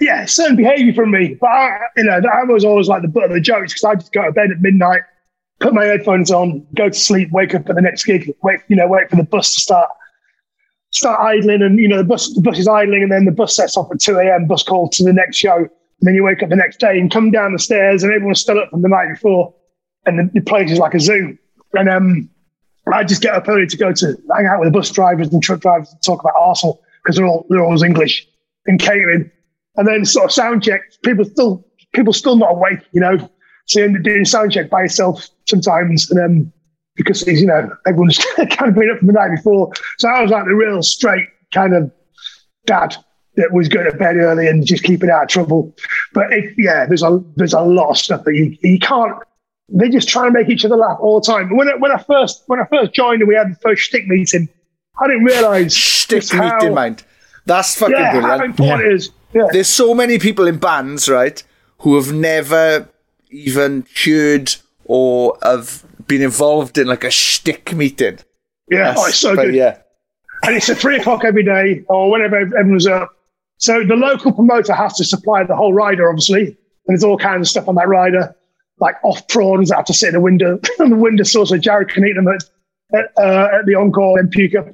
yeah, 0.00 0.24
certain 0.24 0.56
behavior 0.56 0.94
from 0.94 1.10
me. 1.10 1.36
But 1.40 1.50
I, 1.50 1.78
you 1.96 2.04
know, 2.04 2.20
I 2.32 2.44
was 2.44 2.64
always 2.64 2.88
like 2.88 3.02
the 3.02 3.08
butt 3.08 3.24
of 3.24 3.32
the 3.32 3.40
jokes 3.40 3.72
because 3.72 3.84
I 3.84 3.94
just 3.96 4.12
go 4.12 4.24
to 4.24 4.32
bed 4.32 4.50
at 4.50 4.60
midnight, 4.60 5.02
put 5.58 5.74
my 5.74 5.84
headphones 5.84 6.30
on, 6.30 6.66
go 6.74 6.88
to 6.88 6.98
sleep, 6.98 7.30
wake 7.32 7.54
up 7.54 7.68
at 7.68 7.76
the 7.76 7.82
next 7.82 8.04
gig, 8.04 8.32
wait, 8.42 8.60
you 8.68 8.76
know, 8.76 8.88
wait 8.88 9.10
for 9.10 9.16
the 9.16 9.24
bus 9.24 9.54
to 9.54 9.60
start, 9.60 9.90
start 10.92 11.20
idling, 11.20 11.62
and 11.62 11.78
you 11.78 11.88
know, 11.88 11.98
the 11.98 12.04
bus, 12.04 12.32
the 12.34 12.40
bus 12.40 12.58
is 12.58 12.66
idling, 12.66 13.02
and 13.02 13.12
then 13.12 13.24
the 13.26 13.32
bus 13.32 13.54
sets 13.54 13.76
off 13.76 13.90
at 13.92 14.00
two 14.00 14.18
a.m. 14.18 14.46
Bus 14.46 14.62
call 14.62 14.88
to 14.88 15.04
the 15.04 15.12
next 15.12 15.36
show, 15.36 15.56
and 15.56 15.68
then 16.00 16.14
you 16.14 16.24
wake 16.24 16.42
up 16.42 16.48
the 16.48 16.56
next 16.56 16.80
day 16.80 16.98
and 16.98 17.10
come 17.10 17.30
down 17.30 17.52
the 17.52 17.58
stairs, 17.58 18.02
and 18.02 18.12
everyone's 18.12 18.40
still 18.40 18.58
up 18.58 18.70
from 18.70 18.80
the 18.82 18.88
night 18.88 19.08
before, 19.12 19.54
and 20.06 20.18
the, 20.18 20.30
the 20.32 20.40
place 20.40 20.70
is 20.70 20.78
like 20.78 20.94
a 20.94 21.00
zoo, 21.00 21.36
and 21.74 21.88
um. 21.88 22.30
I 22.92 23.04
just 23.04 23.22
get 23.22 23.34
up 23.34 23.46
early 23.46 23.66
to 23.66 23.76
go 23.76 23.92
to 23.92 24.06
hang 24.34 24.46
out 24.46 24.58
with 24.58 24.72
the 24.72 24.76
bus 24.76 24.90
drivers 24.90 25.28
and 25.28 25.40
truck 25.40 25.60
drivers 25.60 25.92
and 25.92 26.02
talk 26.02 26.20
about 26.20 26.32
Arsenal 26.36 26.82
because 27.02 27.16
they're 27.16 27.26
all 27.26 27.46
they're 27.48 27.62
always 27.62 27.82
English 27.82 28.26
and 28.66 28.80
catering, 28.80 29.30
and 29.76 29.86
then 29.86 30.04
sort 30.04 30.26
of 30.26 30.32
sound 30.32 30.62
check. 30.62 30.80
People 31.04 31.24
still 31.24 31.64
people 31.94 32.12
still 32.12 32.36
not 32.36 32.52
awake, 32.52 32.80
you 32.92 33.00
know. 33.00 33.18
So 33.66 33.80
you 33.80 33.86
end 33.86 33.96
up 33.96 34.02
doing 34.02 34.24
sound 34.24 34.52
check 34.52 34.70
by 34.70 34.82
yourself 34.82 35.28
sometimes, 35.48 36.10
and 36.10 36.20
um, 36.20 36.52
because 36.96 37.26
you 37.26 37.46
know 37.46 37.70
everyone's 37.86 38.18
kind 38.36 38.68
of 38.68 38.74
been 38.74 38.90
up 38.90 38.98
from 38.98 39.06
the 39.08 39.12
night 39.12 39.36
before. 39.36 39.70
So 39.98 40.08
I 40.08 40.22
was 40.22 40.30
like 40.30 40.44
the 40.44 40.54
real 40.54 40.82
straight 40.82 41.26
kind 41.52 41.74
of 41.74 41.90
dad 42.66 42.96
that 43.36 43.52
was 43.52 43.68
going 43.68 43.90
to 43.90 43.96
bed 43.96 44.16
early 44.16 44.48
and 44.48 44.66
just 44.66 44.82
keeping 44.82 45.10
out 45.10 45.22
of 45.22 45.28
trouble. 45.28 45.74
But 46.12 46.30
yeah, 46.56 46.86
there's 46.86 47.02
a 47.02 47.22
there's 47.36 47.54
a 47.54 47.62
lot 47.62 47.90
of 47.90 47.98
stuff 47.98 48.24
that 48.24 48.34
you 48.34 48.56
you 48.62 48.78
can't. 48.78 49.16
They 49.72 49.88
just 49.88 50.08
try 50.08 50.24
and 50.24 50.32
make 50.32 50.48
each 50.48 50.64
other 50.64 50.76
laugh 50.76 50.98
all 51.00 51.20
the 51.20 51.26
time. 51.26 51.56
When 51.56 51.68
I, 51.68 51.76
when 51.76 51.92
I 51.92 52.02
first 52.02 52.42
when 52.46 52.58
I 52.60 52.64
first 52.66 52.92
joined 52.92 53.22
and 53.22 53.28
we 53.28 53.34
had 53.34 53.50
the 53.52 53.56
first 53.56 53.82
shtick 53.82 54.06
meeting, 54.08 54.48
I 55.00 55.06
didn't 55.06 55.24
realise 55.24 55.76
Stick 55.76 56.24
meeting, 56.34 56.74
mind. 56.74 57.04
That's 57.46 57.76
fucking 57.76 57.94
Yeah, 57.96 58.12
how 58.12 58.20
brilliant. 58.20 58.44
important 58.44 58.88
it 58.88 58.92
is. 58.94 59.10
Yeah. 59.32 59.46
There's 59.52 59.68
so 59.68 59.94
many 59.94 60.18
people 60.18 60.46
in 60.48 60.58
bands, 60.58 61.08
right, 61.08 61.42
who 61.78 61.94
have 61.96 62.12
never 62.12 62.88
even 63.30 63.86
heard 64.04 64.56
or 64.84 65.38
have 65.42 65.84
been 66.08 66.20
involved 66.22 66.76
in 66.78 66.88
like 66.88 67.04
a 67.04 67.10
shtick 67.10 67.72
meeting. 67.72 68.18
Yeah, 68.68 68.94
oh, 68.96 69.06
it's 69.06 69.18
so 69.18 69.36
but 69.36 69.46
good. 69.46 69.54
Yeah. 69.54 69.78
and 70.44 70.56
it's 70.56 70.68
at 70.68 70.78
three 70.78 70.96
o'clock 70.98 71.24
every 71.24 71.44
day 71.44 71.84
or 71.88 72.10
whenever 72.10 72.36
everyone's 72.38 72.86
up. 72.88 73.10
So 73.58 73.84
the 73.84 73.94
local 73.94 74.32
promoter 74.32 74.72
has 74.74 74.94
to 74.96 75.04
supply 75.04 75.44
the 75.44 75.54
whole 75.54 75.72
rider, 75.74 76.08
obviously, 76.08 76.46
and 76.46 76.56
there's 76.86 77.04
all 77.04 77.18
kinds 77.18 77.42
of 77.46 77.50
stuff 77.50 77.68
on 77.68 77.76
that 77.76 77.86
rider, 77.88 78.34
like 78.80 78.96
off 79.04 79.26
prawns 79.28 79.68
that 79.68 79.76
have 79.76 79.84
to 79.86 79.94
sit 79.94 80.08
in 80.08 80.14
the 80.14 80.20
window 80.20 80.58
on 80.80 80.90
the 80.90 80.96
windowsill 80.96 81.46
so 81.46 81.56
Jared 81.56 81.90
can 81.90 82.06
eat 82.06 82.14
them 82.14 82.28
at, 82.28 82.42
at, 82.94 83.06
uh, 83.18 83.58
at 83.58 83.66
the 83.66 83.74
encore 83.74 84.18
and 84.18 84.30
puke 84.30 84.54
up. 84.54 84.66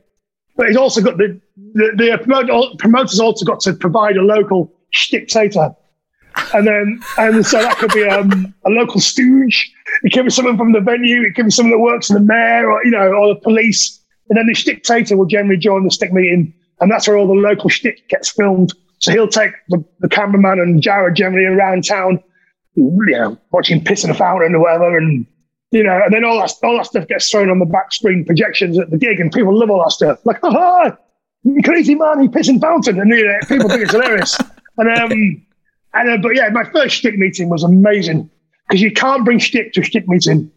But 0.56 0.68
he's 0.68 0.76
also 0.76 1.02
got 1.02 1.18
the 1.18 1.40
the, 1.74 1.92
the 1.96 2.18
promoter, 2.22 2.76
promoter's 2.78 3.20
also 3.20 3.44
got 3.44 3.60
to 3.60 3.74
provide 3.74 4.16
a 4.16 4.22
local 4.22 4.72
shticktator. 4.94 5.74
And 6.54 6.66
then, 6.66 7.00
and 7.18 7.46
so 7.46 7.62
that 7.62 7.78
could 7.78 7.92
be 7.92 8.04
um, 8.04 8.54
a 8.64 8.70
local 8.70 9.00
stooge. 9.00 9.72
It 10.02 10.12
could 10.12 10.24
be 10.24 10.30
someone 10.30 10.58
from 10.58 10.72
the 10.72 10.80
venue. 10.80 11.22
It 11.22 11.34
could 11.34 11.46
be 11.46 11.50
someone 11.50 11.72
that 11.72 11.82
works 11.82 12.08
for 12.08 12.14
the 12.14 12.20
mayor 12.20 12.70
or, 12.70 12.84
you 12.84 12.90
know, 12.90 13.12
or 13.12 13.34
the 13.34 13.40
police. 13.40 14.02
And 14.28 14.36
then 14.36 14.46
the 14.46 14.52
shticktator 14.52 15.16
will 15.16 15.26
generally 15.26 15.56
join 15.56 15.84
the 15.84 15.90
stick 15.90 16.12
meeting. 16.12 16.52
And 16.80 16.90
that's 16.90 17.08
where 17.08 17.16
all 17.16 17.26
the 17.26 17.32
local 17.32 17.70
shtick 17.70 18.08
gets 18.08 18.30
filmed. 18.30 18.72
So 18.98 19.12
he'll 19.12 19.28
take 19.28 19.52
the, 19.68 19.82
the 20.00 20.08
cameraman 20.08 20.58
and 20.58 20.82
Jared 20.82 21.16
generally 21.16 21.46
around 21.46 21.84
town, 21.84 22.22
you 22.76 23.18
know, 23.18 23.38
watching 23.50 23.82
piss 23.82 24.04
in 24.04 24.10
a 24.10 24.14
fountain 24.14 24.54
or 24.54 24.60
whatever. 24.60 24.96
And, 24.96 25.26
you 25.72 25.82
know, 25.82 26.00
and 26.04 26.14
then 26.14 26.24
all 26.24 26.38
that, 26.38 26.52
all 26.62 26.76
that 26.76 26.86
stuff 26.86 27.08
gets 27.08 27.30
thrown 27.30 27.50
on 27.50 27.58
the 27.58 27.64
back 27.64 27.92
screen 27.92 28.24
projections 28.24 28.78
at 28.78 28.90
the 28.90 28.98
gig. 28.98 29.18
And 29.18 29.32
people 29.32 29.58
love 29.58 29.70
all 29.70 29.82
that 29.82 29.92
stuff. 29.92 30.24
Like, 30.24 30.40
ha 30.42 30.96
crazy 31.64 31.94
man, 31.94 32.20
he 32.20 32.28
pissing 32.28 32.60
fountain. 32.60 33.00
And, 33.00 33.10
you 33.10 33.24
know, 33.24 33.38
people 33.48 33.68
think 33.68 33.82
it's 33.82 33.92
hilarious. 33.92 34.38
And, 34.78 34.90
um, 34.90 35.46
and 35.94 36.10
uh, 36.10 36.18
but 36.18 36.34
yeah, 36.36 36.50
my 36.50 36.64
first 36.64 36.96
shtick 36.96 37.16
meeting 37.16 37.48
was 37.48 37.62
amazing 37.62 38.28
because 38.68 38.82
you 38.82 38.92
can't 38.92 39.24
bring 39.24 39.38
shtick 39.38 39.72
to 39.72 39.80
a 39.80 39.84
shtick 39.84 40.06
meeting. 40.06 40.50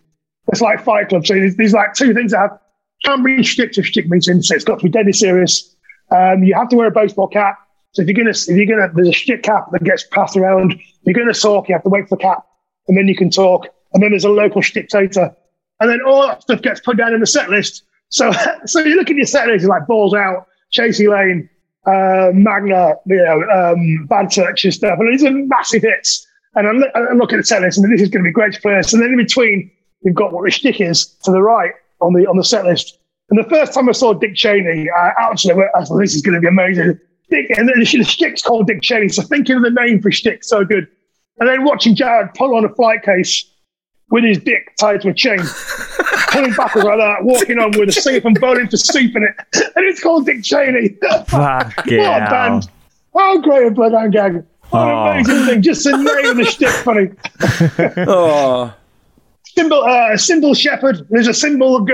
It's 0.51 0.59
like 0.59 0.83
Fight 0.83 1.07
Club. 1.07 1.25
So 1.25 1.35
there's, 1.35 1.55
there's 1.55 1.71
like 1.71 1.93
two 1.93 2.13
things 2.13 2.33
that 2.33 2.61
can't 3.05 3.23
bring 3.23 3.41
shtick 3.43 3.71
to 3.73 3.79
a 3.79 3.83
shtick 3.85 4.09
meeting. 4.09 4.41
So 4.41 4.55
it's 4.55 4.65
got 4.65 4.79
to 4.79 4.83
be 4.83 4.89
deadly 4.89 5.13
serious. 5.13 5.73
Um, 6.11 6.43
you 6.43 6.53
have 6.53 6.67
to 6.67 6.75
wear 6.75 6.87
a 6.87 6.91
baseball 6.91 7.29
cap. 7.29 7.57
So 7.91 8.01
if 8.01 8.07
you're 8.07 8.15
gonna, 8.15 8.29
if 8.31 8.49
you're 8.49 8.65
gonna, 8.65 8.91
there's 8.93 9.09
a 9.09 9.13
shtick 9.13 9.43
cap 9.43 9.71
that 9.71 9.83
gets 9.83 10.03
passed 10.03 10.37
around. 10.37 10.73
If 10.73 10.81
you're 11.05 11.13
gonna 11.13 11.33
talk, 11.33 11.67
you 11.67 11.75
have 11.75 11.83
to 11.83 11.89
wait 11.89 12.07
for 12.07 12.17
the 12.17 12.21
cap, 12.21 12.45
and 12.87 12.97
then 12.97 13.07
you 13.07 13.15
can 13.15 13.29
talk. 13.29 13.67
And 13.93 14.03
then 14.03 14.11
there's 14.11 14.25
a 14.25 14.29
local 14.29 14.61
shticktator, 14.61 15.33
and 15.79 15.89
then 15.89 15.99
all 16.05 16.21
that 16.21 16.43
stuff 16.43 16.61
gets 16.61 16.79
put 16.79 16.97
down 16.97 17.13
in 17.13 17.19
the 17.19 17.27
set 17.27 17.49
list. 17.49 17.83
So, 18.09 18.31
so 18.65 18.79
you 18.79 18.95
look 18.95 19.09
at 19.09 19.15
your 19.15 19.25
set 19.25 19.47
list, 19.47 19.65
like 19.65 19.87
balls 19.87 20.13
out, 20.13 20.47
Chasey 20.71 21.09
Lane, 21.09 21.49
uh, 21.85 22.31
Magna, 22.33 22.93
you 23.05 23.23
know, 23.23 23.43
um, 23.49 24.05
Bad 24.07 24.31
Touch 24.31 24.63
and 24.63 24.73
stuff. 24.73 24.99
And 24.99 25.11
these 25.11 25.23
are 25.23 25.31
massive 25.31 25.83
hits. 25.83 26.27
And 26.55 26.67
I 26.67 26.71
look, 26.71 26.89
I 26.95 27.13
look 27.13 27.33
at 27.33 27.37
the 27.37 27.43
set 27.43 27.61
list 27.61 27.77
and 27.77 27.91
this 27.91 28.01
is 28.01 28.09
going 28.09 28.23
to 28.23 28.27
be 28.27 28.33
great 28.33 28.59
for 28.61 28.75
us. 28.77 28.93
And 28.93 29.01
then 29.01 29.11
in 29.11 29.17
between, 29.17 29.71
you've 30.01 30.15
got 30.15 30.33
what 30.33 30.45
the 30.45 30.51
shtick 30.51 30.81
is 30.81 31.05
to 31.23 31.31
the 31.31 31.41
right 31.41 31.71
on 32.01 32.13
the 32.13 32.27
on 32.27 32.37
the 32.37 32.43
set 32.43 32.65
list. 32.65 32.97
And 33.29 33.37
the 33.37 33.47
first 33.49 33.73
time 33.73 33.87
I 33.87 33.91
saw 33.91 34.13
Dick 34.13 34.35
Cheney, 34.35 34.89
I 34.89 35.11
actually 35.19 35.53
went, 35.53 35.69
I 35.75 35.83
thought 35.83 35.99
this 35.99 36.15
is 36.15 36.21
going 36.21 36.35
to 36.35 36.41
be 36.41 36.47
amazing. 36.47 36.99
Dick, 37.29 37.49
and 37.57 37.67
then 37.67 37.79
the 37.79 37.85
shtick's 37.85 38.41
called 38.41 38.67
Dick 38.67 38.81
Cheney. 38.81 39.09
So 39.09 39.23
thinking 39.23 39.57
of 39.57 39.63
the 39.63 39.71
name 39.71 40.01
for 40.01 40.11
shtick, 40.11 40.43
so 40.43 40.63
good. 40.63 40.87
And 41.39 41.47
then 41.47 41.63
watching 41.63 41.95
Jared 41.95 42.33
pull 42.33 42.55
on 42.55 42.65
a 42.65 42.69
flight 42.69 43.03
case 43.03 43.45
with 44.11 44.23
his 44.23 44.39
dick 44.39 44.75
tied 44.77 45.01
to 45.01 45.09
a 45.09 45.13
chain, 45.13 45.39
pulling 46.31 46.53
backwards 46.53 46.85
like 46.85 46.97
that, 46.97 47.17
walking 47.21 47.59
on 47.59 47.71
with 47.77 47.89
a 47.89 47.91
soup 48.01 48.25
and 48.25 48.39
bowling 48.39 48.67
for 48.67 48.77
soup 48.77 49.15
in 49.15 49.23
it. 49.23 49.35
And 49.75 49.85
it's 49.85 50.01
called 50.01 50.25
Dick 50.25 50.43
Cheney. 50.43 50.97
Fuck 51.27 51.77
what 51.77 51.87
a 51.87 51.95
yeah. 51.95 52.29
band. 52.29 52.69
How 53.15 53.39
great 53.39 53.67
a 53.67 53.71
Bloodhound 53.71 54.13
Gang. 54.13 54.45
What 54.69 54.87
an 54.87 55.19
amazing 55.19 55.45
thing! 55.45 55.61
Just 55.63 55.85
a 55.87 55.97
name 55.97 56.07
and 56.07 56.41
a 56.41 56.45
shtick 56.45 56.69
funny. 56.69 57.09
oh, 58.07 58.73
Cymbal, 59.55 59.83
uh, 59.83 60.15
cymbal 60.15 60.53
shepherd. 60.53 61.07
There's 61.09 61.27
a 61.27 61.33
cymbal 61.33 61.85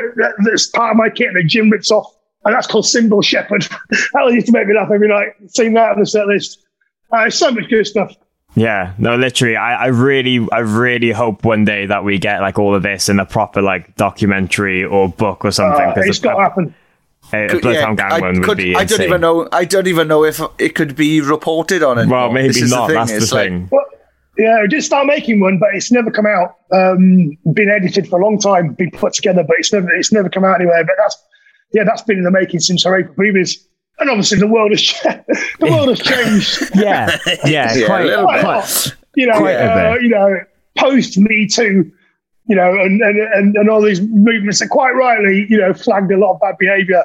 that's 0.45 0.67
part 0.67 0.91
of 0.91 0.97
my 0.97 1.09
kit 1.09 1.29
that 1.33 1.45
Jim 1.47 1.69
rips 1.69 1.89
off, 1.89 2.13
and 2.45 2.53
that's 2.53 2.67
called 2.67 2.85
cymbal 2.85 3.21
shepherd. 3.21 3.63
that 3.89 4.31
used 4.33 4.45
to 4.47 4.53
make 4.53 4.67
me 4.67 4.75
laugh 4.75 4.89
every 4.93 5.07
night. 5.07 5.33
Seeing 5.47 5.73
that 5.73 5.91
on 5.93 5.99
the 5.99 6.05
set 6.05 6.27
list. 6.27 6.65
Uh, 7.11 7.29
so 7.29 7.51
much 7.51 7.69
good 7.69 7.85
stuff. 7.85 8.13
Yeah, 8.55 8.93
no, 8.97 9.17
literally, 9.17 9.57
I, 9.57 9.75
I 9.75 9.85
really, 9.87 10.47
I 10.51 10.59
really 10.59 11.11
hope 11.11 11.43
one 11.43 11.65
day 11.65 11.85
that 11.87 12.05
we 12.05 12.17
get 12.19 12.39
like 12.39 12.57
all 12.57 12.73
of 12.73 12.83
this 12.83 13.09
in 13.09 13.19
a 13.19 13.25
proper 13.25 13.61
like 13.61 13.95
documentary 13.97 14.85
or 14.85 15.09
book 15.09 15.43
or 15.43 15.51
something. 15.51 15.85
Uh, 15.85 15.93
'cause 15.93 16.05
it's 16.05 16.19
the- 16.19 16.23
got 16.29 16.35
to 16.35 16.41
happen. 16.41 16.75
a 17.33 17.47
Could- 17.49 17.61
Bloodhound 17.63 17.99
yeah, 17.99 18.09
Gang 18.09 18.23
I, 18.23 18.25
one 18.27 18.41
would 18.47 18.57
be 18.57 18.73
I 18.75 18.85
don't 18.85 19.01
even 19.01 19.19
know. 19.19 19.49
I 19.51 19.65
don't 19.65 19.87
even 19.87 20.07
know 20.07 20.23
if 20.23 20.39
it 20.57 20.73
could 20.73 20.95
be 20.95 21.19
reported 21.19 21.83
on 21.83 21.97
it. 21.97 22.07
Well, 22.07 22.31
maybe 22.31 22.53
This 22.53 22.71
not. 22.71 22.87
thing, 22.87 22.95
That's 22.95 23.11
the 23.11 23.17
it's 23.17 23.31
like- 23.33 23.49
thing. 23.49 23.67
Well, 23.71 23.85
yeah, 24.37 24.61
we 24.61 24.67
did 24.69 24.83
start 24.83 25.05
making 25.07 25.39
one, 25.41 25.57
but 25.59 25.69
it's 25.75 25.91
never 25.91 26.09
come 26.11 26.25
out. 26.25 26.55
Um, 26.71 27.37
been 27.53 27.69
edited 27.69 28.07
for 28.07 28.19
a 28.19 28.23
long 28.23 28.37
time, 28.39 28.73
been 28.73 28.91
put 28.91 29.13
together, 29.13 29.43
but 29.43 29.57
it's 29.59 29.71
never 29.73 29.89
it's 29.93 30.11
never 30.13 30.29
come 30.29 30.45
out 30.45 30.55
anywhere. 30.61 30.83
But 30.85 30.95
that's 30.97 31.17
yeah, 31.75 31.83
that's 31.83 32.01
been 32.01 32.17
in 32.17 32.23
the 32.23 32.31
making 32.31 32.61
since 32.61 32.85
our 32.85 32.97
April 32.97 33.13
previous. 33.15 33.57
And 33.99 34.09
obviously, 34.09 34.39
the 34.39 34.47
world 34.47 34.71
has 34.71 34.81
the 35.59 35.67
world 35.69 35.89
has 35.89 35.99
changed. 35.99 36.71
Yeah, 36.75 37.17
yeah, 37.45 37.73
Yeah, 37.75 37.85
quite, 37.85 38.07
a 38.09 38.23
quite 38.23 38.39
a 38.39 38.43
quite- 38.43 38.43
lot. 38.43 38.95
You 39.15 39.27
know, 39.27 39.37
Quite 39.39 39.51
a 39.53 39.71
uh, 39.71 39.93
bit. 39.93 40.03
you 40.03 40.09
know, 40.09 40.39
post 40.77 41.17
Me 41.17 41.47
Too, 41.47 41.89
you 42.47 42.55
know, 42.55 42.71
and, 42.73 43.01
and 43.01 43.17
and 43.37 43.55
and 43.55 43.69
all 43.69 43.81
these 43.81 44.01
movements 44.01 44.59
that 44.59 44.67
quite 44.69 44.91
rightly, 44.91 45.45
you 45.49 45.57
know, 45.57 45.73
flagged 45.73 46.11
a 46.11 46.17
lot 46.17 46.33
of 46.35 46.41
bad 46.41 46.57
behaviour. 46.59 47.03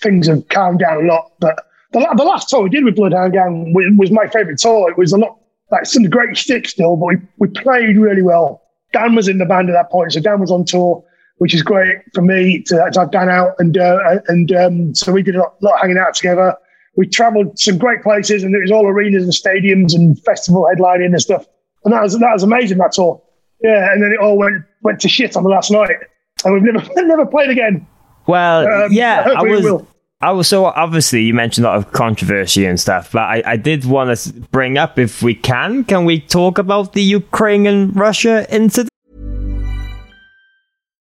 Things 0.00 0.26
have 0.28 0.46
calmed 0.48 0.80
down 0.80 1.04
a 1.04 1.06
lot, 1.08 1.30
but 1.38 1.66
the, 1.92 2.00
the 2.16 2.24
last 2.24 2.48
tour 2.48 2.62
we 2.62 2.68
did 2.70 2.84
with 2.84 2.96
Bloodhound 2.96 3.32
Gang 3.32 3.72
was, 3.72 3.86
was 3.96 4.10
my 4.10 4.26
favourite 4.26 4.58
tour. 4.58 4.90
It 4.90 4.98
was 4.98 5.12
a 5.12 5.18
lot 5.18 5.38
like 5.70 5.86
some 5.86 6.02
great 6.10 6.36
sticks 6.36 6.72
still, 6.72 6.96
but 6.96 7.06
we, 7.06 7.16
we 7.38 7.48
played 7.48 7.96
really 7.96 8.22
well. 8.22 8.62
Dan 8.92 9.14
was 9.14 9.26
in 9.28 9.38
the 9.38 9.46
band 9.46 9.68
at 9.70 9.72
that 9.72 9.90
point, 9.90 10.12
so 10.12 10.20
Dan 10.20 10.40
was 10.40 10.50
on 10.50 10.64
tour, 10.64 11.02
which 11.38 11.54
is 11.54 11.62
great 11.62 11.98
for 12.14 12.22
me 12.22 12.62
to, 12.62 12.88
to 12.92 13.00
have 13.00 13.10
Dan 13.10 13.28
out, 13.28 13.54
and 13.58 13.76
uh, 13.76 14.20
and 14.28 14.52
um, 14.52 14.94
so 14.94 15.12
we 15.12 15.22
did 15.22 15.36
a 15.36 15.40
lot, 15.40 15.62
lot 15.62 15.80
hanging 15.80 15.98
out 15.98 16.14
together. 16.14 16.56
We 16.96 17.06
travelled 17.06 17.58
some 17.58 17.78
great 17.78 18.02
places, 18.02 18.42
and 18.42 18.54
it 18.54 18.60
was 18.60 18.70
all 18.70 18.86
arenas 18.86 19.24
and 19.24 19.32
stadiums 19.32 19.94
and 19.94 20.18
festival 20.24 20.68
headlining 20.72 21.06
and 21.06 21.20
stuff, 21.20 21.46
and 21.84 21.92
that 21.92 22.02
was 22.02 22.18
that 22.18 22.32
was 22.32 22.42
amazing 22.42 22.78
that 22.78 22.92
tour. 22.92 23.22
Yeah, 23.62 23.92
and 23.92 24.02
then 24.02 24.12
it 24.12 24.20
all 24.20 24.38
went 24.38 24.64
went 24.82 25.00
to 25.00 25.08
shit 25.08 25.36
on 25.36 25.42
the 25.42 25.50
last 25.50 25.70
night, 25.70 25.96
and 26.44 26.54
we've 26.54 26.62
never 26.62 26.86
never 27.06 27.26
played 27.26 27.50
again. 27.50 27.86
Well, 28.26 28.66
Um, 28.66 28.92
yeah, 28.92 29.32
I 29.36 29.42
we 29.42 29.50
was. 29.50 29.82
I 30.22 30.32
was 30.32 30.48
so 30.48 30.64
obviously 30.64 31.22
you 31.24 31.34
mentioned 31.34 31.66
a 31.66 31.68
lot 31.68 31.76
of 31.76 31.92
controversy 31.92 32.64
and 32.64 32.80
stuff, 32.80 33.12
but 33.12 33.20
I, 33.20 33.42
I 33.44 33.56
did 33.56 33.84
want 33.84 34.18
to 34.18 34.32
bring 34.50 34.78
up 34.78 34.98
if 34.98 35.22
we 35.22 35.34
can, 35.34 35.84
can 35.84 36.06
we 36.06 36.20
talk 36.20 36.56
about 36.56 36.94
the 36.94 37.02
Ukraine 37.02 37.66
and 37.66 37.94
Russia 37.94 38.46
incident? 38.48 38.88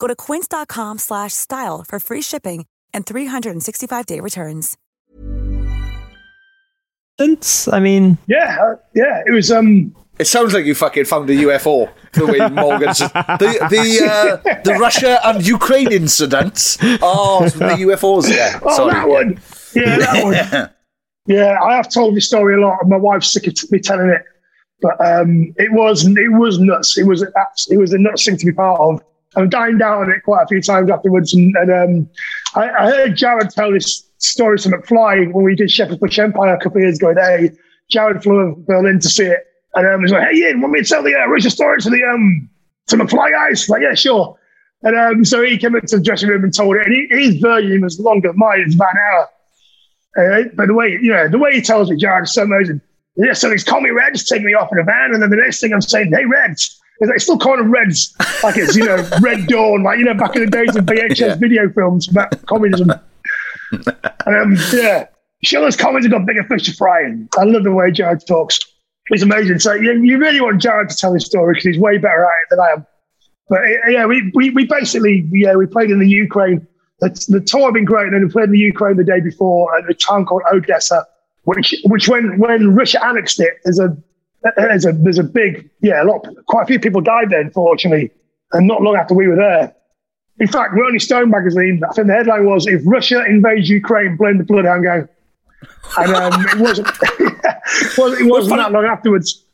Go 0.00 0.08
to 0.08 0.16
quince.com 0.16 0.98
slash 0.98 1.32
style 1.34 1.84
for 1.86 2.00
free 2.00 2.22
shipping 2.22 2.66
and 2.92 3.06
365-day 3.06 4.18
returns. 4.20 4.76
I 7.70 7.80
mean, 7.80 8.16
Yeah, 8.26 8.56
uh, 8.62 8.76
yeah, 8.94 9.22
it 9.26 9.30
was. 9.32 9.52
um 9.52 9.94
It 10.18 10.26
sounds 10.26 10.54
like 10.54 10.64
you 10.64 10.74
fucking 10.74 11.04
found 11.04 11.28
a 11.28 11.34
UFO. 11.34 11.90
The 12.12 12.26
way 12.26 12.38
Morgan's 12.48 12.98
the 12.98 13.50
the 13.70 13.84
uh, 14.10 14.62
the 14.64 14.74
Russia 14.80 15.20
and 15.24 15.46
Ukraine 15.46 15.92
incidents. 15.92 16.78
Oh, 17.02 17.46
the 17.50 17.76
UFOs. 17.86 18.26
Yeah, 18.34 18.58
Oh, 18.64 18.74
sorry. 18.74 18.94
that 18.94 19.06
one. 19.08 19.38
Yeah, 19.74 19.98
that 19.98 20.24
one. 20.58 20.70
Yeah, 21.26 21.58
I 21.62 21.76
have 21.76 21.90
told 21.90 22.16
this 22.16 22.26
story 22.26 22.54
a 22.54 22.60
lot, 22.66 22.78
and 22.80 22.88
my 22.88 22.96
wife's 22.96 23.30
sick 23.32 23.46
of 23.46 23.54
me 23.70 23.78
telling 23.80 24.08
it. 24.08 24.22
But 24.80 24.98
um, 25.04 25.52
it 25.58 25.70
was 25.72 26.06
it 26.06 26.32
was 26.32 26.58
nuts. 26.58 26.96
It 26.96 27.04
was 27.04 27.22
abs- 27.22 27.68
it 27.70 27.76
was 27.76 27.92
a 27.92 27.98
nuts 27.98 28.24
thing 28.24 28.38
to 28.38 28.46
be 28.46 28.52
part 28.52 28.80
of. 28.80 29.02
I 29.36 29.46
dined 29.46 29.78
down 29.78 30.02
on 30.02 30.10
it 30.10 30.22
quite 30.24 30.42
a 30.42 30.46
few 30.46 30.60
times 30.60 30.90
afterwards, 30.90 31.34
and, 31.34 31.54
and 31.56 31.70
um, 31.70 32.10
I, 32.54 32.68
I 32.68 32.90
heard 32.90 33.16
Jared 33.16 33.50
tell 33.50 33.72
this 33.72 34.08
story 34.18 34.58
to 34.58 34.68
McFly 34.68 35.32
when 35.32 35.44
we 35.44 35.54
did 35.54 35.70
Shepherd's 35.70 36.00
Bush 36.00 36.18
Empire 36.18 36.54
a 36.54 36.58
couple 36.58 36.78
of 36.78 36.82
years 36.82 36.98
ago. 36.98 37.14
Hey, 37.16 37.52
Jared 37.90 38.22
flew 38.22 38.54
to 38.54 38.60
Berlin 38.66 38.98
to 38.98 39.08
see 39.08 39.26
it, 39.26 39.46
and 39.74 39.86
um, 39.86 40.00
he 40.00 40.02
was 40.02 40.12
like, 40.12 40.28
"Hey, 40.28 40.36
Ian, 40.36 40.60
want 40.60 40.72
me 40.72 40.82
to 40.82 40.88
tell 40.88 41.02
the 41.02 41.14
uh, 41.14 41.26
Richard 41.26 41.52
story 41.52 41.80
to 41.80 41.90
the 41.90 42.02
um 42.04 42.48
to 42.88 42.96
McFly 42.96 43.30
guys?" 43.30 43.68
Like, 43.68 43.82
yeah, 43.82 43.94
sure. 43.94 44.36
And 44.82 44.98
um, 44.98 45.24
so 45.24 45.42
he 45.42 45.58
came 45.58 45.76
into 45.76 45.98
the 45.98 46.02
dressing 46.02 46.28
room 46.28 46.42
and 46.42 46.54
told 46.54 46.76
it, 46.76 46.86
and 46.86 46.94
he, 46.94 47.06
his 47.10 47.36
version 47.36 47.82
was 47.82 48.00
longer. 48.00 48.32
Mine 48.32 48.64
is 48.66 48.74
about 48.74 48.94
an 48.94 49.00
hour. 49.12 49.28
Uh, 50.18 50.44
but 50.54 50.66
the 50.66 50.74
way, 50.74 50.98
you 51.00 51.12
know, 51.12 51.28
the 51.28 51.38
way 51.38 51.54
he 51.54 51.60
tells 51.60 51.90
it, 51.90 51.98
Jared, 51.98 52.24
is 52.24 52.34
so 52.34 52.42
amazing. 52.42 52.80
Yeah, 53.16 53.34
so 53.34 53.50
he's 53.50 53.62
called 53.62 53.82
me 53.82 53.90
Reds, 53.90 54.24
taking 54.24 54.46
me 54.46 54.54
off 54.54 54.72
in 54.72 54.78
a 54.78 54.84
van, 54.84 55.12
and 55.12 55.22
then 55.22 55.30
the 55.30 55.36
next 55.36 55.60
thing 55.60 55.72
I'm 55.72 55.80
saying, 55.80 56.12
hey, 56.12 56.24
Reds. 56.24 56.80
It's 57.00 57.08
like, 57.08 57.20
still 57.20 57.38
kind 57.38 57.60
of 57.60 57.66
Reds, 57.68 58.14
like 58.42 58.58
it's, 58.58 58.76
you 58.76 58.84
know, 58.84 59.08
Red 59.22 59.46
Dawn, 59.46 59.82
like, 59.82 59.98
you 59.98 60.04
know, 60.04 60.14
back 60.14 60.36
in 60.36 60.44
the 60.44 60.50
days 60.50 60.76
of 60.76 60.84
VHS 60.84 61.40
video 61.40 61.70
films 61.70 62.08
about 62.08 62.46
communism. 62.46 62.90
and, 63.72 64.36
um, 64.36 64.56
yeah, 64.72 65.06
Schiller's 65.42 65.76
comments 65.76 66.04
have 66.06 66.12
got 66.12 66.26
bigger 66.26 66.44
fish 66.44 66.64
to 66.64 66.74
fry. 66.74 67.02
And 67.02 67.28
I 67.38 67.44
love 67.44 67.64
the 67.64 67.72
way 67.72 67.90
Jared 67.90 68.26
talks. 68.26 68.58
It's 69.06 69.22
amazing. 69.22 69.60
So 69.60 69.72
you, 69.72 69.92
you 70.02 70.18
really 70.18 70.42
want 70.42 70.60
Jared 70.60 70.90
to 70.90 70.96
tell 70.96 71.14
his 71.14 71.24
story 71.24 71.54
because 71.54 71.64
he's 71.64 71.78
way 71.78 71.96
better 71.96 72.24
at 72.24 72.28
it 72.28 72.46
than 72.50 72.60
I 72.60 72.68
am. 72.72 72.86
But 73.48 73.60
uh, 73.60 73.90
yeah, 73.90 74.04
we, 74.06 74.30
we, 74.34 74.50
we 74.50 74.66
basically, 74.66 75.26
yeah, 75.32 75.54
we 75.56 75.66
played 75.66 75.90
in 75.90 75.98
the 76.00 76.08
Ukraine. 76.08 76.66
The, 77.00 77.08
the 77.28 77.40
tour 77.40 77.64
had 77.64 77.74
been 77.74 77.86
great. 77.86 78.04
And 78.04 78.14
then 78.14 78.24
we 78.24 78.30
played 78.30 78.44
in 78.44 78.52
the 78.52 78.58
Ukraine 78.58 78.96
the 78.96 79.04
day 79.04 79.20
before 79.20 79.74
at 79.74 79.88
a 79.88 79.94
town 79.94 80.26
called 80.26 80.42
Odessa, 80.52 81.06
which, 81.44 81.74
which 81.84 82.08
when, 82.08 82.38
when 82.38 82.74
Russia 82.74 83.02
annexed 83.04 83.40
it, 83.40 83.54
there's 83.64 83.80
a, 83.80 83.96
there's 84.56 84.86
a, 84.86 84.92
there's 84.92 85.18
a 85.18 85.24
big, 85.24 85.70
yeah, 85.80 86.02
a 86.02 86.04
lot, 86.04 86.26
quite 86.46 86.64
a 86.64 86.66
few 86.66 86.80
people 86.80 87.00
died 87.00 87.30
there, 87.30 87.40
unfortunately. 87.40 88.10
And 88.52 88.66
not 88.66 88.82
long 88.82 88.96
after 88.96 89.14
we 89.14 89.28
were 89.28 89.36
there. 89.36 89.74
In 90.38 90.48
fact, 90.48 90.74
Rolling 90.74 90.98
Stone 90.98 91.30
magazine, 91.30 91.82
I 91.88 91.92
think 91.92 92.08
the 92.08 92.14
headline 92.14 92.46
was, 92.46 92.66
if 92.66 92.82
Russia 92.84 93.24
invades 93.26 93.68
Ukraine, 93.68 94.16
blame 94.16 94.38
the 94.38 94.44
Bloodhound 94.44 94.84
Gang. 94.84 95.08
And 95.98 96.14
um, 96.14 96.46
it 96.46 96.58
wasn't, 96.58 96.88
wasn't, 97.98 98.20
it 98.22 98.30
wasn't 98.30 98.56
that 98.56 98.72
long 98.72 98.86
afterwards. 98.86 99.44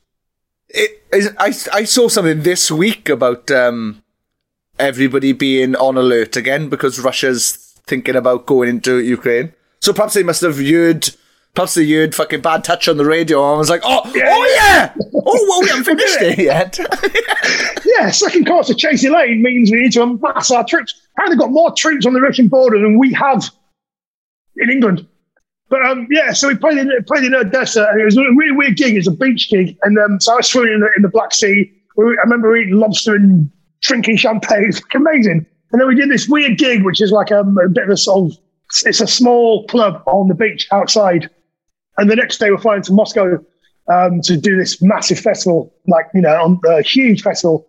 I, 1.12 1.52
I 1.72 1.84
saw 1.84 2.08
something 2.08 2.42
this 2.42 2.70
week 2.70 3.08
about 3.08 3.50
um, 3.50 4.02
everybody 4.78 5.32
being 5.32 5.74
on 5.76 5.96
alert 5.96 6.36
again 6.36 6.68
because 6.68 7.00
Russia's 7.00 7.56
thinking 7.86 8.16
about 8.16 8.46
going 8.46 8.68
into 8.68 8.98
Ukraine. 9.00 9.52
So 9.80 9.92
perhaps 9.92 10.14
they 10.14 10.22
must 10.22 10.40
have 10.42 10.58
heard 10.58 11.10
Plus, 11.56 11.72
they 11.72 11.90
heard 11.90 12.14
fucking 12.14 12.42
bad 12.42 12.64
touch 12.64 12.86
on 12.86 12.98
the 12.98 13.04
radio. 13.06 13.42
I 13.42 13.56
was 13.56 13.70
like, 13.70 13.80
oh, 13.82 14.02
oh 14.04 14.54
yeah! 14.56 14.94
Oh, 14.94 15.46
well, 15.48 15.62
we 15.62 15.68
haven't 15.68 15.84
finished 15.96 16.20
it 16.20 16.38
yet. 16.38 16.78
yeah, 17.86 18.10
second 18.10 18.46
course 18.46 18.68
of 18.68 18.76
Chasey 18.76 19.10
Lane 19.10 19.42
means 19.42 19.70
we 19.70 19.78
need 19.78 19.92
to 19.92 20.02
amass 20.02 20.50
our 20.50 20.64
troops. 20.64 20.94
Apparently, 21.12 21.38
got 21.38 21.50
more 21.50 21.72
troops 21.72 22.04
on 22.04 22.12
the 22.12 22.20
Russian 22.20 22.48
border 22.48 22.78
than 22.78 22.98
we 22.98 23.10
have 23.14 23.48
in 24.58 24.70
England. 24.70 25.06
But 25.70 25.84
um, 25.86 26.06
yeah, 26.10 26.34
so 26.34 26.48
we 26.48 26.56
played 26.56 26.76
in 26.76 26.92
played 27.06 27.24
in 27.24 27.34
Odessa, 27.34 27.88
and 27.90 28.02
it 28.02 28.04
was 28.04 28.18
a 28.18 28.20
really 28.20 28.52
weird 28.52 28.76
gig. 28.76 28.92
It 28.92 28.98
was 28.98 29.08
a 29.08 29.12
beach 29.12 29.48
gig, 29.48 29.78
and 29.82 29.98
um, 29.98 30.20
so 30.20 30.34
I 30.34 30.36
was 30.36 30.48
swimming 30.48 30.74
in 30.74 30.80
the, 30.80 30.90
in 30.96 31.02
the 31.02 31.08
Black 31.08 31.32
Sea. 31.32 31.72
We, 31.96 32.04
I 32.04 32.22
remember 32.24 32.54
eating 32.54 32.76
lobster 32.76 33.14
and 33.14 33.50
drinking 33.80 34.18
champagne. 34.18 34.64
It's 34.68 34.82
amazing. 34.94 35.46
And 35.72 35.80
then 35.80 35.88
we 35.88 35.94
did 35.94 36.10
this 36.10 36.28
weird 36.28 36.58
gig, 36.58 36.84
which 36.84 37.00
is 37.00 37.12
like 37.12 37.32
um, 37.32 37.56
a 37.64 37.68
bit 37.70 37.84
of 37.84 37.90
a 37.90 37.96
sort 37.96 38.30
of 38.30 38.38
it's 38.84 39.00
a 39.00 39.06
small 39.06 39.66
club 39.68 40.02
on 40.06 40.28
the 40.28 40.34
beach 40.34 40.68
outside. 40.70 41.30
And 41.98 42.10
the 42.10 42.16
next 42.16 42.38
day 42.38 42.50
we're 42.50 42.58
flying 42.58 42.82
to 42.82 42.92
Moscow 42.92 43.38
um, 43.92 44.20
to 44.22 44.36
do 44.36 44.56
this 44.56 44.82
massive 44.82 45.18
festival, 45.18 45.74
like 45.86 46.06
you 46.14 46.20
know, 46.20 46.34
on 46.42 46.60
a 46.68 46.82
huge 46.82 47.22
festival. 47.22 47.66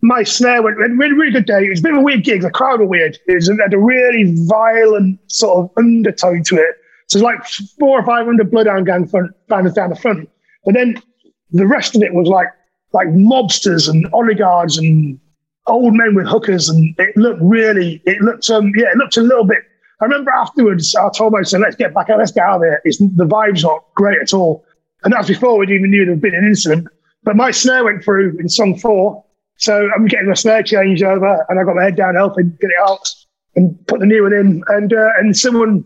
My 0.00 0.22
snare 0.22 0.62
went, 0.62 0.78
went 0.78 0.96
really, 0.96 1.14
really 1.14 1.32
good 1.32 1.46
day. 1.46 1.64
It 1.64 1.70
was 1.70 1.80
a 1.80 1.82
bit 1.82 1.92
of 1.92 1.98
a 1.98 2.02
weird 2.02 2.22
gig. 2.22 2.42
The 2.42 2.50
crowd 2.50 2.78
were 2.78 2.86
weird. 2.86 3.18
It, 3.26 3.34
was, 3.34 3.48
it 3.48 3.58
had 3.60 3.74
a 3.74 3.78
really 3.78 4.32
violent 4.46 5.18
sort 5.26 5.58
of 5.58 5.70
undertone 5.76 6.44
to 6.44 6.56
it. 6.56 6.76
So 7.08 7.18
it's 7.18 7.24
like 7.24 7.44
four 7.80 7.98
or 7.98 8.06
five 8.06 8.26
hundred 8.26 8.50
Bloodhound 8.50 8.86
Gang 8.86 9.10
banners 9.48 9.72
down 9.72 9.90
the 9.90 9.96
front. 9.96 10.28
But 10.64 10.74
then 10.74 11.02
the 11.50 11.66
rest 11.66 11.96
of 11.96 12.02
it 12.02 12.14
was 12.14 12.28
like 12.28 12.48
like 12.92 13.08
mobsters 13.08 13.88
and 13.88 14.06
oligarchs 14.12 14.78
and 14.78 15.18
old 15.66 15.94
men 15.94 16.14
with 16.14 16.26
hookers, 16.26 16.68
and 16.68 16.94
it 16.98 17.16
looked 17.16 17.40
really, 17.42 18.02
it 18.06 18.20
looked, 18.22 18.48
um, 18.50 18.72
yeah, 18.74 18.86
it 18.86 18.96
looked 18.96 19.16
a 19.16 19.22
little 19.22 19.44
bit. 19.44 19.58
I 20.00 20.04
remember 20.04 20.30
afterwards, 20.30 20.94
I 20.94 21.08
told 21.10 21.32
my 21.32 21.42
son, 21.42 21.62
"Let's 21.62 21.76
get 21.76 21.94
back 21.94 22.10
out, 22.10 22.18
let's 22.18 22.32
get 22.32 22.44
out 22.44 22.56
of 22.56 22.62
here." 22.62 22.80
It's 22.84 22.98
the 22.98 23.26
vibe's 23.26 23.64
not 23.64 23.84
great 23.94 24.20
at 24.20 24.32
all, 24.32 24.64
and 25.04 25.12
that's 25.12 25.28
before 25.28 25.58
we'd 25.58 25.70
even 25.70 25.90
knew 25.90 26.04
there'd 26.04 26.20
been 26.20 26.34
an 26.34 26.44
incident. 26.44 26.88
But 27.24 27.36
my 27.36 27.50
snare 27.50 27.84
went 27.84 28.04
through 28.04 28.36
in 28.38 28.48
song 28.48 28.78
four, 28.78 29.24
so 29.56 29.88
I'm 29.94 30.06
getting 30.06 30.28
my 30.28 30.34
snare 30.34 30.62
changed 30.62 31.02
over, 31.02 31.44
and 31.48 31.58
I 31.58 31.64
got 31.64 31.74
my 31.74 31.84
head 31.84 31.96
down 31.96 32.14
helping 32.14 32.56
get 32.60 32.70
it 32.70 32.88
out 32.88 33.08
and 33.56 33.86
put 33.88 34.00
the 34.00 34.06
new 34.06 34.22
one 34.22 34.32
in, 34.32 34.62
and 34.68 34.92
uh, 34.92 35.10
and 35.18 35.36
someone 35.36 35.84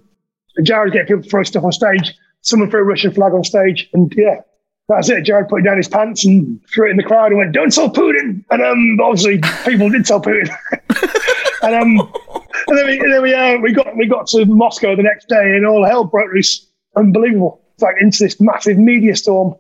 Jared 0.63 0.93
getting 0.93 1.17
people 1.17 1.29
throw 1.29 1.43
stuff 1.43 1.65
on 1.65 1.73
stage. 1.73 2.15
Someone 2.43 2.71
threw 2.71 2.81
a 2.81 2.85
Russian 2.85 3.13
flag 3.13 3.33
on 3.33 3.45
stage, 3.45 3.89
and 3.95 4.13
yeah, 4.17 4.41
that's 4.89 5.09
it. 5.09 5.23
Jared 5.25 5.49
put 5.49 5.65
down 5.65 5.77
his 5.77 5.89
pants 5.89 6.25
and 6.25 6.61
threw 6.69 6.89
it 6.89 6.91
in 6.91 6.97
the 6.97 7.03
crowd 7.03 7.29
and 7.29 7.39
went, 7.39 7.53
"Don't 7.53 7.73
tell 7.73 7.91
Putin!" 7.91 8.45
And 8.51 8.63
um, 8.63 8.99
obviously 9.01 9.41
people 9.65 9.89
did 9.89 10.05
tell 10.05 10.21
Putin. 10.21 10.55
and 11.63 11.75
um, 11.75 12.13
and 12.69 12.79
then 12.79 12.87
we, 12.87 13.01
and 13.01 13.13
then 13.13 13.23
we, 13.23 13.35
uh, 13.35 13.59
we 13.59 13.73
got 13.73 13.97
we 13.97 14.07
got 14.07 14.27
to 14.29 14.45
Moscow 14.47 14.97
the 14.97 15.03
next 15.03 15.29
day, 15.29 15.57
and 15.57 15.67
all 15.67 15.85
hell 15.85 16.05
broke 16.05 16.33
loose. 16.33 16.67
Unbelievable! 16.97 17.61
Like 17.81 17.97
into 18.01 18.25
this 18.25 18.41
massive 18.41 18.79
media 18.79 19.17
storm, 19.17 19.55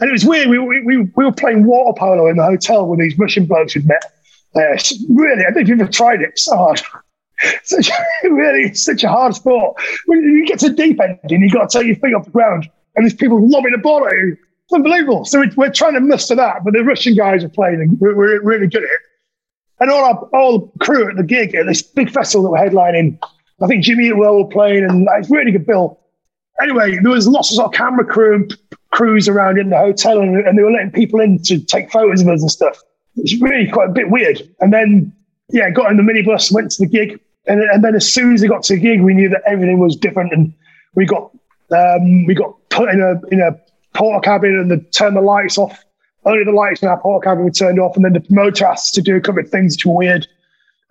and 0.00 0.08
it 0.08 0.12
was 0.12 0.24
weird. 0.24 0.48
We 0.48 0.58
we, 0.58 0.82
we, 0.82 0.96
we 0.98 1.24
were 1.24 1.32
playing 1.32 1.64
water 1.64 1.96
polo 1.98 2.28
in 2.28 2.36
the 2.36 2.44
hotel 2.44 2.86
with 2.86 3.00
these 3.00 3.18
Russian 3.18 3.46
blokes 3.46 3.74
we'd 3.74 3.86
met. 3.86 4.04
Uh, 4.54 4.76
really, 5.10 5.42
I 5.42 5.50
don't 5.50 5.54
know 5.54 5.60
if 5.60 5.68
you've 5.68 5.80
ever 5.80 5.90
tried 5.90 6.22
it. 6.22 6.30
It's 6.30 6.44
so 6.44 6.56
hard. 6.56 6.82
such 7.62 7.90
really 8.24 8.74
such 8.74 9.04
a 9.04 9.08
hard 9.08 9.34
sport. 9.34 9.76
When 10.06 10.22
you 10.22 10.46
get 10.46 10.58
to 10.60 10.70
deep 10.70 11.00
end 11.00 11.18
and 11.22 11.42
you've 11.42 11.52
got 11.52 11.70
to 11.70 11.78
take 11.78 11.86
your 11.86 11.96
feet 11.96 12.14
off 12.14 12.24
the 12.24 12.30
ground, 12.30 12.68
and 12.96 13.04
there's 13.04 13.14
people 13.14 13.46
lobbing 13.48 13.72
the 13.72 13.78
ball 13.78 14.06
at 14.06 14.12
you. 14.12 14.36
It's 14.64 14.72
unbelievable. 14.74 15.24
So 15.24 15.42
we're, 15.56 15.70
trying 15.70 15.94
to 15.94 16.00
muster 16.00 16.34
that, 16.34 16.62
but 16.62 16.74
the 16.74 16.84
Russian 16.84 17.14
guys 17.14 17.42
are 17.42 17.48
playing, 17.48 17.80
and 17.80 17.98
we're, 18.00 18.14
we're 18.14 18.42
really 18.42 18.66
good 18.66 18.82
at 18.82 18.90
it. 18.90 19.00
And 19.80 19.90
all 19.90 20.04
our 20.04 20.16
all 20.38 20.72
crew 20.80 21.08
at 21.08 21.16
the 21.16 21.22
gig 21.22 21.54
at 21.54 21.66
this 21.66 21.82
big 21.82 22.10
festival 22.10 22.44
that 22.44 22.50
we're 22.50 22.70
headlining, 22.70 23.18
I 23.62 23.66
think 23.66 23.84
Jimmy 23.84 24.08
Eat 24.08 24.16
World 24.16 24.46
were 24.46 24.52
playing, 24.52 24.84
and 24.84 25.08
it's 25.18 25.30
really 25.30 25.52
good 25.52 25.66
bill. 25.66 26.00
Anyway, 26.60 26.98
there 27.00 27.12
was 27.12 27.28
lots 27.28 27.50
of, 27.50 27.56
sort 27.56 27.66
of 27.66 27.72
camera 27.72 28.04
crew 28.04 28.34
and 28.34 28.56
crews 28.90 29.28
around 29.28 29.58
in 29.58 29.70
the 29.70 29.78
hotel, 29.78 30.20
and, 30.20 30.36
and 30.46 30.58
they 30.58 30.62
were 30.62 30.72
letting 30.72 30.90
people 30.90 31.20
in 31.20 31.40
to 31.42 31.60
take 31.60 31.90
photos 31.92 32.22
of 32.22 32.28
us 32.28 32.40
and 32.40 32.50
stuff. 32.50 32.82
It's 33.16 33.40
really 33.40 33.70
quite 33.70 33.90
a 33.90 33.92
bit 33.92 34.10
weird. 34.10 34.42
And 34.60 34.72
then, 34.72 35.12
yeah, 35.50 35.70
got 35.70 35.90
in 35.90 35.96
the 35.96 36.02
minibus, 36.02 36.50
went 36.50 36.72
to 36.72 36.82
the 36.82 36.88
gig, 36.88 37.20
and, 37.46 37.62
and 37.62 37.84
then 37.84 37.94
as 37.94 38.12
soon 38.12 38.34
as 38.34 38.42
we 38.42 38.48
got 38.48 38.64
to 38.64 38.74
the 38.74 38.80
gig, 38.80 39.00
we 39.02 39.14
knew 39.14 39.28
that 39.28 39.42
everything 39.46 39.78
was 39.78 39.96
different, 39.96 40.32
and 40.32 40.52
we 40.94 41.06
got 41.06 41.30
um, 41.70 42.24
we 42.26 42.34
got 42.34 42.54
put 42.70 42.88
in 42.88 43.00
a 43.00 43.20
in 43.32 43.40
a 43.40 43.52
porta 43.94 44.20
cabin 44.20 44.58
and 44.58 44.70
they 44.70 44.78
turned 44.90 45.16
the 45.16 45.20
lights 45.20 45.58
off. 45.58 45.84
Only 46.24 46.44
the 46.44 46.52
lights 46.52 46.82
in 46.82 46.88
our 46.88 47.00
porta 47.00 47.24
cabin 47.24 47.44
were 47.44 47.50
turned 47.50 47.78
off, 47.78 47.96
and 47.96 48.04
then 48.04 48.12
the 48.12 48.20
promoter 48.20 48.66
asked 48.66 48.94
to 48.94 49.02
do 49.02 49.16
a 49.16 49.20
couple 49.20 49.40
of 49.40 49.48
things 49.48 49.76
which 49.76 49.86
were 49.86 49.96
weird. 49.96 50.26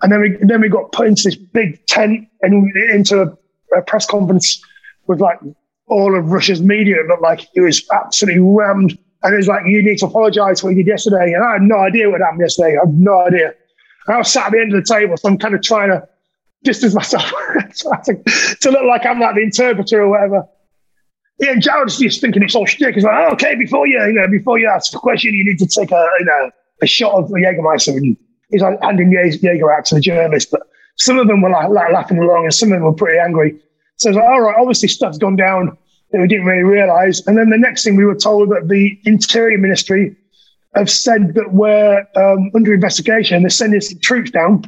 And 0.02 0.12
then 0.12 0.22
we 0.22 0.38
then 0.42 0.62
we 0.62 0.70
got 0.70 0.92
put 0.92 1.08
into 1.08 1.24
this 1.24 1.36
big 1.36 1.84
tent 1.88 2.28
and 2.42 2.76
into 2.92 3.22
a, 3.22 3.78
a 3.78 3.82
press 3.82 4.06
conference 4.06 4.62
with 5.08 5.20
like 5.20 5.40
all 5.88 6.18
of 6.18 6.32
Russia's 6.32 6.62
media. 6.62 6.98
Looked 7.08 7.22
like 7.22 7.48
it 7.56 7.62
was 7.62 7.86
absolutely 7.92 8.42
rammed. 8.42 8.98
And 9.24 9.34
it 9.34 9.38
was 9.38 9.48
like, 9.48 9.64
you 9.66 9.82
need 9.82 9.98
to 9.98 10.06
apologize 10.06 10.62
for 10.62 10.68
what 10.68 10.76
you 10.76 10.84
did 10.84 10.90
yesterday. 10.90 11.34
And 11.34 11.44
I 11.44 11.54
had 11.54 11.64
no 11.64 11.78
idea 11.78 12.10
what 12.10 12.22
happened 12.22 12.42
yesterday. 12.42 12.78
I 12.78 12.86
have 12.86 12.94
no 12.94 13.26
idea. 13.26 13.54
And 14.06 14.16
I 14.16 14.18
was 14.20 14.32
sat 14.32 14.48
at 14.48 14.52
the 14.52 14.60
end 14.60 14.74
of 14.74 14.86
the 14.86 14.94
table, 14.94 15.18
so 15.18 15.28
I'm 15.28 15.38
kind 15.38 15.56
of 15.56 15.62
trying 15.62 15.90
to 15.90 16.08
distance 16.64 16.94
myself 16.94 17.24
to, 18.06 18.56
to 18.62 18.72
look 18.72 18.84
like 18.84 19.06
I'm 19.06 19.20
like 19.20 19.36
the 19.36 19.42
interpreter 19.42 20.04
or 20.04 20.10
whatever. 20.10 20.48
Yeah, 21.40 21.56
Jared's 21.56 22.00
just 22.00 22.20
thinking 22.20 22.42
it's 22.42 22.56
all 22.56 22.66
shtick. 22.66 22.96
He's 22.96 23.04
like, 23.04 23.14
oh, 23.16 23.34
okay, 23.34 23.56
before 23.56 23.86
you, 23.86 24.04
you 24.06 24.14
know, 24.14 24.28
before 24.28 24.58
you 24.58 24.68
ask 24.68 24.94
a 24.96 24.98
question, 24.98 25.36
you 25.36 25.46
need 25.46 25.60
to 25.60 25.68
take 25.68 25.92
a, 25.92 26.10
you 26.20 26.26
know, 26.26 26.52
a 26.82 26.88
shot 26.88 27.14
of 27.14 27.30
the 27.30 27.36
Jägermeister. 27.36 27.96
And 27.96 28.18
he's 28.50 28.62
like 28.62 28.82
handing 28.82 29.12
Jaeger 29.12 29.72
out 29.72 29.86
to 29.86 29.96
the 29.96 30.02
journalist. 30.02 30.50
But 30.52 30.62
some 30.96 31.20
of 31.20 31.28
them 31.28 31.42
were 31.42 31.52
like, 31.52 31.70
like 31.70 31.94
laughing 31.94 32.18
along 32.18 32.46
and 32.46 32.54
some 32.54 32.72
of 32.72 32.78
them 32.78 32.84
were 32.84 32.94
pretty 32.94 33.20
angry. 33.20 33.60
So 33.98 34.10
it's 34.10 34.16
like, 34.16 34.26
all 34.26 34.42
right, 34.42 34.56
obviously 34.58 34.88
stuff's 34.88 35.20
gone 35.20 35.36
down 35.36 35.78
that 36.12 36.22
we 36.22 36.28
didn't 36.28 36.46
really 36.46 36.64
realize. 36.64 37.26
And 37.28 37.38
then 37.38 37.50
the 37.50 37.58
next 37.58 37.84
thing 37.84 37.96
we 37.96 38.06
were 38.06 38.16
told 38.16 38.50
that 38.50 38.68
the 38.68 39.00
Interior 39.06 39.58
Ministry 39.58 40.16
have 40.76 40.90
said 40.90 41.36
that 41.36 41.54
we're 41.54 42.06
um, 42.16 42.52
under 42.56 42.74
investigation. 42.74 43.44
They're 43.44 43.50
sending 43.50 43.82
some 43.82 44.00
troops 44.00 44.32
down. 44.32 44.64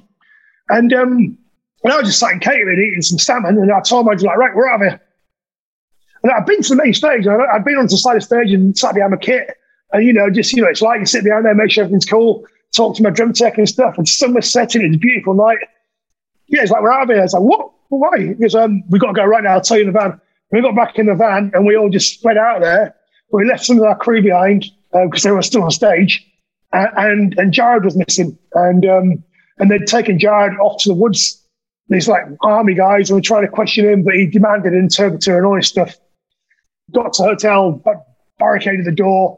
And 0.70 0.94
um, 0.94 1.38
and 1.84 1.94
I 1.94 1.98
was 1.98 2.08
just 2.08 2.20
sat 2.20 2.34
in 2.34 2.40
catering 2.40 2.80
eating 2.80 3.02
some 3.02 3.18
salmon, 3.18 3.58
and 3.58 3.72
I 3.72 3.80
told 3.82 4.06
was 4.06 4.22
like, 4.22 4.38
right, 4.38 4.56
we're 4.56 4.68
out 4.68 4.82
of 4.82 4.90
here. 4.90 5.02
And 6.24 6.32
I've 6.32 6.46
been 6.46 6.62
to 6.62 6.70
the 6.70 6.84
main 6.84 6.94
stage. 6.94 7.26
I've 7.28 7.66
been 7.66 7.78
on 7.78 7.88
the 7.88 7.98
side 7.98 8.18
of 8.18 8.24
stage 8.24 8.52
and 8.52 8.78
sat 8.78 8.94
behind 8.96 9.12
my 9.12 9.18
kit. 9.18 9.56
And, 9.92 10.06
you 10.06 10.14
know, 10.14 10.30
just, 10.30 10.54
you 10.54 10.62
know, 10.62 10.68
it's 10.68 10.82
like 10.82 11.00
you 11.00 11.06
sit 11.06 11.24
behind 11.24 11.46
there, 11.46 11.56
make 11.56 11.72
sure 11.72 11.84
everything's 11.84 12.06
cool, 12.06 12.46
talk 12.76 12.96
to 12.98 13.04
my 13.04 13.10
drum 13.10 13.34
tech 13.34 13.58
and 13.58 13.68
stuff. 13.68 13.98
And 13.98 14.08
summer 14.08 14.42
setting, 14.42 14.84
it's 14.84 14.96
a 14.96 15.00
beautiful 15.00 15.34
night. 15.34 15.58
Yeah, 16.48 16.62
it's 16.62 16.72
like, 16.72 16.82
we're 16.82 16.92
out 16.92 17.04
of 17.04 17.10
here. 17.10 17.24
It's 17.24 17.34
like, 17.34 17.44
what? 17.44 17.72
Why? 17.90 18.34
Because 18.38 18.54
um, 18.54 18.84
we've 18.90 19.02
got 19.02 19.08
to 19.08 19.14
go 19.14 19.26
right 19.26 19.44
now. 19.44 19.54
I'll 19.54 19.62
tell 19.62 19.78
you 19.78 19.88
in 19.88 19.94
the 19.94 20.00
van. 20.00 20.20
We 20.52 20.62
got 20.62 20.76
back 20.76 21.00
in 21.00 21.08
the 21.08 21.16
van 21.16 21.52
and 21.54 21.66
we 21.66 21.76
all 21.76 21.90
just 21.90 22.14
spread 22.14 22.38
out 22.38 22.62
there. 22.62 22.96
We 23.32 23.48
left 23.48 23.66
some 23.66 23.78
of 23.78 23.84
our 23.84 23.98
crew 23.98 24.22
behind 24.22 24.66
because 24.92 25.26
uh, 25.26 25.30
they 25.30 25.32
were 25.34 25.42
still 25.42 25.64
on 25.64 25.72
stage. 25.72 26.26
And, 26.72 26.90
and, 26.98 27.40
and 27.40 27.54
Jared 27.54 27.86
was 27.86 27.96
missing. 27.96 28.38
And, 28.54 28.86
um, 28.86 29.24
and 29.58 29.72
they'd 29.72 29.88
taken 29.88 30.20
Jared 30.20 30.58
off 30.60 30.82
to 30.84 30.90
the 30.90 30.96
woods 30.96 31.40
these 31.90 32.08
like 32.08 32.24
army 32.42 32.76
guys 32.76 33.10
and 33.10 33.18
were 33.18 33.22
trying 33.22 33.46
to 33.46 33.52
question 33.52 33.86
him, 33.86 34.04
but 34.04 34.14
he 34.14 34.28
demanded 34.28 34.74
an 34.74 34.80
interpreter 34.80 35.38
and 35.38 35.46
all 35.46 35.56
this 35.56 35.68
stuff. 35.68 35.98
Got 36.94 37.14
to 37.14 37.24
the 37.24 37.30
hotel, 37.30 37.84
barricaded 38.38 38.86
the 38.86 38.92
door, 38.92 39.38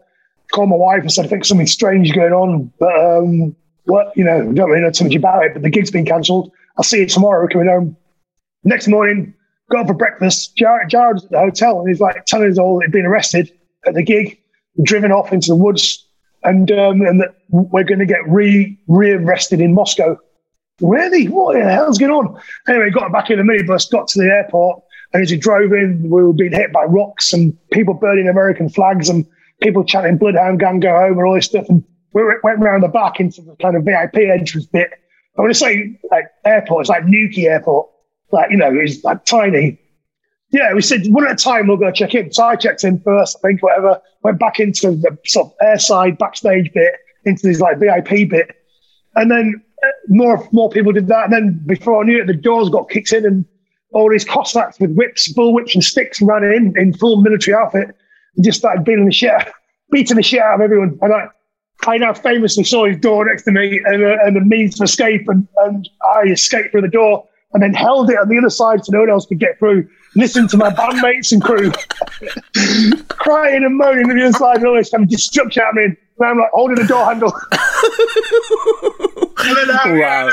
called 0.51 0.69
my 0.69 0.75
wife 0.75 1.01
and 1.01 1.11
said, 1.11 1.25
I 1.25 1.27
think 1.27 1.45
something 1.45 1.67
strange 1.67 2.09
is 2.09 2.15
going 2.15 2.33
on. 2.33 2.71
But 2.79 2.95
um, 2.95 3.55
what, 3.85 4.15
you 4.15 4.23
know, 4.23 4.51
don't 4.51 4.69
really 4.69 4.81
know 4.81 4.91
too 4.91 5.05
much 5.05 5.15
about 5.15 5.45
it, 5.45 5.53
but 5.53 5.63
the 5.63 5.69
gig's 5.69 5.91
been 5.91 6.05
cancelled. 6.05 6.51
I'll 6.77 6.83
see 6.83 6.99
you 6.99 7.07
tomorrow 7.07 7.47
coming 7.47 7.67
home. 7.67 7.97
Next 8.63 8.87
morning, 8.87 9.33
got 9.71 9.87
for 9.87 9.93
breakfast. 9.93 10.55
Jared, 10.55 10.89
Jared's 10.89 11.25
at 11.25 11.31
the 11.31 11.39
hotel 11.39 11.79
and 11.79 11.89
he's 11.89 11.99
like 11.99 12.25
telling 12.25 12.51
us 12.51 12.57
all 12.57 12.79
he'd 12.79 12.91
been 12.91 13.05
arrested 13.05 13.51
at 13.85 13.95
the 13.95 14.03
gig, 14.03 14.37
driven 14.83 15.11
off 15.11 15.33
into 15.33 15.47
the 15.47 15.55
woods, 15.55 16.05
and 16.43 16.71
um, 16.71 17.01
and 17.01 17.19
that 17.21 17.35
we're 17.49 17.83
going 17.83 17.99
to 17.99 18.05
get 18.05 18.27
re 18.27 18.77
re 18.87 19.13
arrested 19.13 19.61
in 19.61 19.73
Moscow 19.73 20.17
really? 20.81 21.27
What 21.27 21.53
the 21.53 21.63
hell's 21.63 21.97
going 21.97 22.11
on? 22.11 22.39
Anyway, 22.67 22.89
got 22.89 23.11
back 23.11 23.29
in 23.29 23.37
the 23.37 23.43
minibus, 23.43 23.89
got 23.89 24.07
to 24.09 24.19
the 24.19 24.25
airport, 24.25 24.81
and 25.13 25.23
as 25.23 25.31
we 25.31 25.37
drove 25.37 25.73
in, 25.73 26.03
we 26.03 26.23
were 26.23 26.33
being 26.33 26.53
hit 26.53 26.71
by 26.71 26.83
rocks 26.83 27.33
and 27.33 27.57
people 27.71 27.93
burning 27.93 28.27
American 28.27 28.69
flags 28.69 29.09
and 29.09 29.25
people 29.61 29.83
chanting 29.83 30.17
Bloodhound 30.17 30.59
Gang 30.59 30.79
go 30.79 30.91
home 30.91 31.17
and 31.17 31.27
all 31.27 31.35
this 31.35 31.45
stuff. 31.45 31.65
And 31.67 31.83
we 32.13 32.23
went 32.43 32.61
around 32.63 32.81
the 32.81 32.87
back 32.87 33.19
into 33.19 33.41
the 33.41 33.55
kind 33.61 33.75
of 33.75 33.83
VIP 33.83 34.29
entrance 34.29 34.65
bit. 34.65 34.91
I 35.37 35.41
want 35.41 35.53
to 35.53 35.59
say 35.59 35.99
like 36.09 36.25
airport, 36.45 36.81
it's 36.81 36.89
like 36.89 37.05
Newquay 37.05 37.45
Airport. 37.45 37.89
Like, 38.31 38.51
you 38.51 38.57
know, 38.57 38.71
it's 38.73 39.03
like 39.03 39.25
tiny. 39.25 39.77
Yeah, 40.51 40.73
we 40.73 40.81
said 40.81 41.01
one 41.07 41.25
at 41.25 41.33
a 41.33 41.35
time 41.35 41.67
we'll 41.67 41.77
go 41.77 41.91
check 41.91 42.15
in. 42.15 42.31
So 42.31 42.43
I 42.43 42.55
checked 42.55 42.83
in 42.83 43.01
first, 43.01 43.37
I 43.37 43.47
think, 43.47 43.63
whatever. 43.63 44.01
Went 44.23 44.39
back 44.39 44.59
into 44.59 44.91
the 44.91 45.17
sort 45.25 45.47
of 45.47 45.53
airside 45.65 46.17
backstage 46.17 46.71
bit, 46.73 46.93
into 47.25 47.47
this 47.47 47.59
like 47.59 47.79
VIP 47.79 48.29
bit. 48.29 48.55
And 49.15 49.31
then 49.31 49.61
uh, 49.83 49.87
more 50.07 50.47
more 50.51 50.69
people 50.69 50.91
did 50.93 51.07
that. 51.07 51.25
And 51.25 51.33
then 51.33 51.61
before 51.65 52.01
I 52.01 52.05
knew 52.05 52.21
it, 52.21 52.27
the 52.27 52.33
doors 52.33 52.69
got 52.69 52.89
kicked 52.89 53.11
in 53.11 53.25
and 53.25 53.45
all 53.93 54.09
these 54.09 54.25
Cossacks 54.25 54.79
with 54.79 54.93
whips, 54.95 55.31
bull 55.33 55.53
whips 55.53 55.75
and 55.75 55.83
sticks 55.83 56.21
ran 56.21 56.43
in 56.43 56.73
in 56.77 56.93
full 56.93 57.21
military 57.21 57.55
outfit 57.55 57.95
and 58.35 58.45
just 58.45 58.59
started 58.59 58.83
beating 58.85 59.05
the 59.05 59.11
shit, 59.11 59.31
beating 59.91 60.17
the 60.17 60.23
shit 60.23 60.39
out 60.41 60.55
of 60.55 60.61
everyone. 60.61 60.97
And 61.01 61.13
I, 61.13 61.27
I 61.85 61.97
now 61.97 62.13
famously 62.13 62.63
saw 62.63 62.85
his 62.85 62.97
door 62.97 63.25
next 63.25 63.43
to 63.43 63.51
me 63.51 63.81
and, 63.85 64.03
uh, 64.03 64.17
and 64.23 64.35
the 64.35 64.41
means 64.41 64.75
to 64.77 64.83
escape, 64.83 65.27
and, 65.27 65.47
and 65.63 65.89
I 66.15 66.23
escaped 66.23 66.71
through 66.71 66.81
the 66.81 66.87
door. 66.87 67.27
and 67.53 67.61
then 67.61 67.73
held 67.73 68.09
it 68.09 68.17
on 68.17 68.29
the 68.29 68.37
other 68.37 68.49
side 68.49 68.85
so 68.85 68.93
no 68.93 69.01
one 69.01 69.09
else 69.09 69.25
could 69.25 69.39
get 69.39 69.59
through. 69.59 69.87
Listened 70.15 70.49
to 70.51 70.57
my 70.57 70.69
bandmates 70.69 71.31
and 71.31 71.41
crew 71.41 71.71
crying 73.09 73.63
and 73.63 73.77
moaning 73.77 74.09
on 74.09 74.17
the 74.17 74.23
other 74.23 74.37
side 74.37 74.57
and 74.57 74.67
all 74.67 74.75
this 74.75 74.89
kind 74.89 75.03
of 75.03 75.09
destruction 75.09 75.61
happening. 75.63 75.97
And 76.19 76.29
I'm 76.29 76.37
like 76.37 76.51
holding 76.51 76.77
the 76.77 76.85
door 76.85 77.05
handle. 77.05 77.33
Wow. 79.99 80.31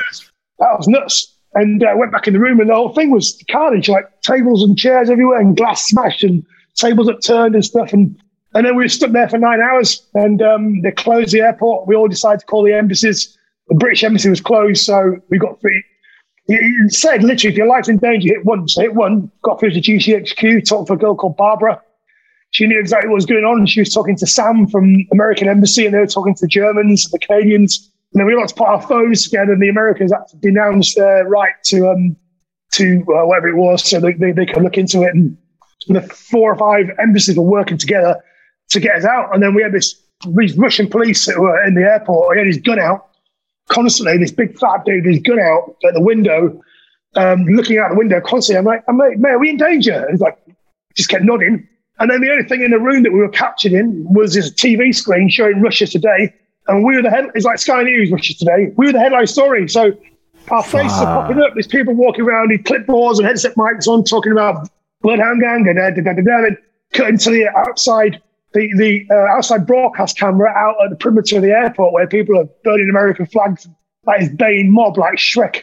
That 0.59 0.77
was 0.77 0.89
nuts. 0.89 1.38
And 1.55 1.83
uh, 1.83 1.95
went 1.97 2.13
back 2.13 2.27
in 2.27 2.35
the 2.35 2.41
room, 2.41 2.61
and 2.61 2.69
the 2.69 2.75
whole 2.75 2.95
thing 2.95 3.11
was 3.11 3.43
carnage 3.51 3.89
like 3.89 4.21
tables 4.21 4.63
and 4.63 4.77
chairs 4.77 5.09
everywhere, 5.09 5.41
and 5.41 5.57
glass 5.57 5.89
smashed, 5.89 6.23
and 6.23 6.45
tables 6.75 7.09
upturned 7.09 7.55
and 7.55 7.65
stuff. 7.65 7.93
And 7.93 8.17
and 8.55 8.67
then 8.67 8.77
we 8.77 8.85
were 8.85 8.89
stuck 8.89 9.13
there 9.13 9.29
for 9.29 9.39
nine 9.39 9.61
hours, 9.61 10.07
and 10.15 10.43
um, 10.43 10.81
they 10.83 10.91
closed 10.91 11.33
the 11.33 11.41
airport. 11.41 11.87
We 11.87 11.95
all 11.95 12.09
decided 12.09 12.41
to 12.41 12.47
call 12.47 12.63
the 12.63 12.73
embassies. 12.73 13.37
The 13.69 13.75
British 13.75 14.05
embassy 14.05 14.31
was 14.31 14.41
closed, 14.41 14.85
so 14.85 15.17
we 15.31 15.39
got 15.39 15.61
free. 15.61 15.85
It 16.49 16.93
said 16.93 17.23
literally, 17.23 17.53
if 17.53 17.59
your 17.59 17.67
life's 17.67 17.91
in 17.91 17.99
danger, 17.99 18.29
hit 18.29 18.47
one. 18.47 18.67
So 18.69 18.81
hit 18.81 18.95
one. 18.95 19.31
Got 19.43 19.61
through 19.61 19.73
to 19.73 19.81
GCHQ, 19.81 20.67
talked 20.67 20.87
to 20.89 20.95
a 20.95 20.97
girl 20.97 21.15
called 21.15 21.37
Barbara. 21.37 21.81
She 22.51 22.67
knew 22.67 22.81
exactly 22.81 23.11
what 23.11 23.17
was 23.17 23.27
going 23.27 23.45
on. 23.45 23.67
She 23.67 23.81
was 23.81 23.93
talking 23.93 24.17
to 24.17 24.27
Sam 24.27 24.67
from 24.67 25.07
American 25.13 25.49
Embassy, 25.49 25.85
and 25.85 25.95
they 25.95 25.99
were 25.99 26.07
talking 26.07 26.35
to 26.35 26.41
the 26.41 26.49
Germans, 26.49 27.11
the 27.11 27.19
Canadians. 27.19 27.91
And 28.19 28.29
then 28.29 28.35
we 28.35 28.41
had 28.41 28.49
to 28.49 28.55
put 28.57 28.67
our 28.67 28.83
phones 28.83 29.23
together, 29.23 29.53
and 29.53 29.63
the 29.63 29.69
Americans 29.69 30.13
had 30.13 30.27
to 30.31 30.37
denounce 30.39 30.97
their 30.97 31.25
right 31.29 31.53
to 31.67 31.89
um 31.89 32.17
to 32.73 33.05
uh, 33.17 33.25
whatever 33.27 33.49
it 33.49 33.55
was, 33.55 33.89
so 33.89 34.01
they, 34.01 34.13
they, 34.13 34.33
they 34.33 34.45
could 34.45 34.63
look 34.63 34.77
into 34.77 35.03
it. 35.03 35.15
And 35.15 35.37
the 35.87 36.03
four 36.03 36.53
or 36.53 36.59
five 36.59 36.91
embassies 36.99 37.37
were 37.37 37.45
working 37.45 37.79
together 37.79 38.17
to 38.71 38.81
get 38.81 38.97
us 38.97 39.05
out. 39.05 39.33
And 39.33 39.41
then 39.41 39.55
we 39.55 39.63
had 39.63 39.73
this 39.73 39.95
these 40.37 40.57
Russian 40.59 40.89
police 40.89 41.27
that 41.27 41.39
were 41.39 41.63
in 41.65 41.75
the 41.75 41.83
airport. 41.83 42.37
He 42.37 42.41
had 42.41 42.47
his 42.49 42.59
gun 42.59 42.81
out 42.81 43.09
constantly. 43.69 44.19
This 44.19 44.33
big 44.33 44.59
fat 44.59 44.85
dude, 44.85 45.05
with 45.05 45.15
his 45.15 45.23
gun 45.23 45.39
out 45.39 45.77
at 45.87 45.95
the 45.95 46.03
window, 46.03 46.61
um, 47.15 47.45
looking 47.45 47.79
out 47.79 47.91
the 47.91 47.97
window 47.97 48.21
constantly. 48.21 48.59
I'm 48.59 48.65
like, 48.65 48.83
I'm 48.89 48.99
like, 48.99 49.19
man, 49.19 49.35
are 49.35 49.39
we 49.39 49.51
in 49.51 49.59
danger? 49.59 49.95
And 49.95 50.11
he's 50.11 50.21
like, 50.21 50.39
just 50.97 51.09
kept 51.09 51.23
nodding. 51.23 51.69
And 52.01 52.11
then 52.11 52.21
the 52.21 52.33
only 52.33 52.49
thing 52.49 52.63
in 52.63 52.73
the 52.73 52.81
room 52.81 53.05
that 53.05 53.13
we 53.13 53.21
were 53.21 53.29
captured 53.29 53.73
in 53.73 54.05
was 54.13 54.35
this 54.35 54.51
TV 54.51 54.93
screen 54.93 55.29
showing 55.29 55.61
Russia 55.61 55.87
today. 55.87 56.35
And 56.69 56.85
we 56.85 56.97
were 56.97 57.03
the 57.03 57.11
head, 57.11 57.27
it's 57.35 57.45
like 57.45 57.59
Sky 57.59 57.83
News, 57.83 58.11
Russia 58.11 58.35
today. 58.35 58.73
We 58.77 58.87
were 58.87 58.93
the 58.93 59.01
headline 59.01 59.27
story. 59.27 59.69
So 59.69 59.93
our 60.51 60.63
faces 60.63 60.99
are 60.99 61.23
popping 61.23 61.41
up. 61.41 61.55
There's 61.55 61.67
people 61.67 61.95
walking 61.95 62.25
around 62.25 62.51
with 62.51 62.63
clipboards 62.65 63.19
and 63.19 63.27
headset 63.27 63.55
mics 63.57 63.87
on 63.89 64.05
talking 64.05 64.33
about 64.33 64.69
Bloodhound 65.01 65.41
Gang 65.41 65.67
and 65.67 65.77
da, 65.77 65.91
da, 65.91 66.13
da, 66.13 66.23
da, 66.23 66.47
and 66.47 66.57
cutting 66.93 67.19
to 67.19 67.31
the 67.31 67.49
outside, 67.57 68.21
the, 68.53 68.71
the 68.77 69.07
uh, 69.11 69.37
outside 69.37 69.67
broadcast 69.67 70.19
camera 70.19 70.51
out 70.51 70.77
at 70.85 70.91
the 70.91 70.97
perimeter 70.97 71.37
of 71.37 71.43
the 71.43 71.51
airport 71.51 71.93
where 71.93 72.07
people 72.07 72.39
are 72.39 72.49
burning 72.65 72.89
American 72.91 73.27
flags 73.27 73.69
like 74.05 74.21
this 74.21 74.29
baying 74.31 74.71
mob 74.73 74.97
like 74.97 75.15
Shrek. 75.15 75.63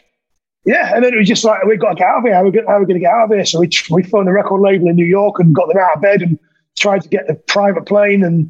Yeah, 0.65 0.95
and 0.95 1.06
then 1.06 1.14
it 1.14 1.18
was 1.18 1.27
just 1.27 1.44
like, 1.44 1.64
we've 1.65 1.80
got 1.80 1.90
to 1.90 1.95
get 1.95 2.07
out 2.07 2.18
of 2.19 2.23
here. 2.23 2.34
How 2.34 2.41
are 2.41 2.45
we, 2.45 2.52
go- 2.52 2.65
how 2.65 2.73
are 2.73 2.80
we 2.80 2.86
going 2.88 2.99
to 2.99 3.06
get 3.06 3.14
out 3.14 3.26
of 3.26 3.32
here? 3.32 3.45
So 3.45 3.60
we, 3.60 3.69
we 3.91 4.02
phoned 4.03 4.27
the 4.27 4.32
record 4.32 4.61
label 4.61 4.88
in 4.88 4.95
New 4.95 5.06
York 5.06 5.38
and 5.40 5.53
got 5.53 5.68
them 5.68 5.77
out 5.77 5.95
of 5.95 6.02
bed 6.02 6.23
and 6.23 6.40
tried 6.76 7.03
to 7.03 7.10
get 7.10 7.30
a 7.30 7.36
private 7.36 7.86
plane. 7.86 8.23
And 8.23 8.49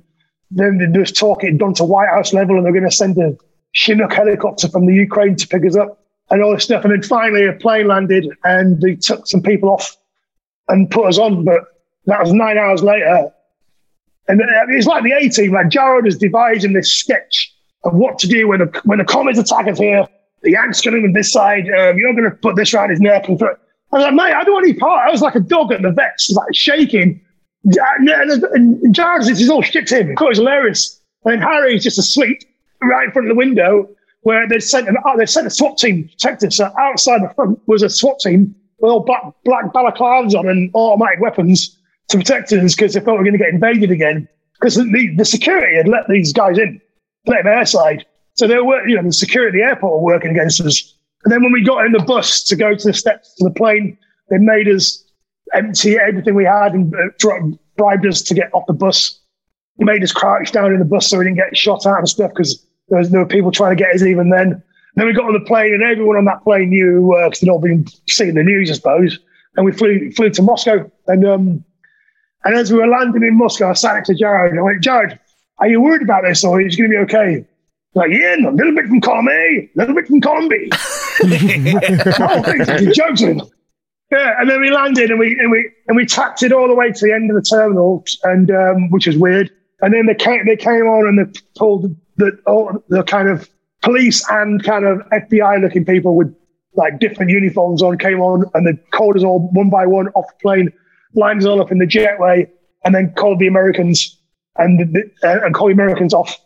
then 0.52 0.94
was 0.98 1.12
talk 1.12 1.44
it 1.44 1.58
done 1.58 1.74
to 1.76 1.84
White 1.84 2.10
House 2.10 2.34
level 2.34 2.56
and 2.56 2.66
they're 2.66 2.74
going 2.74 2.90
to 2.90 2.92
send 2.92 3.18
a 3.18 3.36
Chinook 3.72 4.14
helicopter 4.14 4.70
from 4.70 4.86
the 4.86 4.94
Ukraine 4.94 5.36
to 5.36 5.48
pick 5.48 5.66
us 5.66 5.76
up 5.76 6.02
and 6.30 6.42
all 6.42 6.54
this 6.54 6.64
stuff. 6.64 6.84
And 6.84 6.94
then 6.94 7.04
finally 7.04 7.46
a 7.46 7.54
plane 7.54 7.88
landed 7.88 8.28
and 8.44 8.82
they 8.82 8.96
took 8.96 9.28
some 9.28 9.42
people 9.42 9.70
off 9.70 9.96
and 10.68 10.90
put 10.90 11.08
us 11.08 11.18
on. 11.18 11.44
But 11.44 11.62
that 12.06 12.22
was 12.22 12.34
nine 12.34 12.58
hours 12.58 12.84
later. 12.84 13.32
And 14.28 14.42
it's 14.70 14.88
like 14.88 15.04
the 15.04 15.12
A 15.12 15.30
team, 15.30 15.54
like 15.54 15.70
Jared 15.70 16.08
is 16.08 16.18
devising 16.18 16.74
this 16.74 16.92
sketch 16.92 17.54
of 17.84 17.94
what 17.94 18.18
to 18.20 18.28
do 18.28 18.48
when 18.48 18.62
a, 18.62 18.66
when 18.84 19.00
a 19.00 19.06
comets 19.06 19.38
attack 19.38 19.68
us 19.68 19.78
here. 19.78 20.08
The 20.42 20.52
Yanks 20.52 20.82
coming 20.82 21.04
with 21.04 21.14
this 21.14 21.32
side. 21.32 21.66
Um, 21.66 21.98
you're 21.98 22.14
going 22.14 22.30
to 22.30 22.36
put 22.36 22.56
this 22.56 22.74
around 22.74 22.90
his 22.90 23.00
neck. 23.00 23.28
And 23.28 23.38
throw 23.38 23.50
it. 23.50 23.60
I 23.92 23.98
was 23.98 24.06
like, 24.06 24.14
mate, 24.14 24.34
I 24.34 24.44
don't 24.44 24.54
want 24.54 24.66
any 24.68 24.78
part. 24.78 25.08
I 25.08 25.12
was 25.12 25.22
like 25.22 25.36
a 25.36 25.40
dog 25.40 25.72
at 25.72 25.82
the 25.82 25.92
vet's, 25.92 26.30
like 26.32 26.54
shaking. 26.54 27.22
This 27.66 29.42
is 29.42 29.50
all 29.50 29.62
shit 29.62 29.88
to 29.88 29.98
him. 29.98 30.16
I 30.18 30.24
it 30.24 30.28
was 30.28 30.38
hilarious. 30.38 31.02
And 31.26 31.42
Harry's 31.42 31.84
just 31.84 31.98
asleep 31.98 32.44
right 32.82 33.06
in 33.06 33.12
front 33.12 33.28
of 33.28 33.36
the 33.36 33.38
window 33.38 33.90
where 34.22 34.48
they 34.48 34.60
sent 34.60 34.88
an, 34.88 34.98
oh, 35.06 35.12
uh, 35.12 35.18
they 35.18 35.26
sent 35.26 35.46
a 35.46 35.52
SWAT 35.52 35.78
team 35.78 36.08
to 36.08 36.10
protect 36.16 36.44
us. 36.44 36.58
So 36.58 36.72
outside 36.80 37.22
the 37.22 37.32
front 37.36 37.60
was 37.68 37.84
a 37.84 37.90
SWAT 37.90 38.20
team 38.20 38.56
with 38.80 38.92
all 38.92 39.02
black, 39.02 39.22
black 39.44 39.72
balaclavas 39.74 40.34
on 40.34 40.48
and 40.48 40.72
automatic 40.74 41.20
weapons 41.22 41.78
to 42.10 42.18
protect 42.18 42.52
us 42.52 42.76
because 42.76 42.94
they 42.94 43.00
thought 43.00 43.14
we 43.14 43.18
were 43.20 43.24
going 43.24 43.38
to 43.38 43.40
get 43.40 43.50
invaded 43.50 43.92
again. 43.92 44.28
Because 44.54 44.76
the, 44.76 45.14
the 45.16 45.26
security 45.26 45.78
had 45.78 45.88
let 45.88 46.08
these 46.08 46.34
guys 46.34 46.58
in, 46.58 46.82
let 47.28 47.44
them 47.44 47.54
airside. 47.54 48.04
So 48.34 48.48
they 48.48 48.58
were, 48.60 48.88
you 48.88 48.96
know, 48.96 49.04
the 49.04 49.14
security 49.14 49.62
at 49.62 49.66
the 49.66 49.70
airport 49.70 49.94
were 49.94 50.14
working 50.14 50.32
against 50.32 50.60
us. 50.62 50.96
And 51.24 51.32
then 51.32 51.44
when 51.44 51.52
we 51.52 51.64
got 51.64 51.86
in 51.86 51.92
the 51.92 52.04
bus 52.04 52.44
to 52.46 52.56
go 52.56 52.74
to 52.74 52.88
the 52.88 52.94
steps 52.94 53.36
to 53.36 53.44
the 53.44 53.52
plane, 53.52 53.96
they 54.32 54.38
made 54.40 54.68
us 54.68 55.04
empty 55.56 55.98
everything 55.98 56.36
we 56.36 56.46
had 56.46 56.74
and 56.74 56.94
uh, 56.94 57.58
bribed 57.78 58.06
us 58.06 58.22
to 58.24 58.34
get 58.34 58.54
off 58.54 58.66
the 58.68 58.74
bus. 58.74 59.20
Made 59.78 60.04
us 60.04 60.14
crouch 60.14 60.52
down 60.52 60.72
in 60.72 60.80
the 60.80 60.86
bus 60.86 61.10
so 61.10 61.18
we 61.18 61.26
didn't 61.26 61.38
get 61.38 61.58
shot 61.58 61.86
at 61.86 61.98
and 61.98 62.08
stuff 62.08 62.32
because 62.32 62.66
there, 62.90 63.06
there 63.06 63.20
were 63.20 63.26
people 63.26 63.52
trying 63.52 63.76
to 63.76 63.84
get 63.84 63.94
us 63.94 64.04
even 64.04 64.30
then. 64.30 64.64
Then 64.96 65.06
we 65.06 65.14
got 65.14 65.26
on 65.26 65.34
the 65.34 65.46
plane 65.46 65.74
and 65.74 65.84
everyone 65.84 66.16
on 66.16 66.26
that 66.26 66.44
plane 66.44 66.70
knew 66.70 67.14
because 67.26 67.42
they'd 67.42 67.50
all 67.50 67.60
been 67.60 67.86
seeing 68.08 68.36
the 68.36 68.44
news, 68.44 68.72
I 68.72 68.76
suppose. 68.76 69.20
And 69.58 69.66
we 69.66 69.74
flew 69.74 70.12
flew 70.12 70.30
to 70.30 70.42
Moscow. 70.42 70.90
And 71.08 71.28
um, 71.28 71.66
and 72.46 72.56
as 72.56 72.72
we 72.72 72.78
were 72.78 72.88
landing 72.88 73.24
in 73.24 73.38
Moscow, 73.38 73.72
I 73.72 73.74
sat 73.74 73.96
next 73.96 74.08
to 74.08 74.16
Jared 74.16 74.52
and 74.52 74.60
I 74.60 74.64
went, 74.64 74.82
Jared, 74.82 75.20
are 75.58 75.68
you 75.68 75.82
worried 75.82 76.04
about 76.04 76.24
this 76.24 76.44
or 76.44 76.62
is 76.62 76.76
it 76.76 76.78
going 76.78 76.92
to 76.92 76.96
be 76.96 77.02
okay? 77.04 77.46
Like, 77.96 78.12
yeah, 78.12 78.36
a 78.36 78.52
little 78.52 78.76
bit 78.76 78.88
from 78.88 79.02
column 79.02 79.30
A, 79.30 79.32
a 79.32 79.70
little 79.76 79.96
bit 79.96 80.08
from 80.08 80.22
column 80.22 80.50
B. 80.50 80.70
oh, 80.74 82.44
him. 83.22 83.42
Yeah, 84.12 84.36
and 84.40 84.50
then 84.50 84.62
we 84.62 84.70
landed 84.70 85.10
and 85.10 85.20
we 85.20 85.38
and 85.40 85.50
we 85.52 85.70
and 85.88 85.98
we 85.98 86.06
tacked 86.06 86.44
it 86.44 86.52
all 86.52 86.68
the 86.68 86.76
way 86.76 86.92
to 86.92 87.06
the 87.06 87.12
end 87.12 87.30
of 87.32 87.36
the 87.36 87.42
terminal, 87.42 88.04
and 88.24 88.52
um, 88.52 88.90
which 88.92 89.08
was 89.08 89.18
weird. 89.18 89.50
And 89.82 89.94
then 89.94 90.06
they 90.06 90.16
came 90.16 90.46
they 90.46 90.56
came 90.56 90.86
on 90.86 91.08
and 91.08 91.20
they 91.20 91.40
pulled 91.58 91.96
the 92.18 92.38
all 92.46 92.84
the 92.90 93.04
kind 93.04 93.30
of 93.30 93.50
police 93.82 94.24
and 94.30 94.64
kind 94.64 94.86
of 94.86 95.00
FBI 95.12 95.62
looking 95.62 95.86
people 95.86 96.16
with 96.16 96.34
like 96.76 97.00
different 97.00 97.32
uniforms 97.32 97.82
on 97.82 97.98
came 97.98 98.20
on 98.20 98.44
and 98.54 98.68
they 98.68 98.74
called 98.92 99.16
us 99.16 99.24
all 99.24 99.50
one 99.54 99.70
by 99.70 99.86
one 99.86 100.10
off 100.10 100.26
the 100.28 100.42
plane, 100.42 100.72
lined 101.16 101.42
us 101.42 101.46
all 101.46 101.62
up 101.62 101.72
in 101.72 101.80
the 101.80 101.86
jetway, 101.86 102.48
and 102.84 102.94
then 102.94 103.14
called 103.18 103.40
the 103.40 103.48
Americans 103.48 104.20
and 104.58 104.94
the, 104.94 105.04
uh, 105.24 105.46
and 105.46 105.54
called 105.56 105.70
the 105.70 105.74
Americans 105.74 106.14
off. 106.14 106.38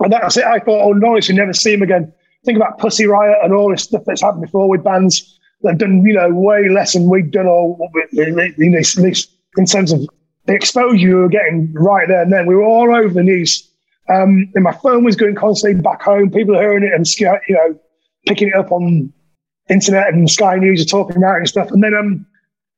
And 0.00 0.12
that's 0.12 0.36
it. 0.36 0.44
I 0.44 0.58
thought, 0.58 0.82
oh 0.82 0.92
no, 0.92 1.18
should 1.20 1.36
never 1.36 1.52
see 1.52 1.74
him 1.74 1.82
again. 1.82 2.12
Think 2.44 2.56
about 2.56 2.78
Pussy 2.78 3.06
Riot 3.06 3.38
and 3.42 3.52
all 3.52 3.70
this 3.70 3.84
stuff 3.84 4.02
that's 4.06 4.22
happened 4.22 4.42
before 4.42 4.68
with 4.68 4.84
bands. 4.84 5.35
They've 5.66 5.78
done, 5.78 6.04
you 6.04 6.14
know, 6.14 6.30
way 6.30 6.68
less 6.68 6.92
than 6.94 7.08
we've 7.08 7.30
done, 7.30 7.46
or 7.46 7.76
you 8.12 8.30
know, 8.30 9.12
in 9.56 9.66
terms 9.66 9.92
of 9.92 10.06
the 10.46 10.54
exposure 10.54 11.08
we 11.08 11.14
were 11.14 11.28
getting 11.28 11.72
right 11.74 12.08
there 12.08 12.22
and 12.22 12.32
then. 12.32 12.46
We 12.46 12.54
were 12.54 12.64
all 12.64 12.94
over 12.94 13.12
the 13.12 13.22
news. 13.22 13.68
Um, 14.08 14.50
and 14.54 14.62
my 14.62 14.72
phone 14.72 15.04
was 15.04 15.16
going 15.16 15.34
constantly 15.34 15.80
back 15.82 16.02
home. 16.02 16.30
People 16.30 16.56
are 16.56 16.60
hearing 16.60 16.84
it 16.84 16.92
and, 16.92 17.06
you 17.48 17.54
know, 17.54 17.78
picking 18.26 18.48
it 18.48 18.54
up 18.54 18.70
on 18.70 19.12
internet 19.68 20.12
and 20.12 20.30
Sky 20.30 20.56
News 20.56 20.80
are 20.80 20.88
talking 20.88 21.16
about 21.16 21.36
it 21.36 21.38
and 21.38 21.48
stuff. 21.48 21.70
And 21.72 21.82
then 21.82 21.94
um, 21.94 22.26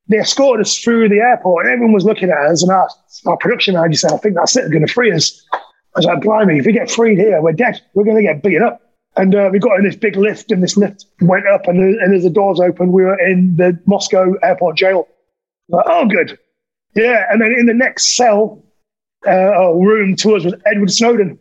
they 0.09 0.19
escorted 0.19 0.65
us 0.65 0.78
through 0.78 1.10
the 1.10 1.19
airport 1.19 1.66
and 1.66 1.74
everyone 1.74 1.93
was 1.93 2.05
looking 2.05 2.31
at 2.31 2.39
us. 2.39 2.62
And 2.62 2.73
our, 2.73 2.89
our 3.27 3.36
production 3.36 3.74
manager 3.74 3.98
said, 3.98 4.12
I 4.12 4.16
think 4.16 4.36
that's 4.36 4.56
it. 4.56 4.60
They're 4.62 4.70
going 4.70 4.86
to 4.86 4.93
free 4.93 5.12
us. 5.12 5.44
I 5.52 5.98
was 5.98 6.06
like, 6.06 6.23
blimey, 6.23 6.59
if 6.59 6.66
we 6.66 6.73
get 6.73 6.90
freed 6.90 7.19
here, 7.19 7.43
we're 7.43 7.52
dead. 7.52 7.82
We're 7.94 8.05
going 8.05 8.16
to 8.16 8.23
get 8.23 8.43
beaten 8.43 8.62
up. 8.62 8.81
And 9.19 9.35
uh, 9.35 9.51
we 9.53 9.59
got 9.59 9.77
in 9.77 9.85
this 9.85 9.97
big 9.97 10.16
lift, 10.16 10.53
and 10.53 10.62
this 10.62 10.77
lift 10.77 11.05
went 11.20 11.45
up, 11.49 11.66
and, 11.66 11.81
and 11.81 12.15
as 12.15 12.23
the 12.23 12.31
doors 12.31 12.61
opened, 12.61 12.93
we 12.93 13.03
were 13.03 13.19
in 13.19 13.57
the 13.57 13.77
Moscow 13.85 14.35
airport 14.45 14.77
jail. 14.77 15.09
Like, 15.69 15.86
oh, 15.89 16.07
good. 16.07 16.39
Yeah. 16.95 17.24
And 17.28 17.43
then 17.43 17.53
in 17.59 17.66
the 17.66 17.74
next 17.74 18.16
cell 18.16 18.65
uh, 19.27 19.31
or 19.31 19.85
room 19.85 20.15
to 20.16 20.36
us 20.36 20.45
was 20.45 20.55
Edward 20.66 20.93
Snowden. 20.93 21.36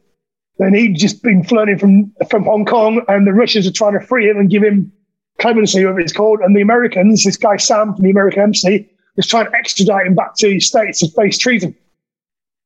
And 0.57 0.75
he'd 0.75 0.97
just 0.97 1.21
been 1.21 1.43
flown 1.43 1.77
from, 1.77 2.11
from 2.31 2.45
Hong 2.45 2.65
Kong, 2.65 3.05
and 3.07 3.27
the 3.27 3.33
Russians 3.33 3.67
are 3.67 3.71
trying 3.71 3.93
to 3.93 4.03
free 4.03 4.27
him 4.27 4.37
and 4.37 4.49
give 4.49 4.63
him 4.63 4.91
clemency, 5.37 5.85
whatever 5.85 5.99
it's 5.99 6.13
called. 6.13 6.39
And 6.39 6.55
the 6.55 6.61
Americans, 6.61 7.23
this 7.23 7.37
guy 7.37 7.57
Sam 7.57 7.93
from 7.93 8.03
the 8.03 8.09
American 8.09 8.41
Embassy, 8.41 8.89
was 9.15 9.27
trying 9.27 9.45
to 9.45 9.53
extradite 9.55 10.07
him 10.07 10.15
back 10.15 10.35
to 10.37 10.47
the 10.47 10.59
States 10.59 10.99
to 11.01 11.09
face 11.11 11.37
treason. 11.37 11.75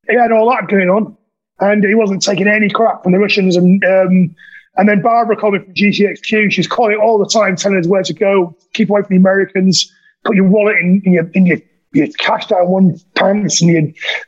He 0.10 0.16
had 0.16 0.32
all 0.32 0.50
that 0.52 0.70
going 0.70 0.90
on, 0.90 1.18
and 1.60 1.84
he 1.84 1.96
wasn't 1.96 2.24
taking 2.24 2.48
any 2.48 2.70
crap 2.70 3.04
from 3.04 3.12
the 3.12 3.20
Russians. 3.20 3.58
And 3.58 3.84
um, 3.84 4.36
and 4.78 4.88
then 4.88 5.02
Barbara 5.02 5.36
called 5.36 5.54
me 5.54 5.60
from 5.60 5.74
GCHQ. 5.74 6.52
She's 6.52 6.68
calling 6.68 6.98
all 6.98 7.18
the 7.18 7.26
time, 7.26 7.56
telling 7.56 7.80
us 7.80 7.88
where 7.88 8.04
to 8.04 8.14
go, 8.14 8.56
keep 8.74 8.90
away 8.90 9.02
from 9.02 9.10
the 9.10 9.18
Americans, 9.18 9.92
put 10.24 10.36
your 10.36 10.48
wallet 10.48 10.78
in, 10.78 11.02
in 11.06 11.14
your 11.14 11.30
in 11.34 11.46
your 11.46 11.58
your 11.94 12.08
cash 12.20 12.48
down 12.48 12.70
one 12.70 12.98
pants 13.16 13.62
and 13.62 13.70
your 13.70 13.82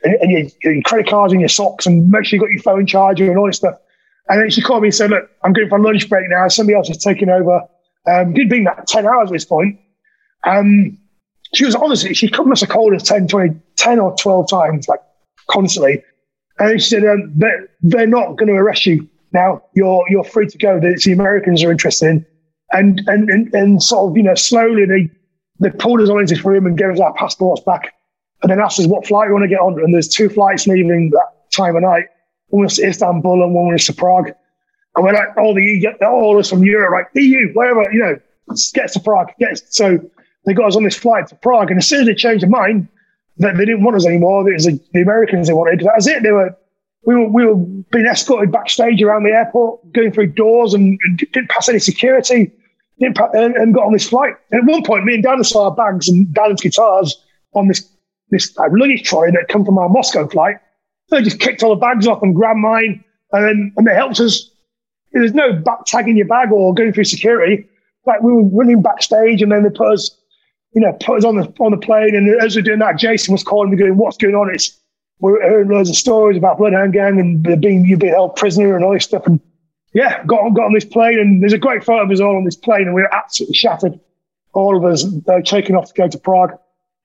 and 0.04 0.30
your, 0.30 0.42
your 0.62 0.82
credit 0.82 1.08
cards 1.08 1.32
in 1.32 1.40
your 1.40 1.48
socks, 1.48 1.86
and 1.86 2.10
make 2.10 2.24
sure 2.24 2.36
you 2.36 2.40
got 2.40 2.50
your 2.50 2.62
phone 2.62 2.86
charger 2.86 3.28
and 3.28 3.38
all 3.38 3.46
this 3.46 3.56
stuff. 3.56 3.74
And 4.28 4.40
then 4.40 4.50
she 4.50 4.60
called 4.60 4.82
me 4.82 4.88
and 4.88 4.94
said, 4.94 5.10
"Look, 5.10 5.30
I'm 5.42 5.52
going 5.52 5.68
for 5.68 5.78
a 5.78 5.82
lunch 5.82 6.08
break 6.08 6.28
now. 6.28 6.48
Somebody 6.48 6.76
else 6.76 6.90
is 6.90 6.98
taking 6.98 7.30
over." 7.30 7.62
Um, 8.06 8.32
it'd 8.34 8.50
been 8.50 8.64
that 8.64 8.86
10 8.86 9.06
hours 9.06 9.30
at 9.30 9.32
this 9.32 9.44
point. 9.46 9.78
Um, 10.44 10.98
she 11.54 11.64
was 11.64 11.74
honestly, 11.74 12.14
she 12.14 12.30
must 12.44 12.60
have 12.60 12.68
called 12.68 12.92
us 12.94 13.02
10, 13.02 13.28
20, 13.28 13.54
10 13.76 13.98
or 13.98 14.14
12 14.16 14.50
times, 14.50 14.88
like 14.88 15.00
constantly. 15.48 16.02
And 16.58 16.80
she 16.80 16.88
said, 16.88 17.04
um, 17.04 17.32
they're, 17.34 17.68
they're 17.80 18.06
not 18.06 18.36
going 18.36 18.48
to 18.48 18.54
arrest 18.54 18.86
you 18.86 19.08
now. 19.34 19.62
You're, 19.74 20.04
you're 20.08 20.24
free 20.24 20.46
to 20.46 20.58
go. 20.58 20.80
The, 20.80 21.00
the 21.04 21.12
Americans 21.12 21.62
are 21.62 21.70
interested 21.70 22.08
in. 22.08 22.26
and 22.70 23.00
and 23.06 23.30
and, 23.30 23.54
and 23.54 23.82
sort 23.82 24.10
of 24.10 24.16
you 24.16 24.22
know 24.22 24.34
slowly 24.34 24.84
they 24.86 25.10
they 25.60 25.70
pulled 25.76 26.00
us 26.00 26.08
all 26.08 26.18
into 26.18 26.34
this 26.34 26.44
room 26.44 26.66
and 26.66 26.76
gave 26.76 26.90
us 26.90 27.00
our 27.00 27.14
passports 27.14 27.62
back, 27.62 27.94
and 28.42 28.50
then 28.50 28.60
asked 28.60 28.80
us 28.80 28.86
what 28.86 29.06
flight 29.06 29.28
we 29.28 29.32
want 29.32 29.44
to 29.44 29.48
get 29.48 29.60
on. 29.60 29.78
And 29.78 29.94
there's 29.94 30.08
two 30.08 30.28
flights 30.28 30.66
leaving 30.66 31.10
that 31.10 31.50
time 31.54 31.76
of 31.76 31.82
night. 31.82 32.06
One 32.48 32.64
was 32.64 32.76
to 32.76 32.86
Istanbul 32.88 33.42
and 33.42 33.54
one 33.54 33.72
was 33.72 33.86
to 33.86 33.92
Prague. 33.92 34.30
And 34.96 35.04
we're 35.04 35.12
like, 35.12 35.28
oh, 35.36 35.42
all 35.42 35.54
the 35.54 35.86
all 36.02 36.38
us 36.38 36.50
from 36.50 36.64
Europe, 36.64 36.92
like 36.92 37.22
EU, 37.22 37.52
wherever, 37.52 37.84
you 37.92 37.98
know, 38.00 38.16
get 38.74 38.92
to 38.92 39.00
Prague. 39.00 39.30
Get 39.38 39.60
so 39.70 39.98
they 40.46 40.54
got 40.54 40.68
us 40.68 40.76
on 40.76 40.84
this 40.84 40.96
flight 40.96 41.26
to 41.28 41.36
Prague, 41.36 41.70
and 41.70 41.78
as 41.78 41.88
soon 41.88 42.02
as 42.02 42.06
they 42.06 42.14
changed 42.14 42.42
their 42.42 42.50
mind 42.50 42.88
that 43.38 43.56
they 43.56 43.64
didn't 43.64 43.82
want 43.82 43.96
us 43.96 44.06
anymore, 44.06 44.48
it 44.48 44.54
was 44.54 44.66
the, 44.66 44.80
the 44.92 45.02
Americans 45.02 45.48
they 45.48 45.54
wanted. 45.54 45.80
That 45.80 45.94
was 45.96 46.06
it. 46.06 46.22
They 46.22 46.30
were 46.30 46.56
we 47.06 47.14
were 47.14 47.28
we 47.28 47.46
were 47.46 47.56
being 47.56 48.06
escorted 48.06 48.52
backstage 48.52 49.02
around 49.02 49.24
the 49.24 49.30
airport, 49.30 49.92
going 49.92 50.12
through 50.12 50.28
doors, 50.28 50.74
and, 50.74 50.98
and 51.04 51.18
didn't 51.18 51.50
pass 51.50 51.68
any 51.68 51.78
security. 51.78 52.50
Didn't 52.98 53.16
pa- 53.16 53.30
and, 53.32 53.54
and 53.56 53.74
got 53.74 53.84
on 53.84 53.92
this 53.92 54.08
flight. 54.08 54.34
And 54.50 54.62
at 54.62 54.72
one 54.72 54.84
point, 54.84 55.04
me 55.04 55.14
and 55.14 55.22
Dan 55.22 55.42
saw 55.44 55.64
our 55.64 55.74
bags 55.74 56.08
and 56.08 56.32
Dan's 56.32 56.60
guitars 56.60 57.20
on 57.54 57.68
this 57.68 57.88
this 58.30 58.56
luggage 58.56 59.02
trolley 59.02 59.30
that 59.32 59.48
come 59.48 59.64
from 59.64 59.78
our 59.78 59.88
Moscow 59.88 60.26
flight. 60.28 60.56
They 61.10 61.22
just 61.22 61.40
kicked 61.40 61.62
all 61.62 61.70
the 61.70 61.80
bags 61.80 62.06
off 62.06 62.22
and 62.22 62.34
grabbed 62.34 62.58
mine, 62.58 63.04
and 63.32 63.44
then 63.44 63.72
and 63.76 63.86
they 63.86 63.94
helped 63.94 64.20
us. 64.20 64.50
There's 65.12 65.34
no 65.34 65.52
back 65.52 65.84
tagging 65.86 66.16
your 66.16 66.26
bag 66.26 66.50
or 66.50 66.74
going 66.74 66.92
through 66.92 67.04
security. 67.04 67.68
Like 68.06 68.22
we 68.22 68.32
were 68.32 68.44
running 68.44 68.82
backstage, 68.82 69.42
and 69.42 69.52
then 69.52 69.62
they 69.62 69.70
put 69.70 69.92
us, 69.92 70.10
you 70.74 70.80
know, 70.80 70.92
put 71.00 71.18
us 71.18 71.24
on 71.24 71.36
the 71.36 71.52
on 71.60 71.70
the 71.70 71.76
plane. 71.76 72.14
And 72.14 72.28
as 72.42 72.56
we 72.56 72.60
are 72.60 72.64
doing 72.64 72.78
that, 72.80 72.98
Jason 72.98 73.32
was 73.32 73.42
calling 73.42 73.70
me, 73.70 73.76
going, 73.76 73.96
"What's 73.96 74.16
going 74.16 74.34
on?" 74.34 74.52
It's 74.52 74.78
we're 75.20 75.40
hearing 75.42 75.68
loads 75.68 75.90
of 75.90 75.96
stories 75.96 76.36
about 76.36 76.58
Bloodhound 76.58 76.92
Gang 76.92 77.18
and 77.18 77.60
being 77.60 77.84
you 77.84 77.96
being 77.96 78.12
held 78.12 78.36
prisoner 78.36 78.76
and 78.76 78.84
all 78.84 78.92
this 78.92 79.04
stuff. 79.04 79.26
And 79.26 79.40
yeah, 79.92 80.24
got 80.24 80.40
on 80.40 80.54
got 80.54 80.66
on 80.66 80.74
this 80.74 80.84
plane, 80.84 81.18
and 81.18 81.40
there's 81.40 81.52
a 81.52 81.58
great 81.58 81.84
photo 81.84 82.04
of 82.04 82.10
us 82.10 82.20
all 82.20 82.36
on 82.36 82.44
this 82.44 82.56
plane, 82.56 82.82
and 82.82 82.94
we 82.94 83.02
were 83.02 83.14
absolutely 83.14 83.54
shattered. 83.54 83.98
All 84.52 84.76
of 84.76 84.84
us 84.84 85.04
uh, 85.28 85.40
taking 85.44 85.76
off 85.76 85.92
to 85.92 85.94
go 85.94 86.08
to 86.08 86.18
Prague, 86.18 86.52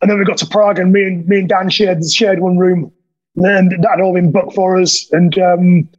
and 0.02 0.10
then 0.10 0.18
we 0.18 0.26
got 0.26 0.38
to 0.38 0.48
Prague, 0.48 0.80
and 0.80 0.91
me 0.91 1.03
and 1.03 1.27
me 1.27 1.40
and 1.40 1.49
Dan 1.49 1.69
shared 1.69 2.03
shared 2.10 2.40
one 2.40 2.57
room. 2.57 2.91
And 3.36 3.72
that 3.72 3.90
had 3.90 4.02
all 4.02 4.14
been 4.14 4.31
booked 4.31 4.53
for 4.53 4.80
us, 4.80 5.07
and 5.11 5.38
um, 5.38 5.90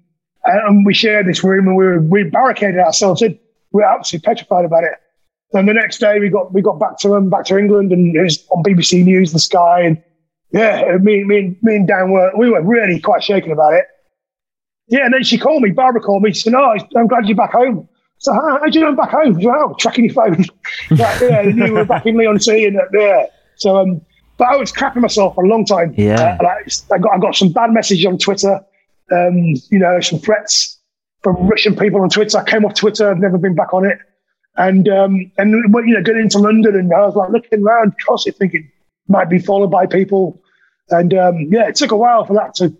and 0.44 0.86
we 0.86 0.94
shared 0.94 1.26
this 1.26 1.44
room, 1.44 1.68
and 1.68 1.76
we 1.76 1.84
were, 1.84 2.00
we 2.00 2.24
barricaded 2.24 2.80
ourselves 2.80 3.22
in. 3.22 3.38
We 3.72 3.82
were 3.82 3.88
absolutely 3.88 4.26
petrified 4.26 4.64
about 4.64 4.84
it. 4.84 4.94
Then 5.52 5.66
the 5.66 5.74
next 5.74 5.98
day, 5.98 6.18
we 6.18 6.28
got 6.28 6.52
we 6.52 6.60
got 6.60 6.78
back 6.78 6.98
to 6.98 7.14
um, 7.14 7.30
back 7.30 7.44
to 7.46 7.56
England, 7.58 7.92
and 7.92 8.16
it 8.16 8.22
was 8.22 8.44
on 8.50 8.62
BBC 8.62 9.04
News, 9.04 9.32
the 9.32 9.38
Sky, 9.38 9.80
and 9.80 10.02
yeah, 10.52 10.96
me, 11.00 11.24
me, 11.24 11.56
me 11.62 11.76
and 11.76 11.86
Dan 11.86 12.10
were 12.10 12.32
we 12.36 12.50
were 12.50 12.62
really 12.62 13.00
quite 13.00 13.22
shaken 13.22 13.52
about 13.52 13.74
it. 13.74 13.86
Yeah, 14.88 15.04
and 15.04 15.14
then 15.14 15.22
she 15.22 15.38
called 15.38 15.62
me. 15.62 15.70
Barbara 15.70 16.00
called 16.00 16.22
me. 16.22 16.32
She 16.32 16.42
said, 16.42 16.52
"No, 16.52 16.76
I'm 16.96 17.06
glad 17.06 17.26
you're 17.26 17.36
back 17.36 17.52
home." 17.52 17.88
So 18.20 18.34
how, 18.34 18.58
how 18.60 18.66
do 18.66 18.78
you 18.78 18.84
know 18.84 18.90
I'm 18.90 18.96
back 18.96 19.10
home? 19.10 19.38
She 19.38 19.46
said, 19.46 19.54
oh, 19.56 19.74
tracking 19.78 20.04
your 20.04 20.12
phone. 20.12 20.44
like, 20.90 21.20
yeah, 21.22 21.40
you 21.40 21.72
were 21.72 21.86
back 21.86 22.04
in 22.04 22.18
Leigh-on-Sea, 22.18 22.66
and 22.66 22.78
uh, 22.78 22.82
yeah. 22.92 23.26
So 23.56 23.78
um, 23.78 24.02
but 24.36 24.48
I 24.48 24.56
was 24.56 24.72
crapping 24.72 25.00
myself 25.00 25.34
for 25.34 25.44
a 25.44 25.48
long 25.48 25.64
time. 25.64 25.94
Yeah. 25.96 26.38
Uh, 26.40 26.44
like, 26.44 26.72
I 26.92 26.98
got 26.98 27.14
I 27.14 27.18
got 27.18 27.34
some 27.34 27.50
bad 27.50 27.72
messages 27.72 28.04
on 28.06 28.18
Twitter. 28.18 28.60
Um, 29.10 29.54
you 29.70 29.78
know, 29.78 30.00
some 30.00 30.18
threats 30.18 30.78
from 31.22 31.36
Russian 31.48 31.76
people 31.76 32.00
on 32.02 32.10
Twitter. 32.10 32.38
I 32.38 32.44
came 32.44 32.64
off 32.64 32.74
Twitter. 32.74 33.10
I've 33.10 33.18
never 33.18 33.38
been 33.38 33.54
back 33.54 33.72
on 33.72 33.86
it. 33.86 33.98
And 34.56 34.88
um, 34.88 35.32
and 35.38 35.50
you 35.50 35.94
know, 35.94 36.02
getting 36.02 36.22
into 36.22 36.38
London, 36.38 36.74
and 36.74 36.92
I 36.92 37.06
was 37.06 37.16
like 37.16 37.30
looking 37.30 37.62
around, 37.62 37.94
constantly 38.06 38.38
thinking, 38.38 38.70
might 39.10 39.28
be 39.28 39.38
followed 39.38 39.70
by 39.70 39.86
people. 39.86 40.40
And 40.88 41.12
um, 41.14 41.48
yeah, 41.50 41.68
it 41.68 41.76
took 41.76 41.90
a 41.90 41.96
while 41.96 42.24
for 42.24 42.34
that 42.34 42.54
to 42.56 42.76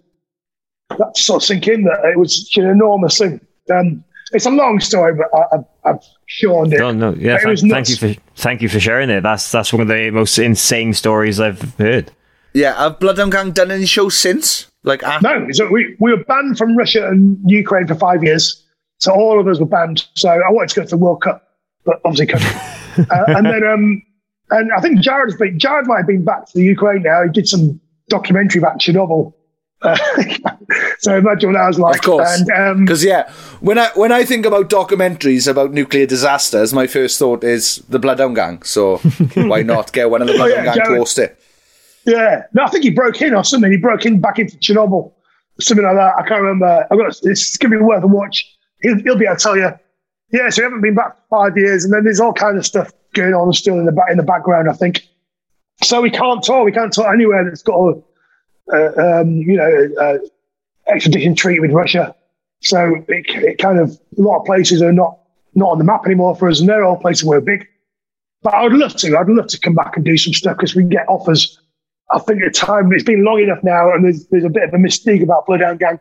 that 0.98 1.15
to 1.15 1.23
sort 1.23 1.43
of 1.43 1.47
sink 1.47 1.69
in 1.69 1.85
that 1.85 2.05
it 2.05 2.19
was 2.19 2.51
an 2.57 2.66
enormous 2.66 3.19
thing. 3.19 3.40
Um, 3.73 4.05
it's 4.32 4.47
a 4.47 4.51
long 4.51 4.81
story, 4.81 5.15
but 5.15 5.27
I, 5.36 5.57
have 5.57 5.65
I've 5.85 6.05
shortened 6.27 6.74
it. 6.74 6.78
No, 6.78 6.93
no, 6.93 7.15
yeah. 7.15 7.39
But 7.43 7.52
it 7.52 7.61
Thank, 7.61 7.73
thank 7.73 7.89
you 7.89 7.97
for 7.97 8.20
thank 8.36 8.62
you 8.62 8.69
for 8.69 8.81
sharing 8.81 9.11
it. 9.11 9.23
That's 9.23 9.51
that's 9.51 9.73
one 9.73 9.82
of 9.82 9.89
the 9.89 10.11
most 10.11 10.39
insane 10.39 10.94
stories 10.94 11.40
I've 11.40 11.74
heard. 11.77 12.12
Yeah, 12.52 12.77
have 12.77 12.98
Bloodhound 12.98 13.32
Gang 13.32 13.52
done 13.52 13.70
any 13.70 13.86
shows 13.86 14.16
since? 14.16 14.70
Like, 14.82 15.02
after? 15.02 15.40
No, 15.40 15.52
so 15.52 15.69
we, 15.70 15.97
we 16.01 16.11
were 16.11 16.24
banned 16.24 16.59
from 16.59 16.77
Russia 16.77 17.07
and 17.07 17.39
Ukraine 17.48 17.86
for 17.86 17.94
five 17.94 18.24
years. 18.24 18.65
So 18.98 19.12
all 19.12 19.40
of 19.40 19.47
us 19.47 19.61
were 19.61 19.66
banned. 19.66 20.07
So 20.15 20.28
I 20.28 20.51
wanted 20.51 20.70
to 20.70 20.81
go 20.81 20.85
to 20.85 20.90
the 20.90 20.97
World 20.97 21.23
Cup, 21.23 21.48
but 21.85 22.01
obviously 22.05 22.27
couldn't. 22.27 23.09
uh, 23.11 23.24
and 23.28 23.47
then, 23.47 23.65
um, 23.65 24.02
and 24.51 24.73
I 24.73 24.81
think 24.81 25.01
Jared's 25.01 25.37
been, 25.37 25.59
Jared 25.59 25.87
might 25.87 25.99
have 25.99 26.07
been 26.07 26.25
back 26.25 26.47
to 26.47 26.53
the 26.55 26.65
Ukraine 26.65 27.03
now. 27.03 27.23
He 27.25 27.31
did 27.31 27.49
some 27.49 27.81
documentary 28.09 28.59
about 28.61 28.79
Chernobyl. 28.81 29.33
Uh, 29.83 29.97
so 30.99 31.17
imagine 31.17 31.53
what 31.53 31.59
that 31.59 31.67
was 31.69 31.79
like. 31.79 31.97
Of 31.97 32.03
course, 32.03 32.39
And, 32.41 32.51
um, 32.51 32.85
because 32.85 33.03
yeah, 33.03 33.31
when 33.61 33.79
I 33.79 33.89
when 33.95 34.13
I 34.13 34.25
think 34.25 34.45
about 34.45 34.69
documentaries 34.69 35.49
about 35.49 35.73
nuclear 35.73 36.05
disasters, 36.05 36.75
my 36.75 36.87
first 36.87 37.19
thought 37.19 37.43
is 37.45 37.77
the 37.89 37.99
Bloodhound 37.99 38.37
Gang. 38.37 38.63
So 38.63 38.99
why 39.35 39.63
not 39.63 39.93
get 39.93 40.11
one 40.11 40.21
of 40.21 40.29
the 40.29 40.35
Oh, 40.35 40.37
Bloodhound 40.37 40.67
yeah, 40.67 40.75
Gang 40.75 40.85
to 40.87 40.97
host 40.97 41.19
it? 41.19 41.39
Yeah, 42.05 42.43
no, 42.53 42.65
I 42.65 42.69
think 42.69 42.85
he 42.85 42.91
broke 42.91 43.21
in 43.23 43.35
or 43.35 43.43
something. 43.45 43.71
He 43.71 43.79
broke 43.79 44.05
in 44.05 44.21
back 44.21 44.39
into 44.39 44.57
Chernobyl, 44.59 45.13
something 45.61 45.85
like 45.85 45.97
that. 45.97 46.15
I 46.19 46.29
can't 46.29 46.43
remember. 46.43 46.87
I've 46.91 46.99
got 46.99 47.17
it's 47.23 47.57
gonna 47.57 47.79
be 47.79 47.83
worth 47.83 48.05
a 48.05 48.07
watch. 48.07 48.47
He'll, 48.83 48.99
he'll 49.03 49.17
be 49.19 49.25
able 49.25 49.37
to 49.37 49.43
tell 49.43 49.57
you. 49.57 49.73
Yeah, 50.33 50.49
so 50.51 50.61
we 50.61 50.65
haven't 50.65 50.81
been 50.83 50.95
back 50.95 51.17
for 51.17 51.23
five 51.31 51.57
years, 51.57 51.85
and 51.85 51.93
then 51.93 52.05
there's 52.05 52.21
all 52.21 52.33
kind 52.33 52.57
of 52.59 52.67
stuff 52.67 52.93
going 53.15 53.35
on 53.35 53.53
still 53.53 53.78
in 53.78 53.87
the 53.87 53.93
back 53.93 54.11
in 54.11 54.16
the 54.16 54.23
background. 54.23 54.69
I 54.69 54.73
think. 54.73 55.07
So 55.82 56.01
we 56.03 56.11
can't 56.11 56.43
tour. 56.43 56.65
We 56.65 56.73
can't 56.73 56.93
tour 56.93 57.12
anywhere 57.12 57.45
that's 57.45 57.62
got 57.62 57.97
a, 58.70 59.20
um, 59.20 59.37
you 59.37 59.57
know, 59.57 60.20
extradition 60.87 61.35
treaty 61.35 61.61
with 61.61 61.73
Russia. 61.73 62.15
So 62.61 62.97
it, 63.09 63.24
it 63.28 63.59
kind 63.59 63.78
of 63.78 63.99
a 64.19 64.20
lot 64.20 64.41
of 64.41 64.47
places 64.47 64.82
are 64.82 64.93
not 64.93 65.19
not 65.55 65.70
on 65.70 65.78
the 65.78 65.85
map 65.85 66.05
anymore 66.07 66.37
for 66.37 66.49
us, 66.49 66.61
and 66.61 66.69
they're 66.69 66.85
all 66.85 66.97
places 66.97 67.24
where 67.24 67.41
we're 67.41 67.59
big. 67.59 67.66
But 68.43 68.55
I 68.55 68.62
would 68.62 68.73
love 68.73 68.97
to. 68.97 69.16
I'd 69.16 69.28
love 69.28 69.49
to 69.49 69.61
come 69.61 69.74
back 69.74 69.97
and 69.97 70.05
do 70.05 70.16
some 70.16 70.32
stuff 70.32 70.57
because 70.57 70.74
we 70.74 70.82
can 70.82 70.91
get 70.91 71.09
offers. 71.09 71.59
I 72.12 72.19
think 72.19 72.41
the 72.43 72.51
time 72.51 72.93
it's 72.93 73.05
been 73.05 73.24
long 73.24 73.41
enough 73.41 73.62
now, 73.62 73.93
and 73.93 74.05
there's 74.05 74.27
there's 74.27 74.45
a 74.45 74.51
bit 74.51 74.65
of 74.65 74.74
a 74.74 74.77
mystique 74.77 75.23
about 75.23 75.47
Bloodhound 75.47 75.78
Gang, 75.78 75.99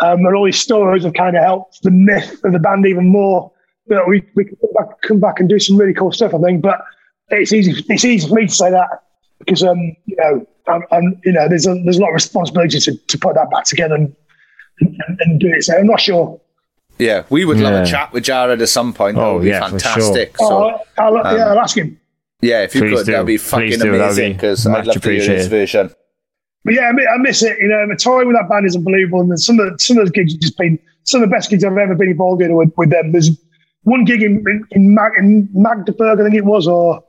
um, 0.00 0.24
and 0.24 0.34
all 0.34 0.44
these 0.44 0.60
stories 0.60 1.04
have 1.04 1.14
kind 1.14 1.36
of 1.36 1.42
helped 1.42 1.82
the 1.82 1.90
myth 1.90 2.44
of 2.44 2.52
the 2.52 2.58
band 2.58 2.86
even 2.86 3.08
more. 3.08 3.50
But 3.86 4.08
we 4.08 4.22
we 4.34 4.44
can 4.44 4.56
come 4.56 4.70
back, 4.78 5.00
come 5.02 5.20
back 5.20 5.40
and 5.40 5.48
do 5.48 5.58
some 5.58 5.76
really 5.76 5.94
cool 5.94 6.12
stuff. 6.12 6.34
I 6.34 6.38
think, 6.38 6.62
but 6.62 6.80
it's 7.28 7.52
easy 7.52 7.84
it's 7.88 8.04
easy 8.04 8.28
for 8.28 8.34
me 8.34 8.46
to 8.46 8.52
say 8.52 8.70
that 8.70 8.88
because 9.38 9.62
um 9.62 9.78
you 10.06 10.16
know 10.16 10.46
I'm, 10.68 10.82
I'm 10.90 11.20
you 11.24 11.32
know 11.32 11.48
there's 11.48 11.66
a 11.66 11.74
there's 11.84 11.98
a 11.98 12.00
lot 12.00 12.08
of 12.08 12.14
responsibility 12.14 12.78
to, 12.80 12.96
to 12.96 13.18
put 13.18 13.34
that 13.34 13.50
back 13.50 13.64
together 13.64 13.94
and, 13.96 14.14
and 14.80 15.18
and 15.20 15.40
do 15.40 15.48
it. 15.48 15.64
So 15.64 15.76
I'm 15.76 15.86
not 15.86 16.00
sure. 16.00 16.40
Yeah, 16.98 17.24
we 17.28 17.44
would 17.44 17.58
love 17.58 17.72
Yeah. 17.72 17.82
a 17.82 17.86
chat 17.86 18.12
with 18.12 18.24
Jared 18.24 18.62
at 18.62 18.68
some 18.68 18.92
point. 18.92 19.16
That 19.16 19.22
Oh, 19.24 19.34
would 19.34 19.42
be 19.42 19.48
yeah, 19.48 19.68
for 19.68 19.70
sure. 19.70 19.78
fantastic. 19.80 20.36
So, 20.38 20.46
oh, 20.46 20.78
I'll, 20.96 21.16
um, 21.16 21.36
yeah, 21.36 21.48
I'll 21.48 21.58
ask 21.58 21.76
him. 21.76 21.98
yeah, 22.40 22.62
if 22.62 22.72
you 22.74 22.82
Please 22.82 22.98
could, 22.98 23.06
do. 23.06 23.12
that'd 23.12 23.26
be 23.26 23.36
fucking 23.36 23.80
do. 23.80 23.94
Amazing 23.96 24.34
because 24.34 24.64
I'd 24.64 24.86
love 24.86 25.00
to 25.02 25.10
hear 25.10 25.36
his 25.36 25.48
version. 25.48 25.90
But 26.64 26.74
yeah, 26.74 26.92
I, 26.92 27.16
miss 27.18 27.42
it. 27.42 27.58
You 27.58 27.66
know, 27.68 27.84
the 27.88 27.96
touring 27.96 28.28
with 28.28 28.36
that 28.36 28.48
band 28.48 28.64
is 28.64 28.76
unbelievable, 28.76 29.20
and 29.22 29.38
some 29.40 29.58
of 29.58 29.72
the, 29.72 29.78
some 29.78 29.98
of 29.98 30.04
those 30.04 30.12
gigs 30.12 30.32
have 30.34 30.40
just 30.40 30.56
been 30.56 30.78
some 31.02 31.20
of 31.22 31.28
the 31.28 31.34
best 31.34 31.50
gigs 31.50 31.64
I've 31.64 31.76
ever 31.76 31.94
been 31.96 32.08
involved 32.10 32.40
in 32.42 32.54
with, 32.54 32.70
with 32.76 32.90
them. 32.90 33.10
There's 33.12 33.30
one 33.84 34.04
gig 34.04 34.22
in 34.22 34.44
in, 34.70 34.94
Mag, 34.94 35.12
in 35.16 35.48
Magdeburg, 35.52 36.20
I 36.20 36.24
think 36.24 36.34
it 36.34 36.44
was, 36.44 36.66
or 36.66 37.02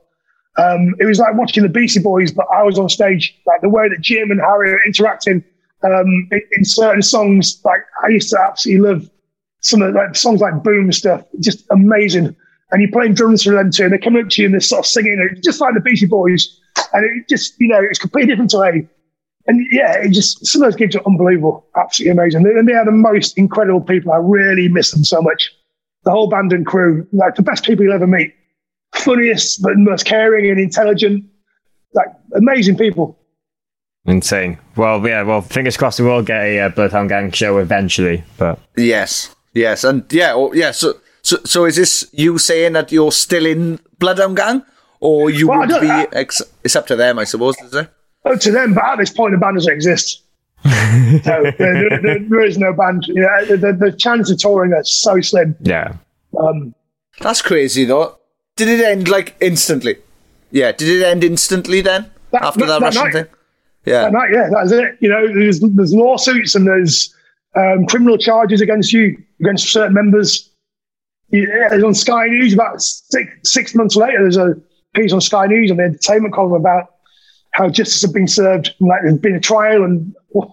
um, 0.58 0.94
it 0.98 1.04
was 1.04 1.18
like 1.18 1.34
watching 1.34 1.62
the 1.62 1.68
Beastie 1.68 2.00
Boys, 2.00 2.32
but 2.32 2.46
I 2.54 2.62
was 2.62 2.78
on 2.78 2.88
stage. 2.88 3.36
Like 3.46 3.60
the 3.60 3.68
way 3.68 3.88
that 3.88 4.00
Jim 4.00 4.30
and 4.30 4.40
Harry 4.40 4.72
are 4.72 4.84
interacting 4.86 5.44
um, 5.82 6.28
in, 6.30 6.40
in 6.56 6.64
certain 6.64 7.02
songs, 7.02 7.60
like 7.64 7.80
I 8.04 8.08
used 8.08 8.30
to 8.30 8.40
absolutely 8.40 8.88
love 8.88 9.10
some 9.60 9.82
of 9.82 9.92
the, 9.92 9.98
like 9.98 10.14
songs 10.14 10.40
like 10.40 10.62
Boom 10.62 10.92
stuff, 10.92 11.24
just 11.40 11.64
amazing. 11.70 12.36
And 12.72 12.82
you're 12.82 12.90
playing 12.90 13.14
drums 13.14 13.44
for 13.44 13.50
them 13.50 13.70
too, 13.70 13.84
and 13.84 13.92
they're 13.92 13.98
coming 13.98 14.24
up 14.24 14.30
to 14.30 14.42
you 14.42 14.46
and 14.46 14.54
they're 14.54 14.60
sort 14.60 14.80
of 14.80 14.86
singing, 14.86 15.18
just 15.42 15.60
like 15.60 15.74
the 15.74 15.80
Beastie 15.80 16.06
Boys. 16.06 16.60
And 16.92 17.04
it 17.04 17.28
just, 17.28 17.54
you 17.58 17.68
know, 17.68 17.80
it's 17.80 17.98
completely 17.98 18.32
different 18.32 18.50
to 18.50 18.58
a 18.58 18.88
and 19.48 19.66
yeah, 19.70 19.96
it 19.98 20.10
just 20.10 20.44
some 20.44 20.62
of 20.62 20.66
those 20.66 20.76
gigs 20.76 20.96
are 20.96 21.06
unbelievable, 21.06 21.66
absolutely 21.76 22.12
amazing. 22.12 22.46
And 22.46 22.68
they 22.68 22.72
are 22.72 22.84
the 22.84 22.90
most 22.90 23.38
incredible 23.38 23.80
people. 23.80 24.12
I 24.12 24.16
really 24.16 24.68
miss 24.68 24.90
them 24.90 25.04
so 25.04 25.22
much. 25.22 25.55
The 26.06 26.12
whole 26.12 26.28
band 26.28 26.52
and 26.52 26.64
crew, 26.64 27.06
like 27.12 27.34
the 27.34 27.42
best 27.42 27.64
people 27.64 27.84
you'll 27.84 27.92
ever 27.92 28.06
meet, 28.06 28.32
funniest 28.94 29.60
but 29.60 29.76
most 29.76 30.06
caring 30.06 30.48
and 30.48 30.58
intelligent, 30.58 31.24
like 31.94 32.06
amazing 32.34 32.78
people. 32.78 33.18
Insane. 34.06 34.56
Well, 34.76 35.04
yeah. 35.06 35.22
Well, 35.22 35.40
fingers 35.42 35.76
crossed 35.76 35.98
we 35.98 36.06
will 36.06 36.22
get 36.22 36.40
a 36.42 36.60
uh, 36.60 36.68
Bloodhound 36.68 37.08
Gang 37.08 37.32
show 37.32 37.58
eventually. 37.58 38.22
But 38.38 38.60
Yes, 38.76 39.34
yes, 39.52 39.82
and 39.82 40.04
yeah, 40.12 40.32
oh, 40.34 40.52
yeah. 40.52 40.70
So, 40.70 40.94
so, 41.22 41.38
so 41.44 41.64
is 41.64 41.74
this 41.74 42.08
you 42.12 42.38
saying 42.38 42.74
that 42.74 42.92
you're 42.92 43.10
still 43.10 43.44
in 43.44 43.80
Bloodhound 43.98 44.36
Gang, 44.36 44.62
or 45.00 45.28
you 45.28 45.48
Well, 45.48 45.58
would 45.58 45.80
be? 45.80 45.90
I- 45.90 46.06
Ex- 46.12 46.42
it's 46.62 46.76
up 46.76 46.86
to 46.86 46.94
them, 46.96 47.18
I 47.18 47.24
suppose. 47.24 47.56
Is 47.58 47.74
it? 47.74 47.90
Oh, 48.24 48.36
to 48.36 48.50
them, 48.52 48.74
but 48.74 48.84
at 48.84 48.98
this 48.98 49.10
point, 49.10 49.32
the 49.32 49.38
band 49.38 49.56
doesn't 49.56 49.72
exist. 49.72 50.22
So 50.64 50.70
there, 50.70 51.52
there- 51.58 52.00
there- 52.02 52.18
there 52.28 52.44
is 52.44 52.58
no 52.58 52.72
band. 52.72 53.04
You 53.06 53.22
know, 53.22 53.44
the, 53.46 53.56
the, 53.56 53.72
the 53.72 53.92
chance 53.96 54.30
of 54.30 54.38
touring 54.38 54.72
is 54.72 54.90
so 54.92 55.20
slim. 55.20 55.56
yeah, 55.60 55.94
Um, 56.38 56.74
That's 57.20 57.42
crazy, 57.42 57.84
though. 57.84 58.18
Did 58.56 58.68
it 58.68 58.84
end 58.84 59.08
like 59.08 59.36
instantly? 59.40 59.96
Yeah, 60.50 60.72
did 60.72 60.88
it 60.88 61.04
end 61.04 61.24
instantly 61.24 61.80
then 61.80 62.10
That- 62.32 62.42
after 62.44 62.60
that, 62.60 62.66
that- 62.66 62.80
that 62.80 62.86
Russian 62.86 63.04
night. 63.04 63.12
thing? 63.12 63.26
Yeah, 63.84 64.06
And 64.06 64.14
that, 64.16 64.28
yeah, 64.32 64.48
that's 64.52 64.72
it. 64.72 64.96
You 65.00 65.08
know, 65.08 65.26
there's 65.32 65.60
there's 65.60 65.94
lawsuits 65.94 66.56
and 66.56 66.66
there's 66.66 67.14
um, 67.54 67.86
criminal 67.86 68.18
charges 68.18 68.60
against 68.60 68.92
you 68.92 69.16
against 69.40 69.68
certain 69.70 69.94
members. 69.94 70.50
Yeah, 71.30 71.70
it 71.70 71.74
was 71.76 71.84
on 71.84 71.94
Sky 71.94 72.26
News 72.26 72.52
about 72.52 72.82
six, 72.82 73.30
six 73.44 73.74
months 73.76 73.94
later. 73.94 74.18
There's 74.18 74.36
a 74.36 74.54
piece 74.94 75.12
on 75.12 75.20
Sky 75.20 75.46
News 75.46 75.70
on 75.70 75.76
the 75.76 75.84
entertainment 75.84 76.34
column 76.34 76.52
about 76.54 76.94
how 77.56 77.70
justice 77.70 78.02
had 78.02 78.12
been 78.12 78.28
served, 78.28 78.74
and, 78.78 78.88
like 78.88 79.00
there's 79.02 79.18
been 79.18 79.34
a 79.34 79.40
trial, 79.40 79.82
and 79.82 80.14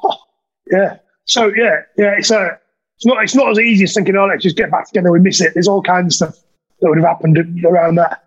yeah. 0.71 0.97
So 1.25 1.47
yeah, 1.47 1.81
yeah, 1.97 2.15
it's 2.17 2.31
a, 2.31 2.57
it's 2.95 3.05
not, 3.05 3.23
it's 3.23 3.35
not 3.35 3.51
as 3.51 3.59
easy 3.59 3.83
as 3.83 3.93
thinking, 3.93 4.15
oh, 4.15 4.25
let's 4.25 4.43
just 4.43 4.55
get 4.55 4.71
back 4.71 4.87
together, 4.87 5.11
we 5.11 5.19
miss 5.19 5.41
it. 5.41 5.53
There's 5.53 5.67
all 5.67 5.81
kinds 5.81 6.21
of 6.21 6.29
stuff 6.29 6.43
that 6.79 6.89
would 6.89 6.97
have 6.97 7.07
happened 7.07 7.37
around 7.65 7.95
that. 7.95 8.23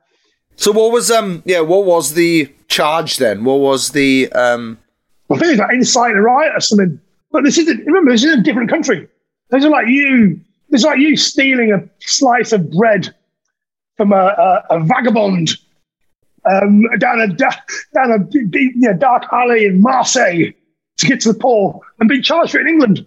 So 0.57 0.73
what 0.73 0.93
was 0.93 1.11
um 1.11 1.43
yeah 1.44 1.61
what 1.61 1.85
was 1.85 2.15
the 2.15 2.53
charge 2.69 3.16
then? 3.16 3.44
What 3.44 3.61
was 3.61 3.90
the 3.90 4.31
um? 4.32 4.78
I 5.31 5.39
think 5.39 5.53
it's 5.53 5.61
like 5.61 5.74
inciting 5.74 6.16
a 6.16 6.23
riot 6.23 6.53
or 6.55 6.61
something. 6.61 7.01
But 7.32 7.44
this 7.44 7.59
isn't. 7.59 7.85
Remember, 7.86 8.12
this 8.12 8.24
is 8.24 8.35
a 8.35 8.43
different 8.43 8.70
country. 8.70 9.09
This 9.51 9.65
is 9.65 9.70
like 9.70 9.89
you. 9.89 10.40
It's 10.70 10.85
like 10.85 10.98
you 10.98 11.16
stealing 11.16 11.73
a 11.73 11.89
slice 12.01 12.53
of 12.53 12.70
bread 12.73 13.15
from 13.97 14.12
a, 14.12 14.16
a, 14.70 14.77
a 14.77 14.81
vagabond 14.81 15.57
um, 16.51 16.82
down 16.98 17.20
a 17.20 17.28
down 17.28 18.12
a 18.12 18.18
deep, 18.18 18.55
you 18.77 18.89
know, 18.89 18.94
dark 18.94 19.24
alley 19.32 19.66
in 19.66 19.81
Marseille 19.81 20.52
to 20.98 21.06
get 21.06 21.20
to 21.20 21.32
the 21.32 21.39
poor 21.39 21.81
and 21.98 22.09
being 22.09 22.23
charged 22.23 22.52
for 22.52 22.59
it 22.59 22.62
in 22.62 22.68
England. 22.68 23.06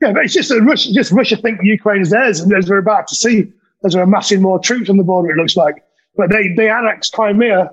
Yeah, 0.00 0.12
but 0.12 0.24
it's 0.24 0.34
just 0.34 0.50
a 0.50 0.60
Russia, 0.60 0.92
just 0.92 1.12
Russia 1.12 1.36
think 1.36 1.60
Ukraine 1.62 2.02
is 2.02 2.10
theirs, 2.10 2.40
and 2.40 2.52
as 2.52 2.68
we're 2.68 2.78
about 2.78 3.06
to 3.08 3.14
see, 3.14 3.52
as 3.84 3.92
they're 3.92 4.02
amassing 4.02 4.42
more 4.42 4.58
troops 4.58 4.90
on 4.90 4.96
the 4.96 5.04
border, 5.04 5.30
it 5.30 5.36
looks 5.36 5.56
like. 5.56 5.84
But 6.16 6.30
they 6.30 6.48
they 6.56 6.68
annexed 6.68 7.12
Crimea 7.12 7.70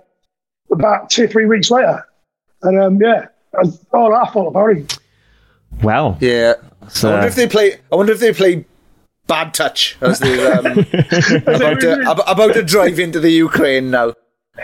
about 0.72 1.10
two 1.10 1.24
or 1.24 1.28
three 1.28 1.46
weeks 1.46 1.72
later, 1.72 2.06
and 2.62 2.80
um, 2.80 3.02
yeah, 3.02 3.28
it's 3.62 3.84
all 3.94 4.14
our 4.14 4.32
fault 4.32 4.50
apparently. 4.50 4.86
Well, 5.82 6.18
yeah. 6.20 6.56
So, 6.90 7.10
I 7.10 7.14
wonder 7.14 7.28
if 7.28 7.36
they 7.36 7.48
play. 7.48 7.80
I 7.92 7.96
wonder 7.96 8.14
if 8.14 8.20
they 8.20 8.34
play 8.34 8.66
bad 9.28 9.54
touch 9.54 9.98
as 10.02 10.20
they're 10.20 10.60
um, 10.60 10.66
about 11.48 11.80
to 11.82 12.12
about 12.32 12.54
to 12.54 12.64
drive 12.64 13.00
into 13.00 13.20
the 13.20 13.32
Ukraine 13.32 13.92
now. 13.92 14.14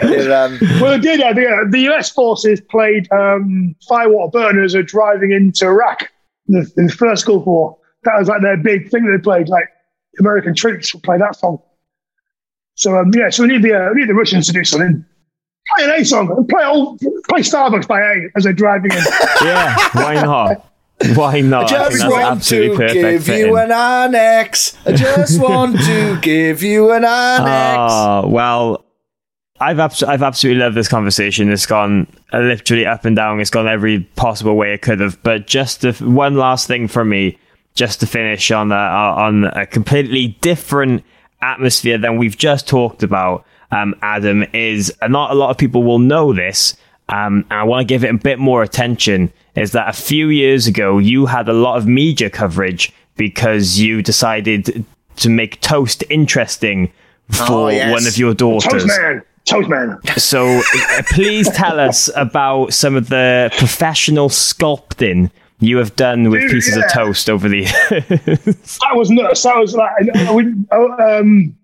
They're, 0.02 0.46
um, 0.46 0.60
well, 0.82 0.92
they 0.92 1.00
did. 1.00 1.22
Uh, 1.22 1.34
the, 1.34 1.68
the 1.70 1.80
US 1.92 2.10
forces 2.10 2.62
played 2.62 3.12
um, 3.12 3.76
firewater 3.88 4.32
burners 4.32 4.76
are 4.76 4.84
driving 4.84 5.32
into 5.32 5.66
Iraq 5.66 6.10
in 6.50 6.62
the, 6.62 6.72
in 6.78 6.88
the 6.88 6.94
first 6.94 7.26
Gulf 7.26 7.46
War. 7.46 7.78
That 8.04 8.20
was 8.20 8.28
like 8.28 8.42
their 8.42 8.58
big 8.58 8.90
thing 8.90 9.06
they 9.06 9.22
played. 9.22 9.50
Like 9.50 9.70
American 10.20 10.54
troops 10.56 10.94
would 10.94 11.04
play 11.04 11.18
that 11.18 11.36
song. 11.36 11.62
So 12.76 12.98
um, 12.98 13.12
yeah, 13.14 13.30
so 13.30 13.44
we 13.44 13.50
need 13.50 13.64
the 13.64 13.74
uh, 13.74 13.90
we 13.94 14.02
need 14.02 14.10
the 14.10 14.14
Russians 14.14 14.48
to 14.48 14.54
do 14.54 14.64
something. 14.64 15.06
Play 15.76 15.86
an 15.86 16.02
A 16.02 16.06
song. 16.06 16.46
Play 16.48 16.64
old, 16.64 17.00
play 17.30 17.40
Starbucks 17.40 17.88
by 17.88 18.02
A 18.02 18.30
as 18.36 18.44
they're 18.44 18.54
driving 18.54 18.92
in. 18.92 18.98
yeah, 19.44 19.76
why 19.94 20.16
not? 20.16 20.72
Why 21.16 21.42
not? 21.42 21.72
I 21.72 21.76
I 21.76 21.90
think 21.90 21.92
just 21.92 22.02
that's 22.02 22.12
want 22.12 22.24
absolutely 22.24 22.88
to 22.88 22.94
give 22.94 23.26
fitting. 23.26 23.48
you 23.48 23.58
an 23.58 23.72
annex. 23.72 24.78
I 24.86 24.92
just 24.94 25.42
want 25.42 25.78
to 25.80 26.20
give 26.22 26.64
you 26.64 26.92
an 26.92 27.04
annex. 27.04 27.92
Oh, 27.92 28.28
well, 28.28 28.85
I've 29.60 29.80
abs- 29.80 30.04
I've 30.04 30.22
absolutely 30.24 30.62
loved 30.64 30.76
this 30.76 30.88
conversation. 30.88 31.50
It's 31.52 31.66
gone 31.66 32.08
uh, 32.34 32.40
literally 32.40 32.86
up 32.86 33.06
and 33.06 33.16
down. 33.16 33.40
It's 33.40 33.50
gone 33.50 33.68
every 33.68 34.02
possible 34.16 34.56
way 34.56 34.74
it 34.74 34.82
could 34.82 35.00
have. 35.00 35.22
But 35.24 35.48
just 35.48 35.82
the, 35.82 35.94
one 35.94 36.36
last 36.36 36.68
thing 36.68 36.88
from 36.88 37.10
me, 37.10 37.38
just 37.74 38.00
to 38.02 38.08
finish 38.08 38.52
on 38.52 38.72
a, 38.72 38.76
on 38.76 39.46
a 39.46 39.66
completely 39.66 40.38
different 40.42 41.04
atmosphere 41.42 41.98
than 41.98 42.18
we've 42.18 42.38
just 42.38 42.68
talked 42.68 43.02
about. 43.04 43.46
Um, 43.72 43.96
Adam 44.02 44.44
is 44.54 44.94
uh, 45.02 45.08
not 45.08 45.32
a 45.32 45.36
lot 45.36 45.50
of 45.52 45.58
people 45.58 45.84
will 45.84 46.00
know 46.00 46.34
this. 46.34 46.76
Um, 47.08 47.46
and 47.50 47.60
I 47.60 47.64
want 47.64 47.82
to 47.82 47.86
give 47.86 48.04
it 48.04 48.10
a 48.14 48.18
bit 48.18 48.40
more 48.40 48.62
attention. 48.64 49.32
Is 49.56 49.72
that 49.72 49.88
a 49.88 49.94
few 49.94 50.30
years 50.30 50.68
ago 50.68 50.98
you 50.98 51.28
had 51.28 51.48
a 51.48 51.54
lot 51.54 51.78
of 51.78 51.88
media 51.88 52.30
coverage 52.30 52.92
because 53.16 53.80
you 53.80 54.02
decided 54.02 54.86
to 55.18 55.30
make 55.30 55.62
toast 55.62 56.04
interesting 56.10 56.92
for 57.32 57.44
Oh, 57.50 57.68
yes. 57.70 57.92
one 57.92 58.06
of 58.06 58.18
your 58.18 58.34
daughters. 58.34 58.86
Toast 59.46 59.70
man. 59.70 60.00
So 60.18 60.48
uh, 60.48 61.04
please 61.12 61.50
tell 61.52 61.80
us 61.80 62.10
about 62.16 62.74
some 62.74 62.96
of 62.96 63.10
the 63.10 63.52
professional 63.58 64.30
sculpting 64.30 65.30
you 65.60 65.78
have 65.78 65.96
done 65.96 66.30
with 66.30 66.42
Dude, 66.42 66.52
pieces 66.52 66.76
yeah. 66.76 66.86
of 66.86 66.92
toast 66.92 67.30
over 67.30 67.48
the 67.48 67.60
years. 67.60 68.78
That 68.80 68.96
was 68.96 69.10
nuts. 69.10 69.44
That 69.44 69.58
was 69.58 69.76
like, 69.76 69.94
we, 70.34 70.54
oh, 70.72 71.20
um, 71.20 71.56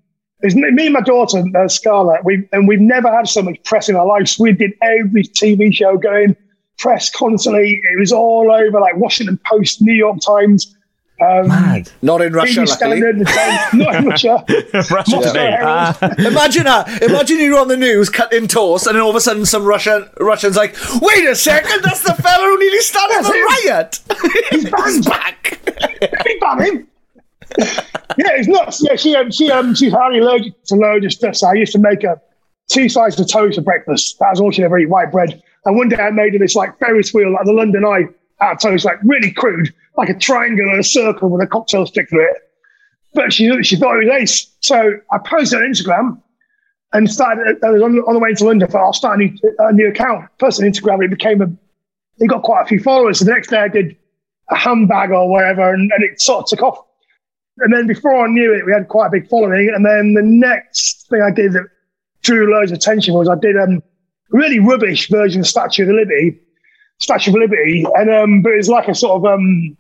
it's 0.41 0.55
me 0.55 0.71
me 0.71 0.85
and 0.85 0.93
my 0.93 1.01
daughter, 1.01 1.43
uh, 1.55 1.67
Scarlett, 1.67 2.23
we, 2.23 2.47
and 2.51 2.67
we've 2.67 2.79
never 2.79 3.11
had 3.11 3.27
so 3.27 3.41
much 3.41 3.61
press 3.63 3.89
in 3.89 3.95
our 3.95 4.05
lives. 4.05 4.39
We 4.39 4.53
did 4.53 4.71
every 4.81 5.23
TV 5.23 5.73
show 5.73 5.97
going, 5.97 6.35
press 6.77 7.09
constantly. 7.09 7.81
It 7.93 7.99
was 7.99 8.11
all 8.11 8.51
over, 8.51 8.79
like 8.79 8.95
Washington 8.97 9.39
Post, 9.45 9.81
New 9.81 9.93
York 9.93 10.19
Times. 10.25 10.75
Um, 11.21 11.47
Mad. 11.47 11.91
Not 12.01 12.21
in 12.21 12.33
Russia, 12.33 12.61
luckily. 12.61 12.97
Standard, 12.99 13.19
the 13.19 13.25
Times, 13.25 13.73
not 13.73 13.95
in 13.95 14.05
Russia. 14.05 14.43
Russia 14.73 14.93
Moscow 14.93 15.21
today. 15.21 15.57
Ah. 15.61 15.97
Imagine 16.17 16.63
that. 16.63 17.01
Imagine 17.03 17.39
you're 17.39 17.59
on 17.59 17.67
the 17.67 17.77
news 17.77 18.09
cutting 18.09 18.47
toast, 18.47 18.87
and 18.87 18.95
then 18.95 19.03
all 19.03 19.11
of 19.11 19.15
a 19.15 19.21
sudden 19.21 19.45
some 19.45 19.63
Russian 19.65 20.09
Russian's 20.19 20.55
like, 20.55 20.75
"Wait 21.01 21.27
a 21.27 21.35
second, 21.35 21.83
that's 21.83 22.01
the 22.01 22.13
fella 22.15 22.43
who 22.45 22.57
nearly 22.59 22.79
started 22.79 23.17
That's 23.23 23.29
the 23.29 23.35
him. 23.35 23.45
riot. 23.67 24.85
He's 24.89 25.05
back." 25.05 25.59
Big 26.23 26.39
ban 26.39 26.61
him. 26.63 26.87
yeah, 27.59 28.29
it's 28.37 28.47
nuts. 28.47 28.83
Yeah, 28.83 28.95
she 28.95 29.15
um, 29.15 29.29
she 29.31 29.51
um, 29.51 29.75
she's 29.75 29.91
highly 29.93 30.19
allergic 30.19 30.53
to 30.65 30.75
loads 30.75 31.05
of 31.05 31.13
stuff. 31.13 31.35
So 31.35 31.47
I 31.47 31.53
used 31.53 31.73
to 31.73 31.79
make 31.79 32.01
her 32.01 32.19
two 32.71 32.89
slices 32.89 33.19
of 33.19 33.29
toast 33.29 33.55
for 33.57 33.61
breakfast. 33.61 34.17
That 34.19 34.29
was 34.31 34.39
all 34.41 34.51
she'd 34.51 34.63
ever 34.63 34.79
eat, 34.79 34.89
white 34.89 35.11
bread. 35.11 35.41
And 35.65 35.77
one 35.77 35.89
day 35.89 35.97
I 35.97 36.09
made 36.09 36.33
her 36.33 36.39
this 36.39 36.55
like 36.55 36.77
Ferris 36.79 37.13
wheel, 37.13 37.31
like 37.31 37.45
the 37.45 37.53
London 37.53 37.85
Eye, 37.85 38.05
of 38.41 38.59
toast, 38.59 38.85
like 38.85 38.97
really 39.03 39.31
crude, 39.31 39.73
like 39.97 40.09
a 40.09 40.17
triangle 40.17 40.69
and 40.69 40.79
a 40.79 40.83
circle 40.83 41.29
with 41.29 41.41
a 41.41 41.47
cocktail 41.47 41.85
stick 41.85 42.09
through 42.09 42.29
it. 42.29 42.37
But 43.13 43.33
she 43.33 43.51
she 43.63 43.75
thought 43.75 43.95
it 43.97 44.05
was 44.05 44.21
ace. 44.21 44.51
So 44.61 44.93
I 45.11 45.17
posted 45.17 45.59
on 45.59 45.65
Instagram 45.65 46.21
and 46.93 47.11
started. 47.11 47.63
I 47.63 47.69
was 47.69 47.81
on, 47.81 47.97
on 47.99 48.13
the 48.13 48.19
way 48.19 48.33
to 48.33 48.45
London. 48.45 48.69
Thought 48.69 48.85
I'll 48.85 48.93
start 48.93 49.19
a 49.19 49.23
new, 49.23 49.37
a 49.59 49.73
new 49.73 49.89
account. 49.89 50.29
First 50.39 50.61
on 50.61 50.67
Instagram, 50.67 51.03
it 51.03 51.09
became 51.09 51.41
a. 51.41 51.47
It 52.19 52.27
got 52.27 52.43
quite 52.43 52.63
a 52.63 52.65
few 52.65 52.79
followers. 52.79 53.19
So 53.19 53.25
the 53.25 53.31
next 53.31 53.49
day 53.49 53.57
I 53.57 53.67
did 53.67 53.97
a 54.49 54.55
handbag 54.55 55.11
or 55.11 55.29
whatever, 55.29 55.73
and, 55.73 55.91
and 55.91 56.03
it 56.03 56.21
sort 56.21 56.43
of 56.43 56.49
took 56.49 56.61
off. 56.61 56.85
And 57.57 57.73
then 57.73 57.87
before 57.87 58.25
I 58.25 58.27
knew 58.27 58.53
it, 58.53 58.65
we 58.65 58.71
had 58.71 58.87
quite 58.87 59.07
a 59.07 59.11
big 59.11 59.29
following. 59.29 59.71
And 59.73 59.85
then 59.85 60.13
the 60.13 60.21
next 60.23 61.07
thing 61.09 61.21
I 61.21 61.31
did 61.31 61.53
that 61.53 61.65
drew 62.21 62.51
loads 62.51 62.71
of 62.71 62.77
attention 62.77 63.13
was 63.13 63.27
I 63.27 63.35
did 63.35 63.57
um, 63.57 63.77
a 63.77 64.37
really 64.37 64.59
rubbish 64.59 65.09
version 65.09 65.41
of 65.41 65.47
Statue 65.47 65.83
of 65.83 65.89
Liberty, 65.89 66.39
Statue 67.01 67.31
of 67.31 67.35
Liberty, 67.35 67.85
and 67.95 68.09
um, 68.09 68.41
but 68.41 68.53
it's 68.53 68.67
like 68.67 68.87
a 68.87 68.95
sort 68.95 69.17
of 69.17 69.25
um, 69.25 69.75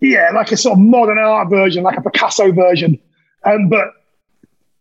yeah, 0.00 0.30
like 0.34 0.50
a 0.50 0.56
sort 0.56 0.72
of 0.72 0.84
modern 0.84 1.18
art 1.18 1.48
version, 1.48 1.84
like 1.84 1.96
a 1.96 2.02
Picasso 2.02 2.52
version. 2.52 2.98
Um, 3.44 3.68
but 3.68 3.92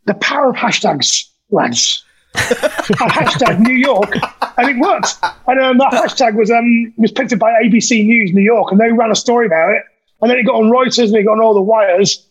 the 0.05 0.15
power 0.15 0.49
of 0.49 0.55
hashtags, 0.55 1.29
lads. 1.51 2.03
I 2.35 3.09
hashtag 3.09 3.59
New 3.59 3.73
York, 3.73 4.15
and 4.57 4.69
it 4.69 4.79
worked. 4.79 5.15
And 5.47 5.59
um, 5.59 5.77
that 5.79 5.91
hashtag 5.93 6.35
was 6.35 6.51
um 6.51 6.93
was 6.97 7.11
picked 7.11 7.33
up 7.33 7.39
by 7.39 7.51
ABC 7.63 8.05
News 8.05 8.33
New 8.33 8.41
York, 8.41 8.71
and 8.71 8.79
they 8.79 8.91
ran 8.91 9.11
a 9.11 9.15
story 9.15 9.45
about 9.45 9.71
it. 9.71 9.83
And 10.21 10.29
then 10.29 10.37
it 10.37 10.45
got 10.45 10.55
on 10.55 10.69
Reuters, 10.69 11.07
and 11.07 11.15
it 11.15 11.23
got 11.23 11.33
on 11.33 11.41
all 11.41 11.53
the 11.53 11.61
wires. 11.61 12.25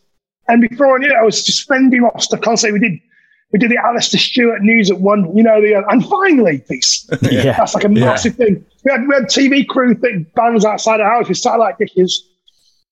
And 0.49 0.67
before 0.67 0.95
I 0.95 0.99
knew 0.99 1.09
it, 1.09 1.17
I 1.17 1.23
was 1.23 1.43
just 1.43 1.71
off 1.71 2.23
stuff 2.23 2.41
constantly. 2.41 2.81
We 2.81 2.89
did 2.89 3.01
we 3.53 3.59
did 3.59 3.71
the 3.71 3.79
Alastair 3.79 4.21
Stewart 4.21 4.63
news 4.63 4.91
at 4.91 5.01
one, 5.01 5.35
you 5.37 5.43
know, 5.43 5.61
the 5.61 5.75
uh, 5.75 5.83
and 5.89 6.05
finally 6.07 6.59
piece. 6.69 7.09
Yeah. 7.23 7.57
That's 7.57 7.75
like 7.75 7.85
a 7.85 7.89
massive 7.89 8.37
thing. 8.37 8.65
We 8.85 8.93
had 8.93 9.07
we 9.07 9.15
had 9.15 9.25
TV 9.25 9.67
crew 9.67 9.95
thing 9.95 10.27
bands 10.35 10.65
outside 10.65 11.01
our 11.01 11.11
house 11.11 11.29
with 11.29 11.39
satellite 11.39 11.79
dishes. 11.79 12.27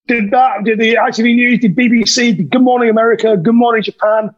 Did 0.08 0.30
that? 0.30 0.64
Did 0.64 0.78
the 0.78 0.94
ITV 0.94 1.34
News? 1.34 1.60
Did 1.60 1.76
BBC? 1.76 2.36
Did 2.36 2.50
Good 2.50 2.62
Morning 2.62 2.88
America? 2.88 3.36
Good 3.36 3.54
Morning 3.54 3.82
Japan? 3.82 4.30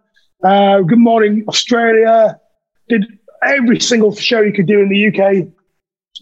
Uh, 0.43 0.81
Good 0.81 0.99
Morning 0.99 1.45
Australia? 1.47 2.41
Did 2.89 3.07
every 3.45 3.79
single 3.81 4.15
show 4.15 4.41
you 4.41 4.53
could 4.53 4.67
do 4.67 4.81
in 4.81 4.89
the 4.89 5.09
UK? 5.09 5.47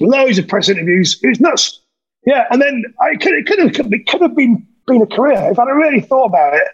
Loads 0.01 0.39
of 0.39 0.49
press 0.49 0.69
interviews. 0.69 1.19
It 1.23 1.29
was 1.29 1.41
nuts. 1.41 1.81
Yeah, 2.27 2.45
and 2.51 2.61
then 2.61 2.85
I 3.01 3.17
could 3.17 3.33
it 3.33 3.47
could 3.47 3.59
have 3.61 3.93
it 3.93 4.07
could 4.09 4.21
have 4.21 4.37
been 4.37 4.67
been 4.87 5.03
a 5.03 5.07
career 5.07 5.49
if 5.51 5.59
I'd 5.59 5.65
really 5.69 6.01
thought 6.01 6.27
about 6.27 6.55
it. 6.55 6.69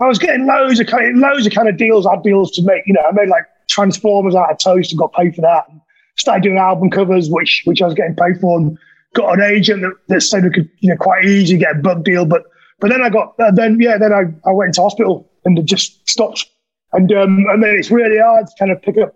I 0.00 0.06
was 0.06 0.18
getting 0.18 0.46
loads 0.46 0.80
of 0.80 0.88
loads 1.14 1.46
of 1.46 1.52
kind 1.52 1.68
of 1.68 1.76
deals. 1.76 2.06
I 2.06 2.14
had 2.14 2.22
deals 2.22 2.50
to 2.52 2.62
make. 2.62 2.86
You 2.86 2.94
know, 2.94 3.02
I 3.02 3.12
made 3.12 3.28
like 3.28 3.44
Transformers 3.68 4.34
out 4.34 4.50
of 4.50 4.58
toast 4.58 4.92
and 4.92 4.98
got 4.98 5.12
paid 5.12 5.34
for 5.34 5.42
that. 5.42 5.68
And 5.68 5.80
started 6.16 6.42
doing 6.42 6.58
album 6.58 6.90
covers, 6.90 7.28
which 7.28 7.62
which 7.64 7.82
I 7.82 7.86
was 7.86 7.94
getting 7.94 8.16
paid 8.16 8.40
for, 8.40 8.58
and 8.58 8.78
got 9.14 9.38
an 9.38 9.42
agent 9.42 9.82
that, 9.82 9.94
that 10.08 10.20
said 10.22 10.44
we 10.44 10.50
could 10.50 10.68
you 10.78 10.90
know 10.90 10.96
quite 10.96 11.24
easy 11.24 11.56
get 11.56 11.76
a 11.76 11.78
book 11.78 12.04
deal. 12.04 12.24
But 12.24 12.44
but 12.78 12.90
then 12.90 13.02
I 13.02 13.10
got 13.10 13.34
uh, 13.38 13.50
then 13.50 13.78
yeah 13.80 13.98
then 13.98 14.12
I, 14.12 14.22
I 14.48 14.52
went 14.52 14.68
into 14.68 14.82
hospital 14.82 15.30
and 15.44 15.58
it 15.58 15.64
just 15.64 16.08
stopped. 16.08 16.46
And 16.92 17.12
um, 17.12 17.46
and 17.50 17.62
then 17.62 17.76
it's 17.76 17.90
really 17.90 18.18
hard 18.18 18.46
to 18.46 18.52
kind 18.58 18.70
of 18.70 18.82
pick 18.82 18.98
up 18.98 19.14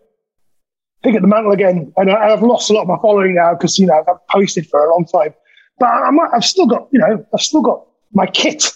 pick 1.02 1.14
up 1.14 1.22
the 1.22 1.28
mantle 1.28 1.52
again. 1.52 1.92
And 1.96 2.10
I, 2.10 2.32
I've 2.32 2.42
lost 2.42 2.70
a 2.70 2.72
lot 2.72 2.82
of 2.82 2.88
my 2.88 2.98
following 3.00 3.34
now 3.34 3.54
because 3.54 3.78
you 3.78 3.86
know 3.86 4.02
I've 4.08 4.26
posted 4.28 4.68
for 4.68 4.84
a 4.84 4.90
long 4.90 5.06
time. 5.06 5.34
But 5.78 5.86
I'm, 5.86 6.20
I've 6.20 6.44
still 6.44 6.66
got 6.66 6.88
you 6.92 6.98
know 6.98 7.24
I've 7.32 7.40
still 7.40 7.62
got 7.62 7.86
my 8.12 8.26
kit. 8.26 8.70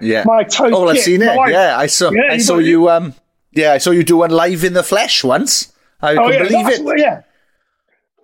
Yeah. 0.00 0.24
My 0.26 0.42
toast 0.42 0.74
Oh, 0.74 0.88
I've 0.88 0.98
seen 0.98 1.22
it. 1.22 1.34
Yeah, 1.48 1.76
I 1.78 1.86
saw. 1.86 2.10
Yeah, 2.10 2.22
I 2.30 2.34
you 2.34 2.40
saw 2.40 2.58
you. 2.58 2.88
Um. 2.90 3.14
Yeah, 3.52 3.72
I 3.72 3.78
saw 3.78 3.90
you 3.90 4.04
do 4.04 4.18
one 4.18 4.30
live 4.30 4.64
in 4.64 4.74
the 4.74 4.82
flesh 4.82 5.24
once. 5.24 5.72
I 6.02 6.12
Oh, 6.14 6.26
couldn't 6.26 6.50
yeah, 6.50 6.62
believe 6.68 6.88
it. 6.88 6.98
Yeah. 7.00 7.22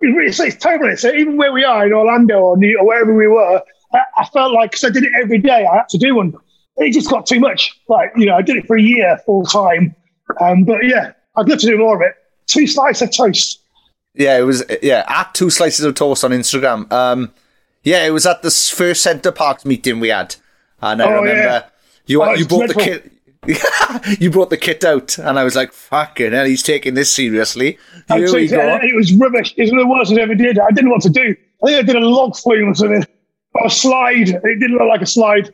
It's, 0.03 0.40
it's 0.40 0.57
totally. 0.57 0.97
So 0.97 1.12
even 1.12 1.36
where 1.36 1.53
we 1.53 1.65
are 1.65 1.86
in 1.86 1.93
Orlando 1.93 2.39
or, 2.40 2.57
New, 2.57 2.78
or 2.78 2.86
wherever 2.86 3.15
we 3.15 3.28
were, 3.28 3.62
I, 3.94 4.01
I 4.19 4.24
felt 4.27 4.53
like 4.53 4.73
because 4.73 4.85
I 4.85 4.90
did 4.90 5.05
it 5.05 5.12
every 5.20 5.39
day, 5.39 5.65
I 5.65 5.77
had 5.77 5.89
to 5.90 5.99
do 5.99 6.16
one. 6.16 6.35
it 6.77 6.93
just 6.93 7.09
got 7.09 7.24
too 7.24 7.40
much. 7.40 7.81
Like, 7.89 8.12
you 8.16 8.27
know, 8.27 8.35
I 8.36 8.43
did 8.43 8.57
it 8.57 8.66
for 8.66 8.77
a 8.77 8.82
year 8.82 9.16
full 9.24 9.44
time. 9.44 9.94
Um, 10.40 10.65
but 10.65 10.85
yeah, 10.85 11.12
I'd 11.36 11.49
love 11.49 11.61
to 11.61 11.66
do 11.66 11.78
more 11.78 11.97
of 11.97 12.03
it. 12.03 12.15
Two 12.47 12.66
slices 12.66 13.03
of 13.03 13.16
toast. 13.16 13.61
Yeah, 14.15 14.36
it 14.39 14.43
was 14.43 14.62
yeah 14.82 15.05
at 15.09 15.32
two 15.35 15.49
slices 15.49 15.85
of 15.86 15.94
toast 15.94 16.24
on 16.24 16.32
Instagram. 16.32 16.90
Um, 16.93 17.32
yeah, 17.85 18.05
it 18.05 18.11
was 18.11 18.27
at 18.27 18.43
this 18.43 18.69
first 18.69 19.03
Center 19.03 19.32
Parcs 19.32 19.65
meeting 19.65 20.01
we 20.01 20.09
had, 20.09 20.36
and 20.82 21.02
I 21.02 21.06
Oh, 21.06 21.20
remember 21.22 21.42
yeah. 21.42 21.62
you 22.06 22.22
Oh, 22.22 22.34
you 22.34 22.44
brought 22.46 22.68
the 22.68 22.74
dreadful. 22.74 23.10
kit. 23.10 23.12
you 24.20 24.30
brought 24.30 24.50
the 24.50 24.56
kit 24.56 24.84
out, 24.84 25.18
and 25.18 25.36
I 25.38 25.42
was 25.44 25.56
like, 25.56 25.72
"Fucking 25.72 26.32
hell, 26.32 26.44
he's 26.44 26.62
taking 26.62 26.94
this 26.94 27.12
seriously." 27.14 27.76
Here 28.09 28.32
we 28.32 28.46
go. 28.48 28.78
It 28.82 28.94
was 28.94 29.12
rubbish. 29.14 29.52
It 29.56 29.62
was 29.62 29.70
the 29.72 29.86
worst 29.86 30.12
I 30.12 30.20
ever 30.22 30.34
did. 30.36 30.59
I 30.60 30.68
didn't 30.68 30.84
know 30.86 30.92
what 30.94 31.02
to 31.02 31.10
do. 31.10 31.34
I 31.64 31.66
think 31.66 31.78
I 31.78 31.82
did 31.92 31.96
a 31.96 32.06
log 32.06 32.36
flume 32.36 32.68
or 32.70 32.74
something. 32.74 33.04
Or 33.54 33.66
a 33.66 33.70
slide. 33.70 34.28
It 34.28 34.42
didn't 34.60 34.72
look 34.78 34.88
like 34.88 35.02
a 35.02 35.06
slide. 35.06 35.52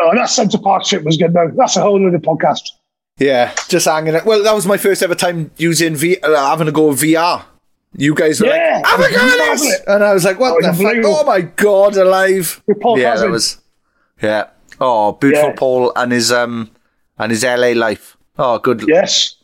Oh, 0.00 0.12
that 0.14 0.28
Center 0.30 0.58
Parc 0.58 0.84
trip 0.84 1.02
was 1.04 1.16
good 1.16 1.32
though. 1.32 1.50
That's 1.56 1.76
a 1.76 1.82
whole 1.82 2.04
other 2.06 2.18
podcast. 2.18 2.62
Yeah, 3.18 3.54
just 3.68 3.86
hanging 3.86 4.14
it. 4.14 4.24
Well, 4.24 4.42
that 4.42 4.54
was 4.54 4.66
my 4.66 4.76
first 4.76 5.02
ever 5.02 5.14
time 5.14 5.50
using 5.56 5.94
V, 5.96 6.18
uh, 6.22 6.34
having 6.48 6.66
to 6.66 6.72
go 6.72 6.88
with 6.88 7.00
VR. 7.00 7.44
You 7.96 8.14
guys 8.14 8.40
were 8.40 8.46
Yeah, 8.48 8.82
like, 8.82 8.86
"Have 8.86 9.00
a 9.00 9.02
go 9.02 9.16
at 9.18 9.22
this!" 9.22 9.38
marvellous. 9.64 9.80
and 9.86 10.04
I 10.04 10.12
was 10.14 10.24
like, 10.24 10.38
"What 10.40 10.64
Oh, 10.64 10.66
the 10.72 10.72
fuck? 10.76 10.96
Oh 11.04 11.24
my 11.24 11.40
god, 11.42 11.96
alive!" 11.96 12.60
Yeah, 12.96 13.16
that 13.16 13.30
was. 13.30 13.58
Yeah. 14.22 14.48
Oh, 14.80 15.12
beautiful 15.12 15.50
Yeah. 15.50 15.54
Paul 15.56 15.92
and 15.96 16.12
his 16.12 16.32
um 16.32 16.70
and 17.18 17.30
his 17.30 17.44
LA 17.44 17.72
life. 17.72 18.16
Oh, 18.38 18.58
good. 18.58 18.84
Yes. 18.86 19.36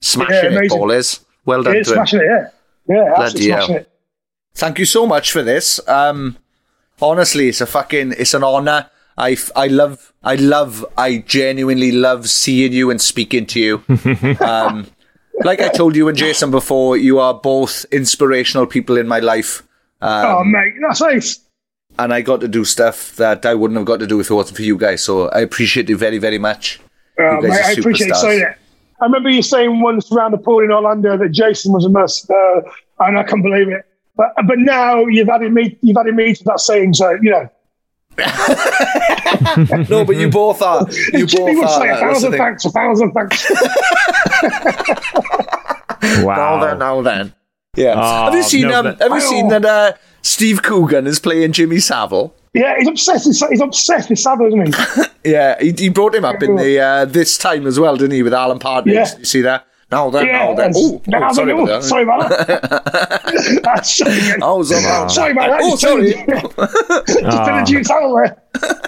Smashing 0.00 0.52
Yeah, 0.52 0.60
it. 0.62 0.68
Paul 0.70 0.90
is. 0.90 1.20
Well 1.44 1.62
done 1.62 1.76
Yeah, 1.76 1.82
to 1.82 1.94
him. 1.94 2.02
it, 2.02 2.12
yeah. 2.12 2.48
Yeah, 2.88 3.04
Bloody 3.16 3.22
absolutely 3.22 3.50
hell. 3.50 3.70
it. 3.76 3.90
Thank 4.54 4.78
you 4.78 4.84
so 4.86 5.06
much 5.06 5.30
for 5.32 5.42
this. 5.42 5.80
Um, 5.88 6.36
honestly, 7.00 7.48
it's 7.48 7.60
a 7.60 7.66
fucking, 7.66 8.14
it's 8.18 8.34
an 8.34 8.42
honor. 8.42 8.90
I, 9.16 9.36
I 9.54 9.66
love, 9.68 10.12
I 10.22 10.34
love, 10.36 10.84
I 10.96 11.18
genuinely 11.18 11.92
love 11.92 12.28
seeing 12.28 12.72
you 12.72 12.90
and 12.90 13.00
speaking 13.00 13.46
to 13.46 13.60
you. 13.60 13.82
um, 14.40 14.86
like 15.44 15.60
I 15.60 15.68
told 15.68 15.94
you 15.96 16.08
and 16.08 16.16
Jason 16.16 16.50
before, 16.50 16.96
you 16.96 17.18
are 17.20 17.34
both 17.34 17.84
inspirational 17.92 18.66
people 18.66 18.96
in 18.96 19.06
my 19.06 19.18
life. 19.20 19.62
Um, 20.00 20.26
oh, 20.26 20.44
mate, 20.44 20.74
that's 20.80 21.00
nice. 21.00 21.40
And 21.98 22.14
I 22.14 22.20
got 22.20 22.40
to 22.40 22.48
do 22.48 22.64
stuff 22.64 23.16
that 23.16 23.44
I 23.44 23.54
wouldn't 23.54 23.76
have 23.76 23.86
got 23.86 24.00
to 24.00 24.06
do 24.06 24.20
if 24.20 24.30
it 24.30 24.34
wasn't 24.34 24.56
for 24.56 24.62
you 24.62 24.76
guys. 24.76 25.02
So 25.02 25.28
I 25.30 25.40
appreciate 25.40 25.88
you 25.88 25.96
very, 25.96 26.18
very 26.18 26.38
much. 26.38 26.80
You 27.18 27.24
guys 27.24 27.42
mate, 27.42 27.50
are 27.50 27.64
I 27.64 27.72
appreciate 27.72 28.08
you 28.08 28.14
superstars. 28.14 28.20
saying 28.20 28.42
it. 28.42 28.56
I 29.00 29.04
remember 29.04 29.30
you 29.30 29.42
saying 29.42 29.80
once 29.80 30.10
around 30.10 30.32
the 30.32 30.38
pool 30.38 30.60
in 30.60 30.72
Orlando 30.72 31.16
that 31.16 31.30
Jason 31.30 31.72
was 31.72 31.84
a 31.84 31.88
must, 31.88 32.30
uh, 32.30 32.60
and 33.00 33.18
I 33.18 33.22
can't 33.22 33.42
believe 33.42 33.68
it. 33.68 33.84
But 34.16 34.32
but 34.46 34.58
now 34.58 35.06
you've 35.06 35.28
added 35.28 35.52
me, 35.52 35.76
you've 35.82 35.96
added 35.96 36.16
me 36.16 36.34
to 36.34 36.44
that 36.44 36.60
saying. 36.60 36.94
So 36.94 37.10
you 37.22 37.30
know, 37.30 37.48
no, 39.88 40.04
but 40.04 40.16
you 40.16 40.28
both 40.28 40.60
are. 40.62 40.86
You 41.12 41.26
Jimmy 41.26 41.54
both 41.54 41.56
would 41.56 41.68
are. 41.68 41.80
say 41.80 41.88
a 41.88 42.00
that's 42.00 42.22
the 42.22 42.30
thousand 42.30 42.32
thanks, 42.32 42.64
a 42.64 42.70
thousand 42.70 43.12
thanks. 43.12 43.50
wow. 46.24 46.36
Now 46.36 46.64
then, 46.64 46.78
now 46.78 47.02
then. 47.02 47.34
Yeah. 47.76 47.94
Oh, 47.96 48.24
have 48.24 48.34
you 48.34 48.42
seen? 48.42 48.68
no, 48.68 48.80
um, 48.80 48.96
have 48.96 49.12
you 49.12 49.20
seen 49.20 49.48
that? 49.48 49.64
Uh, 49.64 49.92
Steve 50.28 50.62
Coogan 50.62 51.06
is 51.06 51.18
playing 51.18 51.52
Jimmy 51.52 51.78
Savile. 51.78 52.34
yeah, 52.52 52.76
he's 52.78 52.86
obsessed. 52.86 53.26
With, 53.26 53.50
he's 53.50 53.60
obsessed 53.62 54.10
with 54.10 54.18
Savile, 54.18 54.48
isn't 54.48 54.74
he? 54.74 55.02
Yeah, 55.24 55.60
he, 55.60 55.72
he 55.72 55.88
brought 55.88 56.14
him 56.14 56.24
up 56.24 56.42
in 56.42 56.56
the 56.56 56.80
uh, 56.80 57.04
this 57.04 57.36
time 57.36 57.66
as 57.66 57.78
well, 57.78 57.96
didn't 57.96 58.12
he? 58.12 58.22
With 58.22 58.32
Alan 58.32 58.58
Partridge. 58.58 58.94
Yeah. 58.94 59.18
You 59.18 59.24
see 59.24 59.40
that? 59.42 59.66
Now 59.90 60.10
then, 60.10 60.26
yeah, 60.26 60.32
now 60.32 60.54
then. 60.54 60.72
Oh, 60.76 61.02
now 61.06 61.28
oh, 61.28 61.32
sorry 61.32 61.52
about 61.52 61.62
oh, 61.62 61.66
that. 61.66 61.82
sorry 61.82 62.02
about 62.02 62.28
that. 62.28 63.60
That's 63.64 63.96
sorry, 63.96 64.12
again. 64.18 64.38
Oh, 64.42 64.62
sorry 64.62 64.84
about 64.84 65.10
sorry 65.10 65.32
about 65.32 65.50
that. 65.50 65.60
Oh, 65.62 65.70
Just 65.70 65.82
sorry. 65.82 66.12
did 66.12 66.28
a- 66.28 67.30
Just 67.30 67.44
did 67.44 67.54
a 67.54 67.64
June 67.64 67.84
Savile 67.84 68.14
there. 68.14 68.42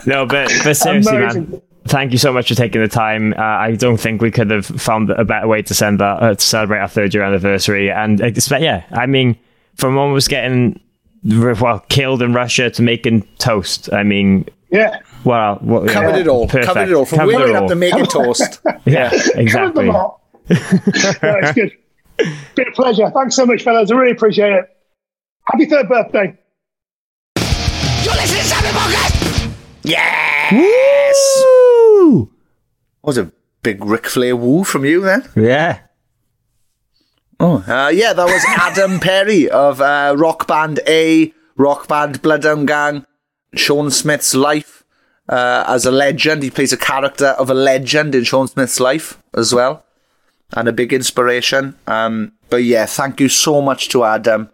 No, 0.06 0.26
but, 0.26 0.50
but 0.62 0.76
seriously, 0.76 1.18
man, 1.18 1.62
thank 1.86 2.12
you 2.12 2.18
so 2.18 2.32
much 2.32 2.48
for 2.48 2.54
taking 2.54 2.80
the 2.80 2.88
time. 2.88 3.32
Uh, 3.34 3.42
I 3.42 3.76
don't 3.76 3.98
think 3.98 4.22
we 4.22 4.30
could 4.30 4.50
have 4.50 4.66
found 4.66 5.10
a 5.10 5.24
better 5.24 5.48
way 5.48 5.62
to 5.62 5.74
send 5.74 6.00
that 6.00 6.22
uh, 6.22 6.34
to 6.34 6.42
celebrate 6.42 6.78
our 6.78 6.88
third 6.88 7.12
year 7.12 7.22
anniversary. 7.24 7.90
And 7.90 8.20
expect, 8.20 8.62
yeah, 8.62 8.84
I 8.92 9.06
mean, 9.06 9.38
from 9.76 9.98
almost 9.98 10.28
getting 10.28 10.80
well 11.24 11.80
killed 11.88 12.22
in 12.22 12.32
Russia 12.32 12.70
to 12.70 12.82
making 12.82 13.22
toast. 13.38 13.92
I 13.92 14.02
mean, 14.02 14.46
Yeah. 14.70 14.98
well, 15.24 15.56
what, 15.60 15.88
Covered 15.88 16.10
yeah, 16.16 16.20
it 16.20 16.28
all. 16.28 16.46
perfect. 16.46 16.66
Covered 16.66 16.88
it 16.88 16.94
all. 16.94 17.04
From 17.04 17.18
Covered 17.18 17.34
waking 17.36 17.50
it 17.50 17.56
up 17.56 17.62
all. 17.62 17.68
to 17.68 17.74
making 17.74 18.06
toast. 18.06 18.60
Yeah, 18.86 19.10
exactly. 19.34 19.46
Covered 19.46 19.74
them 19.74 19.90
all. 19.90 20.20
no, 20.48 20.56
it's 20.56 21.52
good. 21.52 21.72
Been 22.54 22.68
a 22.68 22.72
pleasure. 22.72 23.10
Thanks 23.14 23.34
so 23.36 23.46
much, 23.46 23.62
fellas. 23.62 23.90
I 23.90 23.94
really 23.94 24.12
appreciate 24.12 24.52
it. 24.52 24.64
Happy 25.44 25.66
third 25.66 25.88
birthday. 25.88 26.36
You're 27.36 28.14
listening 28.14 28.42
to 28.42 28.48
Sapnin 28.48 28.72
Podcast. 28.72 29.52
Yes. 29.82 31.42
Woo! 31.44 32.30
was 33.02 33.16
a 33.18 33.32
big 33.62 33.82
Ric 33.84 34.06
Flair 34.06 34.36
woo 34.36 34.64
from 34.64 34.84
you 34.84 35.00
then. 35.00 35.26
Yeah. 35.34 35.80
Oh, 37.42 37.64
uh, 37.66 37.88
yeah, 37.88 38.12
that 38.12 38.26
was 38.26 38.44
Adam 38.48 39.00
Perry 39.00 39.48
of 39.48 39.80
uh, 39.80 40.14
Rock 40.14 40.46
Band 40.46 40.78
A, 40.86 41.32
Rock 41.56 41.88
Band 41.88 42.20
Bloodhound 42.20 42.68
Gang, 42.68 43.06
Sean 43.54 43.90
Smith's 43.90 44.34
life 44.34 44.84
uh, 45.26 45.64
as 45.66 45.86
a 45.86 45.90
legend. 45.90 46.42
He 46.42 46.50
plays 46.50 46.74
a 46.74 46.76
character 46.76 47.28
of 47.28 47.48
a 47.48 47.54
legend 47.54 48.14
in 48.14 48.24
Sean 48.24 48.46
Smith's 48.46 48.78
life 48.78 49.22
as 49.32 49.54
well, 49.54 49.86
and 50.52 50.68
a 50.68 50.72
big 50.72 50.92
inspiration. 50.92 51.76
Um, 51.86 52.32
but 52.50 52.62
yeah, 52.62 52.84
thank 52.84 53.20
you 53.20 53.30
so 53.30 53.62
much 53.62 53.88
to 53.88 54.04
Adam. 54.04 54.50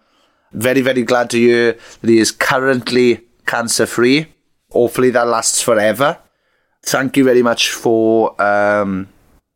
Very, 0.52 0.80
very 0.80 1.02
glad 1.02 1.30
to 1.30 1.38
hear 1.38 1.72
that 1.72 2.08
he 2.08 2.18
is 2.20 2.30
currently 2.30 3.22
cancer 3.46 3.86
free. 3.86 4.32
Hopefully, 4.70 5.10
that 5.10 5.26
lasts 5.26 5.60
forever. 5.60 6.18
Thank 6.84 7.16
you 7.16 7.24
very 7.24 7.42
much 7.42 7.70
for 7.70 8.40
um, 8.40 9.08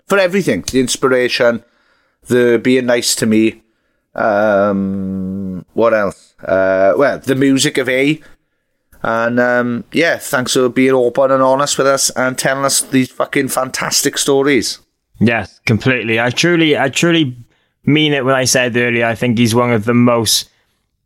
for 0.08 0.18
everything, 0.18 0.62
the 0.62 0.80
inspiration 0.80 1.62
the 2.26 2.60
being 2.62 2.86
nice 2.86 3.14
to 3.16 3.26
me. 3.26 3.62
Um, 4.14 5.64
what 5.74 5.94
else? 5.94 6.34
Uh, 6.42 6.94
well, 6.96 7.18
the 7.18 7.34
music 7.34 7.78
of 7.78 7.88
A. 7.88 8.20
And 9.02 9.40
um, 9.40 9.84
yeah, 9.92 10.18
thanks 10.18 10.52
for 10.52 10.68
being 10.68 10.92
open 10.92 11.30
and 11.30 11.42
honest 11.42 11.78
with 11.78 11.86
us 11.86 12.10
and 12.10 12.36
telling 12.36 12.64
us 12.64 12.82
these 12.82 13.10
fucking 13.10 13.48
fantastic 13.48 14.18
stories. 14.18 14.78
Yes, 15.18 15.60
completely. 15.64 16.20
I 16.20 16.30
truly, 16.30 16.76
I 16.76 16.88
truly 16.88 17.36
mean 17.84 18.12
it 18.12 18.24
when 18.24 18.34
I 18.34 18.44
said 18.44 18.76
earlier. 18.76 19.06
I 19.06 19.14
think 19.14 19.38
he's 19.38 19.54
one 19.54 19.72
of 19.72 19.84
the 19.84 19.94
most. 19.94 20.50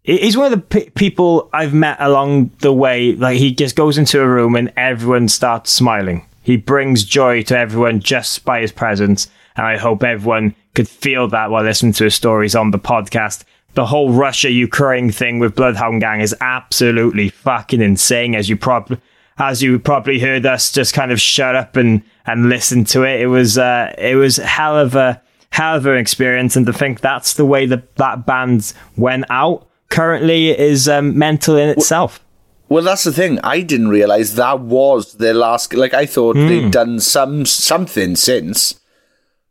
He's 0.02 0.36
one 0.36 0.52
of 0.52 0.58
the 0.58 0.66
pe- 0.66 0.90
people 0.90 1.48
I've 1.52 1.72
met 1.72 1.96
along 2.00 2.50
the 2.60 2.72
way. 2.72 3.14
Like 3.14 3.38
he 3.38 3.54
just 3.54 3.76
goes 3.76 3.96
into 3.96 4.20
a 4.20 4.28
room 4.28 4.54
and 4.54 4.72
everyone 4.76 5.28
starts 5.28 5.70
smiling. 5.70 6.26
He 6.42 6.56
brings 6.56 7.04
joy 7.04 7.42
to 7.44 7.58
everyone 7.58 8.00
just 8.00 8.44
by 8.44 8.60
his 8.60 8.70
presence, 8.72 9.28
and 9.56 9.64
I 9.64 9.78
hope 9.78 10.02
everyone 10.02 10.54
could 10.74 10.88
feel 10.88 11.28
that 11.28 11.50
while 11.50 11.62
listening 11.64 11.92
to 11.94 12.04
his 12.04 12.14
stories 12.14 12.54
on 12.56 12.70
the 12.70 12.78
podcast. 12.78 13.44
The 13.74 13.86
whole 13.86 14.12
Russia 14.12 14.50
Ukraine 14.50 15.10
thing 15.10 15.38
with 15.40 15.56
Bloodhound 15.56 16.00
Gang 16.00 16.20
is 16.20 16.34
absolutely 16.40 17.28
fucking 17.28 17.80
insane, 17.82 18.34
as 18.34 18.48
you 18.48 18.56
probably 18.56 18.98
as 19.36 19.62
you 19.62 19.80
probably 19.80 20.20
heard 20.20 20.46
us 20.46 20.70
just 20.70 20.94
kind 20.94 21.10
of 21.10 21.20
shut 21.20 21.56
up 21.56 21.74
and 21.76 22.02
and 22.26 22.48
listen 22.48 22.84
to 22.84 23.02
it. 23.02 23.20
It 23.20 23.26
was 23.26 23.58
uh, 23.58 23.92
it 23.98 24.14
was 24.14 24.36
hell 24.36 24.78
of 24.78 24.94
a 24.94 25.20
hell 25.50 25.76
of 25.76 25.86
an 25.86 25.96
experience, 25.96 26.54
and 26.54 26.66
to 26.66 26.72
think 26.72 27.00
that's 27.00 27.34
the 27.34 27.44
way 27.44 27.66
that 27.66 27.96
that 27.96 28.26
band 28.26 28.72
went 28.96 29.24
out 29.28 29.66
currently 29.90 30.50
is 30.56 30.88
um, 30.88 31.18
mental 31.18 31.56
in 31.56 31.68
itself. 31.68 32.20
Well, 32.68 32.82
that's 32.84 33.04
the 33.04 33.12
thing. 33.12 33.38
I 33.44 33.60
didn't 33.60 33.88
realize 33.88 34.36
that 34.36 34.60
was 34.60 35.14
their 35.14 35.34
last. 35.34 35.74
Like 35.74 35.94
I 35.94 36.06
thought 36.06 36.36
Hmm. 36.36 36.46
they'd 36.46 36.70
done 36.70 37.00
some 37.00 37.44
something 37.44 38.14
since. 38.16 38.78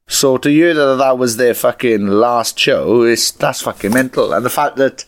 So 0.08 0.38
to 0.38 0.50
hear 0.50 0.74
that 0.74 0.96
that 0.98 1.18
was 1.18 1.38
their 1.38 1.54
fucking 1.54 2.08
last 2.08 2.60
show 2.60 3.04
is 3.04 3.32
that's 3.32 3.62
fucking 3.62 3.94
mental. 3.94 4.34
And 4.34 4.46
the 4.46 4.50
fact 4.50 4.76
that 4.78 5.06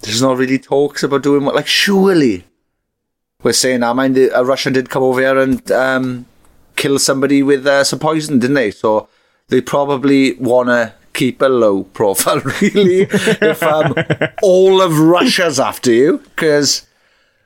there's 0.00 0.22
not 0.22 0.36
really 0.36 0.58
talks 0.58 1.02
about 1.02 1.22
doing 1.22 1.44
what, 1.44 1.54
like 1.54 1.66
surely 1.66 2.44
we're 3.42 3.52
saying, 3.52 3.82
I 3.82 3.92
mind 3.92 4.16
a 4.18 4.44
Russian 4.44 4.72
did 4.72 4.90
come 4.90 5.02
over 5.02 5.20
here 5.20 5.38
and 5.38 5.70
um, 5.72 6.26
kill 6.76 6.98
somebody 6.98 7.42
with 7.42 7.66
uh, 7.66 7.84
some 7.84 7.98
poison, 7.98 8.38
didn't 8.38 8.54
they? 8.54 8.70
So 8.70 9.08
they 9.48 9.60
probably 9.60 10.34
want 10.34 10.68
to 10.68 10.94
keep 11.12 11.40
a 11.40 11.46
low 11.46 11.84
profile, 11.84 12.40
really, 12.60 13.06
if 13.10 13.62
um, 13.62 13.94
all 14.42 14.82
of 14.82 14.98
Russia's 14.98 15.60
after 15.60 15.92
you, 15.92 16.18
because 16.18 16.86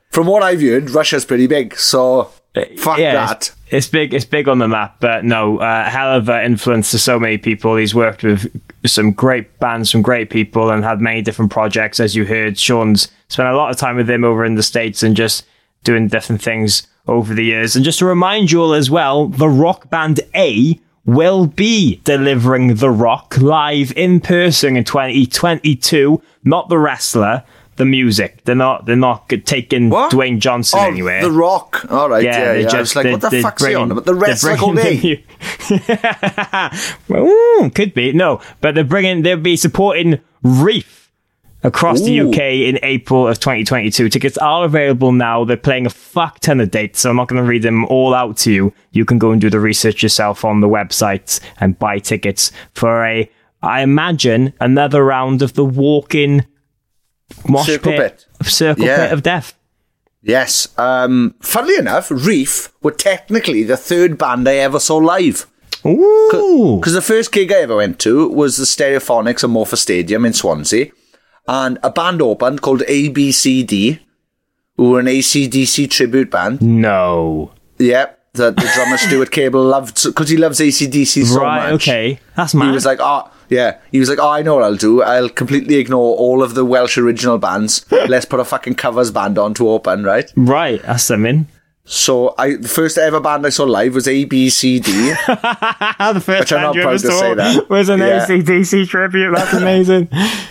from 0.09 0.27
what 0.27 0.43
I've 0.43 0.61
heard, 0.61 0.89
Russia's 0.89 1.25
pretty 1.25 1.47
big. 1.47 1.77
So 1.77 2.31
fuck 2.77 2.97
yeah, 2.97 3.13
that. 3.13 3.37
It's, 3.37 3.55
it's 3.69 3.87
big. 3.87 4.13
It's 4.13 4.25
big 4.25 4.47
on 4.47 4.59
the 4.59 4.67
map, 4.67 4.97
but 4.99 5.23
no, 5.23 5.59
uh, 5.59 5.89
hell 5.89 6.13
of 6.13 6.29
an 6.29 6.45
influence 6.45 6.91
to 6.91 6.99
so 6.99 7.19
many 7.19 7.37
people. 7.37 7.75
He's 7.75 7.93
worked 7.93 8.23
with 8.23 8.49
some 8.85 9.11
great 9.11 9.59
bands, 9.59 9.91
some 9.91 10.01
great 10.01 10.29
people, 10.29 10.69
and 10.69 10.83
had 10.83 11.01
many 11.01 11.21
different 11.21 11.51
projects. 11.51 11.99
As 11.99 12.15
you 12.15 12.25
heard, 12.25 12.57
Sean's 12.57 13.09
spent 13.27 13.49
a 13.49 13.55
lot 13.55 13.69
of 13.69 13.77
time 13.77 13.95
with 13.95 14.09
him 14.09 14.23
over 14.23 14.43
in 14.45 14.55
the 14.55 14.63
states 14.63 15.03
and 15.03 15.15
just 15.15 15.45
doing 15.83 16.07
different 16.07 16.41
things 16.41 16.87
over 17.07 17.33
the 17.33 17.43
years. 17.43 17.75
And 17.75 17.85
just 17.85 17.99
to 17.99 18.05
remind 18.05 18.51
you 18.51 18.61
all 18.61 18.73
as 18.73 18.89
well, 18.89 19.27
the 19.27 19.49
rock 19.49 19.89
band 19.89 20.19
A 20.35 20.79
will 21.05 21.47
be 21.47 22.01
delivering 22.03 22.75
the 22.75 22.91
rock 22.91 23.37
live 23.37 23.91
in 23.95 24.19
person 24.19 24.77
in 24.77 24.83
2022. 24.83 26.21
Not 26.43 26.69
the 26.69 26.77
wrestler, 26.77 27.43
the 27.79 27.85
music. 27.85 28.43
They're 28.43 28.53
not. 28.55 28.85
They're 28.85 28.95
not 28.95 29.27
taking 29.45 29.89
What? 29.89 30.11
Dwayne 30.11 30.39
Johnson 30.39 30.79
Oh, 30.79 30.87
anywhere. 30.87 31.21
The 31.21 31.31
Rock. 31.31 31.85
All 31.89 32.09
right, 32.09 32.23
yeah, 32.23 32.53
yeah. 32.53 32.69
I 32.69 32.79
was 32.79 32.95
like, 32.95 33.07
what 33.07 33.21
the 33.21 33.41
fuck's 33.41 33.65
he 33.65 33.73
on 33.73 33.89
about? 33.89 34.05
The 34.05 34.13
Wrestling 34.13 34.59
all 34.59 34.73
day. 34.75 35.23
the 35.69 36.99
Ooh, 37.11 37.71
could 37.73 37.93
be 37.93 38.11
no, 38.11 38.41
but 38.61 38.75
they're 38.75 38.83
bringing. 38.83 39.23
They'll 39.23 39.37
be 39.37 39.55
supporting 39.55 40.19
Reef 40.43 41.11
across 41.63 42.01
the 42.01 42.19
UK 42.21 42.37
in 42.37 42.79
April 42.83 43.27
of 43.27 43.39
2022. 43.39 44.09
Tickets 44.09 44.37
are 44.37 44.65
available 44.65 45.11
now. 45.13 45.45
They're 45.45 45.57
playing 45.57 45.85
a 45.85 45.89
fuck 45.89 46.39
ton 46.41 46.59
of 46.59 46.71
dates, 46.71 46.99
so 46.99 47.09
I'm 47.09 47.15
not 47.15 47.29
going 47.29 47.41
to 47.41 47.47
read 47.47 47.63
them 47.63 47.85
all 47.85 48.13
out 48.13 48.37
to 48.39 48.51
you. 48.51 48.73
You 48.91 49.05
can 49.05 49.19
go 49.19 49.31
and 49.31 49.39
do 49.39 49.49
the 49.49 49.59
research 49.59 50.03
yourself 50.03 50.43
on 50.43 50.59
the 50.59 50.67
website 50.67 51.39
and 51.59 51.79
buy 51.79 51.99
tickets 51.99 52.51
for 52.73 53.05
a, 53.05 53.29
I 53.61 53.81
imagine, 53.81 54.53
another 54.59 55.03
round 55.03 55.41
of 55.41 55.53
the 55.53 55.65
walk-in 55.65 56.45
mosh 57.47 57.65
Circle 57.67 57.91
pit, 57.93 58.25
circle 58.43 58.85
Yeah. 58.85 58.97
pit 59.05 59.13
of 59.13 59.23
death. 59.23 59.53
Yes. 60.21 60.67
Um, 60.77 61.35
funnily 61.41 61.77
enough, 61.77 62.11
Reef 62.11 62.71
were 62.83 62.91
technically 62.91 63.63
the 63.63 63.77
third 63.77 64.17
band 64.17 64.47
I 64.49 64.55
ever 64.55 64.79
saw 64.79 64.97
live. 64.97 65.45
Ooh. 65.85 66.77
Because 66.79 66.93
the 66.93 67.01
first 67.01 67.31
gig 67.31 67.51
I 67.53 67.61
ever 67.61 67.77
went 67.77 67.99
to 67.99 68.27
was 68.27 68.57
the 68.57 68.65
Stereophonics 68.65 69.43
at 69.45 69.49
Morfa 69.49 69.77
Stadium 69.77 70.25
in 70.25 70.33
Swansea. 70.33 70.91
And 71.47 71.79
a 71.83 71.89
band 71.89 72.21
opened 72.21 72.61
called 72.61 72.81
ABCD, 72.81 73.99
who 74.75 74.89
were 74.91 74.99
an 74.99 75.05
ACDC 75.07 75.89
tribute 75.89 76.29
band. 76.29 76.61
No. 76.61 77.53
Yep. 77.77 78.19
The, 78.33 78.51
the 78.51 78.71
drummer 78.75 78.97
Stuart 79.07 79.31
Cable 79.31 79.63
loved, 79.63 80.03
because 80.03 80.29
he 80.29 80.37
loves 80.37 80.59
ACDC 80.59 81.25
so 81.25 81.39
right, 81.41 81.71
much. 81.71 81.81
okay. 81.81 82.19
That's 82.35 82.51
He 82.51 82.57
mad. 82.59 82.73
was 82.73 82.85
like, 82.85 82.99
oh, 83.01 83.31
yeah. 83.49 83.77
He 83.91 83.99
was 83.99 84.09
like, 84.09 84.19
oh, 84.19 84.29
I 84.29 84.41
know 84.41 84.55
what 84.55 84.63
I'll 84.63 84.75
do. 84.75 85.01
I'll 85.01 85.29
completely 85.29 85.75
ignore 85.75 86.15
all 86.15 86.41
of 86.43 86.53
the 86.55 86.63
Welsh 86.65 86.97
original 86.97 87.37
bands. 87.37 87.85
Let's 87.91 88.25
put 88.25 88.39
a 88.39 88.45
fucking 88.45 88.75
covers 88.75 89.11
band 89.11 89.37
on 89.37 89.53
to 89.55 89.69
open, 89.69 90.03
right? 90.03 90.31
right, 90.35 90.81
that's 90.83 91.03
something. 91.03 91.47
So 91.85 92.35
I, 92.37 92.55
the 92.55 92.67
first 92.67 92.97
ever 92.99 93.19
band 93.19 93.45
I 93.47 93.49
saw 93.49 93.63
live 93.63 93.95
was 93.95 94.05
ABCD. 94.05 94.83
the 96.13 96.21
first 96.21 96.39
Which 96.41 96.53
I'm 96.53 96.61
not 96.61 96.75
you 96.75 96.81
proud 96.83 96.99
to 96.99 96.99
saw 96.99 97.19
say 97.19 97.33
that. 97.33 97.69
was 97.69 97.89
an 97.89 97.99
Yeah. 97.99 98.25
ACDC 98.27 98.87
tribute. 98.87 99.33
That's 99.35 99.53
amazing. 99.61 100.07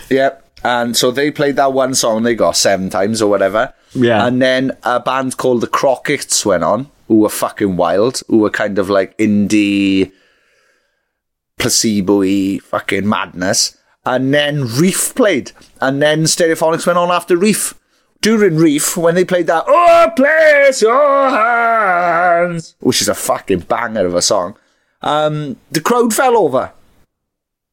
Yep. 0.09 0.45
And 0.65 0.97
so 0.97 1.11
they 1.11 1.31
played 1.31 1.55
that 1.55 1.71
one 1.71 1.95
song 1.95 2.23
they 2.23 2.35
got 2.35 2.57
seven 2.57 2.89
times 2.89 3.21
or 3.21 3.29
whatever. 3.29 3.73
Yeah. 3.93 4.25
And 4.27 4.41
then 4.41 4.75
a 4.83 4.99
band 4.99 5.37
called 5.37 5.61
the 5.61 5.67
Crockett's 5.67 6.45
went 6.45 6.65
on, 6.65 6.91
who 7.07 7.19
were 7.21 7.29
fucking 7.29 7.77
wild, 7.77 8.21
who 8.27 8.39
were 8.39 8.49
kind 8.49 8.77
of 8.77 8.89
like 8.89 9.17
indie, 9.17 10.11
placebo-y 11.59 12.59
fucking 12.63 13.07
madness. 13.07 13.77
And 14.05 14.33
then 14.33 14.65
Reef 14.65 15.13
played. 15.13 15.51
And 15.79 16.01
then 16.01 16.23
Stereophonics 16.23 16.87
went 16.87 16.97
on 16.97 17.11
after 17.11 17.37
Reef. 17.37 17.75
During 18.21 18.57
Reef, 18.57 18.97
when 18.97 19.15
they 19.15 19.23
played 19.23 19.47
that, 19.47 19.63
Oh, 19.67 20.11
place 20.15 20.81
your 20.81 21.29
hands, 21.29 22.75
which 22.79 23.01
is 23.01 23.07
a 23.07 23.15
fucking 23.15 23.59
banger 23.59 24.05
of 24.05 24.15
a 24.15 24.21
song, 24.21 24.57
um, 25.01 25.55
the 25.71 25.79
crowd 25.79 26.13
fell 26.13 26.37
over. 26.37 26.73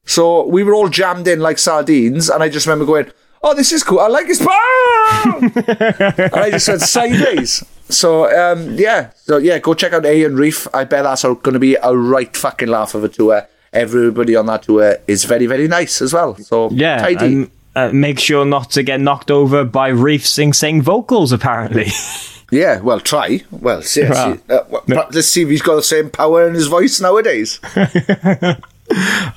So 0.04 0.46
we 0.46 0.62
were 0.62 0.74
all 0.74 0.88
jammed 0.88 1.26
in 1.26 1.40
like 1.40 1.58
sardines, 1.58 2.30
and 2.30 2.42
I 2.44 2.48
just 2.48 2.64
remember 2.66 2.84
going, 2.86 3.10
"Oh, 3.42 3.54
this 3.54 3.72
is 3.72 3.82
cool. 3.82 3.98
I 3.98 4.06
like 4.06 4.26
his 4.28 4.38
power," 4.38 4.52
and 5.42 6.34
I 6.34 6.50
just 6.52 6.68
went 6.68 6.80
sideways. 6.82 7.64
So 7.88 8.30
um, 8.30 8.74
yeah, 8.76 9.10
so 9.16 9.38
yeah, 9.38 9.58
go 9.58 9.74
check 9.74 9.92
out 9.92 10.06
A 10.06 10.22
and 10.22 10.38
Reef. 10.38 10.68
I 10.72 10.84
bet 10.84 11.02
that's 11.02 11.24
going 11.24 11.54
to 11.54 11.58
be 11.58 11.74
a 11.74 11.96
right 11.96 12.36
fucking 12.36 12.68
laugh 12.68 12.94
of 12.94 13.02
a 13.02 13.08
tour. 13.08 13.48
Everybody 13.76 14.34
on 14.36 14.46
that 14.46 14.62
tour 14.64 14.96
is 15.06 15.24
very 15.24 15.46
very 15.46 15.68
nice 15.68 16.00
as 16.02 16.12
well. 16.12 16.34
So 16.36 16.70
Yeah, 16.70 16.98
tidy. 16.98 17.26
and 17.26 17.50
uh, 17.74 17.90
make 17.92 18.18
sure 18.18 18.44
not 18.44 18.70
to 18.72 18.82
get 18.82 19.00
knocked 19.00 19.30
over 19.30 19.64
by 19.64 19.88
Reef 19.88 20.26
Sing 20.26 20.52
Sing 20.54 20.80
vocals, 20.80 21.30
apparently. 21.30 21.88
yeah, 22.50 22.80
well, 22.80 23.00
try. 23.00 23.42
Well, 23.50 23.82
seriously, 23.82 24.40
uh, 24.48 24.60
well, 24.68 25.08
let's 25.12 25.28
see 25.28 25.42
if 25.42 25.48
he's 25.50 25.62
got 25.62 25.76
the 25.76 25.82
same 25.82 26.08
power 26.08 26.48
in 26.48 26.54
his 26.54 26.68
voice 26.68 27.00
nowadays. 27.00 27.60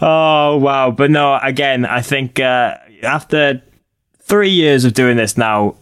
oh, 0.02 0.58
wow. 0.58 0.92
But 0.92 1.12
no, 1.12 1.38
again, 1.42 1.86
I 1.86 2.02
think 2.02 2.40
uh, 2.40 2.78
after 3.04 3.62
three 4.22 4.52
years 4.52 4.86
of 4.86 4.94
doing 4.94 5.18
this 5.18 5.38
now, 5.38 5.76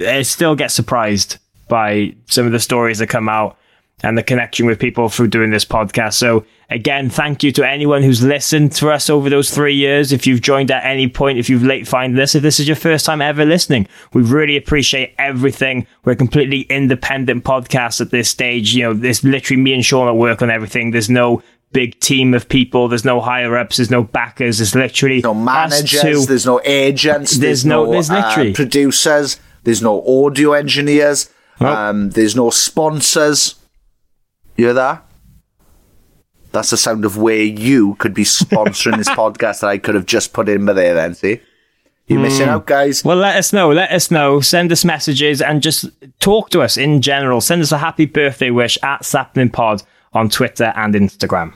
I 0.00 0.22
still 0.22 0.54
get 0.54 0.70
surprised 0.70 1.38
by 1.68 2.14
some 2.26 2.46
of 2.46 2.52
the 2.52 2.60
stories 2.60 2.98
that 2.98 3.08
come 3.08 3.28
out 3.28 3.58
and 4.02 4.16
the 4.18 4.22
connection 4.22 4.66
with 4.66 4.78
people 4.78 5.08
through 5.08 5.28
doing 5.28 5.50
this 5.50 5.64
podcast. 5.64 6.14
So, 6.14 6.44
again, 6.68 7.08
thank 7.08 7.42
you 7.42 7.50
to 7.52 7.66
anyone 7.66 8.02
who's 8.02 8.22
listened 8.22 8.72
to 8.72 8.90
us 8.90 9.08
over 9.08 9.30
those 9.30 9.50
three 9.50 9.74
years. 9.74 10.12
If 10.12 10.26
you've 10.26 10.42
joined 10.42 10.70
at 10.70 10.84
any 10.84 11.08
point, 11.08 11.38
if 11.38 11.48
you've 11.48 11.62
late 11.62 11.88
find 11.88 12.16
this, 12.16 12.34
if 12.34 12.42
this 12.42 12.60
is 12.60 12.68
your 12.68 12.76
first 12.76 13.06
time 13.06 13.22
ever 13.22 13.46
listening, 13.46 13.88
we 14.12 14.20
really 14.22 14.56
appreciate 14.56 15.14
everything. 15.18 15.86
We're 16.04 16.12
a 16.12 16.16
completely 16.16 16.62
independent 16.62 17.44
podcast 17.44 18.00
at 18.02 18.10
this 18.10 18.28
stage. 18.28 18.74
You 18.74 18.82
know, 18.84 18.92
there's 18.94 19.24
literally 19.24 19.62
me 19.62 19.72
and 19.72 19.84
Sean 19.84 20.08
at 20.08 20.16
work 20.16 20.42
on 20.42 20.50
everything. 20.50 20.90
There's 20.90 21.08
no 21.10 21.42
big 21.72 21.98
team 22.00 22.34
of 22.34 22.48
people. 22.50 22.88
There's 22.88 23.04
no 23.04 23.20
higher 23.22 23.56
ups. 23.56 23.78
There's 23.78 23.90
no 23.90 24.04
backers. 24.04 24.58
There's 24.58 24.74
literally 24.74 25.22
no 25.22 25.32
managers. 25.32 26.26
There's 26.26 26.44
no 26.46 26.60
agents. 26.66 27.32
There's 27.32 27.40
There's, 27.40 27.64
no- 27.64 27.90
there's 27.90 28.10
uh, 28.10 28.16
literally- 28.26 28.52
producers. 28.52 29.40
There's 29.64 29.80
no 29.82 30.04
audio 30.26 30.52
engineers. 30.52 31.30
Nope. 31.60 31.70
Um, 31.76 32.10
there's 32.10 32.36
no 32.36 32.50
sponsors. 32.50 33.54
You 34.56 34.66
hear 34.66 34.74
that? 34.74 35.04
That's 36.52 36.70
the 36.70 36.76
sound 36.76 37.04
of 37.04 37.18
where 37.18 37.42
you 37.42 37.96
could 37.96 38.14
be 38.14 38.24
sponsoring 38.24 38.96
this 38.96 39.08
podcast 39.10 39.60
that 39.60 39.68
I 39.68 39.78
could 39.78 39.94
have 39.94 40.06
just 40.06 40.32
put 40.32 40.48
in 40.48 40.64
there. 40.64 40.94
Then 40.94 41.14
see, 41.14 41.40
you're 42.06 42.20
missing 42.20 42.46
hmm. 42.46 42.52
out, 42.52 42.66
guys. 42.66 43.04
Well, 43.04 43.16
let 43.16 43.36
us 43.36 43.52
know. 43.52 43.70
Let 43.70 43.90
us 43.90 44.10
know. 44.10 44.40
Send 44.40 44.72
us 44.72 44.84
messages 44.84 45.42
and 45.42 45.60
just 45.60 45.86
talk 46.20 46.50
to 46.50 46.62
us 46.62 46.76
in 46.76 47.02
general. 47.02 47.40
Send 47.40 47.62
us 47.62 47.72
a 47.72 47.78
happy 47.78 48.06
birthday 48.06 48.50
wish 48.50 48.78
at 48.82 49.04
Sapnin 49.04 49.50
Pod 49.52 49.82
on 50.12 50.30
Twitter 50.30 50.72
and 50.76 50.94
Instagram. 50.94 51.54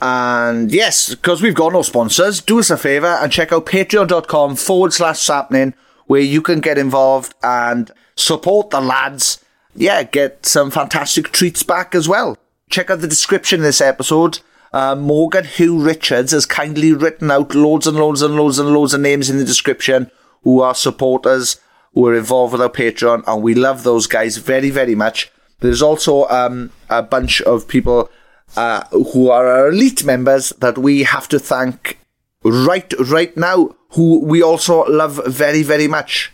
And 0.00 0.72
yes, 0.72 1.14
because 1.14 1.42
we've 1.42 1.54
got 1.54 1.72
no 1.72 1.82
sponsors, 1.82 2.40
do 2.40 2.58
us 2.58 2.70
a 2.70 2.76
favour 2.76 3.06
and 3.06 3.30
check 3.30 3.52
out 3.52 3.66
patreon.com 3.66 4.56
forward 4.56 4.92
slash 4.92 5.20
sapnin 5.20 5.74
where 6.06 6.20
you 6.20 6.42
can 6.42 6.60
get 6.60 6.78
involved 6.78 7.34
and 7.42 7.90
support 8.16 8.70
the 8.70 8.80
lads. 8.80 9.43
Yeah, 9.74 10.02
get 10.04 10.46
some 10.46 10.70
fantastic 10.70 11.32
treats 11.32 11.62
back 11.62 11.94
as 11.94 12.08
well. 12.08 12.38
Check 12.70 12.90
out 12.90 13.00
the 13.00 13.08
description 13.08 13.60
of 13.60 13.64
this 13.64 13.80
episode. 13.80 14.38
Uh, 14.72 14.94
Morgan 14.94 15.44
Hugh 15.44 15.78
Richards 15.80 16.32
has 16.32 16.46
kindly 16.46 16.92
written 16.92 17.30
out 17.30 17.54
loads 17.54 17.86
and 17.86 17.96
loads 17.96 18.22
and 18.22 18.36
loads 18.36 18.58
and 18.58 18.70
loads 18.70 18.94
of 18.94 19.00
names 19.00 19.30
in 19.30 19.38
the 19.38 19.44
description 19.44 20.10
who 20.42 20.60
are 20.60 20.74
supporters, 20.74 21.60
who 21.92 22.06
are 22.06 22.14
involved 22.14 22.52
with 22.52 22.62
our 22.62 22.68
Patreon, 22.68 23.22
and 23.26 23.42
we 23.42 23.54
love 23.54 23.82
those 23.82 24.06
guys 24.06 24.36
very, 24.36 24.70
very 24.70 24.94
much. 24.94 25.30
There's 25.60 25.82
also 25.82 26.26
um, 26.28 26.70
a 26.90 27.02
bunch 27.02 27.40
of 27.42 27.68
people 27.68 28.10
uh, 28.56 28.84
who 28.90 29.30
are 29.30 29.46
our 29.46 29.68
elite 29.68 30.04
members 30.04 30.50
that 30.58 30.76
we 30.76 31.04
have 31.04 31.28
to 31.28 31.38
thank 31.38 31.98
right 32.42 32.92
right 33.08 33.36
now, 33.36 33.74
who 33.90 34.20
we 34.24 34.42
also 34.42 34.84
love 34.84 35.20
very, 35.26 35.62
very 35.62 35.88
much. 35.88 36.32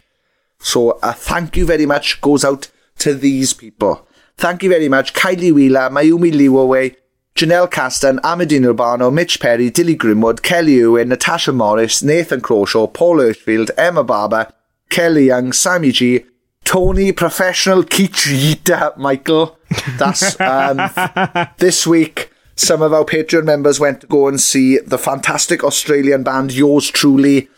So 0.59 0.99
a 1.03 1.13
thank 1.13 1.57
you 1.57 1.65
very 1.65 1.87
much 1.87 2.21
goes 2.21 2.45
out 2.45 2.71
to 3.01 3.15
these 3.15 3.53
people. 3.53 4.07
Thank 4.37 4.63
you 4.63 4.71
very 4.71 4.89
much, 4.89 5.13
Kylie 5.13 5.53
Wheeler, 5.53 5.91
Mayumi 5.91 6.33
Liwaway, 6.33 6.97
Janelle 7.35 7.71
Caston, 7.71 8.19
Amadine 8.23 8.75
Urbano, 8.75 9.13
Mitch 9.13 9.41
Perry, 9.41 9.71
Dilly 9.71 9.97
Grimwood, 9.97 10.43
Kelly 10.43 10.75
Ewan, 10.75 11.09
Natasha 11.09 11.53
Morris, 11.53 12.03
Nathan 12.03 12.41
Crawshaw, 12.41 12.87
Paul 12.87 13.21
Earthfield, 13.21 13.71
Emma 13.77 14.05
Barber, 14.05 14.53
Kelly 14.91 15.27
Young, 15.27 15.53
Sammy 15.53 15.93
G, 15.93 16.25
Tony 16.65 17.13
Professional 17.13 17.83
Kichita 17.83 18.97
Michael. 18.97 19.59
That's 19.99 20.39
um, 20.41 20.91
this 21.59 21.87
week. 21.87 22.31
Some 22.57 22.83
of 22.83 22.93
our 22.93 23.05
Patreon 23.05 23.45
members 23.45 23.81
went 23.81 24.03
to 24.03 24.07
go 24.07 24.29
and 24.29 24.39
see 24.41 24.79
the 24.79 24.99
fantastic 24.99 25.65
Australian 25.65 26.23
band 26.23 26.53
Yours 26.53 26.91
Truly. 26.91 27.49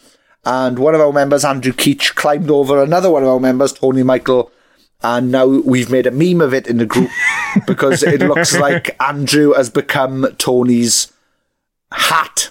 And 0.44 0.78
one 0.78 0.94
of 0.94 1.00
our 1.00 1.12
members, 1.12 1.44
Andrew 1.44 1.72
Keach, 1.72 2.14
climbed 2.14 2.50
over 2.50 2.82
another 2.82 3.10
one 3.10 3.22
of 3.22 3.28
our 3.28 3.40
members, 3.40 3.72
Tony 3.72 4.02
Michael. 4.02 4.52
And 5.04 5.30
now 5.32 5.46
we've 5.46 5.90
made 5.90 6.06
a 6.06 6.10
meme 6.10 6.40
of 6.40 6.54
it 6.54 6.66
in 6.66 6.78
the 6.78 6.86
group 6.86 7.10
because 7.66 8.02
it 8.02 8.20
looks 8.20 8.56
like 8.56 8.96
Andrew 9.02 9.52
has 9.52 9.68
become 9.70 10.26
Tony's 10.38 11.12
hat. 11.90 12.50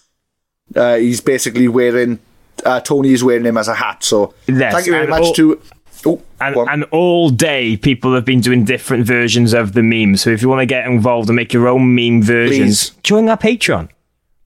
Uh, 0.75 0.95
he's 0.97 1.21
basically 1.21 1.67
wearing, 1.67 2.19
uh, 2.65 2.79
Tony 2.81 3.13
is 3.13 3.23
wearing 3.23 3.45
him 3.45 3.57
as 3.57 3.67
a 3.67 3.75
hat. 3.75 4.03
So 4.03 4.33
Yes, 4.47 4.73
thank 4.73 4.85
you 4.85 4.91
very 4.93 5.07
much 5.07 5.23
all- 5.23 5.33
to. 5.33 5.61
Oh, 6.03 6.19
And, 6.39 6.55
and 6.57 6.83
all 6.85 7.29
day, 7.29 7.77
people 7.77 8.15
have 8.15 8.25
been 8.25 8.41
doing 8.41 8.65
different 8.65 9.05
versions 9.05 9.53
of 9.53 9.73
the 9.73 9.83
meme. 9.83 10.17
So 10.17 10.31
if 10.31 10.41
you 10.41 10.49
want 10.49 10.61
to 10.61 10.65
get 10.65 10.87
involved 10.87 11.29
and 11.29 11.35
make 11.35 11.53
your 11.53 11.67
own 11.67 11.93
meme 11.93 12.23
versions, 12.23 12.89
Please. 12.89 12.99
join 13.03 13.29
our 13.29 13.37
Patreon. 13.37 13.87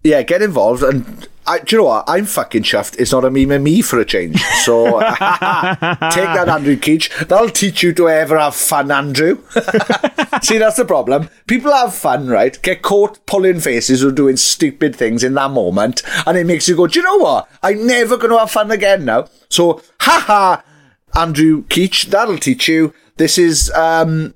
yeah, 0.03 0.21
get 0.23 0.41
involved 0.41 0.83
and 0.83 1.27
I, 1.47 1.59
do 1.59 1.75
you 1.75 1.81
know 1.81 1.85
what? 1.89 2.05
I'm 2.07 2.25
fucking 2.25 2.63
chuffed. 2.63 2.95
It's 2.97 3.11
not 3.11 3.23
a 3.23 3.29
meme 3.29 3.51
of 3.51 3.61
me 3.61 3.81
for 3.81 3.99
a 3.99 4.05
change. 4.05 4.41
So 4.63 4.85
take 4.99 4.99
that, 4.99 6.47
Andrew 6.49 6.75
Keach. 6.75 7.27
That'll 7.27 7.49
teach 7.49 7.83
you 7.83 7.93
to 7.93 8.09
ever 8.09 8.37
have 8.37 8.55
fun, 8.55 8.89
Andrew. 8.91 9.43
See, 10.41 10.57
that's 10.57 10.77
the 10.77 10.85
problem. 10.87 11.29
People 11.45 11.71
have 11.71 11.93
fun, 11.93 12.27
right? 12.27 12.59
Get 12.61 12.81
caught 12.81 13.23
pulling 13.25 13.59
faces 13.59 14.03
or 14.03 14.11
doing 14.11 14.37
stupid 14.37 14.95
things 14.95 15.23
in 15.23 15.35
that 15.35 15.51
moment, 15.51 16.01
and 16.25 16.37
it 16.37 16.47
makes 16.47 16.67
you 16.67 16.75
go, 16.75 16.87
do 16.87 16.99
you 16.99 17.05
know 17.05 17.17
what? 17.17 17.47
I'm 17.61 17.85
never 17.85 18.17
going 18.17 18.31
to 18.31 18.39
have 18.39 18.51
fun 18.51 18.71
again 18.71 19.05
now. 19.05 19.27
So, 19.49 19.81
haha, 20.01 20.61
Andrew 21.15 21.63
Keach, 21.65 22.07
that'll 22.07 22.39
teach 22.39 22.67
you. 22.67 22.93
This 23.17 23.37
is, 23.37 23.71
um, 23.71 24.33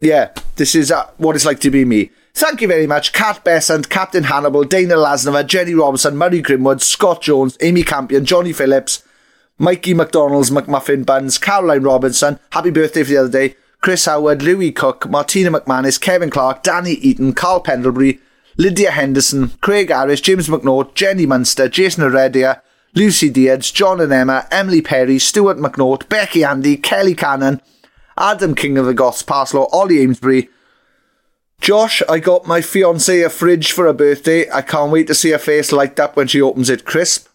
yeah, 0.00 0.32
this 0.56 0.74
is 0.74 0.92
uh, 0.92 1.10
what 1.16 1.36
it's 1.36 1.46
like 1.46 1.60
to 1.60 1.70
be 1.70 1.84
me. 1.84 2.10
Thank 2.32 2.60
you 2.60 2.68
very 2.68 2.86
much, 2.86 3.12
Kat 3.12 3.44
Besant, 3.44 3.90
Captain 3.90 4.24
Hannibal, 4.24 4.64
Dana 4.64 4.94
Lasnova, 4.94 5.46
Jenny 5.46 5.74
Robinson, 5.74 6.16
Murray 6.16 6.42
Grimwood, 6.42 6.80
Scott 6.80 7.22
Jones, 7.22 7.58
Amy 7.60 7.82
Campion, 7.82 8.24
Johnny 8.24 8.52
Phillips, 8.52 9.02
Mikey 9.58 9.94
McDonald's 9.94 10.50
McMuffin 10.50 11.04
Buns, 11.04 11.38
Caroline 11.38 11.82
Robinson, 11.82 12.38
happy 12.52 12.70
birthday 12.70 13.02
for 13.02 13.10
the 13.10 13.16
other 13.18 13.28
day, 13.28 13.56
Chris 13.82 14.04
Howard, 14.04 14.42
Louis 14.42 14.72
Cook, 14.72 15.08
Martina 15.08 15.50
McManus, 15.50 16.00
Kevin 16.00 16.30
Clark, 16.30 16.62
Danny 16.62 16.92
Eaton, 16.92 17.32
Carl 17.32 17.60
Pendlebury, 17.60 18.20
Lydia 18.56 18.92
Henderson, 18.92 19.50
Craig 19.60 19.90
Harris, 19.90 20.20
James 20.20 20.48
McNaught, 20.48 20.94
Jenny 20.94 21.26
Munster, 21.26 21.68
Jason 21.68 22.04
Heredia, 22.04 22.62
Lucy 22.94 23.28
Diaz, 23.28 23.70
John 23.70 24.00
and 24.00 24.12
Emma, 24.12 24.46
Emily 24.50 24.82
Perry, 24.82 25.18
Stuart 25.18 25.58
McNaught, 25.58 26.08
Becky 26.08 26.44
Andy, 26.44 26.76
Kelly 26.76 27.14
Cannon, 27.14 27.60
Adam 28.18 28.54
King 28.54 28.76
of 28.78 28.86
the 28.86 28.94
Goths, 28.94 29.22
Parslow, 29.22 29.68
Ollie 29.72 30.02
Amesbury, 30.02 30.50
Josh, 31.60 32.02
I 32.08 32.18
got 32.18 32.46
my 32.46 32.60
fiancée 32.60 33.24
a 33.24 33.28
fridge 33.28 33.72
for 33.72 33.84
her 33.84 33.92
birthday. 33.92 34.50
I 34.50 34.62
can't 34.62 34.90
wait 34.90 35.06
to 35.08 35.14
see 35.14 35.30
her 35.30 35.38
face 35.38 35.72
light 35.72 36.00
up 36.00 36.16
when 36.16 36.26
she 36.26 36.40
opens 36.40 36.70
it 36.70 36.84
crisp. 36.84 37.28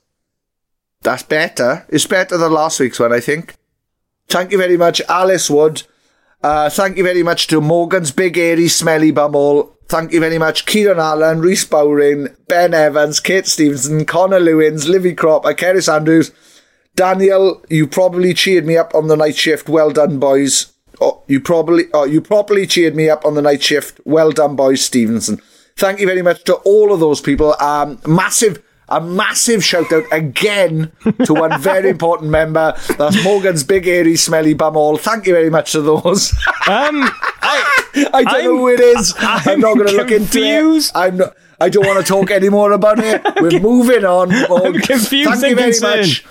That's 1.02 1.24
better. 1.24 1.86
It's 1.90 2.08
better 2.08 2.36
than 2.38 2.52
last 2.52 2.80
week's 2.80 3.00
one, 3.00 3.14
I 3.14 3.20
think. 3.20 3.56
Thank 4.28 4.52
you 4.52 4.58
very 4.58 4.78
much, 4.78 5.02
Alice 5.08 5.50
Wood. 5.50 5.84
Uh, 6.42 6.70
thank 6.70 6.98
you 6.98 7.04
very 7.04 7.22
much 7.22 7.46
to 7.48 7.62
Morgan's 7.62 8.12
Big 8.12 8.38
Airy 8.38 8.68
Smelly 8.68 9.12
Bumhole. 9.12 9.72
Thank 9.88 10.12
you 10.12 10.20
very 10.20 10.40
much, 10.40 10.66
Kieran 10.66 11.00
Allen, 11.00 11.42
Reese 11.42 11.66
Bowring, 11.66 12.36
Ben 12.48 12.74
Evans, 12.74 13.20
Kate 13.20 13.46
Stevenson, 13.46 14.06
Connor 14.06 14.40
Lewins, 14.40 14.88
Livy 14.88 15.14
Crop, 15.14 15.44
Keris 15.44 15.92
Andrews. 15.94 16.32
Daniel, 16.96 17.64
you 17.70 17.86
probably 17.86 18.34
cheered 18.34 18.66
me 18.66 18.78
up 18.78 18.96
on 18.96 19.08
the 19.08 19.16
night 19.16 19.36
shift. 19.36 19.70
Well 19.70 19.92
done, 19.92 20.18
boys. 20.18 20.74
Oh, 21.02 21.22
you 21.28 21.40
probably, 21.40 21.86
oh, 21.94 22.06
you 22.06 22.22
properly 22.22 22.66
cheered 22.68 22.96
me 22.96 23.10
up 23.10 23.26
on 23.26 23.34
the 23.36 23.42
night 23.42 23.62
shift. 23.64 24.00
Well 24.06 24.32
done, 24.32 24.56
boys, 24.56 24.82
Stevenson. 24.84 25.42
Thank 25.78 26.00
you 26.00 26.06
very 26.08 26.22
much 26.22 26.44
to 26.46 26.56
all 26.56 26.94
of 26.94 27.00
those 27.02 27.20
people. 27.20 27.54
Um, 27.62 28.00
massive, 28.08 28.64
a 28.88 29.02
massive 29.02 29.64
shout 29.64 29.92
out 29.92 30.06
again 30.12 30.92
to 31.26 31.34
one 31.34 31.60
very 31.62 31.90
important 31.90 32.32
member. 32.32 32.74
That's 32.98 33.22
Morgan's 33.26 33.64
big, 33.64 33.88
airy, 33.88 34.16
smelly 34.16 34.56
bumhole. 34.56 35.00
Thank 35.00 35.28
you 35.28 35.34
very 35.34 35.50
much 35.50 35.74
to 35.74 35.82
those. 35.82 36.32
Um, 36.68 37.04
I, 37.42 37.84
I 38.14 38.24
don't 38.24 38.28
I'm- 38.28 38.44
know 38.46 38.58
who 38.58 38.70
it 38.70 38.80
is. 38.80 39.14
I'm, 39.20 39.50
I'm 39.50 39.60
not 39.60 39.76
going 39.76 39.88
to 39.88 39.94
look 39.98 40.12
into 40.12 40.40
it. 40.42 40.92
I'm 40.96 41.18
not. 41.18 41.36
I 41.60 41.70
don't 41.70 41.86
want 41.86 42.06
to 42.06 42.12
talk 42.12 42.32
any 42.32 42.50
more 42.50 42.74
about 42.74 43.00
it. 43.00 43.22
We're 43.42 43.62
moving 43.62 44.04
on. 44.04 44.28
Morgan. 44.50 44.82
confused 44.82 45.40
Thank 45.40 45.52
you 45.52 45.56
very 45.56 45.72
concerned. 45.72 46.22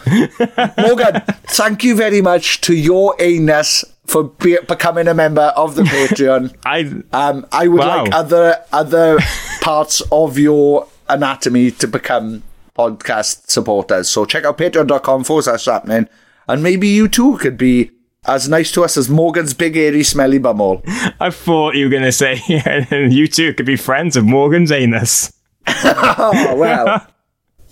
much. 0.59 0.77
Morgan, 0.77 1.23
thank 1.47 1.83
you 1.83 1.97
very 1.97 2.21
much 2.21 2.61
to 2.63 2.75
your 2.75 3.15
anus 3.19 3.87
for 4.07 4.25
be- 4.25 4.59
becoming 4.69 5.09
a 5.09 5.15
member 5.15 5.53
of 5.57 5.75
the 5.75 5.83
Patreon. 5.95 6.55
I 6.65 6.81
Um, 7.13 7.47
I 7.53 7.69
would 7.69 7.81
Wow. 7.81 8.05
like 8.05 8.15
other 8.15 8.57
other 8.73 9.19
parts 9.61 10.03
of 10.13 10.39
your 10.39 10.87
anatomy 11.09 11.71
to 11.73 11.87
become 11.89 12.43
podcast 12.77 13.51
supporters. 13.51 14.09
So 14.09 14.25
check 14.25 14.45
out 14.45 14.59
patreon.com 14.59 15.25
forward 15.25 15.43
slash 15.43 15.65
happening, 15.67 16.09
and 16.49 16.63
maybe 16.63 16.89
you 16.89 17.09
too 17.09 17.39
could 17.39 17.57
be 17.57 17.91
as 18.27 18.49
nice 18.49 18.73
to 18.73 18.83
us 18.83 18.97
as 18.97 19.09
Morgan's 19.11 19.53
big 19.55 19.77
airy 19.77 20.03
smelly 20.03 20.39
bumhole. 20.41 20.83
I 21.21 21.29
thought 21.31 21.75
you 21.75 21.85
were 21.85 21.91
going 21.91 22.03
to 22.05 22.13
say 22.13 22.41
you 23.11 23.29
two 23.29 23.53
could 23.55 23.67
be 23.67 23.77
friends 23.77 24.17
of 24.17 24.25
Morgan's 24.25 24.73
anus. 24.73 25.33
Oh 25.67 26.57
well. 26.57 27.07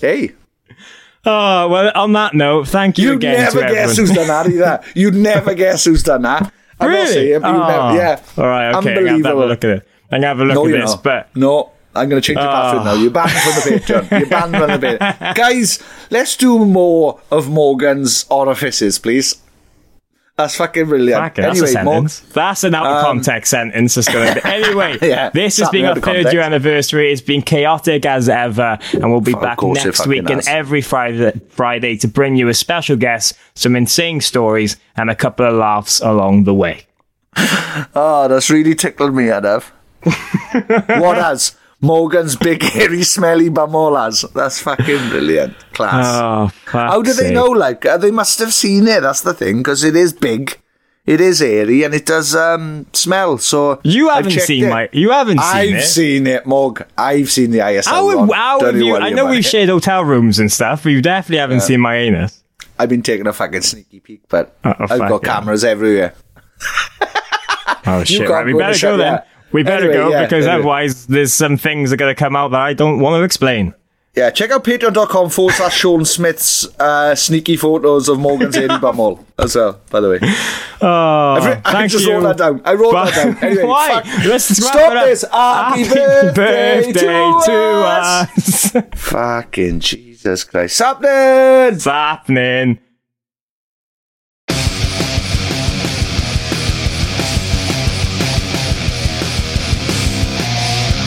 hey, 0.01 0.33
Oh, 1.25 1.69
well, 1.69 1.93
on 1.95 2.13
that 2.15 2.35
note, 2.35 2.67
thank 2.69 2.99
you 2.99 3.11
you'd 3.11 3.17
again 3.19 3.39
never 3.39 3.61
guess 3.61 3.97
who's 3.97 4.11
done 4.11 4.27
that 4.27 4.47
either. 4.49 4.83
You'd 4.97 5.15
never 5.15 5.55
guess 5.55 5.85
who's 5.85 6.03
done 6.03 6.23
that. 6.23 6.53
I'm 6.81 6.89
Really? 6.91 7.07
saying, 7.13 7.45
Oh. 7.45 7.53
never, 7.69 7.97
yeah. 7.97 8.21
All 8.37 8.45
right, 8.45 8.69
okay. 8.75 8.77
I'm 8.77 8.85
going 9.07 9.23
to 9.23 9.29
have 9.29 9.37
a 9.39 9.47
look 9.47 9.63
at 9.65 9.71
it. 9.71 9.89
I'm 10.11 10.21
going 10.21 10.23
to 10.23 10.27
have 10.29 10.41
a 10.41 10.45
look 10.45 10.55
No, 10.57 10.67
at 10.67 10.81
this, 10.81 10.91
not. 10.91 11.03
but 11.05 11.37
no, 11.37 11.71
I'm 11.95 12.09
going 12.09 12.21
to 12.21 12.27
change 12.27 12.39
your 12.41 12.49
oh. 12.49 12.51
password 12.53 12.85
now. 12.87 12.95
You're 12.95 13.11
banned 13.13 13.31
from 13.31 13.53
the 13.73 13.79
Patreon. 13.79 14.11
You're 14.19 14.29
banned 14.29 14.57
from 14.57 14.81
the 14.81 14.87
Patreon. 14.99 15.35
Guys, 15.37 15.79
let's 16.11 16.37
do 16.37 16.65
more 16.67 17.21
of 17.31 17.49
Morgan's 17.49 18.25
orifices, 18.29 18.99
please. 18.99 19.37
That's 20.43 20.57
fucking 20.57 20.87
brilliant. 20.87 21.23
Fucking, 21.23 21.43
that's 21.45 21.61
a 21.61 21.65
anyway, 21.65 21.73
sentence. 21.73 22.21
That's 22.21 22.65
an 22.65 22.75
out 22.75 22.87
of 22.87 22.97
Um, 22.97 23.05
context 23.05 23.51
sentence. 23.51 23.97
It's 23.97 24.09
going 24.09 24.29
to 24.29 24.35
be. 24.35 24.41
Anyway, 24.49 24.99
Yeah, 25.03 25.31
this 25.31 25.57
has 25.59 25.71
been 25.71 25.85
our 25.87 25.95
third 25.95 26.03
context. 26.03 26.33
year 26.33 26.43
anniversary. 26.43 27.13
It's 27.13 27.21
been 27.23 27.43
chaotic 27.43 28.05
as 28.07 28.29
ever, 28.29 28.79
and 28.93 29.11
we'll 29.11 29.21
be 29.21 29.35
back 29.35 29.63
next 29.63 30.07
week 30.07 30.29
and 30.29 30.47
every 30.49 30.81
Friday, 30.83 31.41
Friday 31.51 31.97
to 31.99 32.09
bring 32.09 32.37
you 32.37 32.49
a 32.49 32.55
special 32.55 32.97
guest, 32.97 33.35
some 33.55 33.77
insane 33.77 34.21
stories, 34.21 34.77
and 34.97 35.11
a 35.11 35.15
couple 35.15 35.47
of 35.47 35.55
laughs 35.55 36.01
along 36.01 36.45
the 36.45 36.55
way. 36.55 36.87
oh, 37.95 38.27
that's 38.29 38.51
really 38.51 38.75
tickled 38.75 39.15
me, 39.15 39.25
Adav. 39.25 39.71
what 41.01 41.17
has? 41.17 41.57
Morgan's 41.83 42.37
big, 42.37 42.63
hairy, 42.75 43.03
smelly 43.03 43.51
bumholas. 43.51 44.33
That's 44.33 44.61
fucking 44.63 45.09
brilliant. 45.11 45.55
Class. 45.75 46.07
Oh, 46.23 46.51
How 46.67 47.03
do 47.03 47.13
they 47.13 47.25
sake. 47.25 47.35
know? 47.35 47.47
Like, 47.47 47.85
uh, 47.85 47.99
they 47.99 48.11
must 48.13 48.39
have 48.39 48.55
seen 48.55 48.87
it. 48.87 49.01
That's 49.01 49.21
the 49.23 49.35
thing, 49.35 49.59
because 49.59 49.83
it 49.85 49.97
is 49.97 50.13
big, 50.13 50.59
it 51.07 51.21
is 51.21 51.43
airy, 51.43 51.83
and 51.83 51.93
it 51.93 52.07
does 52.07 52.37
um, 52.37 52.87
smell. 52.93 53.37
So 53.39 53.81
You 53.83 54.11
haven't 54.11 54.31
seen 54.31 54.65
it. 54.65 54.71
my. 54.71 54.89
You 54.93 55.11
haven't 55.11 55.39
seen 55.41 55.75
I've 55.75 55.75
it. 55.75 55.83
seen 55.83 56.27
it, 56.29 56.47
Morg. 56.47 56.87
I've 56.97 57.31
seen 57.31 57.51
the 57.51 57.59
ISL. 57.59 57.87
How, 57.87 58.33
how 58.33 58.61
have 58.61 58.77
you? 58.77 58.95
I 58.97 59.11
know 59.11 59.27
we've 59.27 59.41
it. 59.41 59.45
shared 59.45 59.69
hotel 59.69 60.05
rooms 60.05 60.39
and 60.39 60.53
stuff, 60.53 60.85
but 60.85 60.91
you 60.93 61.03
definitely 61.03 61.39
haven't 61.39 61.63
seen 61.63 61.81
my 61.81 61.97
anus. 61.97 62.39
I've 62.79 62.89
been 62.89 63.03
taking 63.03 63.27
a 63.27 63.33
fucking 63.33 63.63
sneaky 63.63 63.99
peek, 64.01 64.23
but 64.29 64.57
Oh, 64.65 64.73
I've 64.79 64.89
got 65.01 65.23
yeah. 65.25 65.35
cameras 65.35 65.65
everywhere. 65.65 66.15
Oh 67.87 68.03
shit! 68.07 68.29
Right, 68.29 68.47
we 68.47 68.53
go 68.53 68.59
in 68.61 68.67
the 68.67 68.73
better 68.73 68.87
go 68.93 68.97
then. 68.97 69.23
We 69.53 69.63
better 69.63 69.85
Anyway, 69.91 69.95
go 69.95 70.11
yeah, 70.11 70.23
because 70.23 70.47
anyway. 70.47 70.61
otherwise 70.61 71.07
there's 71.07 71.33
some 71.35 71.57
things 71.57 71.91
that 71.91 71.95
are 71.95 71.99
going 71.99 72.15
to 72.15 72.19
come 72.19 72.35
out 72.37 72.53
that 72.53 72.61
I 72.61 72.73
don't 72.75 73.01
want 73.01 73.21
to 73.21 73.25
explain. 73.25 73.75
Yeah, 74.15 74.29
check 74.29 74.51
out 74.51 74.63
patreon.com 74.63 75.31
forward 75.31 75.55
slash 75.55 75.79
Sean 75.79 76.05
Smith's 76.05 76.67
uh, 76.79 77.15
sneaky 77.15 77.57
photos 77.57 78.11
of 78.11 78.19
Morgan's 78.19 78.55
airy 78.57 78.69
bumhole 78.69 79.25
as 79.39 79.57
well, 79.57 79.81
by 79.91 80.01
the 80.01 80.11
way. 80.11 80.19
Oh, 80.83 81.43
writ- 81.47 81.61
I 81.65 81.87
just 81.87 82.05
you. 82.05 82.13
wrote 82.13 82.23
that 82.25 82.37
down. 82.37 82.61
I 82.67 82.75
wrote 82.75 82.93
But- 82.93 83.15
that 83.15 83.41
down. 83.41 83.45
Anyway, 83.45 83.65
Why? 83.65 84.03
fuck. 84.03 84.25
Let's 84.27 84.45
Stop 84.45 85.05
this. 85.07 85.25
Happy 85.33 85.85
birthday 85.89 86.93
to 86.93 86.99
to 87.47 87.53
us. 87.87 88.75
us. 88.77 88.85
Fucking 88.97 89.81
Jesus 89.81 90.45
Christ. 90.45 90.79
Happening! 90.79 91.81
Happening? 91.81 92.79